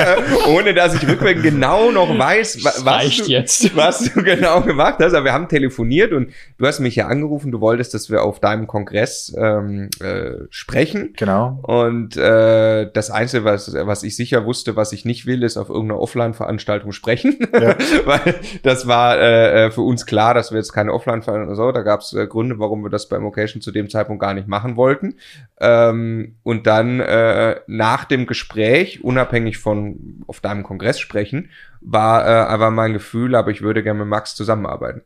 ohne 0.54 0.72
dass 0.72 0.94
ich 0.94 1.08
rückwärts 1.08 1.42
genau 1.42 1.90
noch 1.90 2.16
weiß, 2.16 2.64
was, 2.64 2.84
was 2.84 3.16
du, 3.16 3.24
jetzt. 3.24 3.74
was 3.74 4.04
du 4.04 4.22
genau 4.22 4.60
gemacht 4.60 5.00
hast. 5.00 5.12
Aber 5.12 5.24
wir 5.24 5.32
haben 5.32 5.48
telefoniert 5.48 6.12
und 6.12 6.30
du 6.58 6.66
hast 6.68 6.78
mich 6.78 6.94
ja 6.94 7.08
angerufen. 7.08 7.50
Du 7.50 7.60
wolltest, 7.60 7.92
dass 7.92 8.08
wir 8.08 8.22
auf 8.22 8.38
deinem 8.38 8.68
Kongress 8.68 9.34
ähm, 9.36 9.90
äh, 9.98 10.44
sprechen. 10.50 11.14
Genau. 11.16 11.58
Und 11.64 12.16
äh, 12.16 12.88
das 12.92 13.10
Einzige, 13.10 13.42
was, 13.42 13.74
was 13.74 14.04
ich 14.04 14.14
sicher 14.14 14.44
wusste, 14.44 14.76
was 14.76 14.92
ich 14.92 15.04
nicht 15.04 15.26
will, 15.26 15.42
ist 15.42 15.56
auf 15.56 15.70
irgendeiner 15.70 15.98
Offline-Veranstaltung 15.98 16.92
sprechen, 17.00 17.38
ja. 17.52 17.74
weil 18.04 18.34
das 18.62 18.86
war 18.86 19.18
äh, 19.18 19.66
äh, 19.66 19.70
für 19.70 19.80
uns 19.80 20.04
klar, 20.04 20.34
dass 20.34 20.52
wir 20.52 20.58
jetzt 20.58 20.72
keine 20.72 20.92
Offline 20.92 21.22
fahren 21.22 21.44
oder 21.44 21.56
so. 21.56 21.72
Da 21.72 21.80
gab 21.80 22.00
es 22.00 22.12
äh, 22.12 22.26
Gründe, 22.26 22.58
warum 22.58 22.82
wir 22.82 22.90
das 22.90 23.08
beim 23.08 23.24
Occasion 23.24 23.62
zu 23.62 23.72
dem 23.72 23.88
Zeitpunkt 23.88 24.20
gar 24.20 24.34
nicht 24.34 24.48
machen 24.48 24.76
wollten. 24.76 25.14
Ähm, 25.58 26.36
und 26.42 26.66
dann 26.66 27.00
äh, 27.00 27.60
nach 27.66 28.04
dem 28.04 28.26
Gespräch, 28.26 29.02
unabhängig 29.02 29.56
von 29.56 30.22
auf 30.26 30.40
deinem 30.40 30.62
Kongress 30.62 31.00
sprechen, 31.00 31.48
war 31.80 32.26
äh, 32.26 32.52
aber 32.52 32.70
mein 32.70 32.92
Gefühl, 32.92 33.34
aber 33.34 33.50
ich 33.50 33.62
würde 33.62 33.82
gerne 33.82 34.00
mit 34.00 34.08
Max 34.08 34.34
zusammenarbeiten. 34.34 35.02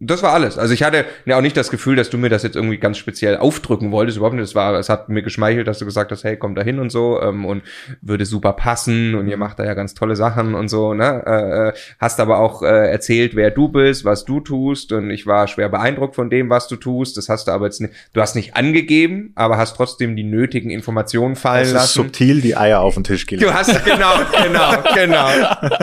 Das 0.00 0.22
war 0.22 0.32
alles. 0.32 0.58
Also 0.58 0.74
ich 0.74 0.84
hatte 0.84 1.06
ja 1.24 1.36
auch 1.36 1.40
nicht 1.40 1.56
das 1.56 1.70
Gefühl, 1.70 1.96
dass 1.96 2.08
du 2.08 2.18
mir 2.18 2.28
das 2.28 2.44
jetzt 2.44 2.54
irgendwie 2.54 2.78
ganz 2.78 2.98
speziell 2.98 3.36
aufdrücken 3.36 3.90
wolltest. 3.90 4.16
Überhaupt 4.18 4.36
nicht. 4.36 4.44
Es 4.44 4.54
war, 4.54 4.78
es 4.78 4.88
hat 4.88 5.08
mir 5.08 5.22
geschmeichelt, 5.22 5.66
dass 5.66 5.78
du 5.78 5.84
gesagt 5.84 6.12
hast, 6.12 6.22
hey, 6.22 6.36
komm 6.36 6.54
da 6.54 6.62
hin 6.62 6.78
und 6.78 6.90
so 6.90 7.20
ähm, 7.20 7.44
und 7.44 7.62
würde 8.00 8.24
super 8.24 8.52
passen 8.52 9.16
und 9.16 9.26
ihr 9.26 9.36
mhm. 9.36 9.40
macht 9.40 9.58
da 9.58 9.64
ja 9.64 9.74
ganz 9.74 9.94
tolle 9.94 10.14
Sachen 10.14 10.54
und 10.54 10.68
so. 10.68 10.94
Ne? 10.94 11.22
Äh, 11.26 11.68
äh, 11.68 11.72
hast 11.98 12.20
aber 12.20 12.38
auch 12.38 12.62
äh, 12.62 12.90
erzählt, 12.90 13.34
wer 13.34 13.50
du 13.50 13.68
bist, 13.68 14.04
was 14.04 14.24
du 14.24 14.38
tust 14.38 14.92
und 14.92 15.10
ich 15.10 15.26
war 15.26 15.48
schwer 15.48 15.68
beeindruckt 15.68 16.14
von 16.14 16.30
dem, 16.30 16.48
was 16.48 16.68
du 16.68 16.76
tust. 16.76 17.16
Das 17.16 17.28
hast 17.28 17.48
du 17.48 17.52
aber 17.52 17.66
jetzt 17.66 17.80
nicht. 17.80 17.92
Du 18.12 18.20
hast 18.20 18.36
nicht 18.36 18.56
angegeben, 18.56 19.32
aber 19.34 19.58
hast 19.58 19.74
trotzdem 19.74 20.14
die 20.14 20.24
nötigen 20.24 20.70
Informationen 20.70 21.34
fallen 21.34 21.60
das 21.60 21.68
ist 21.68 21.74
lassen. 21.74 22.02
Subtil 22.04 22.40
die 22.40 22.56
Eier 22.56 22.80
auf 22.80 22.94
den 22.94 23.02
Tisch 23.02 23.26
gelegt. 23.26 23.48
Du 23.48 23.52
hast 23.52 23.84
genau, 23.84 24.14
genau, 24.44 24.70
genau, 24.94 25.28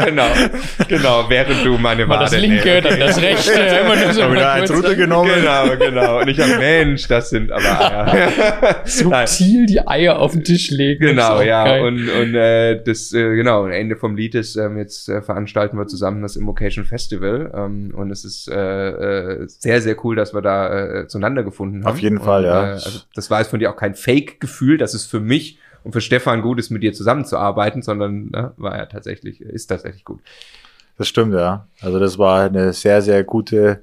genau, 0.05 0.27
genau. 0.87 1.25
Während 1.27 1.65
du 1.65 1.77
meine 1.77 2.07
Wade. 2.07 2.23
Das 2.23 2.37
linke, 2.37 2.81
dann 2.81 2.97
das 2.97 3.21
rechte. 3.21 4.04
So 4.13 4.31
wieder 4.31 4.53
eins 4.53 4.71
runtergenommen. 4.71 5.31
Genau, 5.35 5.77
genau. 5.77 6.19
Und 6.21 6.27
ich 6.27 6.39
habe, 6.39 6.57
Mensch, 6.57 7.07
das 7.07 7.29
sind 7.29 7.51
aber 7.51 7.63
Eier. 8.07 8.81
Subtil 8.85 9.65
die 9.65 9.87
Eier 9.87 10.19
auf 10.19 10.33
den 10.33 10.43
Tisch 10.43 10.71
legen. 10.71 11.05
Genau, 11.05 11.41
ja. 11.41 11.63
Geil. 11.65 11.83
Und, 11.83 12.09
und 12.09 12.35
äh, 12.35 12.81
das, 12.83 13.13
äh, 13.13 13.35
genau, 13.35 13.65
Ende 13.67 13.95
vom 13.95 14.15
Lied 14.15 14.35
ist, 14.35 14.55
ähm, 14.55 14.77
jetzt 14.77 15.09
äh, 15.09 15.21
veranstalten 15.21 15.77
wir 15.77 15.87
zusammen 15.87 16.21
das 16.21 16.35
Invocation 16.35 16.85
Festival. 16.85 17.51
Ähm, 17.55 17.93
und 17.95 18.11
es 18.11 18.25
ist 18.25 18.49
äh, 18.49 18.89
äh, 18.89 19.47
sehr, 19.47 19.81
sehr 19.81 20.03
cool, 20.05 20.15
dass 20.15 20.33
wir 20.33 20.41
da 20.41 21.01
äh, 21.01 21.07
zueinander 21.07 21.43
gefunden 21.43 21.83
haben. 21.83 21.91
Auf 21.91 21.99
jeden 21.99 22.19
Fall, 22.19 22.43
und, 22.43 22.49
ja. 22.49 22.63
Äh, 22.63 22.71
also 22.73 22.99
das 23.13 23.29
war 23.29 23.39
jetzt 23.39 23.49
von 23.49 23.59
dir 23.59 23.71
auch 23.71 23.77
kein 23.77 23.95
Fake-Gefühl, 23.95 24.77
das 24.77 24.93
ist 24.93 25.05
für 25.05 25.19
mich 25.19 25.59
und 25.83 25.91
für 25.91 26.01
Stefan 26.01 26.41
gut 26.41 26.59
ist, 26.59 26.71
mit 26.71 26.81
dir 26.81 26.93
zusammenzuarbeiten, 26.93 27.83
sondern 27.83 28.29
ne, 28.31 28.53
war 28.57 28.75
ja 28.75 28.87
tatsächlich, 28.87 29.39
ist 29.39 29.67
tatsächlich 29.67 30.03
gut. 30.03 30.19
Das 30.97 31.07
stimmt, 31.07 31.33
ja. 31.33 31.67
Also 31.81 31.99
das 31.99 32.17
war 32.17 32.43
eine 32.43 32.73
sehr, 32.73 33.01
sehr 33.01 33.23
gute 33.23 33.81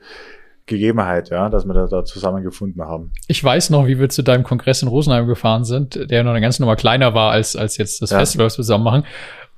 Gegebenheit, 0.66 1.30
ja, 1.30 1.48
dass 1.48 1.66
wir 1.66 1.74
da, 1.74 1.86
da 1.86 2.04
zusammengefunden 2.04 2.82
haben. 2.82 3.12
Ich 3.26 3.42
weiß 3.42 3.70
noch, 3.70 3.86
wie 3.86 3.98
wir 3.98 4.08
zu 4.08 4.22
deinem 4.22 4.44
Kongress 4.44 4.82
in 4.82 4.88
Rosenheim 4.88 5.26
gefahren 5.26 5.64
sind, 5.64 6.10
der 6.10 6.22
noch 6.22 6.30
eine 6.30 6.40
ganze 6.40 6.62
Nummer 6.62 6.76
kleiner 6.76 7.14
war 7.14 7.32
als, 7.32 7.56
als 7.56 7.76
jetzt 7.76 8.00
das 8.00 8.10
ja. 8.10 8.18
Festival, 8.18 8.46
was 8.46 8.54
wir 8.54 8.64
zusammen 8.64 8.84
machen. 8.84 9.04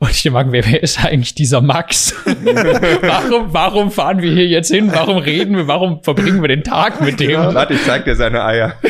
Und 0.05 0.11
ich 0.11 0.31
mag, 0.31 0.49
wer, 0.51 0.67
wer 0.67 0.83
ist 0.83 1.03
eigentlich 1.03 1.35
dieser 1.35 1.63
Max? 1.63 2.15
warum, 2.27 3.55
warum 3.55 3.91
fahren 3.91 4.21
wir 4.21 4.31
hier 4.31 4.47
jetzt 4.47 4.71
hin? 4.71 4.91
Warum 4.93 5.17
reden 5.17 5.57
wir? 5.57 5.67
Warum 5.67 6.03
verbringen 6.03 6.43
wir 6.43 6.49
den 6.49 6.63
Tag 6.63 7.01
mit 7.01 7.19
dem? 7.21 7.31
Ja, 7.31 7.55
warte, 7.55 7.73
ich 7.73 7.83
zeig 7.85 8.05
dir 8.05 8.15
seine 8.15 8.45
Eier. 8.45 8.75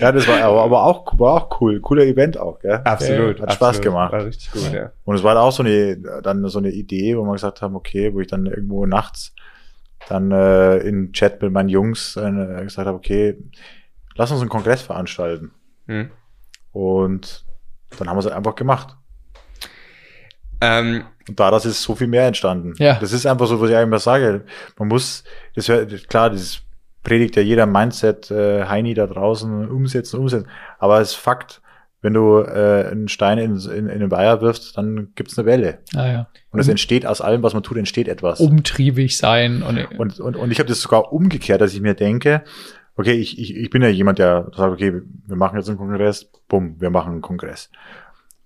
ja, 0.00 0.12
das 0.12 0.28
war 0.28 0.40
aber, 0.40 0.62
aber 0.62 0.84
auch, 0.84 1.18
war 1.18 1.32
auch 1.32 1.60
cool. 1.60 1.80
Cooler 1.80 2.04
Event 2.04 2.38
auch, 2.38 2.60
gell? 2.60 2.80
Absolut. 2.84 3.40
Hat 3.40 3.54
Spaß 3.54 3.80
gemacht. 3.80 4.12
War 4.12 4.24
richtig 4.24 4.52
gut, 4.52 4.72
ja. 4.72 4.92
Und 5.04 5.16
es 5.16 5.24
war 5.24 5.36
auch 5.40 5.50
so 5.50 5.64
eine, 5.64 5.96
dann 6.22 6.46
so 6.48 6.60
eine 6.60 6.70
Idee, 6.70 7.16
wo 7.18 7.24
wir 7.24 7.32
gesagt 7.32 7.60
haben, 7.60 7.74
okay, 7.74 8.14
wo 8.14 8.20
ich 8.20 8.28
dann 8.28 8.46
irgendwo 8.46 8.86
nachts 8.86 9.34
dann 10.08 10.30
äh, 10.30 10.76
in 10.76 11.12
Chat 11.12 11.42
mit 11.42 11.52
meinen 11.52 11.70
Jungs 11.70 12.16
äh, 12.16 12.62
gesagt 12.62 12.86
habe, 12.86 12.96
okay, 12.96 13.36
lass 14.14 14.30
uns 14.30 14.42
einen 14.42 14.48
Kongress 14.48 14.82
veranstalten. 14.82 15.50
Hm. 15.86 16.08
Und 16.70 17.44
dann 17.98 18.08
haben 18.08 18.16
wir 18.16 18.20
es 18.20 18.26
einfach 18.28 18.54
gemacht. 18.54 18.97
Ähm, 20.60 21.04
Und 21.28 21.38
daraus 21.38 21.64
ist 21.66 21.82
so 21.82 21.94
viel 21.94 22.06
mehr 22.06 22.26
entstanden. 22.26 22.74
Ja. 22.78 22.98
Das 23.00 23.12
ist 23.12 23.26
einfach 23.26 23.46
so, 23.46 23.60
was 23.60 23.70
ich 23.70 23.76
eigentlich 23.76 23.88
immer 23.88 23.98
sage. 23.98 24.44
Man 24.78 24.88
muss, 24.88 25.24
das 25.54 25.68
wär, 25.68 25.86
klar, 25.86 26.30
das 26.30 26.62
predigt 27.02 27.36
ja 27.36 27.42
jeder 27.42 27.66
Mindset, 27.66 28.30
äh, 28.30 28.64
Heini 28.66 28.94
da 28.94 29.06
draußen, 29.06 29.68
umsetzen, 29.68 30.18
umsetzen. 30.18 30.48
Aber 30.78 31.00
es 31.00 31.10
ist 31.10 31.16
Fakt, 31.16 31.60
wenn 32.00 32.14
du 32.14 32.38
äh, 32.38 32.88
einen 32.90 33.08
Stein 33.08 33.38
in, 33.38 33.56
in, 33.56 33.88
in 33.88 34.00
den 34.00 34.10
Weiher 34.10 34.40
wirfst, 34.40 34.76
dann 34.76 35.08
gibt's 35.14 35.38
eine 35.38 35.46
Welle. 35.46 35.78
Ah, 35.94 36.06
ja. 36.06 36.26
Und 36.50 36.60
es 36.60 36.68
entsteht 36.68 37.04
aus 37.06 37.20
allem, 37.20 37.42
was 37.42 37.54
man 37.54 37.62
tut, 37.62 37.76
entsteht 37.76 38.08
etwas. 38.08 38.40
Umtriebig 38.40 39.16
sein 39.16 39.62
und, 39.62 39.78
Und, 39.98 40.20
und, 40.20 40.36
und 40.36 40.50
ich 40.50 40.58
habe 40.60 40.68
das 40.68 40.80
sogar 40.80 41.12
umgekehrt, 41.12 41.60
dass 41.60 41.74
ich 41.74 41.80
mir 41.80 41.94
denke, 41.94 42.42
okay, 42.96 43.14
ich, 43.14 43.38
ich, 43.38 43.56
ich 43.56 43.70
bin 43.70 43.82
ja 43.82 43.88
jemand, 43.88 44.18
der 44.18 44.50
sagt, 44.56 44.72
okay, 44.72 45.02
wir 45.26 45.36
machen 45.36 45.56
jetzt 45.56 45.68
einen 45.68 45.78
Kongress, 45.78 46.30
bumm, 46.48 46.76
wir 46.78 46.90
machen 46.90 47.12
einen 47.12 47.22
Kongress. 47.22 47.70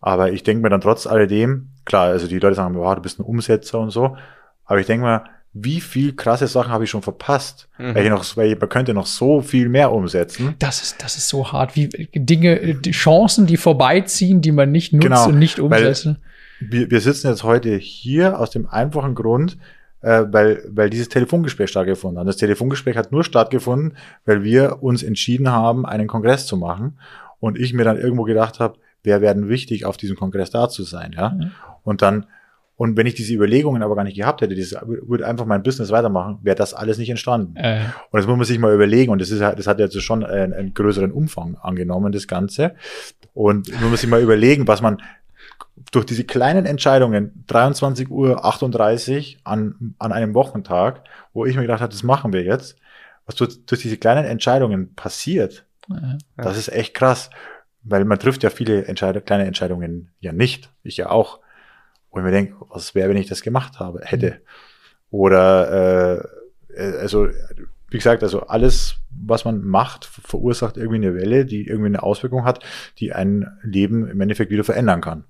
Aber 0.03 0.33
ich 0.33 0.43
denke 0.43 0.63
mir 0.63 0.69
dann 0.69 0.81
trotz 0.81 1.07
alledem, 1.07 1.69
klar, 1.85 2.09
also 2.09 2.27
die 2.27 2.39
Leute 2.39 2.57
sagen, 2.57 2.75
wow, 2.75 2.95
du 2.95 3.01
bist 3.01 3.19
ein 3.19 3.23
Umsetzer 3.23 3.79
und 3.79 3.91
so, 3.91 4.17
aber 4.65 4.81
ich 4.81 4.87
denke 4.87 5.07
mir, 5.07 5.25
wie 5.55 5.81
viel 5.81 6.15
krasse 6.15 6.47
Sachen 6.47 6.73
habe 6.73 6.85
ich 6.85 6.91
schon 6.91 7.03
verpasst? 7.03 7.69
Mhm. 7.79 7.95
Weil, 7.95 8.05
ich 8.05 8.11
noch, 8.11 8.37
weil 8.37 8.57
man 8.57 8.69
könnte 8.69 8.95
noch 8.95 9.07
so 9.07 9.43
viel 9.43 9.69
mehr 9.69 9.93
umsetzen. 9.93 10.55
das 10.59 10.83
ist, 10.83 11.03
das 11.03 11.17
ist 11.17 11.29
so 11.29 11.53
hart, 11.53 11.77
wie 11.77 11.89
Dinge, 12.15 12.75
die 12.75 12.91
Chancen, 12.91 13.47
die 13.47 13.57
vorbeiziehen, 13.57 14.41
die 14.41 14.53
man 14.53 14.73
nicht 14.73 14.93
nutzt 14.93 15.05
Genau, 15.05 15.29
und 15.29 15.39
nicht 15.39 15.61
umsetzen. 15.61 16.19
Wir, 16.61 16.91
wir 16.91 17.01
sitzen 17.01 17.29
jetzt 17.29 17.45
heute 17.45 17.77
hier 17.77 18.39
aus 18.39 18.51
dem 18.51 18.69
einfachen 18.69 19.15
Grund, 19.15 19.59
äh, 20.01 20.25
weil, 20.31 20.65
weil 20.69 20.91
dieses 20.91 21.09
Telefongespräch 21.09 21.71
stattgefunden 21.71 22.19
hat. 22.19 22.27
Das 22.27 22.37
Telefongespräch 22.39 22.97
hat 22.97 23.13
nur 23.13 23.23
stattgefunden, 23.23 23.97
weil 24.25 24.43
wir 24.43 24.83
uns 24.83 25.03
entschieden 25.03 25.51
haben, 25.51 25.87
einen 25.87 26.09
Kongress 26.09 26.47
zu 26.47 26.57
machen. 26.57 26.99
Und 27.41 27.59
ich 27.59 27.73
mir 27.73 27.85
dann 27.85 27.99
irgendwo 27.99 28.23
gedacht 28.23 28.61
habe, 28.61 28.79
wer 29.03 29.21
werden 29.21 29.49
wichtig, 29.49 29.85
auf 29.85 29.97
diesem 29.97 30.17
Kongress 30.17 30.51
da 30.51 30.69
zu 30.69 30.83
sein, 30.85 31.13
ja. 31.17 31.31
Mhm. 31.31 31.51
Und 31.85 32.03
dann, 32.03 32.27
und 32.77 32.97
wenn 32.97 33.07
ich 33.07 33.15
diese 33.15 33.35
Überlegungen 33.35 33.83
aber 33.83 33.95
gar 33.97 34.05
nicht 34.05 34.17
gehabt 34.17 34.41
hätte, 34.41 34.55
dieses, 34.55 34.77
würde 34.83 35.27
einfach 35.27 35.45
mein 35.47 35.63
Business 35.63 35.91
weitermachen, 35.91 36.39
wäre 36.43 36.57
das 36.57 36.75
alles 36.75 36.99
nicht 36.99 37.11
entstanden. 37.11 37.57
Äh, 37.57 37.81
Und 38.11 38.19
das 38.21 38.27
muss 38.27 38.37
man 38.37 38.47
sich 38.47 38.59
mal 38.59 38.73
überlegen. 38.75 39.13
Und 39.13 39.21
das 39.21 39.31
ist 39.31 39.41
halt- 39.41 39.59
das 39.59 39.67
hat 39.67 39.79
jetzt 39.79 40.01
schon 40.03 40.25
einen, 40.25 40.53
einen 40.53 40.75
größeren 40.75 41.13
Umfang 41.13 41.57
angenommen, 41.63 42.13
das 42.13 42.27
Ganze. 42.27 42.75
Und 43.35 43.73
man 43.81 43.91
muss 43.91 44.01
sich 44.01 44.11
mal 44.11 44.23
überlegen, 44.23 44.67
was 44.69 44.81
man 44.83 44.99
durch 45.91 46.07
diese 46.07 46.25
kleinen 46.25 46.67
Entscheidungen, 46.67 47.45
23 47.49 48.09
Uhr 48.11 48.45
38 48.45 49.39
an, 49.45 49.95
an 49.99 50.13
einem 50.13 50.35
Wochentag, 50.35 51.03
wo 51.33 51.45
ich 51.45 51.55
mir 51.57 51.63
gedacht 51.63 51.81
habe, 51.81 51.93
das 51.93 52.03
machen 52.03 52.33
wir 52.33 52.43
jetzt, 52.43 52.77
was 53.27 53.35
durch, 53.37 53.65
durch 53.67 53.83
diese 53.83 53.97
kleinen 53.97 54.25
Entscheidungen 54.25 54.95
passiert, 54.95 55.65
Ja. 55.89 56.19
das 56.37 56.57
ist 56.59 56.69
echt 56.73 56.95
krass. 56.95 57.31
Weil 57.85 58.05
man 58.05 58.19
trifft 58.19 58.43
ja 58.43 58.51
viele 58.51 58.85
Entscheid 58.85 59.25
kleine 59.27 59.45
Entscheidungen 59.45 60.11
ja 60.21 60.33
nicht. 60.33 60.71
Ich 60.83 60.97
ja 60.97 61.11
auch. 61.11 61.41
Und 62.11 62.21
ich 62.21 62.25
mir 62.25 62.31
denke, 62.31 62.55
was 62.69 62.95
wäre, 62.95 63.09
wenn 63.09 63.17
ich 63.17 63.29
das 63.29 63.43
gemacht 63.43 63.81
habe, 63.81 64.01
hätte. 64.05 64.41
Oder 65.11 66.21
äh, 66.77 66.83
also, 67.01 67.29
wie 67.89 67.97
gesagt, 67.99 68.23
also 68.23 68.43
alles, 68.43 68.97
was 69.11 69.45
man 69.45 69.65
macht, 69.65 70.05
verursacht 70.05 70.77
irgendwie 70.77 70.97
eine 70.97 71.15
Welle, 71.15 71.45
die 71.45 71.67
irgendwie 71.67 71.89
eine 71.89 72.03
Auswirkung 72.03 72.45
hat, 72.45 72.65
die 72.99 73.13
ein 73.13 73.59
Leben 73.63 74.09
im 74.09 74.21
Endeffekt 74.21 74.51
wieder 74.51 74.65
verändern 74.65 75.01
kann. 75.01 75.25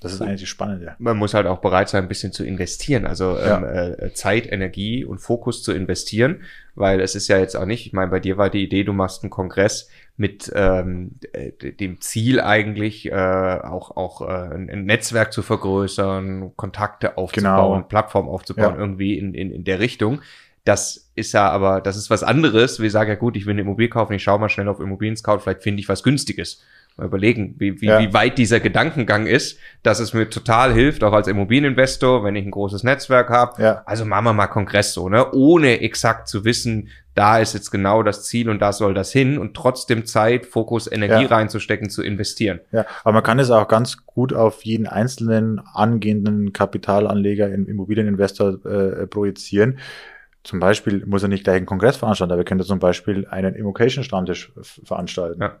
Das 0.00 0.14
ist 0.14 0.22
eigentlich 0.22 0.40
das 0.40 0.48
Spannende. 0.48 0.94
man 0.98 1.18
muss 1.18 1.34
halt 1.34 1.46
auch 1.46 1.58
bereit 1.58 1.90
sein, 1.90 2.04
ein 2.04 2.08
bisschen 2.08 2.32
zu 2.32 2.42
investieren, 2.42 3.04
also 3.04 3.36
Ja. 3.36 3.58
ähm, 3.58 3.94
äh, 3.98 4.14
Zeit, 4.14 4.50
Energie 4.50 5.04
und 5.04 5.18
Fokus 5.18 5.62
zu 5.62 5.72
investieren, 5.72 6.40
weil 6.74 7.00
es 7.02 7.14
ist 7.14 7.28
ja 7.28 7.36
jetzt 7.38 7.54
auch 7.54 7.66
nicht, 7.66 7.86
ich 7.86 7.92
meine, 7.92 8.10
bei 8.10 8.18
dir 8.18 8.38
war 8.38 8.48
die 8.48 8.64
Idee, 8.64 8.82
du 8.84 8.94
machst 8.94 9.22
einen 9.22 9.28
Kongress 9.30 9.90
mit 10.20 10.52
ähm, 10.54 11.12
äh, 11.32 11.50
dem 11.72 12.02
Ziel 12.02 12.42
eigentlich 12.42 13.10
äh, 13.10 13.14
auch 13.14 13.96
auch 13.96 14.20
äh, 14.20 14.26
ein 14.54 14.68
ein 14.68 14.84
Netzwerk 14.84 15.32
zu 15.32 15.40
vergrößern, 15.40 16.52
Kontakte 16.56 17.16
aufzubauen, 17.16 17.78
Genau. 17.78 17.88
Plattform 17.88 18.28
aufzubauen, 18.28 18.74
Ja. 18.74 18.80
irgendwie 18.80 19.16
in, 19.18 19.32
in, 19.32 19.50
in 19.50 19.64
der 19.64 19.80
Richtung. 19.80 20.20
Das 20.64 21.10
ist 21.14 21.32
ja 21.32 21.48
aber, 21.48 21.80
das 21.80 21.96
ist 21.96 22.10
was 22.10 22.22
anderes. 22.22 22.80
Wir 22.80 22.90
sagen 22.90 23.08
ja 23.08 23.16
gut, 23.16 23.34
ich 23.34 23.46
will 23.46 23.52
eine 23.52 23.62
Immobilie 23.62 23.88
kaufen, 23.88 24.12
ich 24.12 24.22
schaue 24.22 24.38
mal 24.38 24.50
schnell 24.50 24.68
auf 24.68 24.78
Immobilien 24.78 25.16
Scout, 25.16 25.38
vielleicht 25.38 25.62
finde 25.62 25.80
ich 25.80 25.88
was 25.88 26.02
Günstiges. 26.02 26.62
Mal 27.00 27.06
überlegen, 27.06 27.54
wie, 27.58 27.80
wie, 27.80 27.86
Ja. 27.86 27.98
wie 28.00 28.12
weit 28.12 28.38
dieser 28.38 28.60
Gedankengang 28.60 29.26
ist, 29.26 29.58
dass 29.82 29.98
es 30.00 30.14
mir 30.14 30.30
total 30.30 30.72
hilft, 30.72 31.02
auch 31.02 31.12
als 31.12 31.26
Immobilieninvestor, 31.28 32.22
wenn 32.24 32.36
ich 32.36 32.44
ein 32.44 32.50
großes 32.50 32.84
Netzwerk 32.84 33.30
habe. 33.30 33.62
Ja. 33.62 33.82
Also 33.86 34.04
machen 34.04 34.24
wir 34.24 34.32
mal 34.32 34.46
Kongress 34.46 34.92
so, 34.94 35.08
ne? 35.08 35.32
Ohne 35.32 35.80
exakt 35.80 36.28
zu 36.28 36.44
wissen, 36.44 36.88
da 37.14 37.38
ist 37.38 37.54
jetzt 37.54 37.70
genau 37.70 38.02
das 38.04 38.24
Ziel 38.24 38.48
und 38.48 38.60
da 38.62 38.72
soll 38.72 38.94
das 38.94 39.10
hin 39.12 39.36
und 39.38 39.54
trotzdem 39.54 40.06
Zeit, 40.06 40.46
Fokus, 40.46 40.90
Energie 40.90 41.24
Ja. 41.24 41.28
reinzustecken, 41.28 41.90
zu 41.90 42.02
investieren. 42.02 42.60
Ja, 42.70 42.86
aber 43.02 43.14
man 43.14 43.22
kann 43.24 43.38
es 43.40 43.50
auch 43.50 43.66
ganz 43.66 44.06
gut 44.06 44.32
auf 44.32 44.62
jeden 44.64 44.86
einzelnen 44.86 45.60
angehenden 45.74 46.52
Kapitalanleger, 46.52 47.48
im 47.52 47.66
Immobilieninvestor 47.66 48.64
äh, 48.64 49.06
projizieren. 49.06 49.78
Zum 50.42 50.58
Beispiel 50.60 51.04
muss 51.04 51.22
er 51.22 51.28
nicht 51.28 51.44
gleich 51.44 51.56
einen 51.56 51.66
Kongress 51.66 51.96
veranstalten, 51.96 52.32
aber 52.32 52.40
er 52.42 52.46
könnte 52.46 52.64
zum 52.64 52.78
Beispiel 52.78 53.26
einen 53.28 53.54
Immocation-Stammtisch 53.54 54.52
veranstalten. 54.84 55.42
Ja. 55.42 55.56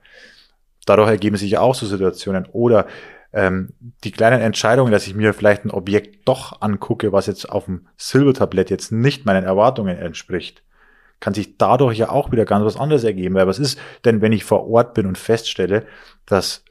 Dadurch 0.90 1.08
ergeben 1.08 1.36
sich 1.36 1.56
auch 1.56 1.76
so 1.76 1.86
Situationen. 1.86 2.46
Oder 2.50 2.86
ähm, 3.32 3.68
die 4.02 4.10
kleinen 4.10 4.40
Entscheidungen, 4.40 4.90
dass 4.90 5.06
ich 5.06 5.14
mir 5.14 5.32
vielleicht 5.32 5.64
ein 5.64 5.70
Objekt 5.70 6.26
doch 6.26 6.60
angucke, 6.60 7.12
was 7.12 7.28
jetzt 7.28 7.48
auf 7.48 7.66
dem 7.66 7.86
Silbertablett 7.96 8.70
jetzt 8.70 8.90
nicht 8.90 9.24
meinen 9.24 9.44
Erwartungen 9.44 9.96
entspricht, 9.96 10.64
kann 11.20 11.32
sich 11.32 11.58
dadurch 11.58 11.96
ja 11.96 12.08
auch 12.08 12.32
wieder 12.32 12.44
ganz 12.44 12.64
was 12.64 12.76
anderes 12.76 13.04
ergeben. 13.04 13.36
Weil 13.36 13.46
was 13.46 13.60
ist 13.60 13.78
denn, 14.04 14.20
wenn 14.20 14.32
ich 14.32 14.42
vor 14.42 14.68
Ort 14.68 14.94
bin 14.94 15.06
und 15.06 15.16
feststelle, 15.16 15.84
dass 16.26 16.64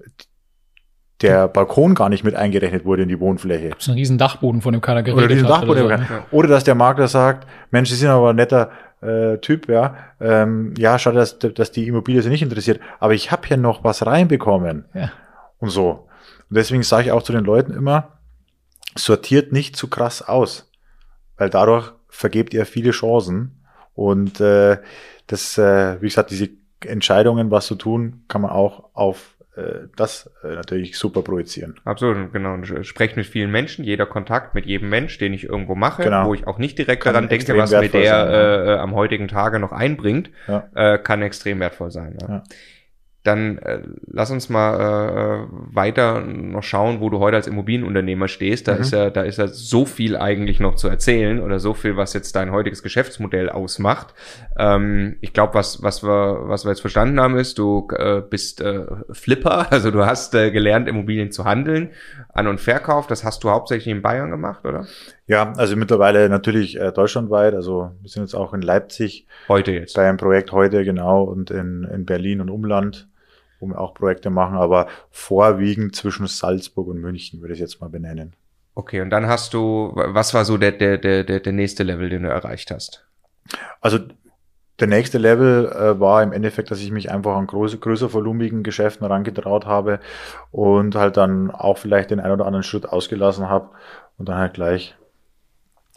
der 1.22 1.48
Balkon 1.48 1.96
gar 1.96 2.10
nicht 2.10 2.26
mit 2.26 2.36
eingerechnet 2.36 2.84
wurde 2.84 3.04
in 3.04 3.10
die 3.10 3.22
Wohnfläche? 3.22 3.70
gibt's 3.70 3.88
einen 3.88 3.98
riesen 3.98 4.18
Dachboden, 4.18 4.62
von 4.62 4.74
dem 4.74 4.82
keiner 4.82 5.02
geredet 5.02 5.46
Oder 5.46 5.56
hat. 5.56 5.62
Dachboden. 5.62 5.84
oder 5.86 5.98
so. 6.00 6.04
Oder 6.32 6.50
dass 6.50 6.66
der 6.66 6.76
Makler 6.76 7.08
sagt, 7.08 7.48
Mensch, 7.72 7.90
Sie 7.90 7.96
sind 7.96 8.10
aber 8.10 8.32
ein 8.32 8.36
netter 8.36 8.70
äh, 9.02 9.38
Typ, 9.38 9.70
ja. 9.70 9.96
Ähm, 10.20 10.74
ja, 10.78 11.00
schade, 11.00 11.18
dass, 11.18 11.40
dass 11.40 11.72
die 11.72 11.88
Immobilie 11.88 12.22
Sie 12.22 12.30
nicht 12.30 12.42
interessiert. 12.42 12.80
Aber 13.00 13.14
ich 13.14 13.32
habe 13.32 13.48
hier 13.48 13.58
noch 13.58 13.84
was 13.84 14.06
reinbekommen. 14.06 14.86
Ja. 14.94 15.12
Und 15.60 15.70
so. 15.70 16.08
Und 16.50 16.56
deswegen 16.56 16.84
sage 16.84 17.06
ich 17.06 17.12
auch 17.12 17.24
zu 17.24 17.32
den 17.32 17.46
Leuten 17.46 17.74
immer, 17.74 18.20
sortiert 18.96 19.52
nicht 19.52 19.76
zu 19.76 19.88
krass 19.88 20.22
aus. 20.22 20.72
Weil 21.38 21.50
dadurch 21.50 21.94
vergebt 22.10 22.54
ihr 22.54 22.66
viele 22.66 22.92
Chancen. 22.92 23.64
Und 23.94 24.42
äh, 24.42 24.78
das, 25.28 25.58
äh, 25.58 26.02
wie 26.02 26.08
gesagt, 26.08 26.32
diese 26.32 26.50
Entscheidungen, 26.82 27.52
was 27.52 27.68
zu 27.68 27.76
tun, 27.76 28.24
kann 28.28 28.42
man 28.42 28.52
auch 28.52 28.90
auf 28.94 29.36
äh, 29.60 29.88
das 29.96 30.30
äh, 30.44 30.56
natürlich 30.56 30.98
super 30.98 31.22
projizieren. 31.22 31.76
Absolut, 31.86 32.32
genau. 32.34 32.54
Und 32.54 32.70
ich 32.70 32.88
spreche 32.88 33.16
mit 33.16 33.26
vielen 33.26 33.52
Menschen, 33.52 33.84
jeder 33.84 34.06
Kontakt 34.06 34.56
mit 34.56 34.66
jedem 34.66 34.90
Mensch, 34.90 35.18
den 35.18 35.34
ich 35.34 35.44
irgendwo 35.44 35.76
mache, 35.76 36.04
Genau. 36.04 36.28
wo 36.28 36.34
ich 36.34 36.48
auch 36.48 36.58
nicht 36.58 36.78
direkt 36.78 37.04
Kann 37.04 37.14
daran 37.14 37.30
denke, 37.30 37.58
was 37.58 37.72
mir 37.72 37.90
der 37.90 37.90
sein, 37.92 38.04
ja. 38.04 38.28
äh, 38.30 38.74
äh, 38.74 38.78
am 38.78 38.94
heutigen 38.96 39.28
Tage 39.28 39.60
noch 39.60 39.72
einbringt, 39.72 40.30
Ja. 40.48 40.70
äh, 40.76 40.98
kann 40.98 41.22
extrem 41.22 41.60
wertvoll 41.60 41.92
sein. 41.92 42.18
Ja. 42.22 42.44
Dann 43.24 43.58
äh, 43.58 43.82
lass 44.08 44.32
uns 44.32 44.48
mal 44.48 44.80
äh, 44.80 45.48
weiter 45.76 46.22
noch 46.22 46.64
schauen, 46.64 47.02
wo 47.02 47.10
du 47.10 47.20
heute 47.20 47.36
als 47.36 47.48
Immobilienunternehmer 47.48 48.30
stehst. 48.30 48.68
Da 48.70 48.76
Mhm. 48.76 48.82
ist 48.82 48.92
ja, 48.94 49.10
da 49.10 49.24
ist 49.24 49.38
ja 49.38 49.48
so 49.48 49.86
viel 49.86 50.16
eigentlich 50.16 50.62
noch 50.62 50.76
zu 50.76 50.88
erzählen 50.88 51.42
oder 51.42 51.60
so 51.60 51.74
viel, 51.74 51.98
was 51.98 52.14
jetzt 52.14 52.36
dein 52.38 52.52
heutiges 52.52 52.82
Geschäftsmodell 52.82 53.50
ausmacht. 53.50 54.14
Ähm, 54.58 55.18
ich 55.20 55.34
glaube, 55.34 55.54
was, 55.56 55.84
was 55.84 56.02
wir, 56.02 56.48
was 56.48 56.64
wir 56.64 56.70
jetzt 56.72 56.80
verstanden 56.82 57.20
haben, 57.20 57.36
ist, 57.38 57.60
du 57.60 57.90
äh, 57.96 58.22
bist 58.22 58.62
äh, 58.62 58.86
Flipper, 59.12 59.68
also 59.72 59.92
du 59.92 60.06
hast 60.06 60.34
äh, 60.36 60.50
gelernt, 60.52 60.88
Immobilien 60.88 61.32
zu 61.32 61.44
handeln, 61.44 61.90
An- 62.34 62.48
und 62.48 62.62
Verkauf. 62.62 63.08
Das 63.08 63.26
hast 63.26 63.44
du 63.44 63.50
hauptsächlich 63.50 63.88
in 63.94 64.02
Bayern 64.02 64.32
gemacht, 64.32 64.66
oder? 64.66 64.88
Ja, 65.30 65.54
also 65.58 65.76
mittlerweile 65.76 66.28
natürlich 66.28 66.76
äh, 66.80 66.92
deutschlandweit. 66.92 67.54
Also 67.54 67.92
wir 68.02 68.10
sind 68.10 68.24
jetzt 68.24 68.34
auch 68.34 68.52
in 68.52 68.64
Leipzig 68.64 69.28
Heute 69.48 69.72
jetzt. 69.72 69.96
bei 69.96 70.10
einem 70.10 70.18
Projekt 70.18 70.52
heute, 70.52 70.84
genau, 70.84 71.22
und 71.22 71.52
in, 71.52 71.84
in 71.84 72.04
Berlin 72.04 72.42
und 72.42 72.50
Umland, 72.50 73.08
wo 73.60 73.68
wir 73.68 73.80
auch 73.80 73.94
Projekte 73.94 74.32
machen, 74.32 74.58
aber 74.58 74.88
vorwiegend 75.12 75.96
zwischen 75.96 76.26
Salzburg 76.26 76.88
und 76.88 77.00
München, 77.00 77.42
würde 77.42 77.54
ich 77.54 77.60
jetzt 77.60 77.80
mal 77.80 77.92
benennen. 77.92 78.34
Okay, 78.74 79.02
und 79.02 79.12
dann 79.12 79.28
hast 79.28 79.54
du, 79.54 79.92
was 79.94 80.34
war 80.34 80.46
so 80.46 80.58
der, 80.58 80.72
der, 80.72 80.98
der, 80.98 81.24
der, 81.24 81.40
der 81.42 81.54
nächste 81.54 81.84
Level, 81.84 82.10
den 82.10 82.24
du 82.24 82.30
erreicht 82.30 82.72
hast? 82.72 83.06
Also 83.82 84.00
der 84.80 84.88
nächste 84.88 85.20
Level 85.20 85.68
äh, 85.68 86.00
war 86.00 86.24
im 86.24 86.34
Endeffekt, 86.34 86.72
dass 86.72 86.80
ich 86.80 86.90
mich 86.90 87.12
einfach 87.12 87.36
an 87.36 87.46
große, 87.46 87.78
größer 87.78 88.12
volumigen 88.14 88.64
Geschäften 88.64 89.06
herangetraut 89.06 89.68
habe 89.68 90.00
und 90.50 90.96
halt 90.96 91.18
dann 91.18 91.52
auch 91.52 91.78
vielleicht 91.78 92.10
den 92.10 92.20
einen 92.20 92.34
oder 92.34 92.48
anderen 92.48 92.64
Schritt 92.64 92.90
ausgelassen 92.90 93.48
habe 93.48 93.70
und 94.18 94.28
dann 94.28 94.38
halt 94.38 94.56
gleich 94.56 94.96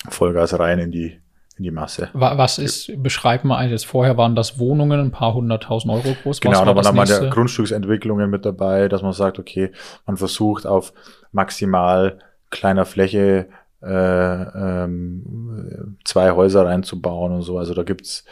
Vollgas 0.08 0.58
rein 0.58 0.78
in 0.78 0.90
die, 0.90 1.18
in 1.56 1.64
die 1.64 1.70
Masse. 1.70 2.08
Wa- 2.12 2.36
Was 2.38 2.58
ist, 2.58 2.90
beschreib 3.02 3.44
mal 3.44 3.56
eines. 3.58 3.84
Vorher 3.84 4.16
waren 4.16 4.34
das 4.34 4.58
Wohnungen, 4.58 4.98
ein 5.00 5.10
paar 5.10 5.34
hunderttausend 5.34 5.92
Euro 5.92 6.16
groß. 6.22 6.40
Genau, 6.40 6.60
da 6.64 6.66
war 6.66 6.76
waren 6.76 6.84
dann 6.84 6.94
mal 6.96 7.06
der 7.06 7.30
Grundstücksentwicklungen 7.30 8.28
mit 8.30 8.44
dabei, 8.44 8.88
dass 8.88 9.02
man 9.02 9.12
sagt, 9.12 9.38
okay, 9.38 9.70
man 10.06 10.16
versucht 10.16 10.66
auf 10.66 10.92
maximal 11.30 12.18
kleiner 12.50 12.84
Fläche 12.84 13.48
äh, 13.82 13.86
ähm, 14.82 15.96
zwei 16.04 16.30
Häuser 16.32 16.66
reinzubauen 16.66 17.32
und 17.32 17.42
so. 17.42 17.58
Also 17.58 17.74
da 17.74 17.82
gibt's 17.82 18.24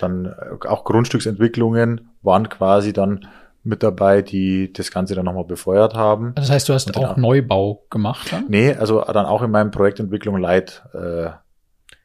dann 0.00 0.34
auch 0.66 0.84
Grundstücksentwicklungen, 0.84 2.10
waren 2.22 2.48
quasi 2.48 2.92
dann 2.92 3.26
mit 3.68 3.82
dabei, 3.82 4.22
die 4.22 4.72
das 4.72 4.90
Ganze 4.90 5.14
dann 5.14 5.26
nochmal 5.26 5.44
befeuert 5.44 5.94
haben. 5.94 6.32
Das 6.34 6.50
heißt, 6.50 6.68
du 6.68 6.72
hast 6.72 6.96
auch 6.96 7.16
Neubau 7.16 7.84
gemacht 7.90 8.32
dann? 8.32 8.46
Nee, 8.48 8.72
also 8.72 9.02
dann 9.02 9.26
auch 9.26 9.42
in 9.42 9.50
meinem 9.50 9.70
Projektentwicklung 9.70 10.38
Leit 10.38 10.82
äh, 10.94 11.30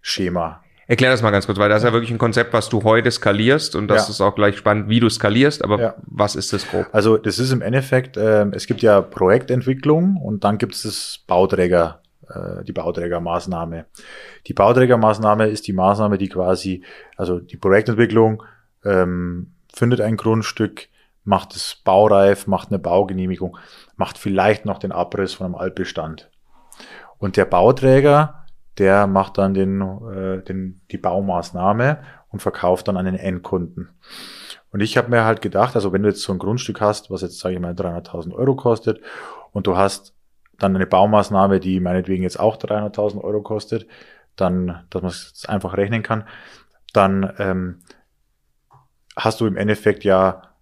Schema. 0.01 0.61
Erklär 0.85 1.11
das 1.11 1.21
mal 1.21 1.31
ganz 1.31 1.45
kurz, 1.45 1.57
weil 1.57 1.69
das 1.69 1.79
ist 1.79 1.85
ja 1.85 1.93
wirklich 1.93 2.11
ein 2.11 2.17
Konzept, 2.17 2.51
was 2.51 2.67
du 2.67 2.83
heute 2.83 3.09
skalierst 3.09 3.75
und 3.75 3.87
das 3.87 4.07
ja. 4.07 4.11
ist 4.11 4.21
auch 4.21 4.35
gleich 4.35 4.57
spannend, 4.57 4.89
wie 4.89 4.99
du 4.99 5.09
skalierst, 5.09 5.63
aber 5.63 5.79
ja. 5.79 5.95
was 6.05 6.35
ist 6.35 6.51
das 6.51 6.67
grob? 6.67 6.87
Also 6.91 7.17
das 7.17 7.39
ist 7.39 7.53
im 7.53 7.61
Endeffekt, 7.61 8.17
äh, 8.17 8.45
es 8.51 8.67
gibt 8.67 8.81
ja 8.81 9.01
Projektentwicklung 9.01 10.17
und 10.17 10.43
dann 10.43 10.57
gibt 10.57 10.75
es 10.75 10.83
das 10.83 11.23
Bauträger, 11.25 12.01
äh, 12.27 12.65
die 12.65 12.73
Bauträgermaßnahme. 12.73 13.85
Die 14.45 14.53
Bauträgermaßnahme 14.53 15.47
ist 15.47 15.67
die 15.67 15.73
Maßnahme, 15.73 16.17
die 16.17 16.27
quasi, 16.27 16.83
also 17.15 17.39
die 17.39 17.57
Projektentwicklung 17.57 18.43
ähm, 18.83 19.53
findet 19.73 20.01
ein 20.01 20.17
Grundstück, 20.17 20.89
macht 21.23 21.55
es 21.55 21.81
baureif, 21.83 22.47
macht 22.47 22.69
eine 22.69 22.79
Baugenehmigung, 22.79 23.57
macht 23.95 24.17
vielleicht 24.17 24.65
noch 24.65 24.79
den 24.79 24.91
Abriss 24.91 25.33
von 25.33 25.45
einem 25.45 25.55
Altbestand. 25.55 26.29
Und 27.17 27.37
der 27.37 27.45
Bauträger, 27.45 28.45
der 28.77 29.07
macht 29.07 29.37
dann 29.37 29.53
den, 29.53 29.81
äh, 29.81 30.43
den, 30.43 30.81
die 30.91 30.97
Baumaßnahme 30.97 32.03
und 32.29 32.41
verkauft 32.41 32.87
dann 32.87 32.97
an 32.97 33.05
den 33.05 33.15
Endkunden. 33.15 33.89
Und 34.71 34.81
ich 34.81 34.97
habe 34.97 35.09
mir 35.09 35.23
halt 35.23 35.41
gedacht, 35.41 35.75
also 35.75 35.93
wenn 35.93 36.01
du 36.01 36.09
jetzt 36.09 36.23
so 36.23 36.33
ein 36.33 36.39
Grundstück 36.39 36.81
hast, 36.81 37.11
was 37.11 37.21
jetzt, 37.21 37.39
sage 37.39 37.55
ich 37.55 37.61
mal, 37.61 37.73
300.000 37.73 38.33
Euro 38.33 38.55
kostet 38.55 38.99
und 39.51 39.67
du 39.67 39.77
hast 39.77 40.15
dann 40.57 40.75
eine 40.75 40.87
Baumaßnahme, 40.87 41.59
die 41.59 41.79
meinetwegen 41.79 42.23
jetzt 42.23 42.39
auch 42.39 42.57
300.000 42.57 43.21
Euro 43.21 43.41
kostet, 43.41 43.87
dann, 44.35 44.83
dass 44.89 45.01
man 45.01 45.11
es 45.11 45.45
einfach 45.47 45.77
rechnen 45.77 46.01
kann, 46.01 46.27
dann 46.91 47.33
ähm, 47.37 47.83
hast 49.15 49.41
du 49.41 49.45
im 49.45 49.57
Endeffekt 49.57 50.03
ja 50.03 50.52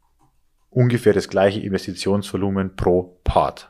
ungefähr 0.71 1.13
das 1.13 1.29
gleiche 1.29 1.59
Investitionsvolumen 1.59 2.75
pro 2.75 3.17
Part. 3.23 3.69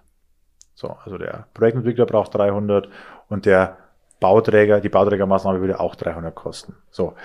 So, 0.75 0.95
also 1.03 1.17
der 1.17 1.47
Projektentwickler 1.53 2.05
braucht 2.05 2.33
300 2.33 2.87
und 3.27 3.45
der 3.45 3.77
Bauträger, 4.19 4.79
die 4.79 4.89
Bauträgermaßnahme 4.89 5.59
würde 5.59 5.79
auch 5.79 5.95
300 5.95 6.33
kosten. 6.33 6.75
So, 6.91 7.15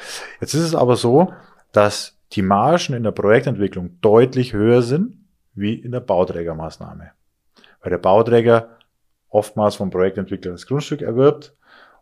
jetzt 0.41 0.55
ist 0.55 0.63
es 0.63 0.75
aber 0.75 0.97
so, 0.97 1.33
dass 1.73 2.19
die 2.33 2.43
Margen 2.43 2.95
in 2.95 3.05
der 3.05 3.13
Projektentwicklung 3.13 3.99
deutlich 4.01 4.53
höher 4.53 4.83
sind 4.83 5.19
wie 5.55 5.75
in 5.75 5.93
der 5.93 6.01
Bauträgermaßnahme. 6.01 7.13
Weil 7.83 7.91
der 7.91 7.99
Bauträger 7.99 8.79
oftmals 9.29 9.77
vom 9.77 9.91
Projektentwickler 9.91 10.53
das 10.53 10.67
Grundstück 10.67 11.03
erwirbt 11.03 11.55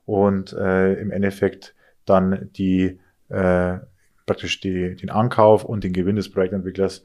und 0.06 0.52
äh, 0.52 0.94
im 0.94 1.10
Endeffekt 1.10 1.74
dann 2.04 2.50
die 2.52 3.00
äh, 3.28 3.78
praktisch 4.26 4.60
die, 4.60 4.94
den 4.96 5.10
Ankauf 5.10 5.64
und 5.64 5.84
den 5.84 5.92
Gewinn 5.92 6.16
des 6.16 6.30
Projektentwicklers 6.30 7.04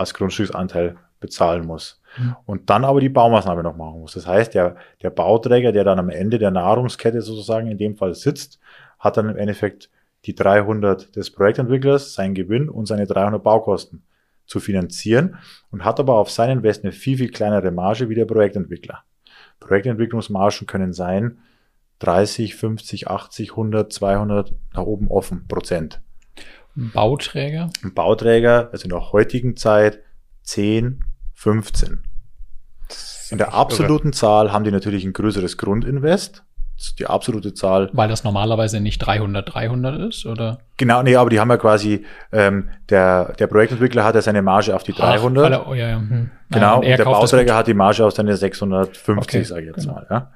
als 0.00 0.14
Grundstücksanteil 0.14 0.96
bezahlen 1.20 1.66
muss. 1.66 2.00
Mhm. 2.18 2.36
Und 2.46 2.70
dann 2.70 2.84
aber 2.84 3.00
die 3.00 3.08
Baumaßnahme 3.08 3.62
noch 3.62 3.76
machen 3.76 4.00
muss. 4.00 4.14
Das 4.14 4.26
heißt, 4.26 4.54
der, 4.54 4.76
der 5.02 5.10
Bauträger, 5.10 5.70
der 5.70 5.84
dann 5.84 5.98
am 5.98 6.08
Ende 6.08 6.38
der 6.38 6.50
Nahrungskette 6.50 7.22
sozusagen 7.22 7.68
in 7.68 7.78
dem 7.78 7.96
Fall 7.96 8.14
sitzt, 8.14 8.58
hat 8.98 9.16
dann 9.16 9.28
im 9.28 9.36
Endeffekt 9.36 9.90
die 10.24 10.34
300 10.34 11.14
des 11.16 11.30
Projektentwicklers, 11.30 12.14
seinen 12.14 12.34
Gewinn 12.34 12.68
und 12.68 12.86
seine 12.86 13.06
300 13.06 13.42
Baukosten 13.42 14.02
zu 14.46 14.60
finanzieren 14.60 15.38
und 15.70 15.84
hat 15.84 16.00
aber 16.00 16.16
auf 16.16 16.30
sein 16.30 16.50
Invest 16.50 16.84
eine 16.84 16.92
viel, 16.92 17.18
viel 17.18 17.30
kleinere 17.30 17.70
Marge 17.70 18.08
wie 18.08 18.14
der 18.14 18.24
Projektentwickler. 18.24 19.04
Projektentwicklungsmargen 19.60 20.66
können 20.66 20.92
sein 20.92 21.38
30, 22.00 22.56
50, 22.56 23.08
80, 23.08 23.50
100, 23.50 23.92
200 23.92 24.54
nach 24.74 24.82
oben 24.82 25.08
offen 25.08 25.46
Prozent. 25.46 26.00
Ein 26.76 26.90
Bauträger? 26.92 27.70
Ein 27.82 27.94
Bauträger, 27.94 28.68
also 28.72 28.84
in 28.84 28.90
der 28.90 29.12
heutigen 29.12 29.56
Zeit 29.56 30.00
10, 30.44 31.02
15. 31.34 32.02
In 33.30 33.38
der 33.38 33.54
absoluten 33.54 34.08
irre. 34.08 34.16
Zahl 34.16 34.52
haben 34.52 34.64
die 34.64 34.70
natürlich 34.70 35.04
ein 35.04 35.12
größeres 35.12 35.56
Grundinvest. 35.56 36.44
Die 36.98 37.06
absolute 37.06 37.52
Zahl. 37.52 37.90
Weil 37.92 38.08
das 38.08 38.24
normalerweise 38.24 38.80
nicht 38.80 39.00
300, 39.00 39.52
300 39.52 40.00
ist, 40.08 40.24
oder? 40.24 40.60
Genau, 40.78 41.02
nee, 41.02 41.14
aber 41.14 41.28
die 41.28 41.38
haben 41.38 41.50
ja 41.50 41.58
quasi, 41.58 42.06
ähm, 42.32 42.70
der, 42.88 43.34
der 43.34 43.48
Projektentwickler 43.48 44.02
hat 44.02 44.14
ja 44.14 44.22
seine 44.22 44.40
Marge 44.40 44.74
auf 44.74 44.82
die 44.82 44.94
300. 44.94 45.44
Ach, 45.44 45.58
alle, 45.58 45.66
oh, 45.66 45.74
ja, 45.74 45.90
ja. 45.90 45.96
Hm. 45.96 46.30
Genau, 46.50 46.78
und, 46.78 46.86
und 46.86 46.98
der 46.98 47.04
Bauträger 47.04 47.54
hat 47.54 47.66
die 47.66 47.74
Marge 47.74 48.06
auf 48.06 48.14
seine 48.14 48.34
650, 48.34 49.16
okay, 49.18 49.44
sage 49.44 49.60
ich 49.60 49.66
jetzt 49.66 49.82
genau. 49.82 49.94
mal. 49.94 50.06
Ja. 50.08 50.32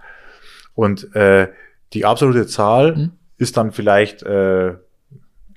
Und 0.75 1.15
äh, 1.17 1.49
die 1.95 2.05
absolute 2.05 2.47
Zahl 2.47 2.95
hm. 2.95 3.13
ist 3.39 3.57
dann 3.57 3.73
vielleicht 3.73 4.23
äh, 4.23 4.75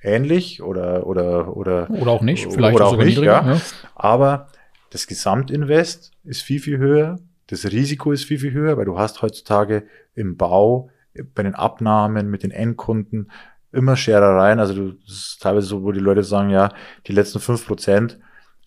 ähnlich 0.02 0.62
oder 0.62 1.06
oder 1.06 1.56
oder 1.56 1.90
oder 1.90 2.10
auch 2.10 2.22
nicht, 2.22 2.52
vielleicht 2.52 2.76
oder 2.76 2.86
auch 2.86 2.96
nicht, 2.96 3.18
ja. 3.18 3.54
ja. 3.54 3.60
Aber 3.94 4.48
das 4.90 5.06
Gesamtinvest 5.06 6.12
ist 6.24 6.42
viel 6.42 6.60
viel 6.60 6.78
höher, 6.78 7.18
das 7.48 7.64
Risiko 7.64 8.12
ist 8.12 8.24
viel 8.24 8.38
viel 8.38 8.52
höher, 8.52 8.76
weil 8.76 8.84
du 8.84 8.98
hast 8.98 9.22
heutzutage 9.22 9.84
im 10.14 10.36
Bau 10.36 10.90
bei 11.34 11.42
den 11.42 11.54
Abnahmen 11.54 12.30
mit 12.30 12.42
den 12.42 12.50
Endkunden 12.50 13.30
immer 13.72 13.96
Scherereien. 13.96 14.60
Also 14.60 14.74
du, 14.74 14.92
das 15.06 15.14
ist 15.14 15.42
teilweise 15.42 15.66
so, 15.66 15.82
wo 15.82 15.92
die 15.92 16.00
Leute 16.00 16.22
sagen, 16.22 16.50
ja, 16.50 16.70
die 17.06 17.12
letzten 17.12 17.40
fünf 17.40 17.66
Prozent, 17.66 18.18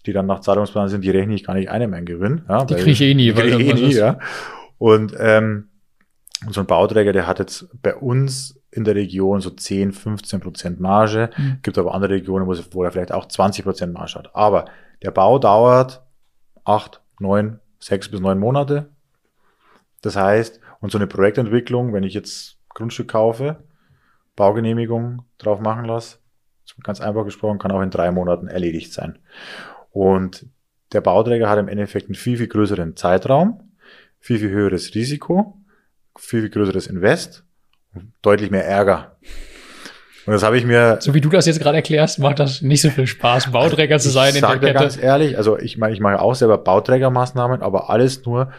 die 0.06 0.14
dann 0.14 0.26
nach 0.26 0.42
Zahlungsplan 0.42 0.90
sind, 0.90 1.04
die 1.04 1.12
rechne 1.12 1.36
ich 1.36 1.44
gar 1.44 1.54
nicht 1.54 1.70
ein 1.70 1.82
in 1.82 1.90
meinen 1.90 2.06
Gewinn. 2.06 2.42
Ja, 2.48 2.66
die 2.66 2.76
kriege 2.76 2.92
ich 2.92 3.02
eh 3.02 3.14
nie. 3.14 3.34
Die 3.34 3.34
kriege 3.34 3.62
ich 3.62 3.70
eh 3.70 3.74
nie, 3.74 3.94
ja. 3.94 4.20
Und 4.78 5.16
ähm, 5.20 5.70
so 6.50 6.62
ein 6.62 6.66
Bauträger, 6.66 7.14
der 7.14 7.28
hat 7.28 7.40
jetzt 7.40 7.68
bei 7.82 7.96
uns 7.96 8.60
in 8.72 8.86
der 8.86 8.96
Region 8.96 9.42
so 9.42 9.50
10, 9.50 9.92
15 9.92 10.40
Prozent 10.40 10.80
Marge. 10.80 11.30
Mhm. 11.38 11.60
Gibt 11.62 11.78
aber 11.78 11.94
andere 11.94 12.14
Regionen, 12.14 12.48
wo, 12.48 12.56
wo 12.72 12.84
er 12.84 12.92
vielleicht 12.92 13.12
auch 13.12 13.28
20 13.28 13.66
Prozent 13.66 13.94
Marge 13.94 14.16
hat. 14.16 14.36
Aber 14.36 14.66
der 15.04 15.12
Bau 15.12 15.40
dauert 15.40 16.04
acht, 16.64 17.02
neun, 17.20 17.60
sechs 17.80 18.10
bis 18.10 18.22
neun 18.22 18.40
Monate. 18.40 18.90
Das 20.02 20.16
heißt, 20.16 20.60
und 20.80 20.92
so 20.92 20.98
eine 20.98 21.08
Projektentwicklung, 21.08 21.94
wenn 21.94 22.04
ich 22.04 22.14
jetzt 22.14 22.58
Grundstück 22.70 23.10
kaufe, 23.10 23.64
Baugenehmigung 24.36 25.24
drauf 25.38 25.60
machen 25.60 25.86
lasse, 25.86 26.18
ganz 26.84 27.02
einfach 27.02 27.26
gesprochen, 27.26 27.60
kann 27.60 27.72
auch 27.72 27.82
in 27.82 27.92
drei 27.92 28.12
Monaten 28.12 28.48
erledigt 28.48 28.94
sein. 28.94 29.20
Und 29.92 30.48
der 30.94 31.02
Bauträger 31.02 31.50
hat 31.50 31.60
im 31.60 31.68
Endeffekt 31.68 32.08
einen 32.08 32.16
viel, 32.16 32.38
viel 32.38 32.48
größeren 32.48 32.96
Zeitraum, 32.96 33.72
viel, 34.20 34.40
viel 34.40 34.50
höheres 34.50 34.96
Risiko, 34.96 35.58
viel, 36.18 36.42
viel 36.42 36.50
größeres 36.50 36.88
Invest 36.88 37.46
deutlich 38.22 38.52
mehr 38.52 38.66
Ärger. 38.66 39.16
Und 40.26 40.34
das 40.34 40.44
habe 40.44 40.58
ich 40.58 40.66
mir. 40.66 40.98
So 41.02 41.14
wie 41.14 41.22
du 41.22 41.30
das 41.30 41.46
jetzt 41.46 41.60
gerade 41.60 41.78
erklärst, 41.78 42.20
macht 42.20 42.40
das 42.40 42.62
nicht 42.62 42.82
so 42.82 42.90
viel 42.90 43.08
Spaß, 43.08 43.52
Bauträger 43.52 43.98
zu 44.00 44.10
sein 44.10 44.36
in 44.36 44.42
der 44.42 44.60
Kette. 44.60 44.74
ganz 44.74 44.98
ehrlich, 45.02 45.38
also 45.38 45.58
ich 45.58 45.78
meine, 45.78 45.94
ich 45.94 46.00
mache 46.00 46.20
auch 46.20 46.36
selber 46.36 46.58
Bauträgermaßnahmen, 46.58 47.62
aber 47.62 47.90
alles 47.90 48.24
nur 48.26 48.52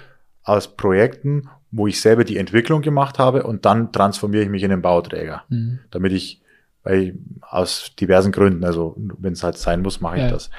aus 0.42 0.76
Projekten, 0.76 1.48
wo 1.70 1.86
ich 1.86 2.00
selber 2.00 2.24
die 2.24 2.36
Entwicklung 2.36 2.82
gemacht 2.82 3.18
habe 3.18 3.44
und 3.44 3.64
dann 3.64 3.92
transformiere 3.92 4.42
ich 4.42 4.50
mich 4.50 4.62
in 4.62 4.70
den 4.70 4.82
Bauträger, 4.82 5.44
mhm. 5.48 5.78
damit 5.90 6.12
ich, 6.12 6.42
weil 6.82 6.98
ich, 7.00 7.14
aus 7.42 7.92
diversen 7.98 8.32
Gründen, 8.32 8.64
also 8.64 8.96
wenn 9.18 9.34
es 9.34 9.44
halt 9.44 9.56
sein 9.56 9.82
muss, 9.82 10.00
mache 10.00 10.16
ich 10.16 10.22
ja. 10.22 10.30
das. 10.30 10.50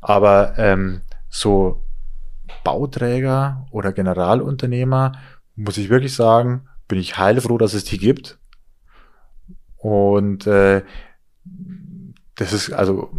Aber 0.00 0.54
ähm, 0.56 1.02
so 1.28 1.84
Bauträger 2.64 3.66
oder 3.70 3.92
Generalunternehmer, 3.92 5.12
muss 5.54 5.76
ich 5.76 5.90
wirklich 5.90 6.14
sagen, 6.14 6.62
bin 6.90 6.98
ich 6.98 7.16
heilfroh, 7.16 7.56
dass 7.56 7.72
es 7.72 7.84
die 7.84 7.98
gibt. 7.98 8.38
Und 9.78 10.46
äh, 10.46 10.82
das 12.34 12.52
ist, 12.52 12.72
also 12.72 13.10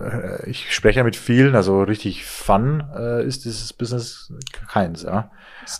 äh, 0.00 0.48
ich 0.50 0.74
spreche 0.74 0.98
ja 0.98 1.04
mit 1.04 1.16
vielen, 1.16 1.54
also 1.54 1.82
richtig 1.82 2.24
Fun 2.24 2.82
äh, 2.96 3.24
ist 3.24 3.44
dieses 3.44 3.72
Business 3.72 4.32
keins, 4.68 5.02
ja. 5.02 5.30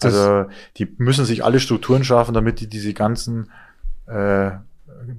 Also 0.03 0.47
die 0.77 0.95
müssen 0.99 1.25
sich 1.25 1.43
alle 1.45 1.59
Strukturen 1.59 2.05
schaffen, 2.05 2.35
damit 2.35 2.61
die 2.61 2.69
diese 2.69 2.95
ganzen 2.95 3.51
äh, 4.07 4.53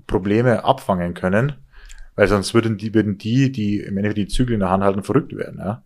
Probleme 0.08 0.64
abfangen 0.64 1.14
können. 1.14 1.54
Weil 2.16 2.28
sonst 2.28 2.54
würden 2.54 2.78
die, 2.78 2.94
würden 2.94 3.18
die, 3.18 3.52
die 3.52 3.80
im 3.80 3.98
Endeffekt 3.98 4.18
die 4.18 4.28
Zügel 4.28 4.54
in 4.54 4.60
der 4.60 4.70
Hand 4.70 4.84
halten, 4.84 5.04
verrückt 5.04 5.36
werden, 5.36 5.60
ja. 5.60 5.82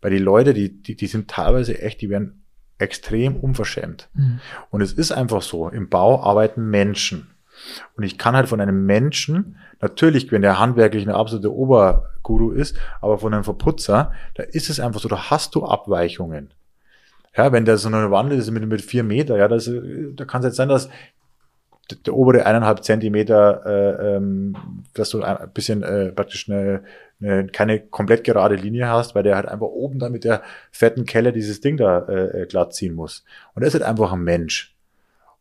Weil 0.00 0.12
die 0.12 0.18
Leute, 0.18 0.54
die, 0.54 0.70
die, 0.70 0.96
die 0.96 1.06
sind 1.06 1.28
teilweise 1.28 1.80
echt, 1.80 2.00
die 2.00 2.10
werden 2.10 2.43
extrem 2.84 3.36
unverschämt. 3.36 4.08
Mhm. 4.14 4.40
Und 4.70 4.80
es 4.80 4.92
ist 4.92 5.10
einfach 5.12 5.42
so, 5.42 5.68
im 5.68 5.88
Bau 5.88 6.22
arbeiten 6.22 6.70
Menschen. 6.70 7.30
Und 7.96 8.04
ich 8.04 8.18
kann 8.18 8.36
halt 8.36 8.48
von 8.48 8.60
einem 8.60 8.86
Menschen, 8.86 9.56
natürlich, 9.80 10.30
wenn 10.30 10.42
der 10.42 10.58
handwerklich 10.58 11.02
eine 11.02 11.16
absolute 11.16 11.52
Oberguru 11.52 12.52
ist, 12.52 12.76
aber 13.00 13.18
von 13.18 13.34
einem 13.34 13.44
Verputzer, 13.44 14.12
da 14.34 14.42
ist 14.42 14.70
es 14.70 14.80
einfach 14.80 15.00
so, 15.00 15.08
da 15.08 15.30
hast 15.30 15.54
du 15.54 15.64
Abweichungen. 15.64 16.52
Ja, 17.36 17.50
wenn 17.52 17.64
der 17.64 17.78
so 17.78 17.88
eine 17.88 18.10
Wand 18.10 18.32
ist 18.32 18.50
mit, 18.50 18.66
mit 18.66 18.82
vier 18.82 19.02
Meter, 19.02 19.36
ja, 19.36 19.48
das, 19.48 19.68
da 20.12 20.24
kann 20.24 20.40
es 20.40 20.46
jetzt 20.46 20.56
sein, 20.56 20.68
dass 20.68 20.88
der 22.06 22.14
obere 22.14 22.46
eineinhalb 22.46 22.82
Zentimeter, 22.82 23.66
äh, 23.66 24.16
ähm, 24.16 24.56
dass 24.94 25.10
du 25.10 25.22
ein 25.22 25.50
bisschen 25.52 25.82
äh, 25.82 26.12
praktisch 26.12 26.48
eine, 26.48 26.82
eine, 27.20 27.46
keine 27.46 27.80
komplett 27.80 28.24
gerade 28.24 28.56
Linie 28.56 28.88
hast, 28.88 29.14
weil 29.14 29.22
der 29.22 29.36
halt 29.36 29.46
einfach 29.46 29.66
oben 29.66 29.98
da 29.98 30.08
mit 30.08 30.24
der 30.24 30.42
fetten 30.70 31.04
Kelle 31.04 31.32
dieses 31.32 31.60
Ding 31.60 31.76
da 31.76 32.00
äh, 32.08 32.42
äh 32.42 32.46
glatt 32.46 32.74
ziehen 32.74 32.94
muss. 32.94 33.24
Und 33.54 33.62
er 33.62 33.68
ist 33.68 33.74
halt 33.74 33.84
einfach 33.84 34.12
ein 34.12 34.22
Mensch. 34.22 34.74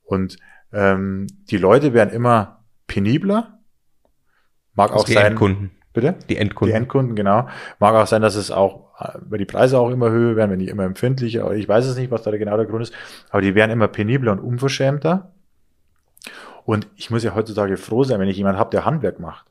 Und 0.04 0.38
ähm, 0.72 1.28
die 1.50 1.58
Leute 1.58 1.94
werden 1.94 2.14
immer 2.14 2.64
penibler. 2.88 3.60
Mag 4.76 4.92
also 4.92 5.04
auch 5.04 5.08
sein. 5.08 5.26
Endkunden. 5.28 5.72
Bitte? 5.94 6.16
Die 6.28 6.38
Endkunden. 6.38 6.74
Die 6.74 6.78
Endkunden, 6.78 7.16
genau. 7.16 7.48
Mag 7.80 7.94
auch 7.94 8.08
sein, 8.08 8.24
dass 8.24 8.36
es 8.36 8.50
auch, 8.50 8.90
wenn 9.22 9.38
die 9.38 9.46
Preise 9.46 9.78
auch 9.78 9.92
immer 9.92 10.10
höher 10.10 10.36
werden, 10.36 10.52
wenn 10.52 10.60
die 10.60 10.70
immer 10.70 10.84
empfindlicher, 10.84 11.52
ich 11.54 11.68
weiß 11.68 11.86
es 11.86 11.98
nicht, 11.98 12.10
was 12.10 12.24
da 12.24 12.32
genau 12.32 12.58
der 12.58 12.66
Grund 12.66 12.82
ist, 12.82 12.94
aber 13.30 13.42
die 13.42 13.54
werden 13.54 13.72
immer 13.72 13.88
penibler 13.88 14.32
und 14.32 14.40
unverschämter. 14.40 15.32
Und 16.66 16.88
ich 16.96 17.12
muss 17.12 17.24
ja 17.24 17.36
heutzutage 17.36 17.78
froh 17.78 18.04
sein, 18.04 18.20
wenn 18.20 18.28
ich 18.28 18.38
jemanden 18.38 18.60
habe, 18.60 18.72
der 18.72 18.86
Handwerk 18.86 19.20
macht. 19.20 19.46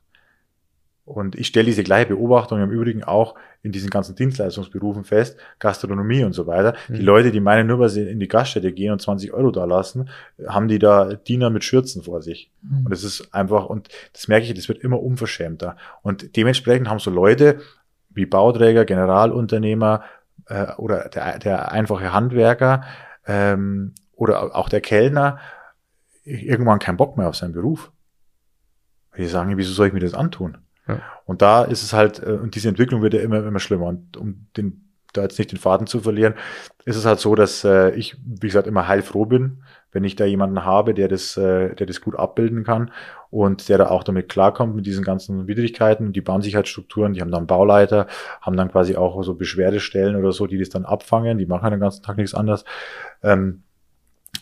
Und 1.05 1.35
ich 1.35 1.47
stelle 1.47 1.65
diese 1.65 1.83
gleiche 1.83 2.15
Beobachtung 2.15 2.61
im 2.61 2.71
Übrigen 2.71 3.03
auch 3.03 3.35
in 3.61 3.73
diesen 3.73 3.89
ganzen 3.89 4.15
Dienstleistungsberufen 4.15 5.03
fest, 5.03 5.37
Gastronomie 5.59 6.23
und 6.23 6.31
so 6.31 6.47
weiter. 6.47 6.75
Mhm. 6.87 6.93
Die 6.93 7.01
Leute, 7.01 7.31
die 7.31 7.41
meinen, 7.41 7.67
nur 7.67 7.79
weil 7.79 7.89
sie 7.89 8.07
in 8.07 8.21
die 8.21 8.29
Gaststätte 8.29 8.71
gehen 8.71 8.93
und 8.93 9.01
20 9.01 9.33
Euro 9.33 9.51
da 9.51 9.65
lassen, 9.65 10.09
haben 10.47 10.69
die 10.69 10.79
da 10.79 11.13
Diener 11.15 11.49
mit 11.49 11.65
Schürzen 11.65 12.03
vor 12.03 12.21
sich. 12.21 12.51
Mhm. 12.61 12.85
Und 12.85 12.91
das 12.91 13.03
ist 13.03 13.33
einfach, 13.33 13.65
und 13.65 13.89
das 14.13 14.29
merke 14.29 14.45
ich, 14.45 14.53
das 14.53 14.69
wird 14.69 14.79
immer 14.79 15.01
unverschämter. 15.01 15.75
Und 16.03 16.37
dementsprechend 16.37 16.89
haben 16.89 16.99
so 16.99 17.11
Leute 17.11 17.59
wie 18.09 18.25
Bauträger, 18.25 18.85
Generalunternehmer 18.85 20.03
äh, 20.47 20.71
oder 20.77 21.09
der, 21.09 21.37
der 21.39 21.71
einfache 21.73 22.13
Handwerker 22.13 22.83
ähm, 23.27 23.93
oder 24.15 24.55
auch 24.55 24.69
der 24.69 24.79
Kellner 24.81 25.39
irgendwann 26.23 26.79
keinen 26.79 26.97
Bock 26.97 27.17
mehr 27.17 27.27
auf 27.27 27.35
seinen 27.35 27.53
Beruf. 27.53 27.91
Die 29.17 29.25
sagen, 29.27 29.57
wieso 29.57 29.73
soll 29.73 29.87
ich 29.87 29.93
mir 29.93 29.99
das 29.99 30.13
antun? 30.13 30.62
Und 31.25 31.41
da 31.41 31.63
ist 31.63 31.83
es 31.83 31.93
halt, 31.93 32.21
äh, 32.21 32.31
und 32.31 32.55
diese 32.55 32.69
Entwicklung 32.69 33.01
wird 33.01 33.13
ja 33.13 33.21
immer, 33.21 33.45
immer 33.45 33.59
schlimmer. 33.59 33.87
Und 33.87 34.17
um 34.17 34.47
den, 34.57 34.89
da 35.13 35.21
jetzt 35.21 35.37
nicht 35.37 35.51
den 35.51 35.59
Faden 35.59 35.87
zu 35.87 36.01
verlieren, 36.01 36.33
ist 36.85 36.95
es 36.95 37.05
halt 37.05 37.19
so, 37.19 37.35
dass 37.35 37.63
äh, 37.63 37.91
ich, 37.91 38.17
wie 38.25 38.47
gesagt, 38.47 38.67
immer 38.67 38.87
heilfroh 38.87 39.25
bin, 39.25 39.63
wenn 39.91 40.03
ich 40.03 40.15
da 40.15 40.25
jemanden 40.25 40.65
habe, 40.65 40.93
der 40.93 41.07
das, 41.07 41.37
äh, 41.37 41.75
der 41.75 41.85
das 41.85 42.01
gut 42.01 42.17
abbilden 42.17 42.63
kann 42.63 42.91
und 43.29 43.69
der 43.69 43.77
da 43.77 43.89
auch 43.89 44.03
damit 44.03 44.27
klarkommt 44.27 44.75
mit 44.75 44.85
diesen 44.85 45.03
ganzen 45.03 45.47
Widrigkeiten. 45.47 46.13
Die 46.13 46.23
sich 46.41 46.55
halt 46.55 46.67
die 46.67 47.21
haben 47.21 47.31
dann 47.31 47.47
Bauleiter, 47.47 48.07
haben 48.41 48.57
dann 48.57 48.71
quasi 48.71 48.95
auch 48.95 49.21
so 49.23 49.35
Beschwerdestellen 49.35 50.15
oder 50.15 50.31
so, 50.31 50.47
die 50.47 50.57
das 50.57 50.69
dann 50.69 50.85
abfangen, 50.85 51.37
die 51.37 51.45
machen 51.45 51.71
den 51.71 51.79
ganzen 51.79 52.03
Tag 52.03 52.17
nichts 52.17 52.33
anderes. 52.33 52.65
Ähm, 53.21 53.63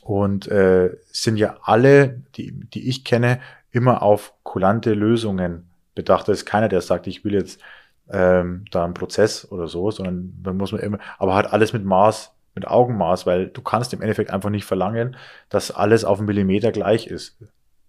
und 0.01 0.47
äh, 0.47 0.97
sind 1.11 1.37
ja 1.37 1.57
alle, 1.63 2.21
die, 2.35 2.51
die 2.51 2.87
ich 2.89 3.03
kenne, 3.03 3.39
immer 3.71 4.01
auf 4.01 4.33
kulante 4.43 4.93
Lösungen 4.93 5.70
bedacht. 5.95 6.27
Da 6.27 6.31
ist 6.31 6.45
keiner, 6.45 6.69
der 6.69 6.81
sagt, 6.81 7.07
ich 7.07 7.23
will 7.23 7.33
jetzt 7.33 7.61
ähm, 8.09 8.65
da 8.71 8.83
einen 8.83 8.93
Prozess 8.93 9.49
oder 9.51 9.67
so, 9.67 9.91
sondern 9.91 10.33
da 10.43 10.53
muss 10.53 10.71
man 10.71 10.81
immer, 10.81 10.99
aber 11.17 11.35
hat 11.35 11.51
alles 11.51 11.73
mit 11.73 11.85
Maß, 11.85 12.33
mit 12.55 12.67
Augenmaß, 12.67 13.25
weil 13.25 13.47
du 13.47 13.61
kannst 13.61 13.93
im 13.93 14.01
Endeffekt 14.01 14.31
einfach 14.31 14.49
nicht 14.49 14.65
verlangen, 14.65 15.15
dass 15.49 15.71
alles 15.71 16.03
auf 16.03 16.19
einen 16.19 16.27
Millimeter 16.27 16.71
gleich 16.71 17.07
ist. 17.07 17.37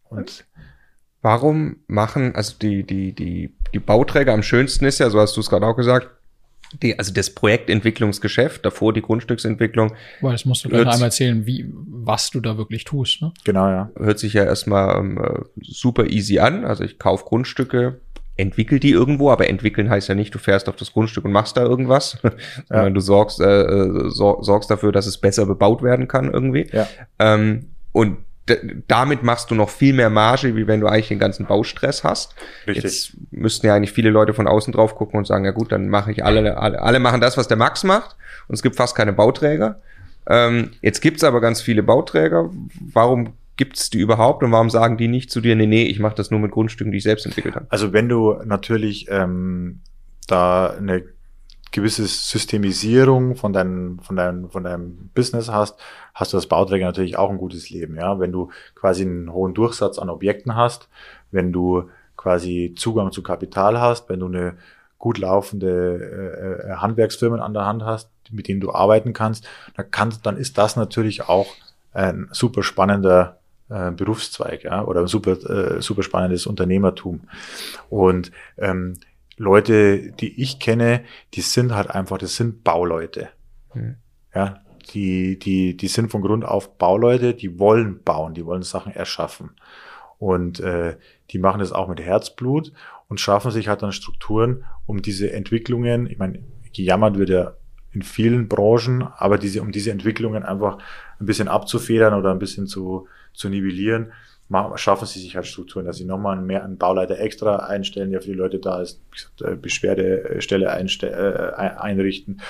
Und 0.09 0.45
warum 1.21 1.77
machen, 1.87 2.35
also 2.37 2.55
die, 2.61 2.85
die, 2.85 3.13
die, 3.13 3.57
die 3.73 3.79
Bauträger 3.79 4.33
am 4.33 4.43
schönsten 4.43 4.85
ist 4.85 4.99
ja, 4.99 5.11
so 5.11 5.19
hast 5.19 5.37
du 5.37 5.41
es 5.41 5.51
gerade 5.51 5.67
auch 5.67 5.77
gesagt, 5.77 6.11
die, 6.81 6.99
also 6.99 7.13
das 7.13 7.31
Projektentwicklungsgeschäft, 7.31 8.65
davor 8.65 8.93
die 8.93 9.03
Grundstücksentwicklung. 9.03 9.93
Weil 10.21 10.33
das 10.33 10.45
musst 10.45 10.65
du 10.65 10.69
gleich 10.69 10.87
einmal 10.87 11.03
erzählen, 11.03 11.47
wie, 11.47 11.71
was 11.73 12.31
du 12.31 12.41
da 12.41 12.57
wirklich 12.57 12.85
tust. 12.85 13.23
Ne? 13.23 13.33
Genau, 13.45 13.69
ja. 13.69 13.91
Hört 13.97 14.19
sich 14.19 14.33
ja 14.35 14.45
erstmal 14.45 14.97
ähm, 14.99 15.45
super 15.61 16.07
easy 16.07 16.39
an. 16.39 16.65
Also 16.65 16.85
ich 16.85 16.99
kaufe 16.99 17.25
Grundstücke, 17.25 18.01
entwickel 18.37 18.81
die 18.81 18.91
irgendwo, 18.91 19.31
aber 19.31 19.49
entwickeln 19.49 19.91
heißt 19.91 20.09
ja 20.09 20.15
nicht, 20.15 20.35
du 20.35 20.39
fährst 20.39 20.69
auf 20.69 20.77
das 20.77 20.93
Grundstück 20.93 21.25
und 21.25 21.33
machst 21.33 21.57
da 21.57 21.63
irgendwas, 21.63 22.19
ja. 22.23 22.33
sondern 22.69 22.95
du 22.95 23.01
sorgst, 23.01 23.41
äh, 23.41 23.63
äh 23.63 24.11
sorgst 24.11 24.71
dafür, 24.71 24.93
dass 24.93 25.07
es 25.07 25.19
besser 25.19 25.47
bebaut 25.47 25.83
werden 25.83 26.09
kann 26.09 26.33
irgendwie. 26.33 26.69
Ja. 26.73 26.87
Ähm, 27.19 27.71
und 27.93 28.19
damit 28.89 29.23
machst 29.23 29.51
du 29.51 29.55
noch 29.55 29.71
viel 29.71 29.93
mehr 29.93 30.11
Marge, 30.11 30.57
wie 30.57 30.67
wenn 30.67 30.81
du 30.81 30.89
eigentlich 30.89 31.09
den 31.09 31.21
ganzen 31.21 31.47
Baustress 31.47 32.03
hast. 32.03 32.35
Richtig. 32.67 32.85
Jetzt 32.85 33.13
müssten 33.31 33.67
ja 33.67 33.75
eigentlich 33.75 33.93
viele 33.93 34.11
Leute 34.11 34.35
von 34.35 34.49
außen 34.49 34.73
drauf 34.73 34.97
gucken 34.97 35.19
und 35.19 35.27
sagen, 35.27 35.45
ja 35.45 35.53
gut, 35.53 35.71
dann 35.71 35.89
mache 35.89 36.11
ich 36.11 36.25
alle, 36.25 36.57
alle, 36.57 36.83
alle 36.83 36.99
machen 36.99 37.21
das, 37.21 37.37
was 37.37 37.47
der 37.47 37.57
Max 37.57 37.85
macht 37.85 38.17
und 38.49 38.55
es 38.55 38.63
gibt 38.63 38.77
fast 38.77 38.97
keine 38.97 39.13
Bauträger. 39.13 39.81
Ähm, 40.27 40.71
jetzt 40.81 41.01
gibt's 41.01 41.25
aber 41.25 41.41
ganz 41.41 41.63
viele 41.63 41.83
Bauträger. 41.83 42.51
Warum 42.93 43.35
gibt's 43.57 43.91
die 43.91 44.01
überhaupt 44.01 44.43
und 44.43 44.51
warum 44.51 44.71
sagen 44.71 44.97
die 44.97 45.09
nicht 45.09 45.31
zu 45.31 45.41
dir, 45.41 45.55
nee, 45.55 45.67
nee, 45.67 45.85
ich 45.85 46.01
mache 46.01 46.17
das 46.17 46.31
nur 46.31 46.41
mit 46.41 46.51
Grundstücken, 46.51 46.91
die 46.91 46.99
ich 46.99 47.05
selbst 47.05 47.27
entwickelt 47.27 47.55
habe? 47.55 47.67
Also 47.69 47.93
wenn 47.93 48.09
du 48.09 48.35
natürlich 48.45 49.07
ähm, 49.09 49.81
da 50.27 50.71
eine 50.71 51.05
gewisse 51.71 52.07
Systemisierung 52.07 53.35
von 53.35 53.53
deinem, 53.53 53.99
von 54.01 54.17
deinem, 54.17 54.51
von 54.51 54.65
deinem 54.65 55.11
Business 55.15 55.49
hast, 55.49 55.79
hast 56.15 56.33
du 56.33 56.37
als 56.37 56.47
Bauträger 56.47 56.87
natürlich 56.87 57.17
auch 57.17 57.31
ein 57.31 57.39
gutes 57.39 57.71
Leben. 57.71 57.97
Ja, 57.97 58.19
wenn 58.19 58.33
du 58.33 58.51
quasi 58.75 59.03
einen 59.03 59.33
hohen 59.33 59.55
Durchsatz 59.55 59.99
an 59.99 60.11
Objekten 60.11 60.55
hast, 60.57 60.89
wenn 61.31 61.53
du 61.53 61.89
quasi 62.17 62.75
Zugang 62.77 63.13
zu 63.13 63.23
Kapital 63.23 63.81
hast, 63.81 64.09
wenn 64.09 64.21
du 64.21 64.27
eine 64.27 64.57
gut 64.99 65.19
laufende 65.19 66.69
äh, 66.69 66.71
äh 66.71 66.77
Handwerksfirmen 66.77 67.41
an 67.41 67.55
der 67.55 67.67
Hand 67.67 67.85
hast, 67.85 68.11
mit 68.31 68.49
denen 68.49 68.61
du 68.61 68.73
arbeiten 68.73 69.13
kannst, 69.13 69.49
dann, 69.77 69.91
kannst, 69.91 70.27
dann 70.27 70.37
ist 70.37 70.59
das 70.59 70.77
natürlich 70.77 71.29
auch 71.29 71.49
ein 71.93 72.29
super 72.33 72.63
spannender 72.63 73.39
äh, 73.69 73.91
Berufszweig, 73.91 74.65
ja, 74.65 74.85
oder 74.85 75.01
ein 75.01 75.07
super, 75.09 75.33
äh, 75.33 75.83
super 75.83 76.03
spannendes 76.03 76.47
Unternehmertum. 76.47 77.23
Und 77.91 78.33
ähm, 78.59 78.99
Leute, 79.37 80.13
die 80.13 80.41
ich 80.41 80.61
kenne, 80.61 81.03
die 81.35 81.41
sind 81.41 81.75
halt 81.75 81.91
einfach, 81.91 82.19
das 82.19 82.37
sind 82.37 82.65
Bauleute. 82.65 83.29
Mhm. 83.75 83.97
Ja, 84.35 84.62
die, 84.83 85.39
die, 85.39 85.77
die 85.77 85.89
sind 85.89 86.11
von 86.11 86.23
Grund 86.23 86.45
auf 86.45 86.77
Bauleute, 86.79 87.35
die 87.35 87.59
wollen 87.59 88.03
bauen, 88.03 88.35
die 88.35 88.47
wollen 88.47 88.63
Sachen 88.63 88.93
erschaffen. 88.93 89.51
Und 90.19 90.61
äh, 90.61 90.97
die 91.31 91.39
machen 91.39 91.61
das 91.61 91.73
auch 91.73 91.89
mit 91.89 92.01
Herzblut 92.01 92.73
und 93.09 93.21
schaffen 93.21 93.51
sich 93.51 93.69
halt 93.69 93.83
dann 93.83 93.93
Strukturen, 93.93 94.65
um 94.87 95.03
diese 95.03 95.33
Entwicklungen, 95.33 96.07
ich 96.07 96.19
meine, 96.19 96.41
gejammert 96.73 97.19
wird 97.19 97.29
ja 97.31 97.55
in 97.93 98.03
vielen 98.03 98.49
Branchen, 98.49 99.03
aber 99.17 99.37
diese, 99.37 99.61
um 99.61 99.73
diese 99.73 99.91
Entwicklungen 99.91 100.45
einfach 100.45 100.79
ein 101.21 101.27
bisschen 101.27 101.49
abzufedern 101.49 102.15
oder 102.15 102.31
ein 102.31 102.39
bisschen 102.39 102.67
zu, 102.67 103.07
zu 103.35 103.49
nivellieren, 103.49 104.13
schaffen 104.77 105.07
sie 105.07 105.21
sich 105.21 105.37
halt 105.37 105.47
Strukturen, 105.47 105.87
dass 105.87 105.97
sie 105.97 106.05
nochmal 106.05 106.41
mehr 106.41 106.65
einen 106.65 106.79
Bauleiter 106.79 107.19
extra 107.19 107.57
einstellen, 107.57 108.11
der 108.11 108.21
für 108.21 108.29
die 108.29 108.37
Leute 108.37 108.59
da 108.59 108.81
ist, 108.81 109.01
gesagt, 109.11 109.43
äh, 109.43 109.57
Beschwerdestelle 109.57 110.67
äh, 110.67 111.51
einrichten 111.77 112.41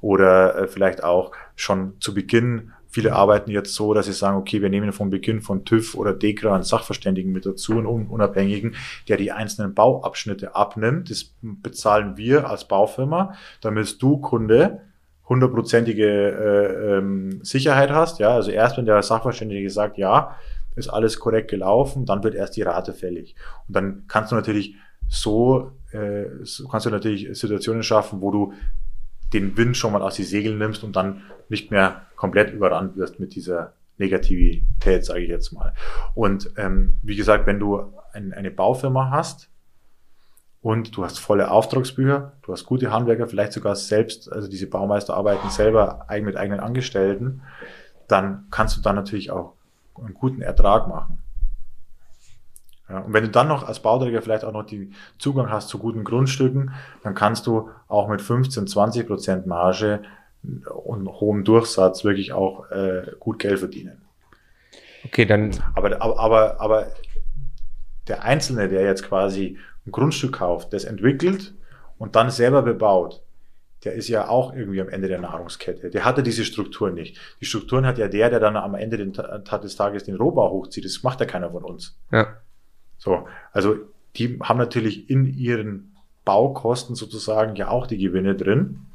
oder 0.00 0.56
äh, 0.56 0.68
vielleicht 0.68 1.04
auch 1.04 1.32
schon 1.56 1.94
zu 2.00 2.14
Beginn 2.14 2.72
Viele 2.94 3.12
arbeiten 3.12 3.50
jetzt 3.50 3.74
so, 3.74 3.92
dass 3.92 4.06
sie 4.06 4.12
sagen, 4.12 4.36
okay, 4.36 4.62
wir 4.62 4.68
nehmen 4.68 4.92
von 4.92 5.10
Beginn 5.10 5.40
von 5.40 5.64
TÜV 5.64 5.96
oder 5.96 6.12
DEKRA 6.12 6.54
einen 6.54 6.62
Sachverständigen 6.62 7.32
mit 7.32 7.44
dazu, 7.44 7.72
einen 7.72 7.86
Unabhängigen, 7.86 8.76
der 9.08 9.16
die 9.16 9.32
einzelnen 9.32 9.74
Bauabschnitte 9.74 10.54
abnimmt. 10.54 11.10
Das 11.10 11.34
bezahlen 11.42 12.16
wir 12.16 12.48
als 12.48 12.68
Baufirma, 12.68 13.34
damit 13.60 14.00
du, 14.00 14.18
Kunde, 14.18 14.82
hundertprozentige 15.28 16.06
äh, 16.06 16.98
ähm, 16.98 17.40
Sicherheit 17.42 17.90
hast. 17.90 18.20
Ja, 18.20 18.28
also 18.28 18.52
erst 18.52 18.76
wenn 18.76 18.86
der 18.86 19.02
Sachverständige 19.02 19.70
sagt, 19.70 19.98
ja, 19.98 20.36
ist 20.76 20.86
alles 20.86 21.18
korrekt 21.18 21.50
gelaufen, 21.50 22.06
dann 22.06 22.22
wird 22.22 22.36
erst 22.36 22.54
die 22.54 22.62
Rate 22.62 22.92
fällig. 22.92 23.34
Und 23.66 23.74
dann 23.74 24.04
kannst 24.06 24.30
du 24.30 24.36
natürlich 24.36 24.76
so, 25.08 25.72
äh, 25.90 26.26
so 26.44 26.68
kannst 26.68 26.86
du 26.86 26.90
natürlich 26.90 27.36
Situationen 27.36 27.82
schaffen, 27.82 28.20
wo 28.20 28.30
du 28.30 28.52
den 29.34 29.56
Wind 29.56 29.76
schon 29.76 29.92
mal 29.92 30.02
aus 30.02 30.14
die 30.14 30.22
Segel 30.22 30.56
nimmst 30.56 30.84
und 30.84 30.96
dann 30.96 31.22
nicht 31.48 31.70
mehr 31.70 32.02
komplett 32.16 32.52
überrannt 32.52 32.96
wirst 32.96 33.20
mit 33.20 33.34
dieser 33.34 33.74
Negativität, 33.98 35.04
sage 35.04 35.20
ich 35.20 35.28
jetzt 35.28 35.52
mal. 35.52 35.74
Und 36.14 36.50
ähm, 36.56 36.94
wie 37.02 37.16
gesagt, 37.16 37.46
wenn 37.46 37.60
du 37.60 37.92
ein, 38.12 38.32
eine 38.32 38.50
Baufirma 38.50 39.10
hast 39.10 39.50
und 40.62 40.96
du 40.96 41.04
hast 41.04 41.18
volle 41.18 41.50
Auftragsbücher, 41.50 42.32
du 42.42 42.52
hast 42.52 42.64
gute 42.64 42.90
Handwerker, 42.90 43.26
vielleicht 43.26 43.52
sogar 43.52 43.76
selbst, 43.76 44.32
also 44.32 44.48
diese 44.48 44.66
Baumeister 44.66 45.14
arbeiten 45.14 45.50
selber 45.50 46.06
mit 46.22 46.36
eigenen 46.36 46.60
Angestellten, 46.60 47.42
dann 48.08 48.46
kannst 48.50 48.76
du 48.76 48.80
dann 48.80 48.96
natürlich 48.96 49.30
auch 49.30 49.54
einen 49.96 50.14
guten 50.14 50.42
Ertrag 50.42 50.88
machen. 50.88 51.23
Ja, 52.94 53.00
und 53.00 53.12
wenn 53.12 53.24
du 53.24 53.30
dann 53.30 53.48
noch 53.48 53.66
als 53.66 53.80
Bauträger 53.80 54.22
vielleicht 54.22 54.44
auch 54.44 54.52
noch 54.52 54.64
die 54.64 54.92
Zugang 55.18 55.50
hast 55.50 55.68
zu 55.68 55.78
guten 55.78 56.04
Grundstücken, 56.04 56.72
dann 57.02 57.14
kannst 57.16 57.48
du 57.48 57.70
auch 57.88 58.08
mit 58.08 58.22
15, 58.22 58.68
20 58.68 59.08
Prozent 59.08 59.46
Marge 59.46 60.02
und 60.68 61.08
hohem 61.08 61.42
Durchsatz 61.42 62.04
wirklich 62.04 62.32
auch 62.32 62.70
äh, 62.70 63.02
gut 63.18 63.40
Geld 63.40 63.58
verdienen. 63.58 64.02
Okay, 65.04 65.26
dann. 65.26 65.50
Aber, 65.74 66.00
aber, 66.00 66.20
aber, 66.20 66.60
aber 66.60 66.86
der 68.06 68.22
Einzelne, 68.22 68.68
der 68.68 68.82
jetzt 68.82 69.02
quasi 69.02 69.58
ein 69.86 69.90
Grundstück 69.90 70.34
kauft, 70.34 70.72
das 70.72 70.84
entwickelt 70.84 71.52
und 71.98 72.14
dann 72.14 72.30
selber 72.30 72.62
bebaut, 72.62 73.22
der 73.82 73.94
ist 73.94 74.06
ja 74.06 74.28
auch 74.28 74.54
irgendwie 74.54 74.80
am 74.80 74.88
Ende 74.88 75.08
der 75.08 75.20
Nahrungskette. 75.20 75.90
Der 75.90 76.04
hatte 76.04 76.22
diese 76.22 76.44
Strukturen 76.44 76.94
nicht. 76.94 77.18
Die 77.40 77.44
Strukturen 77.44 77.86
hat 77.86 77.98
ja 77.98 78.06
der, 78.06 78.30
der 78.30 78.38
dann 78.38 78.56
am 78.56 78.76
Ende 78.76 79.04
des 79.04 79.76
Tages 79.76 80.04
den 80.04 80.14
Rohbau 80.14 80.50
hochzieht. 80.50 80.84
Das 80.84 81.02
macht 81.02 81.18
ja 81.18 81.26
keiner 81.26 81.50
von 81.50 81.64
uns. 81.64 81.98
Ja. 82.12 82.36
So, 82.98 83.26
also 83.52 83.76
die 84.16 84.38
haben 84.42 84.58
natürlich 84.58 85.10
in 85.10 85.26
ihren 85.26 85.92
Baukosten 86.24 86.94
sozusagen 86.94 87.56
ja 87.56 87.68
auch 87.68 87.86
die 87.86 87.98
Gewinne 87.98 88.34
drin 88.34 88.86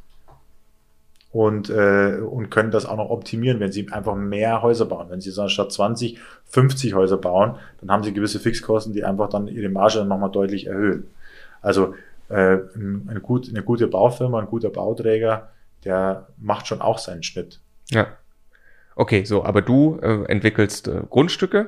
und, 1.32 1.70
äh, 1.70 2.18
und 2.18 2.50
können 2.50 2.72
das 2.72 2.86
auch 2.86 2.98
noch 2.98 3.10
optimieren, 3.10 3.60
wenn 3.60 3.72
sie 3.72 3.92
einfach 3.92 4.16
mehr 4.16 4.62
Häuser 4.62 4.86
bauen. 4.86 5.08
Wenn 5.10 5.22
sie 5.22 5.30
so 5.30 5.48
statt 5.48 5.72
20, 5.72 6.18
50 6.46 6.96
Häuser 6.96 7.18
bauen, 7.18 7.56
dann 7.82 7.92
haben 7.92 8.04
sie 8.04 8.14
gewisse 8.14 8.40
Fixkosten, 8.40 8.94
die 8.94 9.04
einfach 9.04 9.30
dann 9.30 9.48
ihre 9.48 9.70
Marge 9.70 10.00
dann 10.00 10.08
nochmal 10.08 10.32
deutlich 10.32 10.66
erhöhen. 10.68 11.08
Also 11.62 11.94
äh, 12.30 12.58
eine, 12.76 13.20
gut, 13.22 13.48
eine 13.50 13.62
gute 13.62 13.88
Baufirma, 13.88 14.40
ein 14.40 14.48
guter 14.48 14.70
Bauträger, 14.70 15.50
der 15.86 16.28
macht 16.38 16.68
schon 16.68 16.82
auch 16.82 16.98
seinen 16.98 17.24
Schnitt. 17.24 17.60
Ja. 17.92 18.08
Okay, 18.96 19.24
so, 19.24 19.46
aber 19.46 19.62
du 19.62 20.00
äh, 20.02 20.24
entwickelst 20.26 20.88
äh, 20.88 21.02
Grundstücke. 21.10 21.68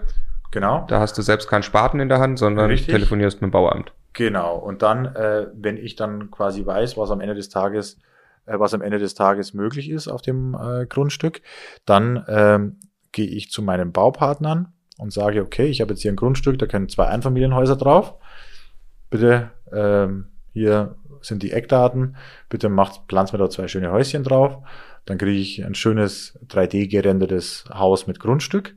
Genau. 0.52 0.86
Da 0.88 1.00
hast 1.00 1.18
du 1.18 1.22
selbst 1.22 1.48
keinen 1.48 1.64
Spaten 1.64 2.00
in 2.00 2.10
der 2.10 2.20
Hand, 2.20 2.38
sondern 2.38 2.70
Richtig. 2.70 2.94
telefonierst 2.94 3.42
mit 3.42 3.50
dem 3.50 3.52
Bauamt. 3.52 3.94
Genau. 4.14 4.58
Und 4.58 4.82
dann, 4.82 5.06
äh, 5.16 5.48
wenn 5.54 5.78
ich 5.78 5.96
dann 5.96 6.30
quasi 6.30 6.66
weiß, 6.66 6.98
was 6.98 7.12
am 7.12 7.22
Ende 7.22 7.36
des 7.36 7.50
Tages, 7.50 8.00
äh, 8.46 8.60
was 8.60 8.74
am 8.74 8.82
Ende 8.82 9.00
des 9.00 9.14
Tages 9.14 9.54
möglich 9.54 9.90
ist 9.90 10.10
auf 10.10 10.22
dem 10.22 10.54
äh, 10.54 10.86
Grundstück, 10.86 11.42
dann 11.86 12.26
ähm, 12.28 12.80
gehe 13.14 13.28
ich 13.28 13.50
zu 13.50 13.62
meinen 13.62 13.94
Baupartnern 13.94 14.74
und 14.98 15.14
sage, 15.14 15.42
okay, 15.42 15.68
ich 15.68 15.82
habe 15.82 15.94
jetzt 15.94 16.02
hier 16.02 16.12
ein 16.12 16.18
Grundstück, 16.18 16.60
da 16.60 16.66
können 16.66 16.90
zwei 16.90 17.08
Einfamilienhäuser 17.08 17.78
drauf. 17.78 18.16
Bitte, 19.10 19.52
ähm, 19.72 20.28
hier 20.54 20.96
sind 21.22 21.44
die 21.44 21.52
Eckdaten. 21.52 22.18
Bitte 22.50 22.70
macht, 22.70 23.02
pflanzt 23.08 23.34
mir 23.34 23.40
da 23.40 23.50
zwei 23.50 23.68
schöne 23.68 23.92
Häuschen 23.92 24.24
drauf. 24.24 24.58
Dann 25.06 25.18
kriege 25.18 25.40
ich 25.40 25.64
ein 25.66 25.76
schönes 25.76 26.40
3D 26.48 26.88
gerendertes 26.88 27.66
Haus 27.70 28.08
mit 28.08 28.20
Grundstück. 28.20 28.76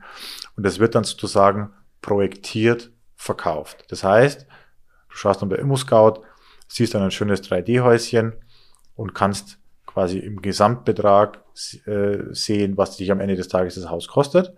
Und 0.56 0.64
das 0.64 0.78
wird 0.78 0.94
dann 0.94 1.04
sozusagen 1.04 1.70
projektiert 2.00 2.90
verkauft. 3.16 3.84
Das 3.88 4.04
heißt, 4.04 4.42
du 4.42 5.16
schaust 5.16 5.42
dann 5.42 5.48
bei 5.48 5.56
ImmoScout, 5.56 6.22
siehst 6.68 6.94
dann 6.94 7.02
ein 7.02 7.10
schönes 7.10 7.42
3D-Häuschen 7.42 8.34
und 8.96 9.14
kannst 9.14 9.58
quasi 9.86 10.18
im 10.18 10.42
Gesamtbetrag 10.42 11.42
äh, 11.86 12.18
sehen, 12.30 12.76
was 12.76 12.96
dich 12.96 13.12
am 13.12 13.20
Ende 13.20 13.36
des 13.36 13.48
Tages 13.48 13.76
das 13.76 13.88
Haus 13.88 14.08
kostet. 14.08 14.54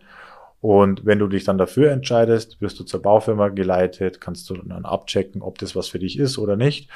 Und 0.61 1.05
wenn 1.05 1.19
du 1.19 1.29
dich 1.29 1.45
dann 1.45 1.59
dafür 1.59 1.93
entscheidest, 1.93 2.61
wirst 2.61 2.81
du 2.81 2.85
zur 2.85 3.03
Baufirma 3.03 3.49
geleitet, 3.51 4.21
kannst 4.21 4.49
du 4.49 4.57
dann 4.57 4.85
abchecken, 4.85 5.43
ob 5.43 5.59
das 5.59 5.77
was 5.77 5.89
für 5.89 5.99
dich 5.99 6.19
ist 6.19 6.39
oder 6.39 6.57
nicht. 6.57 6.91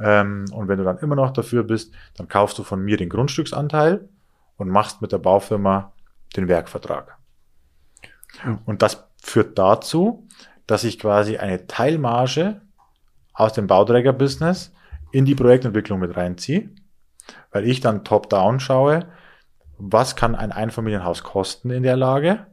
Ähm, 0.00 0.46
und 0.52 0.68
wenn 0.68 0.78
du 0.78 0.84
dann 0.84 0.98
immer 0.98 1.16
noch 1.16 1.32
dafür 1.32 1.64
bist, 1.64 1.94
dann 2.16 2.28
kaufst 2.28 2.58
du 2.58 2.62
von 2.62 2.80
mir 2.82 2.96
den 2.96 3.08
Grundstücksanteil 3.08 4.08
und 4.56 4.68
machst 4.68 5.02
mit 5.02 5.12
der 5.12 5.18
Baufirma 5.18 5.92
den 6.36 6.48
Werkvertrag. 6.48 7.16
Und 8.64 8.82
das 8.82 9.04
führt 9.22 9.58
dazu, 9.58 10.26
dass 10.66 10.84
ich 10.84 10.98
quasi 10.98 11.36
eine 11.36 11.66
Teilmarge 11.66 12.60
aus 13.34 13.52
dem 13.52 13.66
Bauträgerbusiness 13.66 14.72
in 15.10 15.24
die 15.24 15.34
Projektentwicklung 15.34 16.00
mit 16.00 16.16
reinziehe, 16.16 16.70
weil 17.50 17.66
ich 17.68 17.80
dann 17.80 18.04
top-down 18.04 18.60
schaue, 18.60 19.06
was 19.78 20.16
kann 20.16 20.34
ein 20.34 20.52
Einfamilienhaus 20.52 21.22
kosten 21.22 21.70
in 21.70 21.82
der 21.82 21.96
Lage 21.96 22.46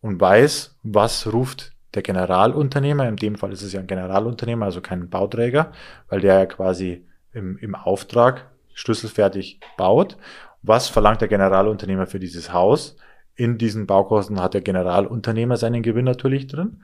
und 0.00 0.20
weiß, 0.20 0.76
was 0.82 1.32
ruft 1.32 1.72
der 1.94 2.02
Generalunternehmer, 2.02 3.08
in 3.08 3.16
dem 3.16 3.36
Fall 3.36 3.52
ist 3.52 3.62
es 3.62 3.72
ja 3.72 3.80
ein 3.80 3.86
Generalunternehmer, 3.86 4.66
also 4.66 4.80
kein 4.80 5.08
Bauträger, 5.08 5.72
weil 6.08 6.20
der 6.20 6.38
ja 6.38 6.46
quasi 6.46 7.06
im, 7.32 7.56
im 7.58 7.74
Auftrag 7.74 8.50
schlüsselfertig 8.74 9.60
baut. 9.76 10.16
Was 10.62 10.88
verlangt 10.88 11.20
der 11.20 11.28
Generalunternehmer 11.28 12.06
für 12.06 12.18
dieses 12.18 12.52
Haus? 12.52 12.96
In 13.34 13.56
diesen 13.56 13.86
Baukosten 13.86 14.40
hat 14.40 14.54
der 14.54 14.60
Generalunternehmer 14.60 15.56
seinen 15.56 15.82
Gewinn 15.82 16.04
natürlich 16.04 16.46
drin. 16.46 16.82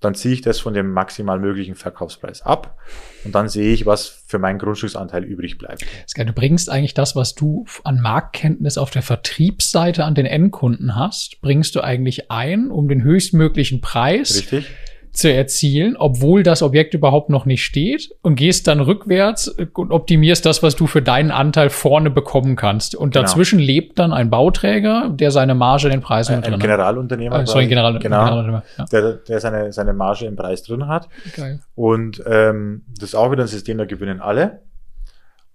Dann 0.00 0.14
ziehe 0.14 0.32
ich 0.32 0.40
das 0.40 0.58
von 0.58 0.72
dem 0.72 0.92
maximal 0.92 1.38
möglichen 1.38 1.74
Verkaufspreis 1.74 2.42
ab 2.42 2.78
und 3.24 3.34
dann 3.34 3.48
sehe 3.48 3.72
ich, 3.72 3.84
was 3.84 4.22
für 4.26 4.38
meinen 4.38 4.58
Grundstücksanteil 4.58 5.24
übrig 5.24 5.58
bleibt. 5.58 5.84
Du 6.16 6.32
bringst 6.32 6.70
eigentlich 6.70 6.94
das, 6.94 7.16
was 7.16 7.34
du 7.34 7.66
an 7.84 8.00
Marktkenntnis 8.00 8.78
auf 8.78 8.90
der 8.90 9.02
Vertriebsseite 9.02 10.04
an 10.04 10.14
den 10.14 10.26
Endkunden 10.26 10.96
hast, 10.96 11.40
bringst 11.42 11.74
du 11.74 11.82
eigentlich 11.82 12.30
ein, 12.30 12.70
um 12.70 12.88
den 12.88 13.02
höchstmöglichen 13.02 13.80
Preis 13.80 14.36
Richtig? 14.36 14.66
Zu 15.12 15.32
erzielen, 15.32 15.96
obwohl 15.96 16.42
das 16.42 16.62
Objekt 16.62 16.94
überhaupt 16.94 17.30
noch 17.30 17.44
nicht 17.44 17.64
steht 17.64 18.10
und 18.22 18.36
gehst 18.36 18.66
dann 18.68 18.80
rückwärts 18.80 19.48
und 19.48 19.90
optimierst 19.90 20.46
das, 20.46 20.62
was 20.62 20.76
du 20.76 20.86
für 20.86 21.02
deinen 21.02 21.30
Anteil 21.30 21.68
vorne 21.70 22.10
bekommen 22.10 22.56
kannst. 22.56 22.94
Und 22.94 23.12
Genau. 23.14 23.22
dazwischen 23.24 23.58
lebt 23.58 23.98
dann 23.98 24.12
ein 24.12 24.30
Bauträger, 24.30 25.10
der 25.10 25.30
seine 25.30 25.54
Marge 25.54 25.86
in 25.86 25.90
den 25.92 26.00
Preis 26.00 26.28
mit 26.28 26.36
Ein, 26.38 26.42
drin 26.42 26.54
ein 26.54 26.60
hat. 26.60 26.62
Generalunternehmer, 26.62 27.36
Ah, 27.36 27.46
sorry, 27.46 27.66
General, 27.66 27.92
genau, 27.98 28.02
Generalunternehmer, 28.02 28.62
ja. 28.78 28.84
der, 28.86 29.12
der 29.14 29.40
seine, 29.40 29.72
seine 29.72 29.92
Marge 29.92 30.26
im 30.26 30.36
Preis 30.36 30.62
drin 30.62 30.86
hat. 30.86 31.08
Geil. 31.36 31.60
Und 31.74 32.22
ähm, 32.26 32.82
das 32.98 33.10
ist 33.10 33.14
auch 33.14 33.32
wieder 33.32 33.42
ein 33.44 33.48
System, 33.48 33.78
da 33.78 33.84
gewinnen 33.86 34.20
alle. 34.20 34.62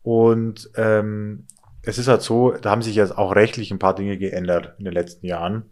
Und 0.02 0.69
ähm, 0.76 1.48
es 1.82 1.98
ist 1.98 2.07
halt 2.07 2.22
so, 2.22 2.52
da 2.52 2.72
haben 2.72 2.82
sich 2.82 2.95
jetzt 2.95 3.18
auch 3.18 3.36
rechtlich 3.36 3.72
ein 3.72 3.80
paar 3.80 3.95
Dinge 3.95 4.18
geändert 4.18 4.73
in 4.80 4.86
den 4.86 4.94
letzten 4.94 5.26
Jahren. 5.26 5.64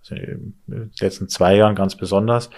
Also 0.00 0.16
in 0.16 0.54
den 0.66 0.90
letzten 1.00 1.28
zwei 1.28 1.54
Jahren 1.56 1.74
ganz 1.74 1.96
besonders. 1.96 2.50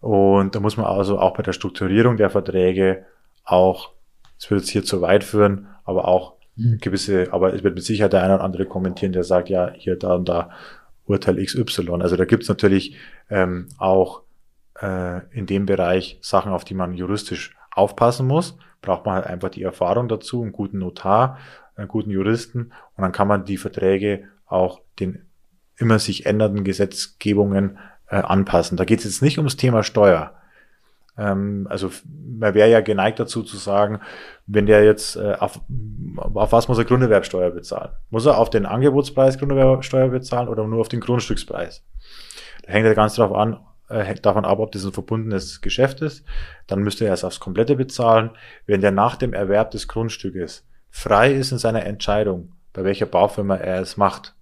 Und 0.00 0.54
da 0.54 0.60
muss 0.60 0.76
man 0.76 0.86
also 0.86 1.18
auch 1.18 1.34
bei 1.34 1.42
der 1.42 1.52
Strukturierung 1.52 2.16
der 2.16 2.30
Verträge 2.30 3.04
auch, 3.44 3.92
es 4.38 4.50
wird 4.50 4.60
jetzt 4.60 4.70
hier 4.70 4.84
zu 4.84 5.00
weit 5.00 5.24
führen, 5.24 5.68
aber 5.84 6.06
auch 6.06 6.38
Mhm. 6.58 6.78
gewisse, 6.80 7.32
aber 7.32 7.54
es 7.54 7.62
wird 7.62 7.76
mit 7.76 7.84
Sicherheit 7.84 8.12
der 8.12 8.24
eine 8.24 8.34
oder 8.34 8.44
andere 8.44 8.66
kommentieren, 8.66 9.12
der 9.12 9.22
sagt, 9.22 9.48
ja, 9.48 9.70
hier, 9.74 9.96
da 9.96 10.14
und 10.14 10.28
da 10.28 10.50
Urteil 11.06 11.42
XY. 11.42 12.02
Also 12.02 12.16
da 12.16 12.24
gibt's 12.24 12.48
natürlich 12.48 12.96
ähm, 13.30 13.68
auch 13.78 14.22
äh, 14.80 15.20
in 15.30 15.46
dem 15.46 15.66
Bereich 15.66 16.18
Sachen, 16.20 16.52
auf 16.52 16.64
die 16.64 16.74
man 16.74 16.94
juristisch 16.94 17.56
aufpassen 17.70 18.26
muss. 18.26 18.58
Braucht 18.82 19.06
man 19.06 19.14
halt 19.14 19.26
einfach 19.26 19.50
die 19.50 19.62
Erfahrung 19.62 20.08
dazu, 20.08 20.42
einen 20.42 20.52
guten 20.52 20.78
Notar, 20.78 21.38
einen 21.76 21.88
guten 21.88 22.10
Juristen 22.10 22.72
und 22.96 23.02
dann 23.02 23.12
kann 23.12 23.28
man 23.28 23.44
die 23.44 23.56
Verträge 23.56 24.24
auch 24.46 24.80
den 24.98 25.26
immer 25.76 26.00
sich 26.00 26.26
ändernden 26.26 26.64
Gesetzgebungen 26.64 27.78
äh, 28.10 28.16
anpassen. 28.16 28.76
Da 28.76 28.84
geht 28.84 29.00
es 29.00 29.04
jetzt 29.04 29.22
nicht 29.22 29.38
ums 29.38 29.56
Thema 29.56 29.82
Steuer. 29.82 30.32
Ähm, 31.18 31.66
also 31.68 31.90
man 32.38 32.54
wäre 32.54 32.70
ja 32.70 32.80
geneigt 32.80 33.18
dazu 33.18 33.42
zu 33.42 33.56
sagen, 33.56 34.00
wenn 34.46 34.66
der 34.66 34.84
jetzt 34.84 35.16
äh, 35.16 35.34
auf, 35.38 35.60
auf 36.16 36.52
was 36.52 36.68
muss 36.68 36.78
er 36.78 36.84
Grunderwerbsteuer 36.84 37.50
bezahlen? 37.50 37.90
Muss 38.10 38.26
er 38.26 38.38
auf 38.38 38.50
den 38.50 38.66
Angebotspreis 38.66 39.38
Grunderwerbsteuer 39.38 40.08
bezahlen 40.08 40.48
oder 40.48 40.66
nur 40.66 40.80
auf 40.80 40.88
den 40.88 41.00
Grundstückspreis? 41.00 41.84
Da 42.62 42.72
hängt 42.72 42.86
ja 42.86 42.94
ganz 42.94 43.16
drauf 43.16 43.34
an, 43.34 43.58
äh, 43.88 44.00
hängt 44.00 44.24
davon 44.24 44.44
ab, 44.44 44.60
ob 44.60 44.72
das 44.72 44.84
ein 44.84 44.92
verbundenes 44.92 45.60
Geschäft 45.60 46.00
ist. 46.02 46.24
Dann 46.66 46.80
müsste 46.80 47.04
er 47.04 47.14
es 47.14 47.24
aufs 47.24 47.40
Komplette 47.40 47.76
bezahlen. 47.76 48.30
Wenn 48.66 48.80
der 48.80 48.92
nach 48.92 49.16
dem 49.16 49.32
Erwerb 49.32 49.72
des 49.72 49.88
Grundstückes 49.88 50.66
frei 50.90 51.32
ist 51.32 51.52
in 51.52 51.58
seiner 51.58 51.84
Entscheidung, 51.84 52.52
bei 52.72 52.84
welcher 52.84 53.06
Baufirma 53.06 53.56
er 53.56 53.80
es 53.80 53.96
macht, 53.96 54.34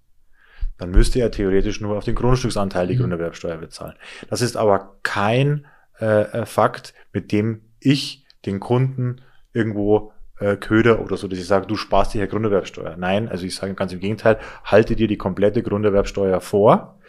dann 0.77 0.91
müsste 0.91 1.19
er 1.19 1.31
theoretisch 1.31 1.81
nur 1.81 1.97
auf 1.97 2.03
den 2.03 2.15
Grundstücksanteil 2.15 2.87
die 2.87 2.95
Mhm. 2.95 2.99
Grunderwerbsteuer 2.99 3.57
bezahlen. 3.57 3.95
Das 4.29 4.41
ist 4.41 4.57
aber 4.57 4.97
kein 5.03 5.65
äh, 5.99 6.21
äh, 6.21 6.45
Fakt, 6.45 6.93
mit 7.13 7.31
dem 7.31 7.61
ich 7.79 8.25
den 8.45 8.59
Kunden 8.59 9.21
irgendwo 9.53 10.11
äh, 10.39 10.55
köder 10.55 11.01
oder 11.01 11.17
so, 11.17 11.27
dass 11.27 11.39
ich 11.39 11.47
sage, 11.47 11.65
du 11.65 11.75
sparst 11.75 12.13
dir 12.13 12.19
ja 12.19 12.27
Grunderwerbsteuer. 12.27 12.95
Nein, 12.97 13.27
also 13.27 13.45
ich 13.45 13.55
sage 13.55 13.73
ganz 13.73 13.91
im 13.91 13.99
Gegenteil, 13.99 14.37
halte 14.63 14.95
dir 14.95 15.07
die 15.07 15.17
komplette 15.17 15.63
Grunderwerbsteuer 15.63 16.41
vor, 16.41 16.99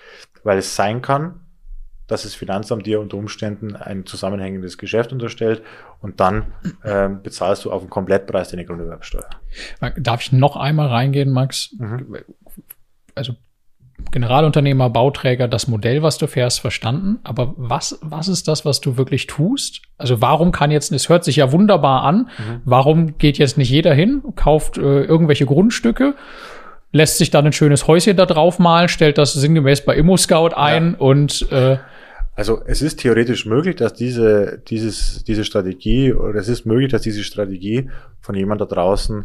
weil 0.44 0.58
es 0.58 0.74
sein 0.74 1.02
kann, 1.02 1.40
dass 2.06 2.22
das 2.22 2.34
Finanzamt 2.34 2.86
dir 2.86 3.00
unter 3.00 3.18
Umständen 3.18 3.76
ein 3.76 4.06
zusammenhängendes 4.06 4.78
Geschäft 4.78 5.12
unterstellt 5.12 5.62
und 6.00 6.20
dann 6.20 6.54
ähm, 6.82 7.22
bezahlst 7.22 7.66
du 7.66 7.70
auf 7.70 7.82
den 7.82 7.90
Komplettpreis 7.90 8.48
deine 8.48 8.64
Grunderwerbsteuer. 8.64 9.28
Darf 9.98 10.22
ich 10.22 10.32
noch 10.32 10.56
einmal 10.56 10.88
reingehen, 10.88 11.30
Max? 11.30 11.74
Mhm. 11.78 12.16
Also 13.14 13.34
Generalunternehmer, 14.10 14.90
Bauträger, 14.90 15.48
das 15.48 15.68
Modell, 15.68 16.02
was 16.02 16.18
du 16.18 16.26
fährst, 16.26 16.60
verstanden. 16.60 17.18
Aber 17.24 17.54
was, 17.56 17.98
was 18.00 18.28
ist 18.28 18.48
das, 18.48 18.64
was 18.64 18.80
du 18.80 18.96
wirklich 18.96 19.26
tust? 19.26 19.82
Also 19.98 20.20
warum 20.20 20.50
kann 20.52 20.70
jetzt, 20.70 20.92
es 20.92 21.08
hört 21.08 21.24
sich 21.24 21.36
ja 21.36 21.52
wunderbar 21.52 22.02
an, 22.04 22.28
Mhm. 22.38 22.62
warum 22.64 23.18
geht 23.18 23.38
jetzt 23.38 23.58
nicht 23.58 23.70
jeder 23.70 23.92
hin, 23.92 24.22
kauft 24.36 24.78
äh, 24.78 25.02
irgendwelche 25.02 25.46
Grundstücke, 25.46 26.14
lässt 26.92 27.18
sich 27.18 27.30
dann 27.30 27.44
ein 27.46 27.52
schönes 27.52 27.86
Häuschen 27.86 28.16
da 28.16 28.24
drauf 28.24 28.58
malen, 28.58 28.88
stellt 28.88 29.18
das 29.18 29.34
sinngemäß 29.34 29.84
bei 29.84 29.94
ImmoScout 29.94 30.54
ein 30.54 30.94
und 30.94 31.50
äh, 31.52 31.76
Also 32.34 32.62
es 32.64 32.80
ist 32.80 33.00
theoretisch 33.00 33.44
möglich, 33.44 33.76
dass 33.76 33.92
diese, 33.92 34.62
dieses, 34.68 35.22
diese 35.24 35.44
Strategie, 35.44 36.14
oder 36.14 36.38
es 36.38 36.48
ist 36.48 36.64
möglich, 36.64 36.90
dass 36.92 37.02
diese 37.02 37.24
Strategie 37.24 37.90
von 38.20 38.34
jemand 38.36 38.60
da 38.62 38.64
draußen 38.64 39.24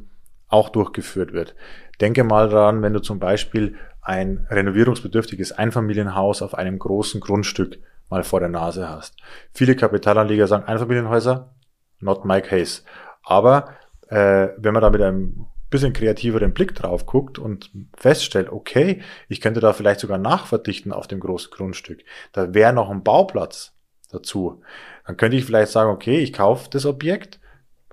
auch 0.49 0.69
durchgeführt 0.69 1.31
wird. 1.31 1.55
Denke 2.01 2.23
mal 2.23 2.49
daran, 2.49 2.81
wenn 2.81 2.93
du 2.93 2.99
zum 2.99 3.19
Beispiel 3.19 3.75
ein 4.03 4.47
renovierungsbedürftiges 4.49 5.53
Einfamilienhaus 5.53 6.41
auf 6.41 6.55
einem 6.55 6.77
großen 6.77 7.21
Grundstück 7.21 7.79
mal 8.09 8.23
vor 8.23 8.39
der 8.39 8.49
Nase 8.49 8.89
hast. 8.89 9.15
Viele 9.53 9.75
Kapitalanleger 9.75 10.47
sagen 10.47 10.65
Einfamilienhäuser, 10.65 11.53
not 11.99 12.25
my 12.25 12.41
case. 12.41 12.81
Aber 13.23 13.69
äh, 14.09 14.49
wenn 14.57 14.73
man 14.73 14.81
da 14.81 14.89
mit 14.89 15.01
einem 15.01 15.47
bisschen 15.69 15.93
kreativeren 15.93 16.53
Blick 16.53 16.75
drauf 16.75 17.07
guckt 17.07 17.39
und 17.39 17.71
feststellt, 17.97 18.51
okay, 18.51 19.01
ich 19.27 19.41
könnte 19.41 19.59
da 19.59 19.73
vielleicht 19.73 20.01
sogar 20.01 20.19
nachverdichten 20.19 20.91
auf 20.91 21.07
dem 21.07 21.19
großen 21.19 21.49
Grundstück. 21.49 22.03
Da 22.31 22.53
wäre 22.53 22.73
noch 22.73 22.91
ein 22.91 23.03
Bauplatz 23.03 23.73
dazu. 24.11 24.61
Dann 25.07 25.17
könnte 25.17 25.35
ich 25.35 25.45
vielleicht 25.45 25.71
sagen, 25.71 25.89
okay, 25.89 26.19
ich 26.19 26.31
kaufe 26.31 26.69
das 26.69 26.85
Objekt, 26.85 27.39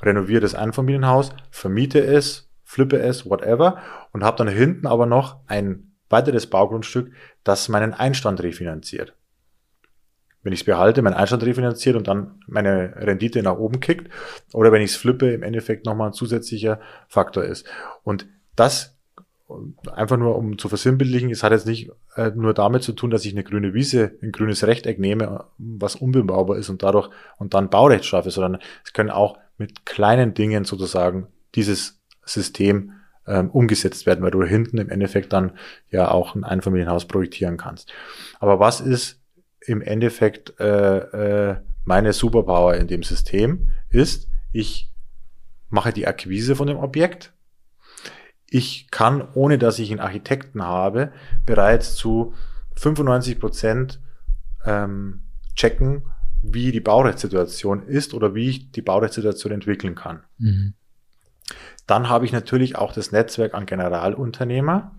renoviere 0.02 0.42
das 0.42 0.54
Einfamilienhaus, 0.54 1.30
vermiete 1.50 2.00
es, 2.00 2.50
flippe 2.64 2.98
es, 2.98 3.24
whatever 3.24 3.78
und 4.12 4.24
habe 4.24 4.36
dann 4.36 4.48
hinten 4.48 4.86
aber 4.86 5.06
noch 5.06 5.40
ein 5.46 5.89
weiteres 6.10 6.48
Baugrundstück, 6.48 7.12
das 7.44 7.68
meinen 7.68 7.94
Einstand 7.94 8.42
refinanziert. 8.42 9.14
wenn 10.42 10.52
ich 10.52 10.60
es 10.60 10.64
behalte, 10.64 11.02
mein 11.02 11.14
Einstand 11.14 11.42
refinanziert 11.42 11.96
und 11.96 12.08
dann 12.08 12.40
meine 12.46 12.94
Rendite 12.96 13.42
nach 13.42 13.58
oben 13.58 13.80
kickt, 13.80 14.10
oder 14.52 14.72
wenn 14.72 14.82
ich 14.82 14.92
es 14.92 14.96
flippe, 14.96 15.30
im 15.32 15.42
Endeffekt 15.42 15.84
nochmal 15.84 16.08
ein 16.08 16.12
zusätzlicher 16.14 16.80
Faktor 17.08 17.44
ist. 17.44 17.66
Und 18.04 18.26
das 18.56 18.96
einfach 19.92 20.16
nur 20.16 20.36
um 20.36 20.58
zu 20.58 20.68
versinnbildlichen, 20.68 21.30
es 21.30 21.42
hat 21.42 21.52
jetzt 21.52 21.66
nicht 21.66 21.90
äh, 22.14 22.30
nur 22.34 22.54
damit 22.54 22.82
zu 22.82 22.92
tun, 22.92 23.10
dass 23.10 23.24
ich 23.24 23.32
eine 23.32 23.44
grüne 23.44 23.74
Wiese, 23.74 24.12
ein 24.22 24.32
grünes 24.32 24.66
Rechteck 24.66 24.98
nehme, 24.98 25.44
was 25.58 25.96
unbebaubar 25.96 26.56
ist 26.56 26.68
und 26.68 26.82
dadurch 26.82 27.10
und 27.38 27.54
dann 27.54 27.68
Baurecht 27.68 28.04
schaffe, 28.04 28.30
sondern 28.30 28.60
es 28.84 28.92
können 28.92 29.10
auch 29.10 29.38
mit 29.58 29.84
kleinen 29.84 30.34
Dingen 30.34 30.64
sozusagen 30.64 31.26
dieses 31.54 32.00
System 32.24 32.92
ähm, 33.30 33.50
umgesetzt 33.50 34.06
werden, 34.06 34.22
weil 34.22 34.32
du 34.32 34.42
hinten 34.42 34.78
im 34.78 34.90
Endeffekt 34.90 35.32
dann 35.32 35.52
ja 35.90 36.10
auch 36.10 36.34
ein 36.34 36.44
Einfamilienhaus 36.44 37.06
projektieren 37.06 37.56
kannst. 37.56 37.92
Aber 38.40 38.58
was 38.58 38.80
ist 38.80 39.22
im 39.60 39.80
Endeffekt 39.80 40.58
äh, 40.58 41.50
äh, 41.50 41.56
meine 41.84 42.12
Superpower 42.12 42.74
in 42.74 42.88
dem 42.88 43.04
System? 43.04 43.68
Ist, 43.88 44.28
ich 44.52 44.92
mache 45.68 45.92
die 45.92 46.06
Akquise 46.06 46.56
von 46.56 46.66
dem 46.66 46.78
Objekt, 46.78 47.32
ich 48.52 48.90
kann, 48.90 49.28
ohne 49.34 49.58
dass 49.58 49.78
ich 49.78 49.92
einen 49.92 50.00
Architekten 50.00 50.62
habe, 50.64 51.12
bereits 51.46 51.94
zu 51.94 52.34
95 52.74 53.38
Prozent 53.38 54.00
ähm, 54.66 55.22
checken, 55.54 56.02
wie 56.42 56.72
die 56.72 56.80
Baurechtssituation 56.80 57.86
ist 57.86 58.12
oder 58.12 58.34
wie 58.34 58.48
ich 58.48 58.72
die 58.72 58.82
Baurechtssituation 58.82 59.52
entwickeln 59.52 59.94
kann. 59.94 60.24
Mhm. 60.38 60.74
Dann 61.86 62.08
habe 62.08 62.24
ich 62.24 62.32
natürlich 62.32 62.76
auch 62.76 62.92
das 62.92 63.12
Netzwerk 63.12 63.54
an 63.54 63.66
Generalunternehmer 63.66 64.92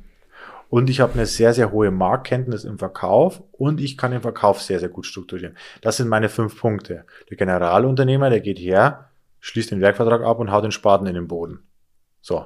und 0.70 0.90
ich 0.90 1.00
habe 1.00 1.14
eine 1.14 1.26
sehr, 1.26 1.54
sehr 1.54 1.72
hohe 1.72 1.92
Marktkenntnis 1.92 2.64
im 2.64 2.78
Verkauf 2.78 3.44
und 3.52 3.82
ich 3.82 3.98
kann 3.98 4.12
den 4.12 4.22
Verkauf 4.22 4.62
sehr, 4.62 4.80
sehr 4.80 4.90
gut 4.90 5.06
strukturieren. 5.06 5.58
Das 5.82 5.98
sind 5.98 6.08
meine 6.08 6.30
fünf 6.30 6.60
Punkte. 6.60 7.06
Der 7.30 7.38
Generalunternehmer, 7.38 8.30
der 8.30 8.40
geht 8.40 8.60
her, 8.60 9.10
schließt 9.40 9.72
den 9.72 9.82
Werkvertrag 9.82 10.22
ab 10.22 10.40
und 10.40 10.52
haut 10.52 10.64
den 10.64 10.72
Spaten 10.72 11.08
in 11.08 11.16
den 11.16 11.28
Boden. 11.28 11.60
So, 12.22 12.46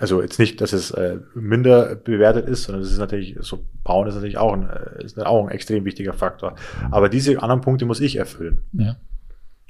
also 0.00 0.22
jetzt 0.22 0.38
nicht, 0.38 0.62
dass 0.62 0.72
es 0.72 0.92
äh, 0.92 1.18
minder 1.34 1.94
bewertet 1.94 2.48
ist, 2.48 2.62
sondern 2.62 2.82
es 2.82 2.90
ist 2.90 2.98
natürlich, 2.98 3.36
so 3.40 3.66
bauen 3.84 4.08
ist 4.08 4.14
natürlich 4.14 4.38
auch 4.38 4.54
ein, 4.54 4.66
äh, 4.66 5.04
ist 5.04 5.18
auch 5.20 5.46
ein 5.46 5.50
extrem 5.50 5.84
wichtiger 5.84 6.14
Faktor. 6.14 6.54
Aber 6.90 7.10
diese 7.10 7.42
anderen 7.42 7.60
Punkte 7.60 7.84
muss 7.84 8.00
ich 8.00 8.16
erfüllen. 8.16 8.62
Ja. 8.72 8.96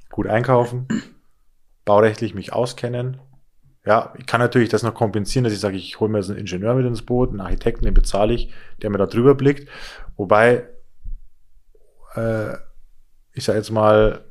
Gut 0.09 0.29
einkaufen, 0.29 0.87
baurechtlich 1.91 2.35
mich 2.35 2.53
auskennen. 2.53 3.19
Ja, 3.85 4.15
ich 4.17 4.27
kann 4.27 4.41
natürlich 4.41 4.69
das 4.69 4.85
noch 4.85 4.95
kompensieren, 4.95 5.43
dass 5.43 5.53
ich 5.53 5.59
sage, 5.59 5.77
ich 5.77 5.99
hole 5.99 6.09
mir 6.09 6.19
jetzt 6.19 6.31
einen 6.31 6.39
Ingenieur 6.39 6.75
mit 6.75 6.87
ins 6.87 7.03
Boot, 7.03 7.31
einen 7.31 7.41
Architekten, 7.41 7.85
den 7.85 7.95
bezahle 7.95 8.33
ich, 8.33 8.53
der 8.81 8.91
mir 8.91 8.99
da 8.99 9.07
drüber 9.07 9.35
blickt. 9.35 9.69
Wobei, 10.17 10.69
äh, 12.15 12.53
ich 13.33 13.43
sage 13.43 13.59
jetzt 13.59 13.73
mal, 13.73 14.25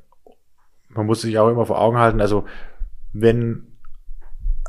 man 0.87 1.05
muss 1.05 1.19
sich 1.19 1.37
auch 1.37 1.49
immer 1.49 1.65
vor 1.65 1.81
Augen 1.81 1.97
halten, 1.97 2.21
also 2.21 2.45
wenn 3.11 3.69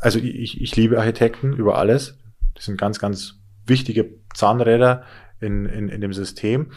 also 0.00 0.18
ich, 0.18 0.60
ich 0.60 0.74
liebe 0.74 0.98
Architekten 0.98 1.52
über 1.52 1.78
alles. 1.78 2.18
Das 2.54 2.64
sind 2.64 2.80
ganz, 2.80 2.98
ganz 2.98 3.38
wichtige 3.66 4.14
Zahnräder 4.34 5.04
in, 5.40 5.66
in, 5.66 5.88
in 5.88 6.00
dem 6.00 6.12
System. 6.12 6.72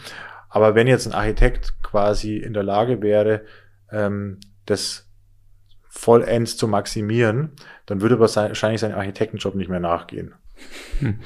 Aber 0.48 0.76
wenn 0.76 0.86
jetzt 0.86 1.06
ein 1.06 1.14
Architekt 1.14 1.82
quasi 1.82 2.36
in 2.36 2.52
der 2.52 2.62
Lage 2.62 3.02
wäre, 3.02 3.42
ähm, 3.90 4.38
das 4.66 5.03
vollends 5.94 6.56
zu 6.56 6.66
maximieren, 6.66 7.52
dann 7.86 8.00
würde 8.00 8.18
wahrscheinlich 8.18 8.80
sein 8.80 8.92
Architektenjob 8.92 9.54
nicht 9.54 9.70
mehr 9.70 9.80
nachgehen. 9.80 10.34
Hm. 10.98 11.20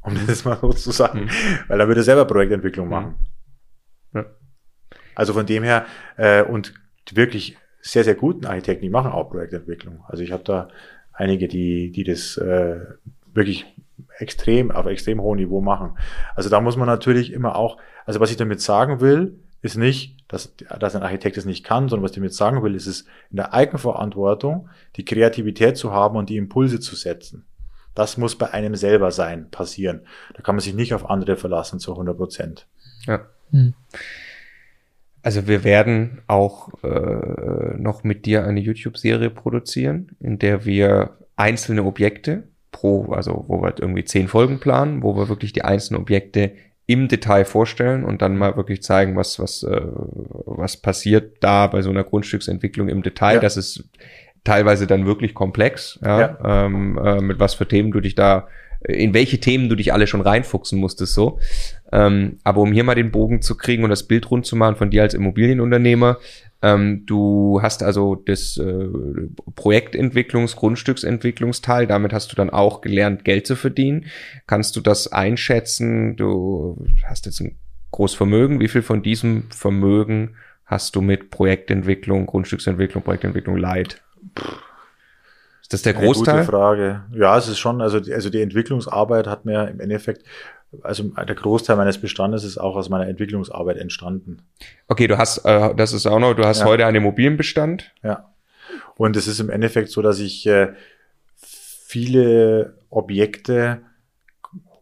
Um 0.00 0.26
das 0.26 0.44
mal 0.46 0.58
so 0.60 0.72
zu 0.72 0.92
sagen. 0.92 1.28
Hm. 1.28 1.28
Weil 1.68 1.78
dann 1.78 1.88
würde 1.88 2.00
er 2.00 2.04
selber 2.04 2.24
Projektentwicklung 2.24 2.88
machen. 2.88 3.16
Ja. 4.14 4.24
Also 5.14 5.34
von 5.34 5.44
dem 5.44 5.62
her, 5.62 5.84
äh, 6.16 6.42
und 6.42 6.72
wirklich 7.12 7.58
sehr, 7.82 8.02
sehr 8.02 8.14
guten 8.14 8.46
Architekten, 8.46 8.82
die 8.82 8.90
machen 8.90 9.12
auch 9.12 9.30
Projektentwicklung. 9.30 10.02
Also 10.08 10.22
ich 10.22 10.32
habe 10.32 10.42
da 10.42 10.68
einige, 11.12 11.46
die, 11.46 11.92
die 11.92 12.04
das 12.04 12.38
äh, 12.38 12.80
wirklich 13.34 13.66
extrem, 14.18 14.70
auf 14.70 14.86
extrem 14.86 15.20
hohem 15.20 15.36
Niveau 15.36 15.60
machen. 15.60 15.98
Also 16.34 16.48
da 16.48 16.62
muss 16.62 16.78
man 16.78 16.86
natürlich 16.86 17.30
immer 17.30 17.56
auch, 17.56 17.76
also 18.06 18.20
was 18.20 18.30
ich 18.30 18.38
damit 18.38 18.62
sagen 18.62 19.00
will, 19.00 19.38
ist 19.64 19.76
nicht, 19.76 20.16
dass, 20.28 20.54
dass 20.78 20.94
ein 20.94 21.02
Architekt 21.02 21.38
es 21.38 21.46
nicht 21.46 21.64
kann, 21.64 21.88
sondern 21.88 22.04
was 22.04 22.10
ich 22.10 22.16
damit 22.16 22.34
sagen 22.34 22.62
will, 22.62 22.74
ist 22.74 22.86
es 22.86 23.06
in 23.30 23.36
der 23.36 23.54
Eigenverantwortung, 23.54 24.68
die 24.96 25.06
Kreativität 25.06 25.78
zu 25.78 25.90
haben 25.90 26.16
und 26.16 26.28
die 26.28 26.36
Impulse 26.36 26.80
zu 26.80 26.94
setzen. 26.94 27.46
Das 27.94 28.18
muss 28.18 28.36
bei 28.36 28.52
einem 28.52 28.74
selber 28.74 29.10
sein, 29.10 29.50
passieren. 29.50 30.02
Da 30.34 30.42
kann 30.42 30.56
man 30.56 30.60
sich 30.60 30.74
nicht 30.74 30.92
auf 30.92 31.08
andere 31.08 31.36
verlassen 31.36 31.78
zu 31.78 31.92
100 31.92 32.16
Prozent. 32.16 32.66
Ja. 33.06 33.26
Hm. 33.50 33.72
Also 35.22 35.46
wir 35.48 35.64
werden 35.64 36.20
auch 36.26 36.68
äh, 36.82 37.78
noch 37.78 38.04
mit 38.04 38.26
dir 38.26 38.44
eine 38.44 38.60
YouTube-Serie 38.60 39.30
produzieren, 39.30 40.14
in 40.20 40.38
der 40.38 40.66
wir 40.66 41.16
einzelne 41.36 41.84
Objekte 41.84 42.48
pro, 42.70 43.12
also 43.12 43.46
wo 43.48 43.62
wir 43.62 43.74
irgendwie 43.78 44.04
zehn 44.04 44.28
Folgen 44.28 44.60
planen, 44.60 45.02
wo 45.02 45.16
wir 45.16 45.30
wirklich 45.30 45.54
die 45.54 45.64
einzelnen 45.64 46.02
Objekte 46.02 46.52
im 46.86 47.08
Detail 47.08 47.44
vorstellen 47.44 48.04
und 48.04 48.20
dann 48.20 48.36
mal 48.36 48.56
wirklich 48.56 48.82
zeigen, 48.82 49.16
was 49.16 49.38
was 49.38 49.62
äh, 49.62 49.80
was 49.84 50.76
passiert 50.76 51.36
da 51.40 51.66
bei 51.66 51.82
so 51.82 51.90
einer 51.90 52.04
Grundstücksentwicklung 52.04 52.88
im 52.88 53.02
Detail. 53.02 53.34
Ja. 53.34 53.40
Das 53.40 53.56
ist 53.56 53.88
teilweise 54.44 54.86
dann 54.86 55.06
wirklich 55.06 55.34
komplex, 55.34 55.98
ja, 56.02 56.20
ja. 56.20 56.64
Ähm, 56.66 56.98
äh, 56.98 57.20
mit 57.20 57.40
was 57.40 57.54
für 57.54 57.66
Themen 57.66 57.90
du 57.90 58.00
dich 58.00 58.14
da 58.14 58.48
in 58.86 59.14
welche 59.14 59.40
Themen 59.40 59.68
du 59.68 59.76
dich 59.76 59.92
alle 59.92 60.06
schon 60.06 60.20
reinfuchsen 60.20 60.78
musstest, 60.78 61.14
so. 61.14 61.38
Ähm, 61.90 62.38
aber 62.44 62.60
um 62.60 62.72
hier 62.72 62.84
mal 62.84 62.94
den 62.94 63.10
Bogen 63.10 63.40
zu 63.40 63.56
kriegen 63.56 63.82
und 63.82 63.90
das 63.90 64.02
Bild 64.02 64.30
rund 64.30 64.44
zu 64.44 64.56
machen 64.56 64.76
von 64.76 64.90
dir 64.90 65.02
als 65.02 65.14
Immobilienunternehmer, 65.14 66.18
ähm, 66.64 67.04
du 67.04 67.60
hast 67.60 67.82
also 67.82 68.14
das 68.14 68.56
äh, 68.56 68.88
Projektentwicklungs-, 69.54 70.56
Grundstücksentwicklungsteil, 70.56 71.86
damit 71.86 72.14
hast 72.14 72.32
du 72.32 72.36
dann 72.36 72.48
auch 72.48 72.80
gelernt, 72.80 73.26
Geld 73.26 73.46
zu 73.46 73.54
verdienen. 73.54 74.06
Kannst 74.46 74.74
du 74.74 74.80
das 74.80 75.12
einschätzen? 75.12 76.16
Du 76.16 76.86
hast 77.06 77.26
jetzt 77.26 77.40
ein 77.40 77.58
großes 77.90 78.16
Vermögen. 78.16 78.60
Wie 78.60 78.68
viel 78.68 78.80
von 78.80 79.02
diesem 79.02 79.50
Vermögen 79.50 80.36
hast 80.64 80.96
du 80.96 81.02
mit 81.02 81.28
Projektentwicklung, 81.28 82.24
Grundstücksentwicklung, 82.24 83.04
Projektentwicklung 83.04 83.58
Leid? 83.58 84.00
Ist 85.60 85.74
das 85.74 85.82
der 85.82 85.92
Großteil? 85.92 86.34
Eine 86.34 86.44
gute 86.46 86.50
Frage. 86.50 87.04
Ja, 87.12 87.36
es 87.36 87.46
ist 87.46 87.58
schon, 87.58 87.82
also 87.82 88.00
die, 88.00 88.14
also 88.14 88.30
die 88.30 88.40
Entwicklungsarbeit 88.40 89.26
hat 89.26 89.44
mir 89.44 89.68
im 89.68 89.80
Endeffekt, 89.80 90.24
also 90.82 91.04
der 91.04 91.34
Großteil 91.34 91.76
meines 91.76 91.98
Bestandes 91.98 92.44
ist 92.44 92.58
auch 92.58 92.76
aus 92.76 92.88
meiner 92.88 93.08
Entwicklungsarbeit 93.08 93.76
entstanden. 93.76 94.42
Okay, 94.88 95.06
du 95.06 95.18
hast, 95.18 95.38
äh, 95.44 95.74
das 95.74 95.92
ist 95.92 96.06
auch 96.06 96.18
noch, 96.18 96.34
du 96.34 96.44
hast 96.44 96.60
ja. 96.60 96.66
heute 96.66 96.86
einen 96.86 96.96
Immobilienbestand. 96.96 97.92
Ja. 98.02 98.30
Und 98.96 99.16
es 99.16 99.26
ist 99.26 99.40
im 99.40 99.50
Endeffekt 99.50 99.90
so, 99.90 100.02
dass 100.02 100.18
ich 100.20 100.46
äh, 100.46 100.72
viele 101.36 102.78
Objekte 102.90 103.82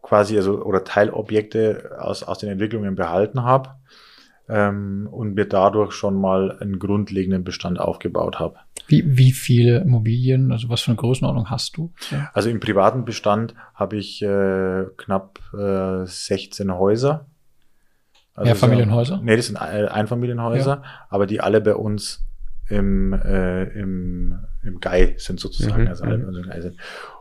quasi, 0.01 0.37
also 0.37 0.63
oder 0.63 0.83
Teilobjekte 0.83 1.97
aus, 1.99 2.23
aus 2.23 2.39
den 2.39 2.49
Entwicklungen 2.49 2.95
behalten 2.95 3.43
habe 3.43 3.75
ähm, 4.49 5.07
und 5.11 5.35
mir 5.35 5.45
dadurch 5.45 5.93
schon 5.93 6.19
mal 6.19 6.57
einen 6.59 6.79
grundlegenden 6.79 7.43
Bestand 7.43 7.79
aufgebaut 7.79 8.39
habe. 8.39 8.57
Wie, 8.87 9.17
wie 9.17 9.31
viele 9.31 9.79
Immobilien, 9.79 10.51
also 10.51 10.69
was 10.69 10.81
für 10.81 10.89
eine 10.89 10.97
Größenordnung 10.97 11.49
hast 11.49 11.77
du? 11.77 11.93
Ja. 12.11 12.29
Also 12.33 12.49
im 12.49 12.59
privaten 12.59 13.05
Bestand 13.05 13.53
habe 13.73 13.97
ich 13.97 14.21
äh, 14.21 14.85
knapp 14.97 15.39
äh, 15.57 16.05
16 16.05 16.73
Häuser. 16.73 17.27
Also 18.35 18.47
Mehrfamilienhäuser? 18.47 19.17
So, 19.17 19.23
nee, 19.23 19.35
das 19.35 19.47
sind 19.47 19.57
Einfamilienhäuser, 19.57 20.81
ja. 20.83 20.83
aber 21.09 21.27
die 21.27 21.39
alle 21.39 21.61
bei 21.61 21.75
uns 21.75 22.25
im, 22.67 23.13
äh, 23.13 23.63
im, 23.79 24.39
im 24.63 24.79
Gai 24.79 25.15
sind 25.17 25.39
sozusagen. 25.39 25.83
Mhm. 25.83 25.87
Also 25.87 26.03
alle 26.03 26.17
mhm. 26.17 26.35
im 26.35 26.43
Gai 26.43 26.61
sind. 26.61 26.77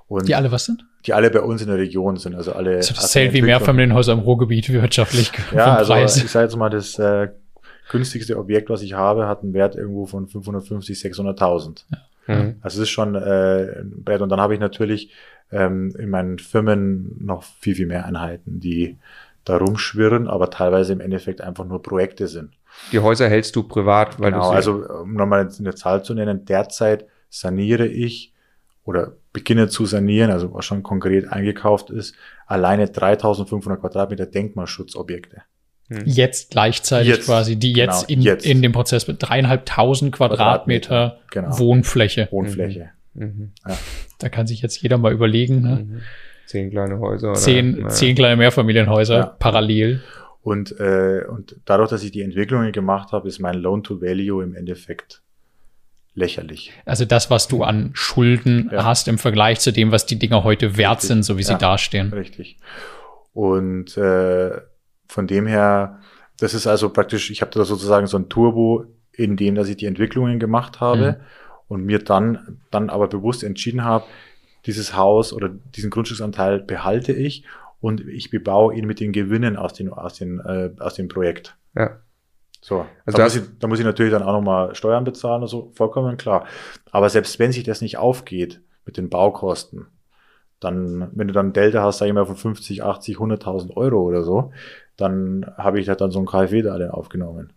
Und 0.09 0.29
die 0.29 0.35
alle 0.35 0.53
was 0.53 0.65
sind? 0.65 0.85
Die 1.07 1.15
alle 1.15 1.31
bei 1.31 1.41
uns 1.41 1.63
in 1.63 1.69
der 1.69 1.79
Region 1.79 2.17
sind. 2.17 2.35
Also 2.35 2.53
alle. 2.53 2.77
Also 2.77 2.95
das 2.95 3.11
zählt 3.11 3.33
wie 3.33 3.43
Mehrfamilienhäuser 3.43 4.13
im 4.13 4.21
Ruhrgebiet 4.21 4.71
wirtschaftlich. 4.71 5.33
Ja, 5.55 5.77
also 5.77 5.95
ich 5.95 6.31
sage 6.31 6.45
jetzt 6.45 6.57
mal, 6.57 6.69
das 6.69 6.99
äh, 6.99 7.29
günstigste 7.91 8.39
Objekt, 8.39 8.71
was 8.71 8.83
ich 8.83 8.95
habe, 8.95 9.27
hat 9.27 9.43
einen 9.43 9.55
Wert 9.55 9.77
irgendwo 9.77 10.07
von 10.07 10.29
550, 10.29 10.99
600.000. 10.99 11.85
Ja. 11.91 12.35
Mhm. 12.35 12.57
Also 12.61 12.81
es 12.81 12.89
ist 12.89 12.91
schon 12.91 13.15
äh, 13.15 13.81
ein 13.81 14.03
Brett. 14.05 14.21
Und 14.21 14.29
dann 14.29 14.41
habe 14.41 14.55
ich 14.55 14.61
natürlich 14.61 15.13
ähm, 15.51 15.95
in 15.99 16.11
meinen 16.11 16.39
Firmen 16.39 17.17
noch 17.21 17.43
viel, 17.43 17.75
viel 17.75 17.87
mehr 17.87 18.07
Einheiten, 18.07 18.61
die 18.61 18.99
da 19.45 19.57
rumschwirren, 19.57 20.29
aber 20.29 20.51
teilweise 20.51 20.93
im 20.93 21.01
Endeffekt 21.01 21.41
einfach 21.41 21.65
nur 21.65 21.83
Projekte 21.83 22.29
sind. 22.29 22.51
Die 22.93 23.01
Häuser 23.01 23.29
hältst 23.29 23.55
du 23.57 23.65
privat, 23.65 24.19
weil 24.21 24.33
genau, 24.33 24.51
du 24.51 24.57
also 24.57 24.89
um 25.01 25.15
nochmal 25.15 25.49
eine 25.59 25.75
Zahl 25.75 26.05
zu 26.05 26.15
nennen, 26.15 26.45
derzeit 26.45 27.07
saniere 27.29 27.87
ich 27.87 28.33
oder 28.85 29.13
beginne 29.33 29.69
zu 29.69 29.87
sanieren, 29.87 30.31
also 30.31 30.53
was 30.55 30.65
schon 30.65 30.83
konkret 30.83 31.29
eingekauft 31.29 31.91
ist, 31.91 32.15
alleine 32.47 32.89
3500 32.89 33.81
Quadratmeter 33.81 34.27
Denkmalschutzobjekte. 34.27 35.43
Hm. 35.93 36.03
Jetzt 36.07 36.51
gleichzeitig 36.51 37.09
jetzt, 37.09 37.27
quasi, 37.27 37.57
die 37.57 37.73
jetzt, 37.73 38.07
genau, 38.09 38.21
in, 38.21 38.23
jetzt. 38.23 38.47
in 38.47 38.63
dem 38.63 38.73
Prozess 38.73 39.09
mit 39.09 39.17
dreieinhalbtausend 39.21 40.13
Quadratmeter, 40.13 40.89
Quadratmeter 40.89 41.19
genau. 41.31 41.59
Wohnfläche. 41.59 42.29
Wohnfläche. 42.31 42.91
Mhm. 43.15 43.25
mhm. 43.25 43.53
Ja. 43.69 43.79
Da 44.19 44.29
kann 44.29 44.47
sich 44.47 44.63
jetzt 44.63 44.81
jeder 44.81 44.99
mal 44.99 45.13
überlegen. 45.13 45.63
Ne? 45.63 45.85
Mhm. 45.85 46.01
Zehn 46.47 46.71
kleine 46.71 46.99
Häuser. 46.99 47.35
Zehn, 47.35 47.79
oder? 47.79 47.89
zehn 47.89 48.15
kleine 48.15 48.37
Mehrfamilienhäuser 48.37 49.17
ja. 49.17 49.27
parallel. 49.27 50.03
Und, 50.43 50.79
äh, 50.81 51.25
und 51.29 51.57
dadurch, 51.65 51.91
dass 51.91 52.03
ich 52.03 52.11
die 52.11 52.23
Entwicklungen 52.23 52.73
gemacht 52.73 53.13
habe, 53.13 53.29
ist 53.29 53.39
mein 53.39 53.55
Loan 53.55 53.83
to 53.83 54.01
Value 54.01 54.43
im 54.43 54.55
Endeffekt 54.55 55.23
lächerlich. 56.15 56.73
Also 56.85 57.05
das, 57.05 57.31
was 57.31 57.49
du 57.49 57.63
an 57.63 57.91
Schulden 57.95 58.71
Ja. 58.73 58.85
hast 58.85 59.09
im 59.09 59.19
Vergleich 59.19 59.61
zu 59.61 59.73
dem, 59.73 59.93
was 59.93 60.05
die 60.05 60.19
Dinger 60.19 60.45
heute 60.45 60.77
wert 60.77 60.97
Richtig. 60.97 61.09
sind, 61.09 61.23
so 61.23 61.39
wie 61.39 61.43
sie 61.43 61.57
dastehen. 61.57 62.13
Richtig. 62.13 62.59
Und 63.33 63.97
äh, 63.97 64.51
von 65.13 65.27
dem 65.27 65.47
her, 65.47 66.01
das 66.39 66.55
ist 66.55 66.67
also 66.67 66.89
praktisch, 66.89 67.31
ich 67.31 67.43
habe 67.43 67.51
da 67.53 67.65
sozusagen 67.65 68.07
so 68.07 68.17
ein 68.17 68.29
Turbo, 68.29 68.87
in 69.13 69.37
dem, 69.37 69.55
dass 69.55 69.69
ich 69.69 69.77
die 69.77 69.87
Entwicklungen 69.87 70.39
gemacht 70.39 70.81
habe 70.81 71.21
und 71.69 71.85
mir 71.85 71.99
dann, 71.99 72.61
dann 72.71 72.89
aber 72.89 73.09
bewusst 73.09 73.45
entschieden 73.45 73.85
habe, 73.85 74.07
dieses 74.65 74.97
Haus 74.97 75.35
oder 75.35 75.51
diesen 75.51 75.91
Grundstücksanteil 75.91 76.61
behalte 76.61 77.13
ich 77.13 77.45
und 77.81 78.01
ich 78.01 78.31
bebaue 78.31 78.75
ihn 78.75 78.87
mit 78.87 79.01
den 79.01 79.13
Gewinnen 79.13 79.57
aus, 79.57 79.75
den, 79.75 79.93
aus, 79.93 80.15
den, 80.15 80.41
äh, 80.41 80.71
aus 80.79 80.95
dem 80.95 81.09
Projekt. 81.09 81.57
Ja. 81.75 81.99
So, 82.63 82.87
Also 83.05 83.19
da, 83.19 83.25
muss 83.25 83.37
ich, 83.37 83.43
da 83.59 83.67
muss 83.67 83.79
ich 83.81 83.85
natürlich 83.85 84.13
dann 84.13 84.23
auch 84.23 84.33
nochmal 84.33 84.75
Steuern 84.75 85.05
bezahlen 85.05 85.43
und 85.43 85.49
so, 85.49 85.73
vollkommen 85.75 86.17
klar. 86.17 86.47
Aber 86.91 87.11
selbst 87.11 87.39
wenn 87.39 87.53
sich 87.53 87.65
das 87.65 87.83
nicht 87.83 87.99
aufgeht 87.99 88.63
mit 88.87 88.97
den 88.97 89.11
Baukosten, 89.11 89.89
dann, 90.61 91.11
wenn 91.15 91.27
du 91.27 91.35
dann 91.35 91.49
ein 91.49 91.53
Delta 91.53 91.83
hast, 91.83 91.99
sag 91.99 92.07
ich 92.07 92.13
mal, 92.13 92.25
von 92.25 92.37
50, 92.37 92.85
80, 92.85 93.17
100.000 93.17 93.77
Euro 93.77 94.01
oder 94.03 94.23
so, 94.23 94.53
dann 94.97 95.47
habe 95.57 95.81
ich 95.81 95.87
da 95.87 95.95
dann 95.95 96.11
so 96.11 96.21
ein 96.21 96.27
KfW-Darlehen 96.27 96.91
aufgenommen. 96.91 97.53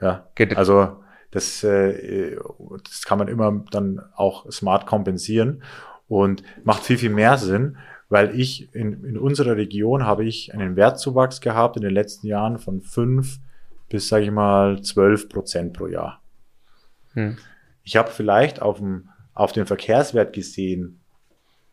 Ja, 0.00 0.28
Geht- 0.34 0.56
also 0.56 1.02
das, 1.30 1.64
äh, 1.64 2.36
das 2.84 3.02
kann 3.04 3.18
man 3.18 3.28
immer 3.28 3.64
dann 3.70 4.02
auch 4.14 4.50
smart 4.50 4.86
kompensieren 4.86 5.62
und 6.08 6.42
macht 6.64 6.82
viel, 6.82 6.98
viel 6.98 7.10
mehr 7.10 7.38
Sinn, 7.38 7.76
weil 8.08 8.38
ich 8.38 8.74
in, 8.74 9.04
in 9.04 9.16
unserer 9.16 9.56
Region 9.56 10.04
habe 10.04 10.24
ich 10.24 10.52
einen 10.52 10.76
Wertzuwachs 10.76 11.40
gehabt 11.40 11.76
in 11.76 11.82
den 11.82 11.94
letzten 11.94 12.26
Jahren 12.26 12.58
von 12.58 12.82
fünf 12.82 13.38
bis, 13.88 14.08
sage 14.08 14.24
ich 14.24 14.30
mal, 14.30 14.82
12 14.82 15.28
Prozent 15.28 15.72
pro 15.72 15.86
Jahr. 15.86 16.20
Hm. 17.14 17.36
Ich 17.84 17.96
habe 17.96 18.10
vielleicht 18.10 18.60
auf, 18.62 18.78
dem, 18.78 19.08
auf 19.34 19.52
den 19.52 19.66
Verkehrswert 19.66 20.32
gesehen 20.32 21.00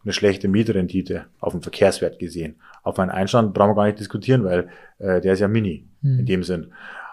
eine 0.03 0.13
schlechte 0.13 0.47
Mietrendite, 0.47 1.25
auf 1.39 1.53
den 1.53 1.61
Verkehrswert 1.61 2.19
gesehen. 2.19 2.55
Auf 2.83 2.97
meinen 2.97 3.09
Einstand 3.09 3.53
brauchen 3.53 3.71
wir 3.71 3.75
gar 3.75 3.85
nicht 3.85 3.99
diskutieren, 3.99 4.43
weil 4.45 4.69
äh, 4.97 5.21
der 5.21 5.33
ist 5.33 5.39
ja 5.39 5.47
mini 5.47 5.89
Hm. 6.01 6.19
in 6.19 6.25
dem 6.25 6.43
Sinn. 6.43 6.71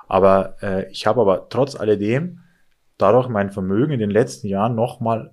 Aber 0.09 0.57
äh, 0.63 0.91
ich 0.91 1.07
habe 1.07 1.21
aber 1.21 1.49
trotz 1.49 1.75
alledem 1.75 2.41
dadurch 2.99 3.29
mein 3.29 3.51
Vermögen 3.51 3.93
in 3.93 4.01
den 4.01 4.11
letzten 4.11 4.47
Jahren 4.47 4.75
nochmal 4.75 5.33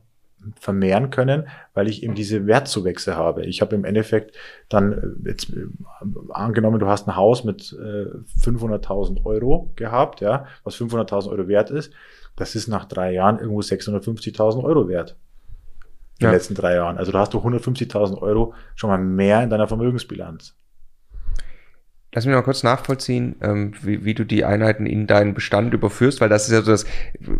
vermehren 0.60 1.10
können, 1.10 1.48
weil 1.74 1.88
ich 1.88 2.04
eben 2.04 2.16
diese 2.16 2.48
Wertzuwächse 2.48 3.16
habe. 3.16 3.46
Ich 3.46 3.62
habe 3.62 3.76
im 3.76 3.86
Endeffekt 3.86 4.36
dann 4.68 4.92
äh, 4.92 5.30
jetzt 5.30 5.52
äh, 5.52 5.68
angenommen, 6.32 6.80
du 6.80 6.88
hast 6.88 7.08
ein 7.08 7.16
Haus 7.16 7.44
mit 7.46 7.72
äh, 7.74 8.08
500.000 8.42 9.24
Euro 9.26 9.72
gehabt, 9.76 10.20
ja, 10.20 10.48
was 10.64 10.76
500.000 10.76 11.30
Euro 11.30 11.48
wert 11.48 11.70
ist. 11.70 11.94
Das 12.36 12.56
ist 12.56 12.68
nach 12.68 12.86
drei 12.86 13.14
Jahren 13.14 13.40
irgendwo 13.40 13.62
650.000 13.62 14.64
Euro 14.64 14.90
wert. 14.90 15.16
In 16.20 16.28
den 16.28 16.32
letzten 16.32 16.56
drei 16.56 16.76
Jahren. 16.76 16.98
Also 16.98 17.12
da 17.12 17.20
hast 17.20 17.34
du 17.34 17.40
150.000 17.40 18.22
Euro 18.22 18.54
schon 18.76 18.90
mal 18.90 18.98
mehr 18.98 19.44
in 19.44 19.50
deiner 19.50 19.68
Vermögensbilanz. 19.68 20.56
Lass 22.14 22.26
mich 22.26 22.36
mal 22.36 22.42
kurz 22.44 22.64
nachvollziehen, 22.64 23.36
ähm, 23.42 23.74
wie, 23.82 24.06
wie 24.06 24.14
du 24.14 24.24
die 24.24 24.46
Einheiten 24.46 24.86
in 24.86 25.08
deinen 25.08 25.34
Bestand 25.34 25.74
überführst, 25.74 26.22
weil 26.22 26.30
das 26.30 26.46
ist 26.48 26.54
ja 26.54 26.62
so 26.62 26.72
das, 26.72 26.86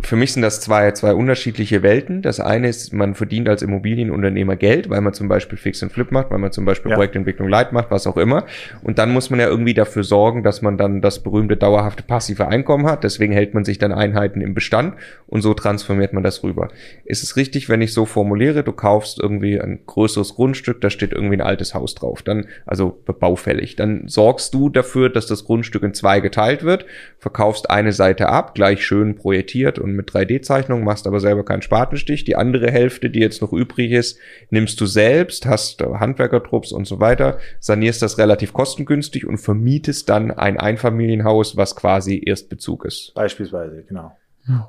für 0.02 0.16
mich 0.16 0.32
sind 0.32 0.42
das 0.42 0.60
zwei, 0.60 0.90
zwei 0.92 1.14
unterschiedliche 1.14 1.82
Welten. 1.82 2.22
Das 2.22 2.40
eine 2.40 2.68
ist, 2.68 2.92
man 2.92 3.14
verdient 3.14 3.48
als 3.48 3.62
Immobilienunternehmer 3.62 4.56
Geld, 4.56 4.90
weil 4.90 5.00
man 5.00 5.14
zum 5.14 5.28
Beispiel 5.28 5.56
Fix 5.58 5.82
und 5.82 5.92
Flip 5.92 6.10
macht, 6.10 6.30
weil 6.30 6.38
man 6.38 6.50
zum 6.50 6.64
Beispiel 6.64 6.90
Ja. 6.90 6.96
Projektentwicklung 6.96 7.48
Light 7.48 7.72
macht, 7.72 7.90
was 7.90 8.06
auch 8.06 8.16
immer. 8.16 8.46
Und 8.82 8.98
dann 8.98 9.12
muss 9.12 9.30
man 9.30 9.38
ja 9.38 9.46
irgendwie 9.46 9.74
dafür 9.74 10.02
sorgen, 10.02 10.42
dass 10.42 10.60
man 10.60 10.76
dann 10.76 11.00
das 11.00 11.22
berühmte 11.22 11.56
dauerhafte 11.56 12.02
passive 12.02 12.48
Einkommen 12.48 12.86
hat. 12.86 13.04
Deswegen 13.04 13.32
hält 13.32 13.54
man 13.54 13.64
sich 13.64 13.78
dann 13.78 13.92
Einheiten 13.92 14.40
im 14.40 14.54
Bestand 14.54 14.94
und 15.28 15.42
so 15.42 15.54
transformiert 15.54 16.12
man 16.12 16.24
das 16.24 16.42
rüber. 16.42 16.68
Ist 17.04 17.22
es 17.22 17.36
richtig, 17.36 17.68
wenn 17.68 17.80
ich 17.80 17.92
so 17.92 18.06
formuliere, 18.06 18.64
du 18.64 18.72
kaufst 18.72 19.20
irgendwie 19.20 19.60
ein 19.60 19.80
größeres 19.86 20.34
Grundstück, 20.34 20.80
da 20.80 20.90
steht 20.90 21.12
irgendwie 21.12 21.36
ein 21.36 21.40
altes 21.42 21.74
Haus 21.74 21.94
drauf, 21.94 22.22
dann, 22.22 22.46
also 22.66 22.98
baufällig, 23.20 23.76
dann 23.76 24.08
sorgst 24.08 24.52
du 24.52 24.63
dafür, 24.68 25.08
dass 25.08 25.26
das 25.26 25.44
Grundstück 25.44 25.82
in 25.82 25.94
zwei 25.94 26.20
geteilt 26.20 26.62
wird, 26.62 26.86
verkaufst 27.18 27.70
eine 27.70 27.92
Seite 27.92 28.28
ab, 28.28 28.54
gleich 28.54 28.84
schön 28.84 29.16
projektiert 29.16 29.78
und 29.78 29.92
mit 29.92 30.10
3D-Zeichnung, 30.10 30.84
machst 30.84 31.06
aber 31.06 31.20
selber 31.20 31.44
keinen 31.44 31.62
Spatenstich. 31.62 32.24
Die 32.24 32.36
andere 32.36 32.70
Hälfte, 32.70 33.10
die 33.10 33.20
jetzt 33.20 33.42
noch 33.42 33.52
übrig 33.52 33.92
ist, 33.92 34.18
nimmst 34.50 34.80
du 34.80 34.86
selbst, 34.86 35.46
hast 35.46 35.82
Handwerkertrupps 35.82 36.72
und 36.72 36.86
so 36.86 37.00
weiter, 37.00 37.38
sanierst 37.60 38.02
das 38.02 38.18
relativ 38.18 38.52
kostengünstig 38.52 39.26
und 39.26 39.38
vermietest 39.38 40.08
dann 40.08 40.30
ein 40.30 40.58
Einfamilienhaus, 40.58 41.56
was 41.56 41.76
quasi 41.76 42.22
Erstbezug 42.24 42.84
ist. 42.84 43.12
Beispielsweise, 43.14 43.82
genau. 43.82 44.16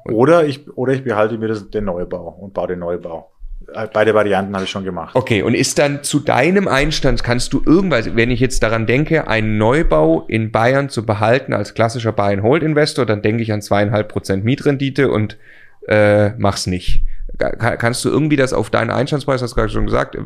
Oder 0.05 0.45
ich, 0.45 0.69
oder 0.77 0.93
ich 0.93 1.03
behalte 1.03 1.37
mir 1.37 1.49
das, 1.49 1.69
den 1.69 1.85
Neubau 1.85 2.29
und 2.39 2.53
baue 2.53 2.67
den 2.67 2.79
Neubau. 2.79 3.31
Beide 3.93 4.13
Varianten 4.13 4.53
habe 4.53 4.63
ich 4.65 4.69
schon 4.69 4.83
gemacht. 4.83 5.15
Okay, 5.15 5.41
und 5.41 5.53
ist 5.53 5.79
dann 5.79 6.03
zu 6.03 6.19
deinem 6.19 6.67
Einstand, 6.67 7.23
kannst 7.23 7.51
du 7.53 7.61
irgendwas, 7.65 8.15
wenn 8.15 8.31
ich 8.31 8.39
jetzt 8.39 8.63
daran 8.63 8.85
denke, 8.85 9.27
einen 9.27 9.57
Neubau 9.57 10.25
in 10.27 10.51
Bayern 10.51 10.89
zu 10.89 11.05
behalten 11.05 11.53
als 11.53 11.73
klassischer 11.73 12.11
Buy-and-Hold-Investor, 12.11 13.05
dann 13.05 13.21
denke 13.21 13.43
ich 13.43 13.51
an 13.51 13.61
zweieinhalb 13.61 14.07
Prozent 14.07 14.45
Mietrendite 14.45 15.09
und 15.11 15.37
äh, 15.87 16.29
mach's 16.37 16.67
nicht. 16.67 17.03
Ka- 17.37 17.75
Kannst 17.75 18.05
du 18.05 18.09
irgendwie 18.09 18.37
das 18.37 18.53
auf 18.53 18.69
deinen 18.69 18.91
Einstandspreis, 18.91 19.41
hast 19.41 19.51
du 19.51 19.55
gerade 19.55 19.71
schon 19.73 19.85
gesagt, 19.85 20.17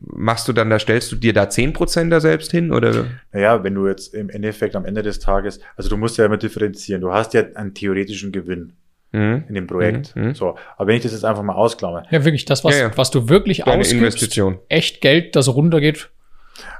machst 0.00 0.48
du 0.48 0.52
dann, 0.52 0.70
da 0.70 0.78
stellst 0.78 1.12
du 1.12 1.16
dir 1.16 1.32
da 1.32 1.48
zehn 1.48 1.72
Prozent 1.72 2.12
da 2.12 2.20
selbst 2.20 2.50
hin 2.50 2.72
oder? 2.72 3.04
Naja, 3.32 3.62
wenn 3.62 3.74
du 3.74 3.86
jetzt 3.86 4.12
im 4.12 4.28
Endeffekt 4.28 4.74
am 4.74 4.84
Ende 4.84 5.02
des 5.02 5.20
Tages, 5.20 5.60
also 5.76 5.88
du 5.88 5.96
musst 5.96 6.18
ja 6.18 6.26
immer 6.26 6.38
differenzieren. 6.38 7.00
Du 7.00 7.12
hast 7.12 7.32
ja 7.34 7.42
einen 7.54 7.74
theoretischen 7.74 8.32
Gewinn 8.32 8.72
Mhm. 9.12 9.44
in 9.48 9.54
dem 9.54 9.66
Projekt. 9.66 10.16
Mhm, 10.16 10.28
mhm. 10.28 10.34
So, 10.34 10.56
aber 10.76 10.86
wenn 10.88 10.96
ich 10.96 11.02
das 11.02 11.12
jetzt 11.12 11.24
einfach 11.24 11.42
mal 11.42 11.54
ausklammer, 11.54 12.04
Ja, 12.10 12.24
wirklich, 12.24 12.44
das, 12.46 12.64
was, 12.64 12.74
Ja, 12.78 12.88
ja. 12.88 12.96
was 12.96 13.10
du 13.10 13.28
wirklich 13.28 13.58
Deine 13.64 13.80
ausgibst, 13.80 13.92
Investition. 14.02 14.58
echt 14.68 15.00
Geld, 15.00 15.36
das 15.36 15.48
runtergeht. 15.54 16.10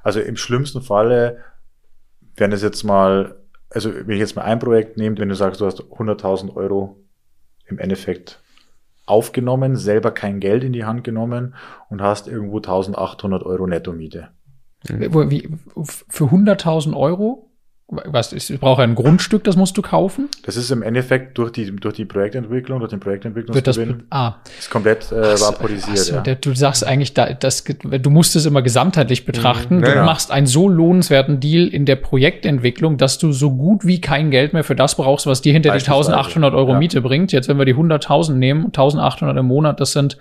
also 0.03 0.21
im 0.21 0.37
schlimmsten 0.37 0.81
Falle, 0.83 1.39
wenn 2.37 2.53
es 2.53 2.63
jetzt 2.63 2.83
mal, 2.85 3.37
also 3.71 3.93
wenn 3.95 4.11
ich 4.15 4.19
jetzt 4.21 4.35
mal 4.37 4.43
ein 4.43 4.59
Projekt 4.59 4.97
nehme, 4.97 5.19
wenn 5.19 5.29
du 5.29 5.35
sagst, 5.35 5.61
du 5.61 5.67
hast 5.67 5.81
100.000 5.83 6.57
Euro 6.57 6.97
im 7.67 7.79
Endeffekt 7.79 8.41
aufgenommen, 9.05 9.77
selber 9.77 10.11
kein 10.13 10.41
Geld 10.41 10.65
in 10.65 10.73
die 10.73 10.85
Hand 10.85 11.05
genommen 11.05 11.55
und 11.91 12.01
hast 12.03 12.29
irgendwo 12.29 12.59
1.800 12.59 13.43
Euro 13.45 13.67
Nettomiete. 13.67 14.29
Wo- 15.11 15.31
Wie, 15.31 15.49
für 16.09 16.25
100.000 16.25 16.97
Euro? 16.97 17.51
Was 17.95 18.33
ist, 18.33 18.49
ich 18.49 18.59
brauche 18.59 18.83
ein 18.83 18.95
Grundstück, 18.95 19.45
das 19.45 19.55
musst 19.55 19.77
du 19.77 19.83
kaufen? 19.83 20.31
Das 20.47 20.57
ist 20.57 20.71
im 20.71 20.83
Endeffekt 20.83 21.37
durch 21.37 21.53
die, 21.53 21.77
durch 21.77 21.95
die 21.95 22.07
Projektentwicklung, 22.07 22.79
durch 22.79 22.91
den 22.91 23.05
Wird 23.05 23.67
das, 23.67 23.77
Projektentwicklungsgewinn, 23.77 24.05
ah, 24.09 24.37
ist 24.59 24.71
komplett 24.71 25.13
äh, 25.13 25.21
Ach 25.23 25.37
so, 25.37 25.45
vaporisiert. 25.45 25.91
ach 25.91 25.97
so, 25.97 26.15
ja. 26.15 26.21
der, 26.23 26.37
du 26.37 26.55
sagst 26.55 26.87
eigentlich, 26.87 27.13
da, 27.13 27.35
das, 27.35 27.65
du 27.65 28.11
musst 28.11 28.35
es 28.35 28.47
immer 28.47 28.63
gesamtheitlich 28.63 29.27
betrachten. 29.27 29.77
Mhm, 29.77 29.83
du 29.83 29.91
ja, 29.91 30.05
machst 30.05 30.31
einen 30.31 30.47
so 30.47 30.71
lohnenswerten 30.71 31.39
Deal 31.39 31.69
in 31.69 31.85
der 31.85 31.97
Projektentwicklung, 31.97 32.97
dass 32.97 33.19
du 33.19 33.31
so 33.33 33.51
gut 33.51 33.87
wie 33.87 34.01
kein 34.01 34.31
Geld 34.31 34.55
mehr 34.55 34.65
für 34.65 34.75
das 34.75 34.95
brauchst, 34.95 35.27
was 35.27 35.43
dir 35.43 35.53
hinter 35.53 35.69
die 35.69 35.75
Beispielsweise, 35.75 36.13
1800 36.17 36.55
Euro. 36.55 36.75
Miete 36.75 37.03
bringt. 37.03 37.31
Jetzt, 37.33 37.49
wenn 37.49 37.59
wir 37.59 37.67
die 37.67 37.75
100.000 37.75 38.33
nehmen, 38.33 38.67
1800 38.67 39.37
im 39.37 39.47
Monat, 39.47 39.81
das 39.81 39.93
sind 39.93 40.17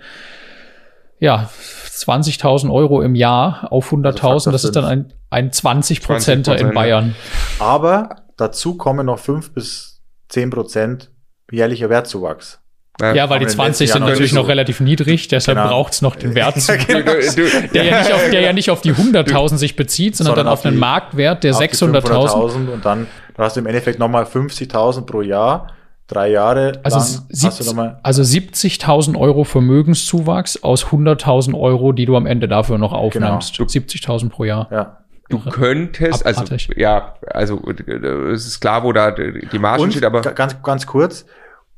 ja 1.22 1.48
20.000 1.94 2.72
Euro 2.72 3.00
im 3.02 3.14
Jahr 3.14 3.68
auf 3.70 3.92
100.000. 3.92 4.18
Faktor 4.18 4.52
das 4.52 4.64
ist 4.64 4.76
dann 4.76 4.84
ein, 4.84 5.12
ein 5.30 5.52
20 5.52 6.02
Prozenter 6.02 6.52
20%, 6.54 6.60
in 6.60 6.66
ja. 6.68 6.72
Bayern. 6.72 7.14
Aber 7.58 8.16
dazu 8.36 8.76
kommen 8.76 9.06
noch 9.06 9.18
fünf 9.18 9.54
bis 9.54 10.02
zehn 10.28 10.50
Prozent 10.50 11.10
jährlicher 11.50 11.88
Wertzuwachs. 11.90 12.58
Ja, 13.00 13.30
weil 13.30 13.38
die 13.38 13.44
in 13.44 13.48
den 13.48 13.54
20 13.56 13.80
letzten 13.88 13.98
sind 14.00 14.08
natürlich 14.08 14.32
noch 14.34 14.48
relativ 14.48 14.80
niedrig, 14.80 15.26
deshalb 15.28 15.56
Genau. 15.58 15.70
braucht's 15.70 16.02
noch 16.02 16.14
den 16.14 16.34
Wert. 16.34 16.56
Du, 16.66 17.02
du, 17.02 17.68
Der 17.74 17.84
ja, 17.84 17.98
nicht 18.00 18.12
auf, 18.12 18.30
der 18.30 18.40
ja 18.40 18.52
nicht 18.52 18.70
auf 18.70 18.80
die 18.82 18.92
100.000 18.92 19.56
sich 19.56 19.76
bezieht, 19.76 20.16
sondern, 20.16 20.32
Sondern 20.36 20.46
dann 20.46 20.52
auf 20.52 20.60
auf 20.60 20.66
einen 20.66 20.74
die- 20.76 20.80
Marktwert 20.80 21.42
der 21.44 21.52
auf 21.54 21.58
die 21.58 21.68
600.000. 21.68 22.02
500.000 22.02 22.54
und 22.72 22.84
dann 22.84 23.06
dann 23.34 23.46
hast 23.46 23.56
du 23.56 23.60
im 23.60 23.66
Endeffekt 23.66 23.98
nochmal 23.98 24.24
50.000 24.24 25.06
pro 25.06 25.22
Jahr, 25.22 25.68
drei 26.06 26.30
Jahre 26.30 26.80
Also, 26.82 26.96
lang 26.98 27.04
hast 27.06 27.30
du 27.30 27.34
70 27.36 27.66
nochmal, 27.66 28.00
also 28.02 28.22
70.000 28.22 29.16
Euro 29.18 29.44
Vermögenszuwachs 29.44 30.62
aus 30.62 30.86
100.000 30.86 31.58
Euro, 31.58 31.92
die 31.92 32.06
du 32.06 32.16
am 32.16 32.26
Ende 32.26 32.48
dafür 32.48 32.78
noch 32.78 32.92
aufnimmst. 32.92 33.56
Genau. 33.56 33.68
70.000 33.68 34.28
pro 34.30 34.44
Jahr. 34.44 34.68
ja. 34.70 34.98
du 35.30 35.38
könntest, 35.38 36.26
also 36.26 36.40
Abartig. 36.42 36.68
ja, 36.76 37.14
also 37.26 37.62
es 37.66 38.46
ist 38.46 38.60
klar, 38.60 38.84
wo 38.84 38.92
da 38.92 39.10
die 39.12 39.58
Marge 39.58 39.90
steht, 39.90 40.04
aber 40.04 40.20
ga- 40.20 40.32
ganz, 40.32 40.62
ganz 40.62 40.86
kurz, 40.86 41.24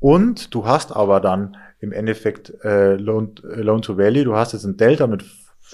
und 0.00 0.52
du 0.54 0.66
hast 0.66 0.94
aber 0.94 1.20
dann 1.20 1.56
im 1.80 1.92
Endeffekt 1.92 2.52
äh, 2.64 2.94
Loan, 2.96 3.32
äh, 3.44 3.60
Loan 3.60 3.80
to 3.82 3.96
Value, 3.96 4.24
du 4.24 4.34
hast 4.34 4.52
jetzt 4.54 4.64
ein 4.64 4.76
Delta 4.76 5.06
mit, 5.06 5.24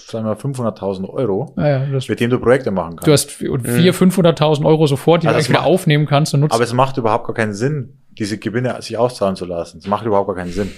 sagen 0.07 0.25
wir 0.25 0.35
mal, 0.35 0.39
500.000 0.39 1.09
Euro, 1.09 1.53
Ja, 1.57 1.67
ja, 1.67 1.85
das, 1.87 2.07
mit 2.09 2.19
dem 2.19 2.29
du 2.29 2.39
Projekte 2.39 2.71
machen 2.71 2.95
kannst. 2.97 3.07
du 3.07 3.11
hast 3.11 3.29
400.000, 3.29 3.91
500.000 3.93 4.65
Euro 4.65 4.87
sofort, 4.87 5.23
die 5.23 5.27
Also 5.27 5.39
du 5.39 5.49
wieder 5.49 5.59
macht- 5.59 5.67
aufnehmen 5.67 6.05
kannst 6.05 6.33
und 6.33 6.41
nutzen. 6.41 6.53
Aber 6.53 6.63
es 6.63 6.73
macht 6.73 6.97
überhaupt 6.97 7.25
gar 7.27 7.33
keinen 7.35 7.53
Sinn, 7.53 7.97
diese 8.11 8.37
Gewinne 8.37 8.81
sich 8.81 8.97
auszahlen 8.97 9.35
zu 9.35 9.45
lassen. 9.45 9.77
Es 9.79 9.87
macht 9.87 10.05
überhaupt 10.05 10.27
gar 10.27 10.35
keinen 10.35 10.51
Sinn. 10.51 10.71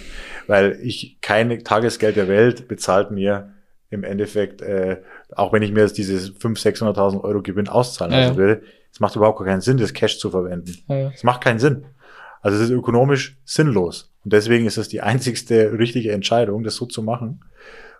Weil 0.47 0.77
ich 0.83 1.17
keine 1.21 1.63
Tagesgeld 1.63 2.15
der 2.15 2.27
Welt 2.27 2.67
bezahlt 2.67 3.11
mir 3.11 3.49
im 3.89 4.03
Endeffekt, 4.03 4.61
äh, 4.61 4.97
auch 5.35 5.53
wenn 5.53 5.61
ich 5.61 5.71
mir 5.71 5.81
jetzt 5.81 5.97
diese 5.97 6.31
500.000, 6.33 6.95
600.000 6.95 7.23
Euro 7.23 7.41
Gewinn 7.41 7.67
auszahlen 7.69 8.11
Ja, 8.13 8.19
lassen 8.21 8.33
ja. 8.33 8.37
will, 8.37 8.63
Es 8.91 8.99
macht 8.99 9.15
überhaupt 9.15 9.43
keinen 9.43 9.61
Sinn, 9.61 9.77
das 9.77 9.93
Cash 9.93 10.19
zu 10.19 10.29
verwenden. 10.29 10.75
Ja. 10.87 11.11
Es 11.13 11.23
macht 11.23 11.41
keinen 11.43 11.57
Sinn. 11.59 11.85
Also 12.41 12.57
es 12.57 12.63
ist 12.65 12.69
ökonomisch 12.71 13.37
sinnlos. 13.45 14.11
Und 14.23 14.33
deswegen 14.33 14.65
ist 14.65 14.77
es 14.77 14.87
die 14.89 15.01
einzigste 15.01 15.71
richtige 15.79 16.11
Entscheidung, 16.11 16.63
das 16.63 16.75
so 16.75 16.85
zu 16.85 17.01
machen, 17.01 17.39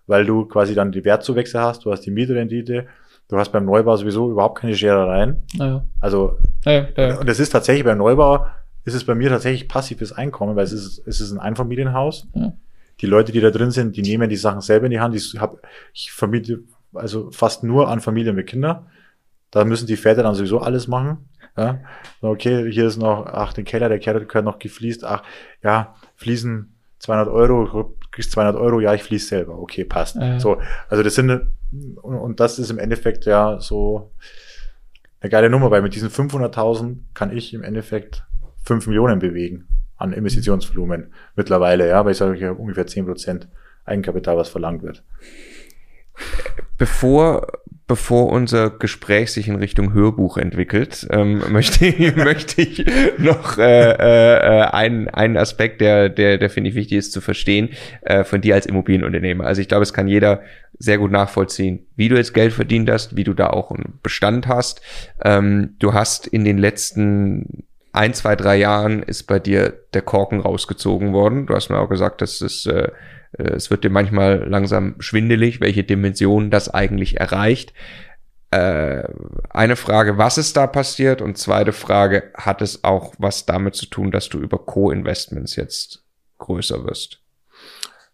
weil 0.07 0.25
du 0.25 0.45
quasi 0.45 0.75
dann 0.75 0.91
die 0.91 1.05
Wertzuwächse 1.05 1.59
hast, 1.59 1.85
du 1.85 1.91
hast 1.91 2.01
die 2.01 2.11
Mietrendite, 2.11 2.87
du 3.29 3.37
hast 3.37 3.51
beim 3.51 3.65
Neubau 3.65 3.95
sowieso 3.95 4.31
überhaupt 4.31 4.59
keine 4.59 4.75
Scherereien. 4.75 5.43
Ja. 5.53 5.85
Also, 5.99 6.37
Ja, 6.65 6.87
ja. 6.95 7.19
und 7.19 7.29
es 7.29 7.39
ist 7.39 7.49
tatsächlich 7.51 7.85
beim 7.85 7.97
Neubau, 7.97 8.45
ist 8.85 8.93
es 8.93 9.05
bei 9.05 9.15
mir 9.15 9.29
tatsächlich 9.29 9.67
passives 9.67 10.11
Einkommen, 10.11 10.55
weil 10.55 10.65
es 10.65 10.73
ist, 10.73 11.07
es 11.07 11.21
ist 11.21 11.31
ein 11.31 11.39
Einfamilienhaus. 11.39 12.27
Ja. 12.33 12.53
Die 13.01 13.05
Leute, 13.05 13.31
die 13.31 13.41
da 13.41 13.49
drin 13.49 13.71
sind, 13.71 13.95
die 13.95 14.01
nehmen 14.01 14.29
die 14.29 14.35
Sachen 14.35 14.61
selber 14.61 14.85
in 14.85 14.91
die 14.91 14.99
Hand. 14.99 15.15
Ich, 15.15 15.35
hab, 15.39 15.57
ich 15.93 16.11
vermiete 16.11 16.59
also 16.93 17.31
fast 17.31 17.63
nur 17.63 17.89
an 17.89 18.01
Familien 18.01 18.35
mit 18.35 18.47
Kindern. 18.47 18.85
Da 19.51 19.65
müssen 19.65 19.87
die 19.87 19.97
Väter 19.97 20.23
dann 20.23 20.35
sowieso 20.35 20.59
alles 20.59 20.87
machen. 20.87 21.29
Ja? 21.57 21.79
Okay, 22.21 22.71
hier 22.71 22.87
ist 22.87 22.97
noch, 22.97 23.25
ach, 23.25 23.53
den 23.53 23.65
Keller, 23.65 23.89
der 23.89 23.99
Keller 23.99 24.19
gehört 24.19 24.45
noch 24.45 24.59
gefliest. 24.59 25.03
Ach, 25.03 25.23
ja, 25.63 25.95
Fliesen 26.15 26.72
200 27.03 27.27
Euro, 27.27 27.65
du 27.65 27.95
kriegst 28.11 28.31
200 28.31 28.55
Euro, 28.55 28.79
ja, 28.79 28.93
ich 28.93 29.03
fließ 29.03 29.27
selber. 29.27 29.59
Okay, 29.59 29.83
passt. 29.83 30.15
Ja. 30.15 30.39
So, 30.39 30.61
also 30.87 31.03
das 31.03 31.15
sind, 31.15 31.29
und, 32.01 32.15
und 32.15 32.39
das 32.39 32.59
ist 32.59 32.71
im 32.71 32.79
Endeffekt 32.79 33.25
ja 33.25 33.59
so 33.59 34.11
eine 35.19 35.29
geile 35.29 35.49
Nummer, 35.49 35.69
weil 35.69 35.81
mit 35.81 35.95
diesen 35.95 36.09
500.000 36.09 36.99
kann 37.13 37.35
ich 37.35 37.53
im 37.53 37.61
Endeffekt 37.61 38.25
5 38.63 38.87
Millionen 38.87 39.19
bewegen 39.19 39.67
an 39.97 40.13
Investitionsvolumen 40.13 41.13
mittlerweile, 41.35 41.89
ja, 41.89 42.05
weil 42.05 42.13
ich 42.13 42.17
sage, 42.17 42.37
ich 42.37 42.43
habe 42.43 42.59
ungefähr 42.59 42.87
10 42.87 43.05
Prozent 43.05 43.49
Eigenkapital, 43.83 44.37
was 44.37 44.47
verlangt 44.47 44.81
wird. 44.81 45.03
Bevor, 46.77 47.47
bevor 47.93 48.29
unser 48.29 48.71
Gespräch 48.71 49.31
sich 49.31 49.47
in 49.47 49.55
Richtung 49.55 49.93
Hörbuch 49.93 50.37
entwickelt, 50.37 51.05
ähm, 51.11 51.43
möchte, 51.51 51.85
ich, 51.85 52.15
möchte 52.15 52.63
ich 52.63 52.83
noch 53.19 53.59
äh, 53.59 53.91
äh, 53.91 54.61
einen, 54.63 55.09
einen 55.09 55.37
Aspekt, 55.37 55.79
der, 55.79 56.09
der, 56.09 56.39
der 56.39 56.49
finde 56.49 56.71
ich 56.71 56.75
wichtig 56.75 56.97
ist 56.97 57.11
zu 57.11 57.21
verstehen, 57.21 57.69
äh, 58.01 58.23
von 58.23 58.41
dir 58.41 58.55
als 58.55 58.65
Immobilienunternehmer. 58.65 59.45
Also 59.45 59.61
ich 59.61 59.67
glaube, 59.67 59.83
es 59.83 59.93
kann 59.93 60.07
jeder 60.07 60.41
sehr 60.79 60.97
gut 60.97 61.11
nachvollziehen, 61.11 61.85
wie 61.95 62.09
du 62.09 62.15
jetzt 62.15 62.33
Geld 62.33 62.51
verdient 62.51 62.89
hast, 62.89 63.15
wie 63.15 63.23
du 63.23 63.35
da 63.35 63.51
auch 63.51 63.69
einen 63.69 63.99
Bestand 64.01 64.47
hast. 64.47 64.81
Ähm, 65.23 65.75
du 65.77 65.93
hast 65.93 66.25
in 66.25 66.45
den 66.45 66.57
letzten 66.57 67.63
ein, 67.91 68.15
zwei, 68.15 68.35
drei 68.35 68.55
Jahren 68.55 69.03
ist 69.03 69.27
bei 69.27 69.37
dir 69.37 69.71
der 69.93 70.01
Korken 70.01 70.39
rausgezogen 70.39 71.13
worden. 71.13 71.45
Du 71.45 71.53
hast 71.53 71.69
mir 71.69 71.77
auch 71.77 71.89
gesagt, 71.89 72.23
dass 72.23 72.41
äh, 72.65 72.71
äh, 72.71 72.91
es 73.37 73.71
wird 73.71 73.83
dir 73.83 73.89
manchmal 73.89 74.47
langsam 74.47 74.95
schwindelig, 74.99 75.61
welche 75.61 75.83
Dimension 75.83 76.51
das 76.51 76.69
eigentlich 76.69 77.19
erreicht. 77.19 77.73
Äh, 78.51 79.07
eine 79.49 79.75
Frage, 79.75 80.19
was 80.19 80.37
ist 80.37 80.55
da 80.55 80.67
passiert? 80.67 81.21
Und 81.21 81.39
zweite 81.39 81.71
Frage, 81.71 82.31
hat 82.35 82.61
es 82.61 82.83
auch 82.83 83.15
was 83.17 83.47
damit 83.47 83.73
zu 83.73 83.87
tun, 83.87 84.11
dass 84.11 84.29
du 84.29 84.39
über 84.39 84.59
Co-Investments 84.59 85.55
jetzt 85.55 86.03
größer 86.37 86.85
wirst? 86.85 87.19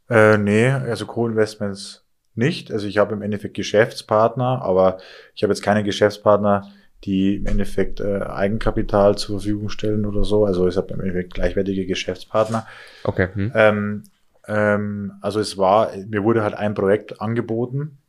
Äh, 0.10 0.38
nee, 0.38 0.70
also 0.70 1.06
Co-Investments 1.06 2.06
nicht. 2.36 2.72
Also 2.72 2.88
ich 2.88 2.98
habe 2.98 3.14
im 3.14 3.22
Endeffekt 3.22 3.56
Geschäftspartner, 3.56 4.62
aber 4.62 5.00
ich 5.36 5.44
habe 5.44 5.52
jetzt 5.52 5.62
keine 5.62 5.84
Geschäftspartner, 5.84 6.72
die 7.04 7.36
im 7.36 7.46
Endeffekt 7.46 8.00
äh, 8.00 8.22
Eigenkapital 8.22 9.18
zur 9.18 9.40
Verfügung 9.40 9.70
stellen 9.70 10.06
oder 10.06 10.24
so. 10.24 10.46
Also 10.46 10.68
ich 10.68 10.78
habe 10.78 10.94
im 10.94 11.02
Endeffekt 11.02 11.34
gleichwertige 11.34 11.86
Geschäftspartner. 11.86 12.66
Okay. 13.04 13.28
Hm. 13.34 13.52
Ähm, 13.56 14.04
ähm, 14.50 15.14
also 15.22 15.40
es 15.40 15.58
war, 15.58 15.92
mir 16.08 16.24
wurde 16.24 16.44
halt 16.44 16.56
ein 16.56 16.74
Projekt 16.74 17.22
angeboten 17.22 18.00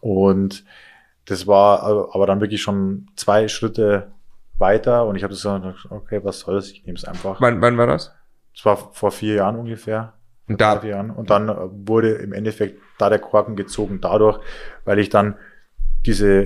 und 0.00 0.64
das 1.24 1.46
war 1.46 1.82
aber 1.82 2.14
aber 2.14 2.26
dann 2.26 2.40
wirklich 2.40 2.62
schon 2.62 3.06
zwei 3.16 3.48
Schritte 3.48 4.12
weiter 4.58 5.06
und 5.06 5.16
ich 5.16 5.22
habe 5.24 5.32
gesagt, 5.32 5.64
okay, 5.90 6.20
was 6.22 6.40
soll's, 6.40 6.70
ich 6.70 6.84
nehme 6.84 6.98
es 6.98 7.04
einfach. 7.04 7.40
Wann, 7.40 7.60
wann 7.62 7.78
war 7.78 7.86
das? 7.86 8.12
Das 8.54 8.64
war 8.66 8.76
vor 8.76 9.10
vier 9.10 9.36
Jahren 9.36 9.56
ungefähr. 9.56 10.12
Und 10.48 10.60
da, 10.60 10.80
vier 10.80 10.90
Jahren. 10.90 11.10
Und 11.10 11.30
dann 11.30 11.48
äh, 11.48 11.54
wurde 11.70 12.10
im 12.12 12.32
Endeffekt 12.32 12.78
da 12.98 13.08
der 13.08 13.18
Korken 13.18 13.56
gezogen 13.56 14.00
dadurch, 14.00 14.38
weil 14.84 14.98
ich 14.98 15.08
dann 15.08 15.36
diese, 16.04 16.42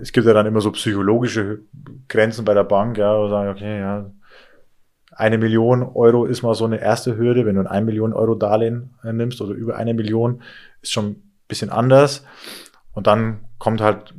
es 0.00 0.12
gibt 0.12 0.26
ja 0.26 0.34
dann 0.34 0.46
immer 0.46 0.60
so 0.60 0.70
psychologische 0.72 1.60
Grenzen 2.08 2.44
bei 2.44 2.54
der 2.54 2.64
Bank, 2.64 2.98
ja, 2.98 3.18
wo 3.18 3.28
sagen, 3.28 3.50
okay, 3.50 3.80
ja, 3.80 4.10
eine 5.18 5.36
Million 5.36 5.82
Euro 5.82 6.24
ist 6.24 6.42
mal 6.42 6.54
so 6.54 6.64
eine 6.64 6.80
erste 6.80 7.16
Hürde, 7.16 7.44
wenn 7.44 7.56
du 7.56 7.60
ein 7.62 7.66
1 7.66 7.84
Million 7.84 8.12
Euro 8.12 8.36
Darlehen 8.36 8.94
äh, 9.02 9.12
nimmst 9.12 9.40
oder 9.40 9.52
über 9.52 9.76
eine 9.76 9.92
Million, 9.92 10.42
ist 10.80 10.92
schon 10.92 11.06
ein 11.06 11.22
bisschen 11.48 11.70
anders. 11.70 12.24
Und 12.92 13.08
dann 13.08 13.40
kommt 13.58 13.80
halt 13.80 14.14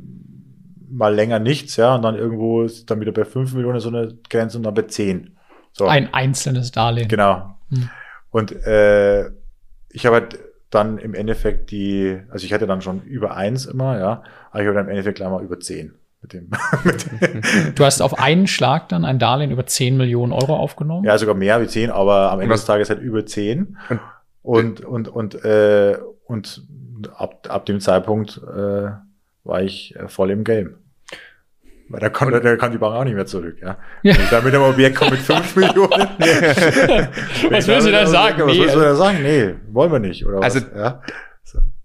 mal 0.90 1.14
länger 1.14 1.38
nichts, 1.38 1.76
ja, 1.76 1.94
und 1.94 2.02
dann 2.02 2.16
irgendwo 2.16 2.62
ist 2.62 2.90
dann 2.90 3.00
wieder 3.00 3.12
bei 3.12 3.24
5 3.24 3.54
Millionen 3.54 3.80
so 3.80 3.88
eine 3.88 4.14
Grenze 4.28 4.58
und 4.58 4.64
dann 4.64 4.74
bei 4.74 4.82
10. 4.82 5.38
So. 5.72 5.86
Ein 5.86 6.12
einzelnes 6.12 6.70
Darlehen. 6.70 7.08
Genau. 7.08 7.56
Hm. 7.70 7.88
Und 8.30 8.52
äh, 8.66 9.30
ich 9.88 10.04
habe 10.04 10.16
halt 10.16 10.38
dann 10.68 10.98
im 10.98 11.14
Endeffekt 11.14 11.70
die, 11.70 12.20
also 12.28 12.44
ich 12.44 12.52
hatte 12.52 12.66
dann 12.66 12.82
schon 12.82 13.02
über 13.04 13.36
eins 13.36 13.64
immer, 13.64 13.98
ja, 13.98 14.22
aber 14.50 14.60
ich 14.60 14.66
habe 14.66 14.74
dann 14.74 14.84
im 14.84 14.90
Endeffekt 14.90 15.16
gleich 15.16 15.30
mal 15.30 15.42
über 15.42 15.58
zehn 15.60 15.94
mit 16.22 16.32
dem. 16.32 16.50
mit 16.84 17.06
dem 17.22 17.74
Du 17.74 17.84
hast 17.84 18.00
auf 18.02 18.18
einen 18.18 18.46
Schlag 18.46 18.88
dann 18.88 19.04
ein 19.04 19.18
Darlehen 19.18 19.50
über 19.50 19.66
10 19.66 19.96
Millionen 19.96 20.32
Euro 20.32 20.56
aufgenommen? 20.56 21.04
ja, 21.04 21.16
sogar 21.18 21.34
mehr 21.34 21.60
wie 21.62 21.66
zehn, 21.66 21.90
aber 21.90 22.30
am 22.32 22.40
Ende 22.40 22.54
des 22.54 22.64
Tages 22.64 22.90
halt 22.90 23.00
über 23.00 23.24
zehn. 23.26 23.76
Und, 24.42 24.80
und, 24.82 25.08
und, 25.08 25.44
äh, 25.44 25.98
und 26.24 26.62
ab, 27.16 27.46
ab 27.48 27.66
dem 27.66 27.80
Zeitpunkt 27.80 28.40
äh, 28.46 28.90
war 29.44 29.62
ich 29.62 29.94
äh, 29.96 30.08
voll 30.08 30.30
im 30.30 30.44
Game. 30.44 30.76
Weil 31.88 32.00
da 32.00 32.08
kann, 32.08 32.30
da 32.30 32.56
kann 32.56 32.70
die 32.70 32.78
Bank 32.78 32.94
auch 32.94 33.02
nicht 33.04 33.14
mehr 33.16 33.26
zurück, 33.26 33.56
ja. 33.60 33.76
Ja. 34.02 34.14
Wenn 34.14 34.22
ich 34.22 34.30
da 34.30 34.40
mit 34.40 34.54
einem 34.54 34.62
Objekt 34.62 34.94
komme 34.96 35.10
mit 35.12 35.20
fünf 35.20 35.56
Millionen. 35.56 35.90
Was 37.50 37.66
willst 37.66 37.86
du 37.88 37.90
da 37.90 38.06
sagen? 38.06 38.42
Was 38.46 38.52
Nee. 38.52 38.60
willst 38.60 38.74
du 38.76 38.80
da 38.80 38.94
sagen? 38.94 39.18
Nee, 39.22 39.54
wollen 39.72 39.90
wir 39.90 39.98
nicht, 39.98 40.24
oder 40.24 40.40
Also- 40.42 40.60
was? 40.60 40.70
Ja. 40.76 41.02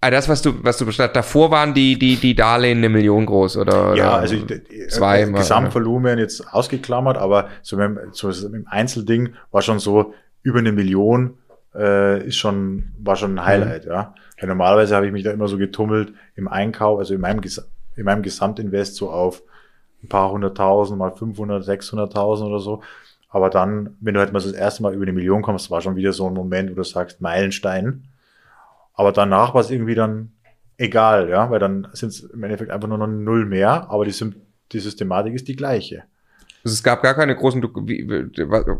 Ah, 0.00 0.10
das, 0.10 0.28
was 0.28 0.42
du, 0.42 0.54
was 0.62 0.78
du 0.78 0.86
bestand, 0.86 1.16
davor 1.16 1.50
waren 1.50 1.74
die, 1.74 1.98
die, 1.98 2.16
die 2.16 2.34
Darlehen 2.34 2.78
eine 2.78 2.88
Million 2.88 3.26
groß, 3.26 3.56
oder? 3.56 3.94
Ja, 3.94 4.08
oder 4.08 4.14
also 4.18 4.34
ich, 4.34 4.50
äh, 4.50 4.88
zwei 4.88 5.22
das 5.22 5.30
mal, 5.30 5.38
Gesamtvolumen 5.38 6.18
jetzt 6.18 6.52
ausgeklammert, 6.52 7.16
aber 7.16 7.48
so 7.62 7.76
mit, 7.76 8.14
so 8.14 8.28
mit 8.48 8.66
Einzelding 8.68 9.34
war 9.50 9.62
schon 9.62 9.78
so 9.78 10.14
über 10.42 10.58
eine 10.58 10.72
Million 10.72 11.38
äh, 11.76 12.26
ist 12.26 12.36
schon 12.36 12.92
war 12.98 13.16
schon 13.16 13.38
ein 13.38 13.44
Highlight, 13.44 13.84
ja. 13.84 14.14
Weil 14.38 14.48
normalerweise 14.48 14.96
habe 14.96 15.06
ich 15.06 15.12
mich 15.12 15.22
da 15.22 15.30
immer 15.30 15.48
so 15.48 15.58
getummelt 15.58 16.12
im 16.34 16.48
Einkauf, 16.48 16.98
also 16.98 17.14
in 17.14 17.20
meinem 17.20 17.40
in 17.96 18.04
meinem 18.04 18.22
Gesamtinvest 18.22 18.96
so 18.96 19.10
auf 19.10 19.42
ein 20.02 20.08
paar 20.08 20.30
hunderttausend, 20.30 20.98
mal 20.98 21.12
500, 21.12 21.64
600.000 21.64 22.46
oder 22.46 22.58
so. 22.60 22.82
Aber 23.28 23.50
dann, 23.50 23.96
wenn 24.00 24.14
du 24.14 24.20
halt 24.20 24.32
mal 24.32 24.40
so 24.40 24.50
das 24.50 24.58
erste 24.58 24.82
Mal 24.82 24.94
über 24.94 25.02
eine 25.02 25.12
Million 25.12 25.42
kommst, 25.42 25.70
war 25.70 25.80
schon 25.80 25.96
wieder 25.96 26.12
so 26.12 26.26
ein 26.26 26.34
Moment, 26.34 26.70
wo 26.70 26.74
du 26.74 26.84
sagst 26.84 27.20
Meilenstein. 27.20 28.04
Aber 28.96 29.12
danach 29.12 29.54
war 29.54 29.60
es 29.60 29.70
irgendwie 29.70 29.94
dann 29.94 30.32
egal, 30.78 31.28
ja, 31.28 31.50
weil 31.50 31.58
dann 31.58 31.88
sind 31.92 32.08
es 32.08 32.20
im 32.20 32.42
Endeffekt 32.42 32.70
einfach 32.70 32.88
nur 32.88 32.98
noch 32.98 33.06
null 33.06 33.46
mehr, 33.46 33.88
aber 33.90 34.04
die, 34.04 34.34
die 34.72 34.80
Systematik 34.80 35.34
ist 35.34 35.48
die 35.48 35.56
gleiche. 35.56 36.04
Also 36.64 36.74
es 36.74 36.82
gab 36.82 37.02
gar 37.02 37.14
keine 37.14 37.36
großen, 37.36 37.62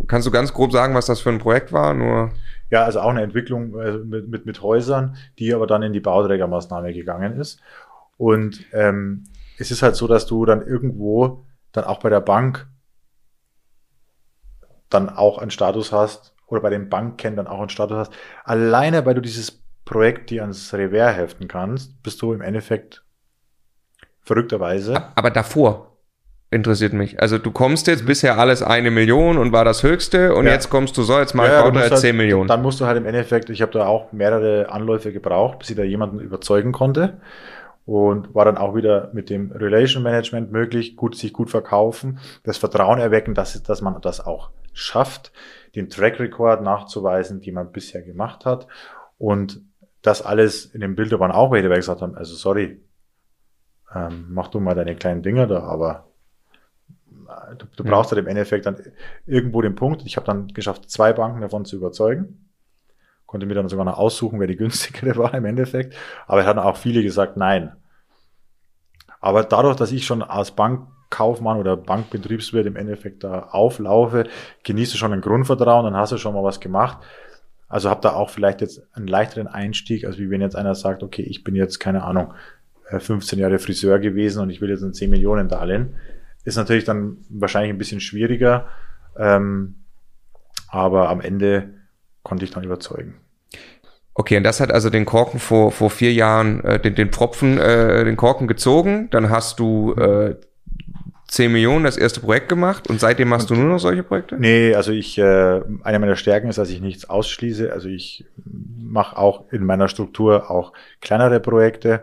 kannst 0.08 0.26
du 0.26 0.30
ganz 0.32 0.52
grob 0.52 0.72
sagen, 0.72 0.94
was 0.94 1.06
das 1.06 1.20
für 1.20 1.30
ein 1.30 1.38
Projekt 1.38 1.72
war? 1.72 1.94
Nur, 1.94 2.32
Ja, 2.70 2.82
also 2.82 3.00
auch 3.00 3.10
eine 3.10 3.22
Entwicklung 3.22 3.78
äh, 3.78 3.92
mit, 3.98 4.28
mit, 4.28 4.46
mit 4.46 4.60
Häusern, 4.62 5.16
die 5.38 5.54
aber 5.54 5.68
dann 5.68 5.82
in 5.82 5.92
die 5.92 6.00
Bauträgermaßnahme 6.00 6.92
gegangen 6.92 7.38
ist. 7.38 7.60
Und 8.16 8.64
ähm, 8.72 9.24
es 9.58 9.70
ist 9.70 9.82
halt 9.82 9.94
so, 9.94 10.08
dass 10.08 10.26
du 10.26 10.44
dann 10.44 10.66
irgendwo 10.66 11.44
dann 11.70 11.84
auch 11.84 12.00
bei 12.00 12.08
der 12.10 12.20
Bank 12.20 12.66
dann 14.90 15.08
auch 15.08 15.38
einen 15.38 15.50
Status 15.50 15.92
hast 15.92 16.34
oder 16.46 16.60
bei 16.60 16.70
den 16.70 16.88
Banken 16.88 17.36
dann 17.36 17.46
auch 17.46 17.60
einen 17.60 17.68
Status 17.68 17.96
hast. 17.96 18.12
Alleine, 18.44 19.04
weil 19.06 19.14
du 19.14 19.20
dieses 19.20 19.62
Projekt 19.86 20.28
dir 20.28 20.42
ans 20.42 20.74
Revers 20.74 21.16
heften 21.16 21.48
kannst, 21.48 22.02
bist 22.02 22.20
du 22.20 22.34
im 22.34 22.42
Endeffekt 22.42 23.02
verrückterweise. 24.20 25.04
aber 25.14 25.30
davor 25.30 25.92
interessiert 26.50 26.92
mich. 26.92 27.20
Also 27.20 27.38
du 27.38 27.50
kommst 27.50 27.86
jetzt 27.86 28.06
bisher 28.06 28.38
alles 28.38 28.62
eine 28.62 28.90
Million 28.90 29.36
und 29.38 29.52
war 29.52 29.64
das 29.64 29.82
höchste 29.82 30.34
und 30.34 30.46
Ja. 30.46 30.52
jetzt 30.52 30.70
kommst 30.70 30.96
du 30.96 31.02
so, 31.02 31.18
jetzt 31.18 31.34
mal 31.34 31.48
Ja, 31.48 31.68
ja, 31.68 31.84
jetzt 31.84 32.00
10 32.00 32.16
Millionen. 32.16 32.48
Dann 32.48 32.62
musst 32.62 32.80
du 32.80 32.86
halt 32.86 32.96
im 32.96 33.06
Endeffekt, 33.06 33.50
ich 33.50 33.62
habe 33.62 33.72
da 33.72 33.86
auch 33.86 34.12
mehrere 34.12 34.70
Anläufe 34.70 35.12
gebraucht, 35.12 35.58
bis 35.60 35.70
ich 35.70 35.76
da 35.76 35.82
jemanden 35.82 36.20
überzeugen 36.20 36.72
konnte. 36.72 37.20
Und 37.84 38.34
war 38.34 38.44
dann 38.44 38.56
auch 38.58 38.74
wieder 38.74 39.10
mit 39.12 39.30
dem 39.30 39.52
Relation 39.52 40.02
Management 40.02 40.50
möglich, 40.50 40.96
gut, 40.96 41.16
sich 41.16 41.32
gut 41.32 41.50
verkaufen, 41.50 42.18
das 42.42 42.58
Vertrauen 42.58 42.98
erwecken, 42.98 43.34
dass, 43.34 43.60
dass 43.62 43.80
man 43.80 44.00
das 44.00 44.24
auch 44.24 44.50
schafft, 44.72 45.30
den 45.76 45.88
Track 45.88 46.18
Record 46.18 46.62
nachzuweisen, 46.62 47.40
die 47.40 47.52
man 47.52 47.70
bisher 47.70 48.02
gemacht 48.02 48.44
hat. 48.44 48.66
Und 49.18 49.60
das 50.06 50.22
alles 50.22 50.66
in 50.66 50.80
dem 50.80 50.94
Bild 50.94 51.12
waren 51.18 51.32
auch 51.32 51.50
welche, 51.50 51.68
die 51.68 51.74
gesagt 51.74 52.02
haben, 52.02 52.14
also 52.14 52.34
sorry, 52.34 52.80
ähm, 53.94 54.26
mach 54.30 54.48
du 54.48 54.60
mal 54.60 54.74
deine 54.74 54.96
kleinen 54.96 55.22
Dinger 55.22 55.46
da, 55.46 55.60
aber 55.60 56.08
äh, 57.28 57.56
du, 57.56 57.66
du 57.76 57.84
brauchst 57.84 58.10
halt 58.10 58.20
im 58.20 58.26
Endeffekt 58.26 58.66
dann 58.66 58.76
irgendwo 59.26 59.62
den 59.62 59.74
Punkt. 59.74 60.02
Ich 60.04 60.16
habe 60.16 60.26
dann 60.26 60.48
geschafft, 60.48 60.90
zwei 60.90 61.12
Banken 61.12 61.40
davon 61.40 61.64
zu 61.64 61.76
überzeugen. 61.76 62.48
Konnte 63.26 63.46
mir 63.46 63.54
dann 63.54 63.68
sogar 63.68 63.84
noch 63.84 63.98
aussuchen, 63.98 64.38
wer 64.38 64.46
die 64.46 64.56
günstigere 64.56 65.16
war 65.16 65.34
im 65.34 65.44
Endeffekt. 65.44 65.96
Aber 66.26 66.40
es 66.40 66.46
hatten 66.46 66.60
auch 66.60 66.76
viele 66.76 67.02
gesagt, 67.02 67.36
nein. 67.36 67.76
Aber 69.20 69.42
dadurch, 69.42 69.76
dass 69.76 69.90
ich 69.92 70.06
schon 70.06 70.22
als 70.22 70.52
Bank 70.52 70.86
Bankkaufmann 71.08 71.58
oder 71.58 71.76
Bankbetriebswirt 71.76 72.66
im 72.66 72.76
Endeffekt 72.76 73.24
da 73.24 73.48
auflaufe, 73.50 74.24
genießt 74.64 74.94
du 74.94 74.98
schon 74.98 75.12
ein 75.12 75.20
Grundvertrauen, 75.20 75.84
dann 75.84 75.96
hast 75.96 76.12
du 76.12 76.18
schon 76.18 76.34
mal 76.34 76.42
was 76.42 76.60
gemacht. 76.60 76.98
Also 77.68 77.90
habe 77.90 78.00
da 78.00 78.12
auch 78.12 78.30
vielleicht 78.30 78.60
jetzt 78.60 78.82
einen 78.94 79.08
leichteren 79.08 79.48
Einstieg, 79.48 80.04
als 80.04 80.18
wie 80.18 80.30
wenn 80.30 80.40
jetzt 80.40 80.56
einer 80.56 80.74
sagt, 80.74 81.02
okay, 81.02 81.22
ich 81.22 81.42
bin 81.42 81.54
jetzt, 81.54 81.80
keine 81.80 82.04
Ahnung, 82.04 82.32
15 82.90 83.38
äh, 83.38 83.42
Jahre 83.42 83.58
Friseur 83.58 83.98
gewesen 83.98 84.40
und 84.40 84.50
ich 84.50 84.60
will 84.60 84.70
jetzt 84.70 84.82
ein 84.82 84.94
10 84.94 85.10
Millionen 85.10 85.48
Darlehen. 85.48 85.94
Ist 86.44 86.56
natürlich 86.56 86.84
dann 86.84 87.18
wahrscheinlich 87.28 87.70
ein 87.70 87.78
bisschen 87.78 88.00
schwieriger, 88.00 88.68
ähm, 89.18 89.82
aber 90.68 91.08
am 91.08 91.20
Ende 91.20 91.74
konnte 92.22 92.44
ich 92.44 92.52
dann 92.52 92.62
überzeugen. 92.62 93.16
Okay, 94.14 94.36
und 94.38 94.44
das 94.44 94.60
hat 94.60 94.70
also 94.70 94.88
den 94.88 95.04
Korken 95.04 95.40
vor, 95.40 95.72
vor 95.72 95.90
vier 95.90 96.12
Jahren, 96.12 96.64
äh, 96.64 96.80
den, 96.80 96.94
den 96.94 97.10
Pfropfen, 97.10 97.58
äh, 97.58 98.04
den 98.04 98.16
Korken 98.16 98.46
gezogen. 98.46 99.10
Dann 99.10 99.28
hast 99.28 99.60
du 99.60 99.92
äh, 99.94 100.36
10 101.28 101.50
Millionen 101.50 101.84
das 101.84 101.96
erste 101.96 102.20
Projekt 102.20 102.48
gemacht 102.48 102.88
und 102.88 103.00
seitdem 103.00 103.28
machst 103.28 103.50
und, 103.50 103.56
du 103.56 103.62
nur 103.62 103.72
noch 103.72 103.80
solche 103.80 104.04
Projekte? 104.04 104.36
Nee, 104.38 104.74
also 104.74 104.92
ich, 104.92 105.18
äh, 105.18 105.60
eine 105.82 105.98
meiner 105.98 106.16
Stärken 106.16 106.48
ist, 106.48 106.58
dass 106.58 106.70
ich 106.70 106.80
nichts 106.80 107.08
ausschließe. 107.08 107.72
Also 107.72 107.88
ich 107.88 108.24
mache 108.44 109.18
auch 109.18 109.50
in 109.50 109.64
meiner 109.64 109.88
Struktur 109.88 110.50
auch 110.50 110.72
kleinere 111.00 111.40
Projekte. 111.40 112.02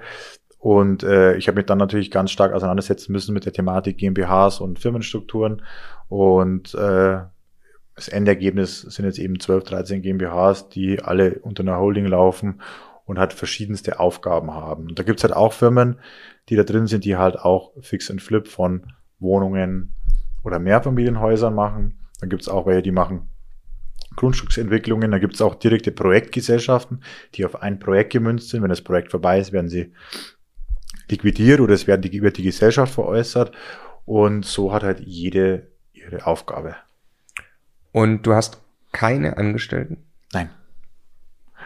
Und 0.60 1.04
äh, 1.04 1.36
ich 1.36 1.48
habe 1.48 1.58
mich 1.58 1.66
dann 1.66 1.78
natürlich 1.78 2.12
ganz 2.12 2.32
stark 2.32 2.54
auseinandersetzen 2.54 3.12
müssen 3.12 3.34
mit 3.34 3.46
der 3.46 3.54
Thematik 3.54 3.98
GmbHs 3.98 4.60
und 4.60 4.80
Firmenstrukturen. 4.80 5.62
Und 6.10 6.74
äh, 6.74 7.20
das 7.96 8.08
Endergebnis 8.08 8.82
sind 8.82 9.06
jetzt 9.06 9.20
eben 9.20 9.40
12, 9.40 9.64
13 9.64 10.02
GmbHs, 10.02 10.70
die 10.70 11.02
alle 11.02 11.40
unter 11.40 11.64
einer 11.64 11.80
Holding 11.80 12.08
laufen 12.08 12.62
und 13.06 13.20
halt 13.20 13.34
verschiedenste 13.34 14.00
Aufgaben 14.00 14.54
haben. 14.54 14.88
Und 14.88 15.00
da 15.00 15.04
gibt's 15.04 15.24
halt 15.24 15.36
auch 15.36 15.54
Firmen, 15.54 16.00
die 16.50 16.56
da 16.56 16.64
drin 16.64 16.88
sind, 16.88 17.06
die 17.06 17.18
halt 17.18 17.38
auch 17.38 17.72
Fix 17.82 18.10
and 18.10 18.22
Flip 18.22 18.48
von 18.48 18.94
Wohnungen 19.24 19.96
oder 20.44 20.60
Mehrfamilienhäusern 20.60 21.56
machen. 21.56 21.98
Dann 22.20 22.30
gibt's 22.30 22.48
auch 22.48 22.68
welche, 22.68 22.84
die 22.84 22.92
machen 22.92 23.30
Grundstücksentwicklungen. 24.16 25.10
Da 25.10 25.18
gibt's 25.18 25.42
auch 25.42 25.56
direkte 25.56 25.92
Projektgesellschaften, 25.92 27.04
die 27.34 27.46
auf 27.46 27.64
ein 27.64 27.80
Projekt 27.80 28.12
gemünzt 28.12 28.50
sind. 28.50 28.62
Wenn 28.62 28.70
das 28.70 28.82
Projekt 28.82 29.10
vorbei 29.10 29.40
ist, 29.40 29.52
werden 29.52 29.70
sie 29.70 29.92
liquidiert 31.10 31.60
oder 31.60 31.74
es 31.74 31.88
werden 31.88 32.02
die, 32.04 32.22
wird 32.22 32.38
die 32.38 32.44
Gesellschaft 32.44 32.94
veräußert. 32.94 33.52
Und 34.06 34.46
so 34.46 34.72
hat 34.72 34.84
halt 34.84 35.00
jede 35.00 35.68
ihre 35.94 36.26
Aufgabe. 36.28 36.76
Und 37.92 38.24
du 38.24 38.34
hast 38.34 38.62
keine 38.92 39.38
Angestellten? 39.38 39.98
Nein. 40.34 40.50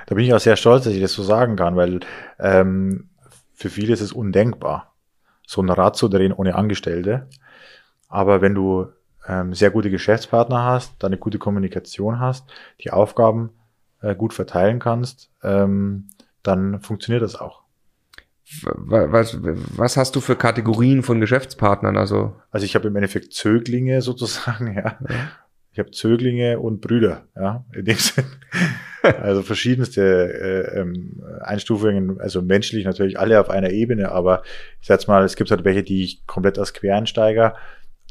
Da 0.05 0.15
bin 0.15 0.23
ich 0.23 0.33
auch 0.33 0.39
sehr 0.39 0.55
stolz, 0.55 0.85
dass 0.85 0.93
ich 0.93 1.01
das 1.01 1.13
so 1.13 1.23
sagen 1.23 1.55
kann, 1.55 1.75
weil 1.75 1.99
ähm, 2.39 3.09
für 3.53 3.69
viele 3.69 3.93
ist 3.93 4.01
es 4.01 4.11
undenkbar, 4.11 4.93
so 5.45 5.61
ein 5.61 5.69
Rad 5.69 5.95
zu 5.95 6.07
drehen 6.07 6.31
ohne 6.31 6.55
Angestellte. 6.55 7.27
Aber 8.07 8.41
wenn 8.41 8.55
du 8.55 8.87
ähm, 9.27 9.53
sehr 9.53 9.71
gute 9.71 9.89
Geschäftspartner 9.89 10.63
hast, 10.63 10.95
da 10.99 11.07
eine 11.07 11.17
gute 11.17 11.37
Kommunikation 11.37 12.19
hast, 12.19 12.49
die 12.81 12.91
Aufgaben 12.91 13.51
äh, 14.01 14.15
gut 14.15 14.33
verteilen 14.33 14.79
kannst, 14.79 15.31
ähm, 15.43 16.07
dann 16.43 16.79
funktioniert 16.81 17.23
das 17.23 17.35
auch. 17.35 17.63
Was, 18.63 19.37
was 19.41 19.97
hast 19.97 20.15
du 20.15 20.21
für 20.21 20.37
Kategorien 20.37 21.03
von 21.03 21.19
Geschäftspartnern? 21.19 21.97
Also, 21.97 22.35
also 22.49 22.65
ich 22.65 22.75
habe 22.75 22.87
im 22.87 22.95
Endeffekt 22.95 23.33
Zöglinge 23.33 24.01
sozusagen, 24.03 24.73
ja. 24.73 24.97
ja 25.09 25.29
ich 25.77 25.79
habe 25.79 25.91
Zöglinge 25.91 26.59
und 26.59 26.81
Brüder, 26.81 27.27
ja, 27.35 27.63
in 27.73 27.85
dem 27.85 27.97
Sinn. 27.97 28.25
Also 29.03 29.41
verschiedenste 29.41 30.01
äh, 30.01 30.79
ähm, 30.79 31.23
Einstufungen, 31.39 32.19
also 32.19 32.41
menschlich 32.41 32.83
natürlich 32.83 33.17
alle 33.17 33.39
auf 33.39 33.49
einer 33.49 33.69
Ebene, 33.69 34.11
aber 34.11 34.41
ich 34.81 34.87
sag 34.87 35.07
mal, 35.07 35.23
es 35.23 35.37
gibt 35.37 35.49
halt 35.49 35.63
welche, 35.63 35.83
die 35.83 36.03
ich 36.03 36.25
komplett 36.25 36.59
als 36.59 36.73
Quereinsteiger 36.73 37.55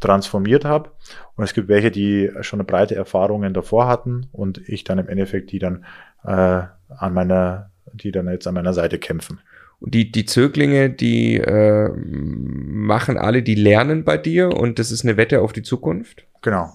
transformiert 0.00 0.64
habe 0.64 0.90
und 1.36 1.44
es 1.44 1.54
gibt 1.54 1.68
welche, 1.68 1.90
die 1.90 2.30
schon 2.40 2.60
eine 2.60 2.66
breite 2.66 2.94
Erfahrungen 2.94 3.54
davor 3.54 3.88
hatten 3.88 4.28
und 4.32 4.58
ich 4.68 4.84
dann 4.84 4.98
im 4.98 5.08
Endeffekt 5.08 5.52
die 5.52 5.58
dann 5.58 5.84
äh, 6.24 6.62
an 6.88 7.14
meiner, 7.14 7.70
die 7.92 8.12
dann 8.12 8.28
jetzt 8.28 8.46
an 8.46 8.54
meiner 8.54 8.74
Seite 8.74 8.98
kämpfen. 8.98 9.40
Und 9.78 9.94
die, 9.94 10.10
die 10.10 10.24
Zöglinge, 10.24 10.90
die 10.90 11.36
äh, 11.36 11.90
machen 11.94 13.18
alle, 13.18 13.42
die 13.42 13.54
lernen 13.54 14.04
bei 14.04 14.16
dir 14.16 14.56
und 14.56 14.78
das 14.78 14.90
ist 14.90 15.04
eine 15.04 15.16
Wette 15.16 15.42
auf 15.42 15.52
die 15.52 15.62
Zukunft? 15.62 16.24
Genau. 16.42 16.72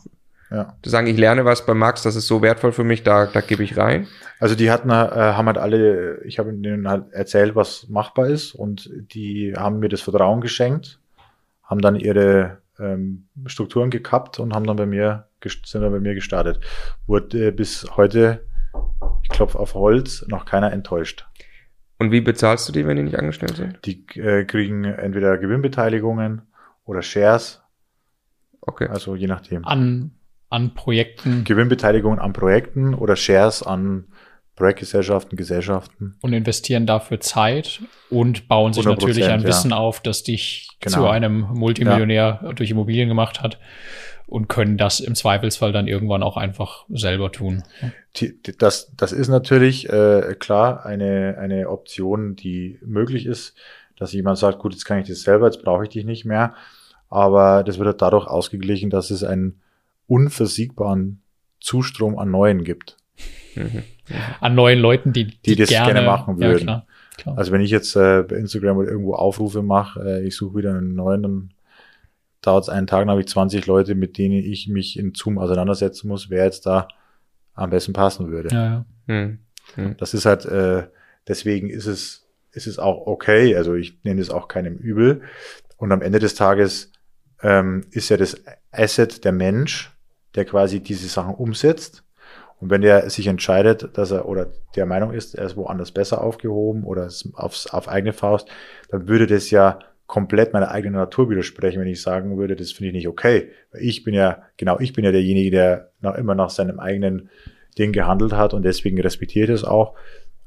Ja. 0.52 0.76
Zu 0.84 0.90
sagen, 0.90 1.08
ich 1.08 1.18
lerne 1.18 1.46
was 1.46 1.66
bei 1.66 1.74
Max, 1.74 2.04
das 2.04 2.16
ist 2.16 2.28
so 2.28 2.42
wertvoll 2.42 2.74
für 2.74 2.84
mich, 2.84 3.04
da, 3.04 3.26
da 3.26 3.40
gebe 3.40 3.64
ich 3.64 3.78
rein. 3.78 4.08
Also 4.40 4.54
die 4.54 4.70
hatten, 4.70 4.90
äh, 4.90 4.94
haben 4.94 5.48
halt 5.48 5.58
alle, 5.58 6.22
ich 6.26 6.40
habe 6.40 6.52
ihnen 6.52 6.90
halt 6.90 7.12
erzählt, 7.14 7.56
was 7.56 7.88
machbar 7.88 8.28
ist 8.28 8.54
und 8.54 8.90
die 9.14 9.54
haben 9.56 9.80
mir 9.80 9.88
das 9.88 10.02
Vertrauen 10.02 10.42
geschenkt, 10.42 11.00
haben 11.64 11.82
dann 11.82 11.96
ihre 11.96 12.58
ähm, 12.82 13.28
Strukturen 13.46 13.90
gekappt 13.90 14.40
und 14.40 14.54
haben 14.54 14.66
dann 14.66 14.78
bei 14.78 14.86
mir, 14.86 15.28
sind 15.44 15.82
dann 15.82 15.92
bei 15.92 16.00
mir 16.00 16.16
gestartet. 16.16 16.60
Wurde 17.06 17.48
äh, 17.48 17.52
bis 17.52 17.86
heute, 17.96 18.48
ich 19.24 19.30
klopfe 19.30 19.60
auf 19.60 19.74
Holz, 19.74 20.26
noch 20.28 20.46
keiner 20.46 20.72
enttäuscht. 20.72 21.28
Und 22.00 22.12
wie 22.12 22.22
bezahlst 22.22 22.68
du 22.68 22.74
die, 22.74 22.88
wenn 22.88 22.98
die 22.98 23.04
nicht 23.04 23.20
angestellt 23.20 23.56
sind? 23.58 23.80
Die 23.86 24.06
äh, 24.20 24.46
kriegen 24.46 24.86
entweder 24.86 25.38
Gewinnbeteiligungen 25.38 26.42
oder 26.84 27.02
Shares. 27.02 27.62
Okay. 28.62 28.88
Also 28.88 29.16
je 29.16 29.28
nachdem. 29.28 29.66
An 29.66 30.12
an 30.52 30.74
Projekten. 30.74 31.44
Gewinnbeteiligungen 31.46 32.20
an 32.20 32.34
Projekten 32.34 32.94
oder 32.94 33.16
Shares 33.16 33.64
an 33.64 34.10
Projektgesellschaften, 34.62 35.38
Gesellschaften. 35.38 36.16
Und 36.22 36.34
investieren 36.34 36.86
dafür 36.86 37.20
Zeit 37.20 37.82
und 38.12 38.48
bauen 38.48 38.74
sich 38.74 38.86
natürlich 38.86 39.26
ein 39.26 39.42
ja. 39.42 39.48
Wissen 39.48 39.74
auf, 39.74 40.02
das 40.02 40.22
dich 40.22 40.70
genau. 40.80 40.98
zu 40.98 41.08
einem 41.08 41.48
Multimillionär 41.54 42.40
ja. 42.44 42.54
durch 42.54 42.70
Immobilien 42.70 43.10
gemacht 43.10 43.42
hat 43.42 43.58
und 44.28 44.50
können 44.50 44.78
das 44.78 45.00
im 45.00 45.16
Zweifelsfall 45.16 45.72
dann 45.72 45.88
irgendwann 45.88 46.22
auch 46.22 46.38
einfach 46.38 46.86
selber 46.90 47.32
tun. 47.32 47.64
Das, 48.60 48.94
das 48.96 49.14
ist 49.14 49.30
natürlich 49.30 49.90
äh, 49.90 50.36
klar 50.38 50.86
eine, 50.86 51.38
eine 51.40 51.68
Option, 51.68 52.36
die 52.36 52.78
möglich 52.86 53.26
ist, 53.26 53.56
dass 53.98 54.14
jemand 54.14 54.38
sagt, 54.38 54.60
gut, 54.60 54.74
jetzt 54.74 54.86
kann 54.86 55.00
ich 55.00 55.08
das 55.08 55.22
selber, 55.22 55.48
jetzt 55.48 55.64
brauche 55.64 55.84
ich 55.84 55.90
dich 55.90 56.06
nicht 56.06 56.26
mehr. 56.26 56.54
Aber 57.10 57.64
das 57.64 57.80
wird 57.80 57.88
halt 57.88 58.02
dadurch 58.02 58.28
ausgeglichen, 58.28 58.92
dass 58.92 59.10
es 59.10 59.24
ein 59.24 59.60
unversiegbaren 60.06 61.24
Zustrom 61.60 62.20
an 62.20 62.30
Neuen 62.30 62.64
gibt. 62.64 62.98
Mhm. 63.56 63.84
An 64.40 64.56
neuen 64.56 64.80
Leuten, 64.80 65.14
die, 65.14 65.26
die, 65.26 65.38
die 65.44 65.56
das 65.56 65.70
gerne, 65.70 65.94
gerne 65.94 66.08
machen 66.08 66.40
würden. 66.40 66.60
Ja, 66.60 66.64
klar, 66.64 66.88
klar. 67.18 67.38
Also 67.38 67.52
wenn 67.52 67.62
ich 67.62 67.72
jetzt 67.72 67.96
äh, 67.96 68.24
bei 68.24 68.36
Instagram 68.36 68.78
oder 68.78 68.90
irgendwo 68.90 69.16
Aufrufe 69.16 69.62
mache, 69.62 70.02
äh, 70.02 70.28
ich 70.28 70.36
suche 70.36 70.58
wieder 70.58 70.72
einen 70.72 70.96
neuen, 70.96 71.24
dann 71.24 71.50
dauert 72.42 72.64
es 72.64 72.70
einen 72.70 72.88
Tag, 72.88 73.02
dann 73.02 73.12
habe 73.12 73.22
ich 73.22 73.28
20 73.28 73.66
Leute, 73.68 73.96
mit 73.96 74.18
denen 74.18 74.44
ich 74.44 74.68
mich 74.68 74.98
in 74.98 75.14
Zoom 75.16 75.38
auseinandersetzen 75.38 76.08
muss, 76.08 76.30
wer 76.30 76.46
jetzt 76.46 76.66
da 76.66 76.88
am 77.54 77.70
besten 77.70 77.94
passen 77.94 78.30
würde. 78.32 78.50
Ja, 78.54 78.66
ja. 78.66 78.86
Hm. 79.08 79.40
Hm. 79.76 79.98
Das 79.98 80.14
ist 80.14 80.26
halt, 80.26 80.46
äh, 80.46 80.88
deswegen 81.28 81.70
ist 81.70 81.86
es, 81.86 82.28
ist 82.52 82.68
es 82.68 82.80
auch 82.80 83.08
okay. 83.08 83.56
Also 83.56 83.76
ich 83.76 84.04
nenne 84.04 84.22
es 84.22 84.30
auch 84.30 84.48
keinem 84.48 84.76
übel. 84.78 85.22
Und 85.78 85.92
am 85.92 86.02
Ende 86.02 86.20
des 86.20 86.36
Tages 86.36 86.92
ähm, 87.42 87.86
ist 87.92 88.10
ja 88.10 88.18
das 88.18 88.42
Asset 88.72 89.24
der 89.24 89.32
Mensch, 89.32 89.92
der 90.36 90.46
quasi 90.46 90.80
diese 90.80 91.08
Sachen 91.08 91.36
umsetzt. 91.36 92.04
Und 92.62 92.70
wenn 92.70 92.82
der 92.82 93.10
sich 93.10 93.28
entscheidet, 93.28 93.98
dass 93.98 94.12
er 94.12 94.28
oder 94.28 94.48
der 94.76 94.86
Meinung 94.86 95.12
ist, 95.12 95.36
er 95.36 95.46
ist 95.46 95.58
woanders 95.58 95.92
besser 95.92 96.24
aufgehoben 96.24 96.84
oder 96.84 97.06
aufs, 97.34 97.68
auf 97.68 97.90
eigene 97.90 98.14
Faust, 98.14 98.48
dann 98.90 99.08
würde 99.08 99.26
das 99.28 99.50
ja 99.50 99.80
komplett 100.06 100.54
meiner 100.54 100.70
eigenen 100.70 100.96
Natur 100.96 101.30
widersprechen, 101.30 101.82
wenn 101.82 101.88
ich 101.88 102.02
sagen 102.02 102.38
würde, 102.38 102.56
das 102.56 102.72
finde 102.72 102.90
ich 102.90 102.94
nicht 102.94 103.08
okay. 103.08 103.50
Ich 103.80 104.04
bin 104.04 104.14
ja, 104.14 104.44
genau, 104.58 104.80
ich 104.80 104.94
bin 104.94 105.04
ja 105.04 105.12
derjenige, 105.12 105.52
der 105.52 105.92
noch 106.02 106.16
immer 106.16 106.36
nach 106.36 106.52
seinem 106.52 106.80
eigenen 106.80 107.30
Ding 107.80 107.94
gehandelt 107.94 108.34
hat 108.34 108.54
und 108.54 108.64
deswegen 108.64 109.00
respektiert 109.02 109.50
es 109.50 109.64
auch. 109.64 109.96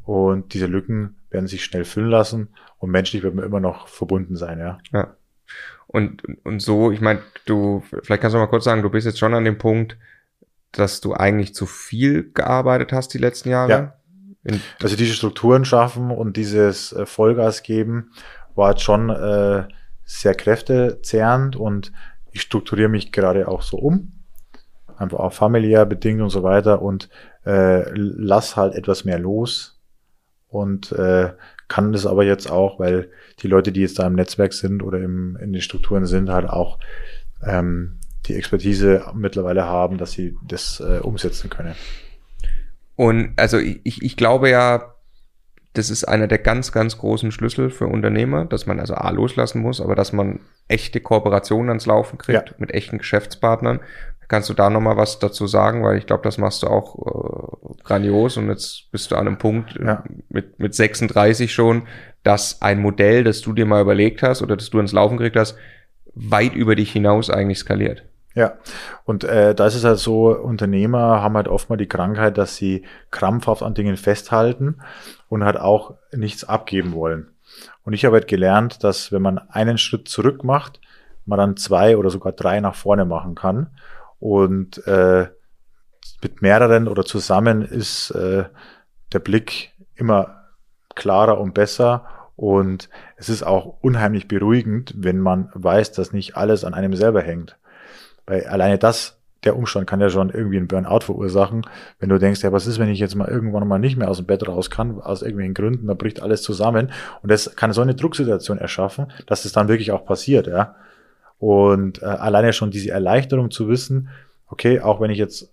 Und 0.05 0.55
diese 0.55 0.67
Lücken 0.67 1.17
werden 1.31 1.47
sich 1.47 1.65
schnell 1.65 1.85
füllen 1.85 2.11
lassen 2.11 2.49
und 2.79 2.91
menschlich 2.91 3.23
wird 3.23 3.35
man 3.35 3.45
immer 3.45 3.61
noch 3.61 3.89
verbunden 3.89 4.37
sein, 4.37 4.59
ja. 4.59 4.79
Ja. 4.93 5.17
Und, 5.87 6.23
und 6.45 6.61
so, 6.61 6.93
ich 6.93 7.01
meine, 7.01 7.21
du, 7.47 7.83
vielleicht 8.03 8.21
kannst 8.21 8.35
du 8.35 8.39
mal 8.39 8.47
kurz 8.47 8.65
sagen, 8.65 8.83
du 8.83 8.91
bist 8.91 9.07
jetzt 9.07 9.19
schon 9.19 9.35
an 9.35 9.45
dem 9.45 9.59
Punkt, 9.59 9.97
dass 10.79 11.01
du 11.01 11.15
eigentlich 11.15 11.55
zu 11.55 11.67
viel 11.67 12.31
gearbeitet 12.33 12.93
hast 12.93 13.15
die 13.15 13.19
letzten 13.19 13.51
Jahre. 13.51 13.71
Ja. 13.71 13.95
In 14.45 14.61
also 14.83 14.97
diese 14.97 15.15
Strukturen 15.15 15.65
schaffen 15.65 16.11
und 16.11 16.37
dieses 16.37 16.93
äh, 16.93 17.07
Vollgas 17.07 17.63
geben 17.63 18.11
war 18.55 18.71
jetzt 18.71 18.83
schon 18.83 19.11
äh, 19.11 19.67
sehr 20.05 20.35
kräftezehrend 20.35 21.57
und 21.57 21.93
ich 22.31 22.43
strukturiere 22.43 22.89
mich 22.89 23.11
gerade 23.11 23.49
auch 23.49 23.63
so 23.63 23.79
um. 23.79 24.13
Einfach 24.97 25.19
auch 25.19 25.33
familiär 25.33 25.87
bedingt 25.87 26.21
und 26.21 26.31
so 26.31 26.43
weiter 26.43 26.83
und 26.83 27.09
äh, 27.47 27.89
lass 27.95 28.57
halt 28.57 28.75
etwas 28.75 29.05
mehr 29.05 29.19
los 29.19 29.81
und 30.49 30.93
äh, 30.93 31.33
kann 31.67 31.93
das 31.93 32.07
aber 32.07 32.25
jetzt 32.25 32.51
auch, 32.51 32.79
weil 32.79 33.11
die 33.41 33.49
Leute, 33.49 33.73
die 33.73 33.81
jetzt 33.81 33.99
da 33.99 34.07
im 34.07 34.15
Netzwerk 34.15 34.53
sind 34.53 34.83
oder 34.83 35.01
im, 35.01 35.37
in 35.37 35.53
den 35.53 35.63
Strukturen 35.63 36.07
sind, 36.07 36.31
halt 36.31 36.49
auch 36.49 36.79
ähm, 37.45 37.99
die 38.27 38.35
Expertise 38.35 39.05
mittlerweile 39.15 39.65
haben, 39.67 39.99
dass 39.99 40.13
sie 40.13 40.37
das 40.47 40.81
äh, 40.81 40.99
umsetzen 41.01 41.51
können. 41.51 41.75
Und 42.97 43.33
also 43.37 43.59
ich, 43.59 44.03
ich 44.03 44.17
glaube 44.17 44.51
ja, 44.51 44.95
das 45.73 45.91
ist 45.91 46.05
einer 46.05 46.29
der 46.29 46.39
ganz, 46.39 46.71
ganz 46.71 46.99
großen 46.99 47.33
Schlüssel 47.33 47.71
für 47.71 47.87
Unternehmer, 47.89 48.45
dass 48.45 48.67
man 48.67 48.79
also 48.79 48.95
A 48.95 49.11
loslassen 49.11 49.61
muss, 49.61 49.81
aber 49.81 49.97
dass 49.97 50.13
man 50.13 50.41
echte 50.69 51.01
Kooperationen 51.01 51.69
ans 51.71 51.87
Laufen 51.87 52.17
kriegt 52.17 52.49
Ja. 52.51 52.55
mit 52.59 52.73
echten 52.73 52.99
Geschäftspartnern. 52.99 53.81
Kannst 54.29 54.49
du 54.49 54.55
da 54.55 54.71
nochmal 54.71 54.97
was 54.97 55.19
dazu 55.19 55.47
sagen? 55.47 55.83
Weil 55.83 55.99
ich 55.99 56.07
glaube, 56.07 56.23
das 56.23 56.39
machst 56.39 56.63
du 56.63 56.69
auch 56.69 57.75
äh, 57.75 57.83
grandios 57.83 58.37
und 58.37 58.49
jetzt 58.49 58.91
bist 58.93 59.11
du 59.11 59.17
an 59.17 59.27
einem 59.27 59.39
Punkt 59.39 59.77
äh, 59.77 59.85
Ja. 59.85 60.05
mit, 60.29 60.59
mit 60.61 60.75
36 60.75 61.53
schon, 61.53 61.89
dass 62.23 62.63
ein 62.63 62.81
Modell, 62.81 63.25
das 63.25 63.41
du 63.43 63.53
dir 63.53 63.67
mal 63.67 63.83
überlegt 63.83 64.23
hast 64.23 64.43
oder 64.43 64.57
das 64.57 64.71
du 64.71 64.79
ins 64.79 64.93
Laufen 64.93 65.17
gekriegt 65.19 65.37
hast, 65.37 65.59
weit 66.15 66.55
über 66.55 66.77
dich 66.77 66.93
hinaus 66.93 67.29
eigentlich 67.29 67.59
skaliert. 67.59 68.05
Ja, 68.35 68.55
und 69.05 69.23
äh, 69.23 69.55
da 69.55 69.67
ist 69.67 69.77
es 69.77 69.85
halt 69.85 69.99
so, 69.99 70.37
Unternehmer 70.37 71.23
haben 71.23 71.37
halt 71.37 71.47
oft 71.47 71.71
mal 71.71 71.77
die 71.77 71.87
Krankheit, 71.87 72.37
dass 72.37 72.57
sie 72.57 72.85
krampfhaft 73.13 73.63
an 73.63 73.75
Dingen 73.75 73.97
festhalten 73.97 74.81
und 75.29 75.45
halt 75.45 75.57
auch 75.57 75.95
nichts 76.13 76.43
abgeben 76.43 76.95
wollen. 76.95 77.31
Und 77.85 77.93
ich 77.93 78.05
habe 78.05 78.17
halt 78.17 78.27
gelernt, 78.27 78.83
dass 78.83 79.13
wenn 79.13 79.23
man 79.23 79.39
einen 79.39 79.79
Schritt 79.79 80.09
zurück 80.09 80.43
macht, 80.43 80.81
man 81.27 81.39
dann 81.39 81.57
zwei 81.57 81.97
oder 81.97 82.11
sogar 82.11 82.33
drei 82.33 82.61
nach 82.61 82.75
vorne 82.75 83.05
machen 83.05 83.35
kann. 83.35 83.69
Und 84.19 84.85
äh, 84.87 85.29
mit 86.23 86.43
mehreren 86.43 86.89
oder 86.89 87.05
zusammen 87.05 87.63
ist 87.63 88.11
äh, 88.11 88.45
der 89.13 89.19
Blick 89.21 89.73
immer 89.95 90.45
klarer 90.95 91.39
und 91.39 91.55
besser. 91.55 92.07
Und 92.37 92.89
es 93.17 93.29
ist 93.29 93.45
auch 93.45 93.79
unheimlich 93.81 94.27
beruhigend, 94.27 94.93
wenn 94.97 95.21
man 95.21 95.51
weiß, 95.55 95.93
dass 95.93 96.13
nicht 96.13 96.37
alles 96.37 96.65
an 96.65 96.75
einem 96.75 96.95
selber 96.95 97.23
hängt. 97.23 97.57
Weil 98.27 98.47
alleine 98.47 98.79
das, 98.79 99.19
der 99.45 99.57
Umstand 99.57 99.87
kann 99.87 100.01
ja 100.01 100.09
schon 100.09 100.31
irgendwie 100.31 100.57
einen 100.57 100.69
Burnout 100.69 101.01
verursachen, 101.01 101.63
wenn 101.99 102.09
du 102.09 102.19
denkst, 102.19 102.43
ja, 102.43 102.53
was 102.53 102.67
ist, 102.67 102.79
wenn 102.79 102.89
ich 102.89 102.99
jetzt 102.99 103.15
mal 103.15 103.29
irgendwann 103.29 103.69
mal 103.69 103.79
nicht 103.79 103.97
mehr 103.97 104.09
aus 104.09 104.17
dem 104.17 104.27
Bett 104.27 104.47
raus 104.49 104.71
kann, 104.71 105.01
aus 105.01 105.23
irgendwelchen 105.23 105.55
Gründen, 105.55 105.87
da 105.87 105.95
bricht 105.95 106.23
alles 106.23 106.43
zusammen. 106.43 106.91
Und 107.23 107.31
das 107.31 107.55
kann 107.57 107.73
so 107.73 107.83
eine 107.83 107.95
Drucksituation 107.95 108.59
erschaffen, 108.59 109.13
dass 109.27 109.45
es 109.45 109.53
dann 109.53 109.69
wirklich 109.69 109.93
auch 109.93 110.05
passiert, 110.05 110.47
ja. 110.47 110.77
Und 111.39 112.01
äh, 112.01 112.07
alleine 112.07 112.53
schon 112.53 112.71
diese 112.71 112.91
Erleichterung 112.91 113.51
zu 113.51 113.69
wissen, 113.69 114.09
okay, 114.47 114.81
auch 114.81 115.01
wenn 115.01 115.11
ich 115.11 115.19
jetzt, 115.19 115.53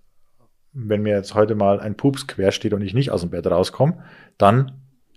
wenn 0.72 1.02
mir 1.02 1.14
jetzt 1.14 1.34
heute 1.34 1.54
mal 1.54 1.80
ein 1.80 1.96
Pups 1.96 2.26
quer 2.26 2.52
steht 2.52 2.72
und 2.72 2.82
ich 2.82 2.94
nicht 2.94 3.10
aus 3.10 3.20
dem 3.20 3.30
Bett 3.30 3.46
rauskomme, 3.46 4.02
dann 4.38 4.72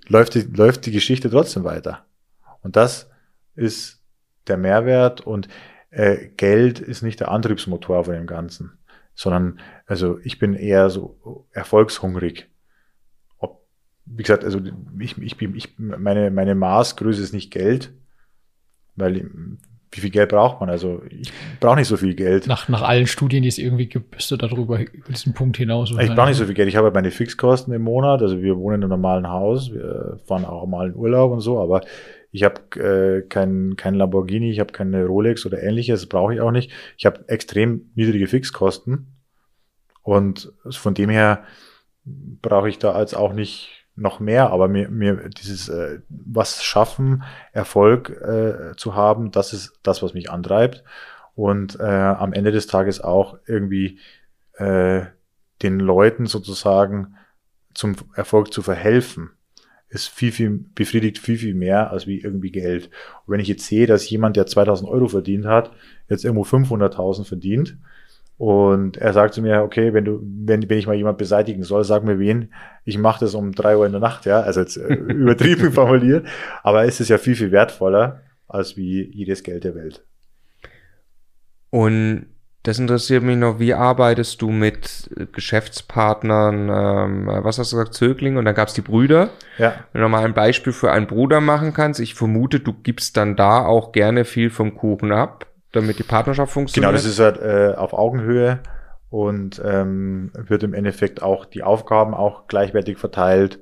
läuft 0.07 0.35
die, 0.35 0.41
läuft 0.41 0.85
die 0.85 0.91
Geschichte 0.91 1.29
trotzdem 1.29 1.63
weiter. 1.63 2.05
Und 2.61 2.75
das 2.75 3.09
ist 3.55 4.01
der 4.47 4.57
Mehrwert 4.57 5.21
und 5.21 5.47
äh, 5.95 6.27
Geld 6.35 6.79
ist 6.79 7.01
nicht 7.01 7.21
der 7.21 7.31
Antriebsmotor 7.31 8.03
von 8.03 8.13
dem 8.13 8.27
Ganzen, 8.27 8.77
sondern 9.15 9.59
also 9.85 10.19
ich 10.23 10.39
bin 10.39 10.53
eher 10.53 10.89
so 10.89 11.47
erfolgshungrig. 11.51 12.47
Ob, 13.37 13.65
wie 14.05 14.23
gesagt, 14.23 14.43
also 14.43 14.59
ich, 14.99 15.17
ich 15.17 15.41
ich, 15.41 15.79
meine, 15.79 16.31
meine 16.31 16.53
Maßgröße 16.53 17.21
ist 17.21 17.33
nicht 17.33 17.49
Geld, 17.49 17.93
weil 18.95 19.29
wie 19.91 20.01
viel 20.01 20.09
Geld 20.09 20.29
braucht 20.29 20.59
man? 20.59 20.69
Also 20.69 21.01
ich 21.09 21.31
brauche 21.61 21.77
nicht 21.77 21.87
so 21.87 21.95
viel 21.95 22.15
Geld. 22.15 22.47
Nach, 22.47 22.67
nach 22.67 22.81
allen 22.81 23.07
Studien, 23.07 23.43
die 23.43 23.49
es 23.49 23.57
irgendwie 23.57 23.87
gibt, 23.87 24.11
bist 24.11 24.29
du 24.29 24.35
darüber 24.35 24.79
über 24.79 25.13
diesen 25.13 25.33
Punkt 25.33 25.55
hinaus. 25.55 25.91
Ich 25.91 26.13
brauche 26.13 26.27
nicht 26.27 26.37
so 26.37 26.45
viel 26.45 26.53
Geld. 26.53 26.67
Ich 26.67 26.75
habe 26.75 26.91
meine 26.91 27.11
Fixkosten 27.11 27.73
im 27.73 27.83
Monat. 27.83 28.21
Also 28.21 28.41
wir 28.41 28.57
wohnen 28.57 28.81
in 28.81 28.83
einem 28.83 28.89
normalen 28.89 29.29
Haus. 29.29 29.71
Wir 29.71 30.19
fahren 30.25 30.43
auch 30.43 30.65
mal 30.67 30.87
in 30.89 30.95
Urlaub 30.95 31.31
und 31.31 31.39
so. 31.39 31.61
Aber 31.61 31.79
ich 32.35 32.43
habe 32.43 32.61
äh, 32.81 33.21
kein, 33.21 33.77
kein 33.77 33.95
Lamborghini, 33.95 34.51
ich 34.51 34.59
habe 34.59 34.73
keine 34.73 35.05
Rolex 35.05 35.45
oder 35.45 35.63
ähnliches. 35.63 36.07
Brauche 36.07 36.33
ich 36.33 36.41
auch 36.41 36.51
nicht. 36.51 36.69
Ich 36.97 37.05
habe 37.05 37.23
extrem 37.29 37.91
niedrige 37.95 38.27
Fixkosten. 38.27 39.15
Und 40.01 40.51
von 40.69 40.93
dem 40.93 41.09
her 41.09 41.45
brauche 42.03 42.67
ich 42.67 42.77
da 42.77 42.91
als 42.91 43.13
auch 43.13 43.31
nicht 43.31 43.85
noch 43.95 44.19
mehr, 44.19 44.49
aber 44.49 44.67
mir, 44.67 44.89
mir 44.89 45.29
dieses 45.29 45.69
äh, 45.69 46.01
was 46.09 46.61
schaffen, 46.61 47.23
Erfolg 47.53 48.09
äh, 48.09 48.75
zu 48.75 48.95
haben, 48.95 49.31
das 49.31 49.53
ist 49.53 49.79
das, 49.81 50.03
was 50.03 50.13
mich 50.13 50.29
antreibt. 50.29 50.83
Und 51.35 51.79
äh, 51.79 51.83
am 51.83 52.33
Ende 52.33 52.51
des 52.51 52.67
Tages 52.67 52.99
auch 52.99 53.37
irgendwie 53.45 53.99
äh, 54.55 55.05
den 55.61 55.79
Leuten 55.79 56.25
sozusagen 56.25 57.15
zum 57.73 57.95
Erfolg 58.13 58.51
zu 58.51 58.61
verhelfen, 58.61 59.31
ist 59.89 60.09
viel, 60.09 60.31
viel, 60.31 60.65
befriedigt 60.75 61.19
viel, 61.19 61.37
viel 61.37 61.55
mehr 61.55 61.91
als 61.91 62.07
wie 62.07 62.19
irgendwie 62.19 62.51
Geld. 62.51 62.89
Und 63.25 63.33
wenn 63.33 63.39
ich 63.39 63.47
jetzt 63.47 63.65
sehe, 63.65 63.87
dass 63.87 64.09
jemand, 64.09 64.35
der 64.35 64.45
2000 64.45 64.89
Euro 64.89 65.07
verdient 65.07 65.45
hat, 65.45 65.71
jetzt 66.09 66.25
irgendwo 66.25 66.43
500.000 66.43 67.25
verdient, 67.25 67.77
und 68.37 68.97
er 68.97 69.13
sagt 69.13 69.33
zu 69.33 69.41
mir, 69.41 69.61
okay, 69.61 69.93
wenn 69.93 70.03
du, 70.03 70.19
wenn, 70.21 70.69
wenn 70.69 70.77
ich 70.77 70.87
mal 70.87 70.95
jemand 70.95 71.17
beseitigen 71.17 71.63
soll, 71.63 71.85
sag 71.85 72.03
mir 72.03 72.19
wen. 72.19 72.53
Ich 72.83 72.97
mache 72.97 73.21
das 73.21 73.33
um 73.33 73.53
drei 73.53 73.77
Uhr 73.77 73.85
in 73.85 73.93
der 73.93 74.01
Nacht, 74.01 74.25
ja. 74.25 74.41
Also 74.41 74.59
jetzt 74.59 74.75
äh, 74.75 74.93
übertrieben 74.93 75.71
formuliert. 75.71 76.27
Aber 76.61 76.83
es 76.83 76.99
ist 76.99 77.09
ja 77.09 77.17
viel, 77.17 77.35
viel 77.35 77.51
wertvoller 77.51 78.23
als 78.47 78.75
wie 78.75 79.03
jedes 79.03 79.41
Geld 79.43 79.63
der 79.63 79.75
Welt. 79.75 80.03
Und 81.69 82.27
das 82.67 82.79
interessiert 82.79 83.21
mich 83.21 83.37
noch, 83.37 83.59
wie 83.59 83.73
arbeitest 83.75 84.41
du 84.41 84.49
mit 84.49 85.09
Geschäftspartnern, 85.31 86.69
ähm, 86.69 87.43
was 87.43 87.59
hast 87.59 87.71
du 87.71 87.77
gesagt, 87.77 87.93
Zöglinge 87.93 88.39
und 88.39 88.45
dann 88.45 88.55
gab 88.55 88.69
es 88.69 88.73
die 88.73 88.81
Brüder. 88.81 89.29
Ja. 89.59 89.75
Wenn 89.93 90.01
du 90.01 90.09
mal 90.09 90.25
ein 90.25 90.33
Beispiel 90.33 90.73
für 90.73 90.91
einen 90.91 91.05
Bruder 91.05 91.41
machen 91.41 91.73
kannst, 91.73 91.99
ich 91.99 92.15
vermute, 92.15 92.59
du 92.59 92.73
gibst 92.73 93.17
dann 93.17 93.35
da 93.35 93.63
auch 93.63 93.91
gerne 93.91 94.25
viel 94.25 94.49
vom 94.49 94.75
Kuchen 94.75 95.11
ab, 95.11 95.45
damit 95.73 95.99
die 95.99 96.03
Partnerschaft 96.03 96.51
funktioniert. 96.51 96.91
Genau, 96.91 96.97
das 96.97 97.05
ist 97.05 97.19
halt 97.19 97.37
äh, 97.37 97.75
auf 97.75 97.93
Augenhöhe 97.93 98.59
und 99.09 99.61
ähm, 99.63 100.31
wird 100.33 100.63
im 100.63 100.73
Endeffekt 100.73 101.21
auch 101.21 101.45
die 101.45 101.61
Aufgaben 101.61 102.15
auch 102.15 102.47
gleichwertig 102.47 102.97
verteilt. 102.97 103.59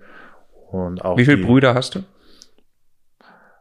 Und 0.72 1.04
auch 1.04 1.18
Wie 1.18 1.26
viele 1.26 1.46
Brüder 1.46 1.76
hast 1.76 1.96
du? 1.96 2.04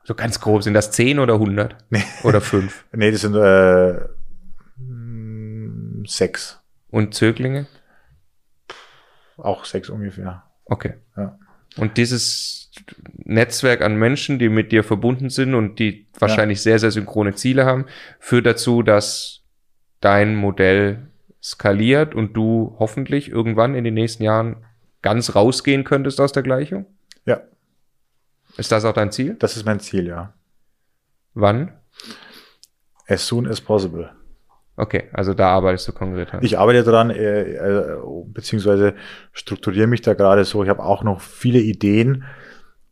So 0.04 0.14
ganz 0.14 0.40
grob, 0.40 0.62
sind 0.62 0.74
das 0.74 0.92
10 0.92 1.18
oder 1.18 1.34
100? 1.34 1.76
Nee. 1.90 2.02
Oder 2.22 2.40
5? 2.40 2.84
Nee, 2.92 3.10
das 3.10 3.20
sind 3.20 3.34
äh, 3.34 4.00
sechs. 6.06 6.60
Und 6.90 7.14
Zöglinge? 7.14 7.66
Auch 9.36 9.64
sechs 9.64 9.88
ungefähr. 9.88 10.44
Okay. 10.64 10.94
Ja. 11.16 11.38
Und 11.76 11.96
dieses 11.96 12.70
Netzwerk 13.24 13.80
an 13.80 13.96
Menschen, 13.96 14.38
die 14.38 14.48
mit 14.48 14.72
dir 14.72 14.84
verbunden 14.84 15.30
sind 15.30 15.54
und 15.54 15.78
die 15.78 16.06
wahrscheinlich 16.18 16.60
sehr, 16.62 16.78
sehr 16.78 16.90
synchrone 16.90 17.34
Ziele 17.34 17.64
haben, 17.64 17.86
führt 18.18 18.46
dazu, 18.46 18.82
dass 18.82 19.42
dein 20.00 20.34
Modell 20.36 21.08
skaliert 21.42 22.14
und 22.14 22.34
du 22.34 22.76
hoffentlich 22.78 23.30
irgendwann 23.30 23.74
in 23.74 23.84
den 23.84 23.94
nächsten 23.94 24.22
Jahren 24.22 24.64
ganz 25.00 25.34
rausgehen 25.34 25.84
könntest 25.84 26.20
aus 26.20 26.32
der 26.32 26.42
Gleichung? 26.42 26.86
Ja, 27.24 27.40
Ist 28.56 28.70
das 28.70 28.84
auch 28.84 28.92
dein 28.92 29.10
Ziel? 29.12 29.34
das 29.38 29.56
ist 29.56 29.64
mein 29.64 29.80
Ziel, 29.80 30.06
ja. 30.06 30.34
Wann? 31.34 31.72
As 33.08 33.26
soon 33.26 33.48
as 33.48 33.60
possible. 33.60 34.10
Okay, 34.76 35.04
also 35.12 35.34
da 35.34 35.48
arbeitest 35.48 35.88
du 35.88 35.92
konkret 35.92 36.32
an. 36.32 36.40
Ich 36.42 36.58
arbeite 36.58 36.82
daran, 36.82 37.10
äh, 37.10 37.42
äh, 37.42 37.98
beziehungsweise 38.26 38.94
strukturiere 39.32 39.86
mich 39.86 40.00
da 40.00 40.14
gerade 40.14 40.44
so. 40.44 40.62
Ich 40.62 40.70
habe 40.70 40.82
auch 40.82 41.04
noch 41.04 41.20
viele 41.20 41.60
Ideen, 41.60 42.24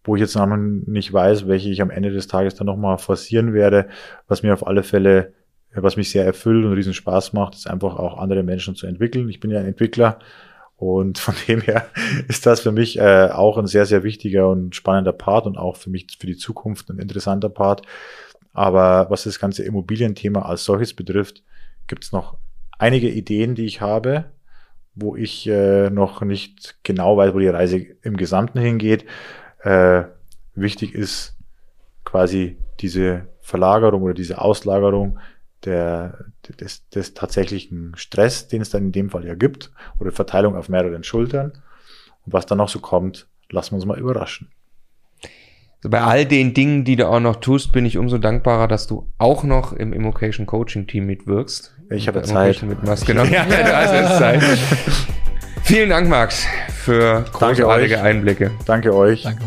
wo 0.04 0.14
ich 0.14 0.20
jetzt 0.20 0.36
noch 0.36 0.46
nicht 0.56 1.12
weiß, 1.12 1.46
welche 1.48 1.70
ich 1.70 1.80
am 1.80 1.90
Ende 1.90 2.10
des 2.10 2.26
Tages 2.26 2.54
dann 2.54 2.66
nochmal 2.66 2.98
forcieren 2.98 3.54
werde. 3.54 3.88
Was 4.28 4.42
mir 4.42 4.52
auf 4.52 4.66
alle 4.66 4.82
Fälle, 4.82 5.32
was 5.72 5.96
mich 5.96 6.10
sehr 6.10 6.24
erfüllt 6.24 6.64
und 6.66 6.72
riesen 6.72 6.94
Spaß 6.94 7.32
macht, 7.32 7.54
ist 7.54 7.68
einfach 7.68 7.96
auch 7.96 8.18
andere 8.18 8.42
Menschen 8.42 8.74
zu 8.74 8.86
entwickeln. 8.86 9.28
Ich 9.30 9.40
bin 9.40 9.50
ja 9.50 9.60
ein 9.60 9.66
Entwickler 9.66 10.18
und 10.76 11.18
von 11.18 11.34
dem 11.48 11.62
her 11.62 11.86
ist 12.28 12.44
das 12.44 12.60
für 12.60 12.72
mich 12.72 12.98
äh, 12.98 13.28
auch 13.32 13.56
ein 13.56 13.66
sehr, 13.66 13.86
sehr 13.86 14.02
wichtiger 14.02 14.48
und 14.48 14.74
spannender 14.74 15.12
Part 15.12 15.46
und 15.46 15.56
auch 15.56 15.76
für 15.76 15.88
mich 15.88 16.06
für 16.18 16.26
die 16.26 16.36
Zukunft 16.36 16.90
ein 16.90 16.98
interessanter 16.98 17.48
Part. 17.48 17.82
Aber 18.52 19.06
was 19.10 19.24
das 19.24 19.38
ganze 19.38 19.62
Immobilienthema 19.62 20.42
als 20.42 20.64
solches 20.64 20.92
betrifft, 20.94 21.42
gibt 21.90 22.04
es 22.04 22.12
noch 22.12 22.38
einige 22.78 23.10
Ideen, 23.10 23.54
die 23.54 23.66
ich 23.66 23.82
habe, 23.82 24.32
wo 24.94 25.16
ich 25.16 25.46
äh, 25.46 25.90
noch 25.90 26.22
nicht 26.22 26.76
genau 26.82 27.16
weiß, 27.16 27.34
wo 27.34 27.38
die 27.38 27.48
Reise 27.48 27.78
im 28.02 28.16
Gesamten 28.16 28.58
hingeht. 28.60 29.04
Äh, 29.62 30.04
wichtig 30.54 30.94
ist 30.94 31.36
quasi 32.04 32.56
diese 32.80 33.26
Verlagerung 33.40 34.02
oder 34.02 34.14
diese 34.14 34.40
Auslagerung 34.40 35.18
der, 35.64 36.26
des, 36.60 36.88
des 36.88 37.12
tatsächlichen 37.12 37.92
Stress, 37.96 38.48
den 38.48 38.62
es 38.62 38.70
dann 38.70 38.86
in 38.86 38.92
dem 38.92 39.10
Fall 39.10 39.26
ja 39.26 39.34
gibt, 39.34 39.70
oder 39.98 40.12
Verteilung 40.12 40.56
auf 40.56 40.68
mehreren 40.68 41.04
Schultern. 41.04 41.52
Und 42.24 42.32
was 42.32 42.46
dann 42.46 42.58
noch 42.58 42.68
so 42.68 42.78
kommt, 42.78 43.26
lassen 43.50 43.72
wir 43.72 43.76
uns 43.76 43.86
mal 43.86 43.98
überraschen. 43.98 44.48
Also 45.78 45.90
bei 45.90 46.02
all 46.02 46.26
den 46.26 46.52
Dingen, 46.52 46.84
die 46.84 46.96
du 46.96 47.08
auch 47.08 47.20
noch 47.20 47.36
tust, 47.36 47.72
bin 47.72 47.86
ich 47.86 47.96
umso 47.96 48.18
dankbarer, 48.18 48.68
dass 48.68 48.86
du 48.86 49.08
auch 49.18 49.44
noch 49.44 49.72
im 49.72 49.92
Immocation 49.92 50.46
Coaching 50.46 50.86
Team 50.86 51.06
mitwirkst. 51.06 51.74
Ich 51.90 52.06
habe 52.06 52.22
Zeit. 52.22 52.30
Immocation 52.30 52.68
Mitmachst. 52.68 53.06
Genau. 53.06 53.24
ja, 53.24 53.44
hast 53.44 53.92
jetzt 53.92 54.18
Zeit. 54.18 54.42
Vielen 55.64 55.90
Dank, 55.90 56.08
Max, 56.08 56.46
für 56.84 57.24
großartige. 57.32 58.00
Einblicke. 58.00 58.50
Danke 58.64 58.94
euch. 58.94 59.24
Danke, 59.24 59.42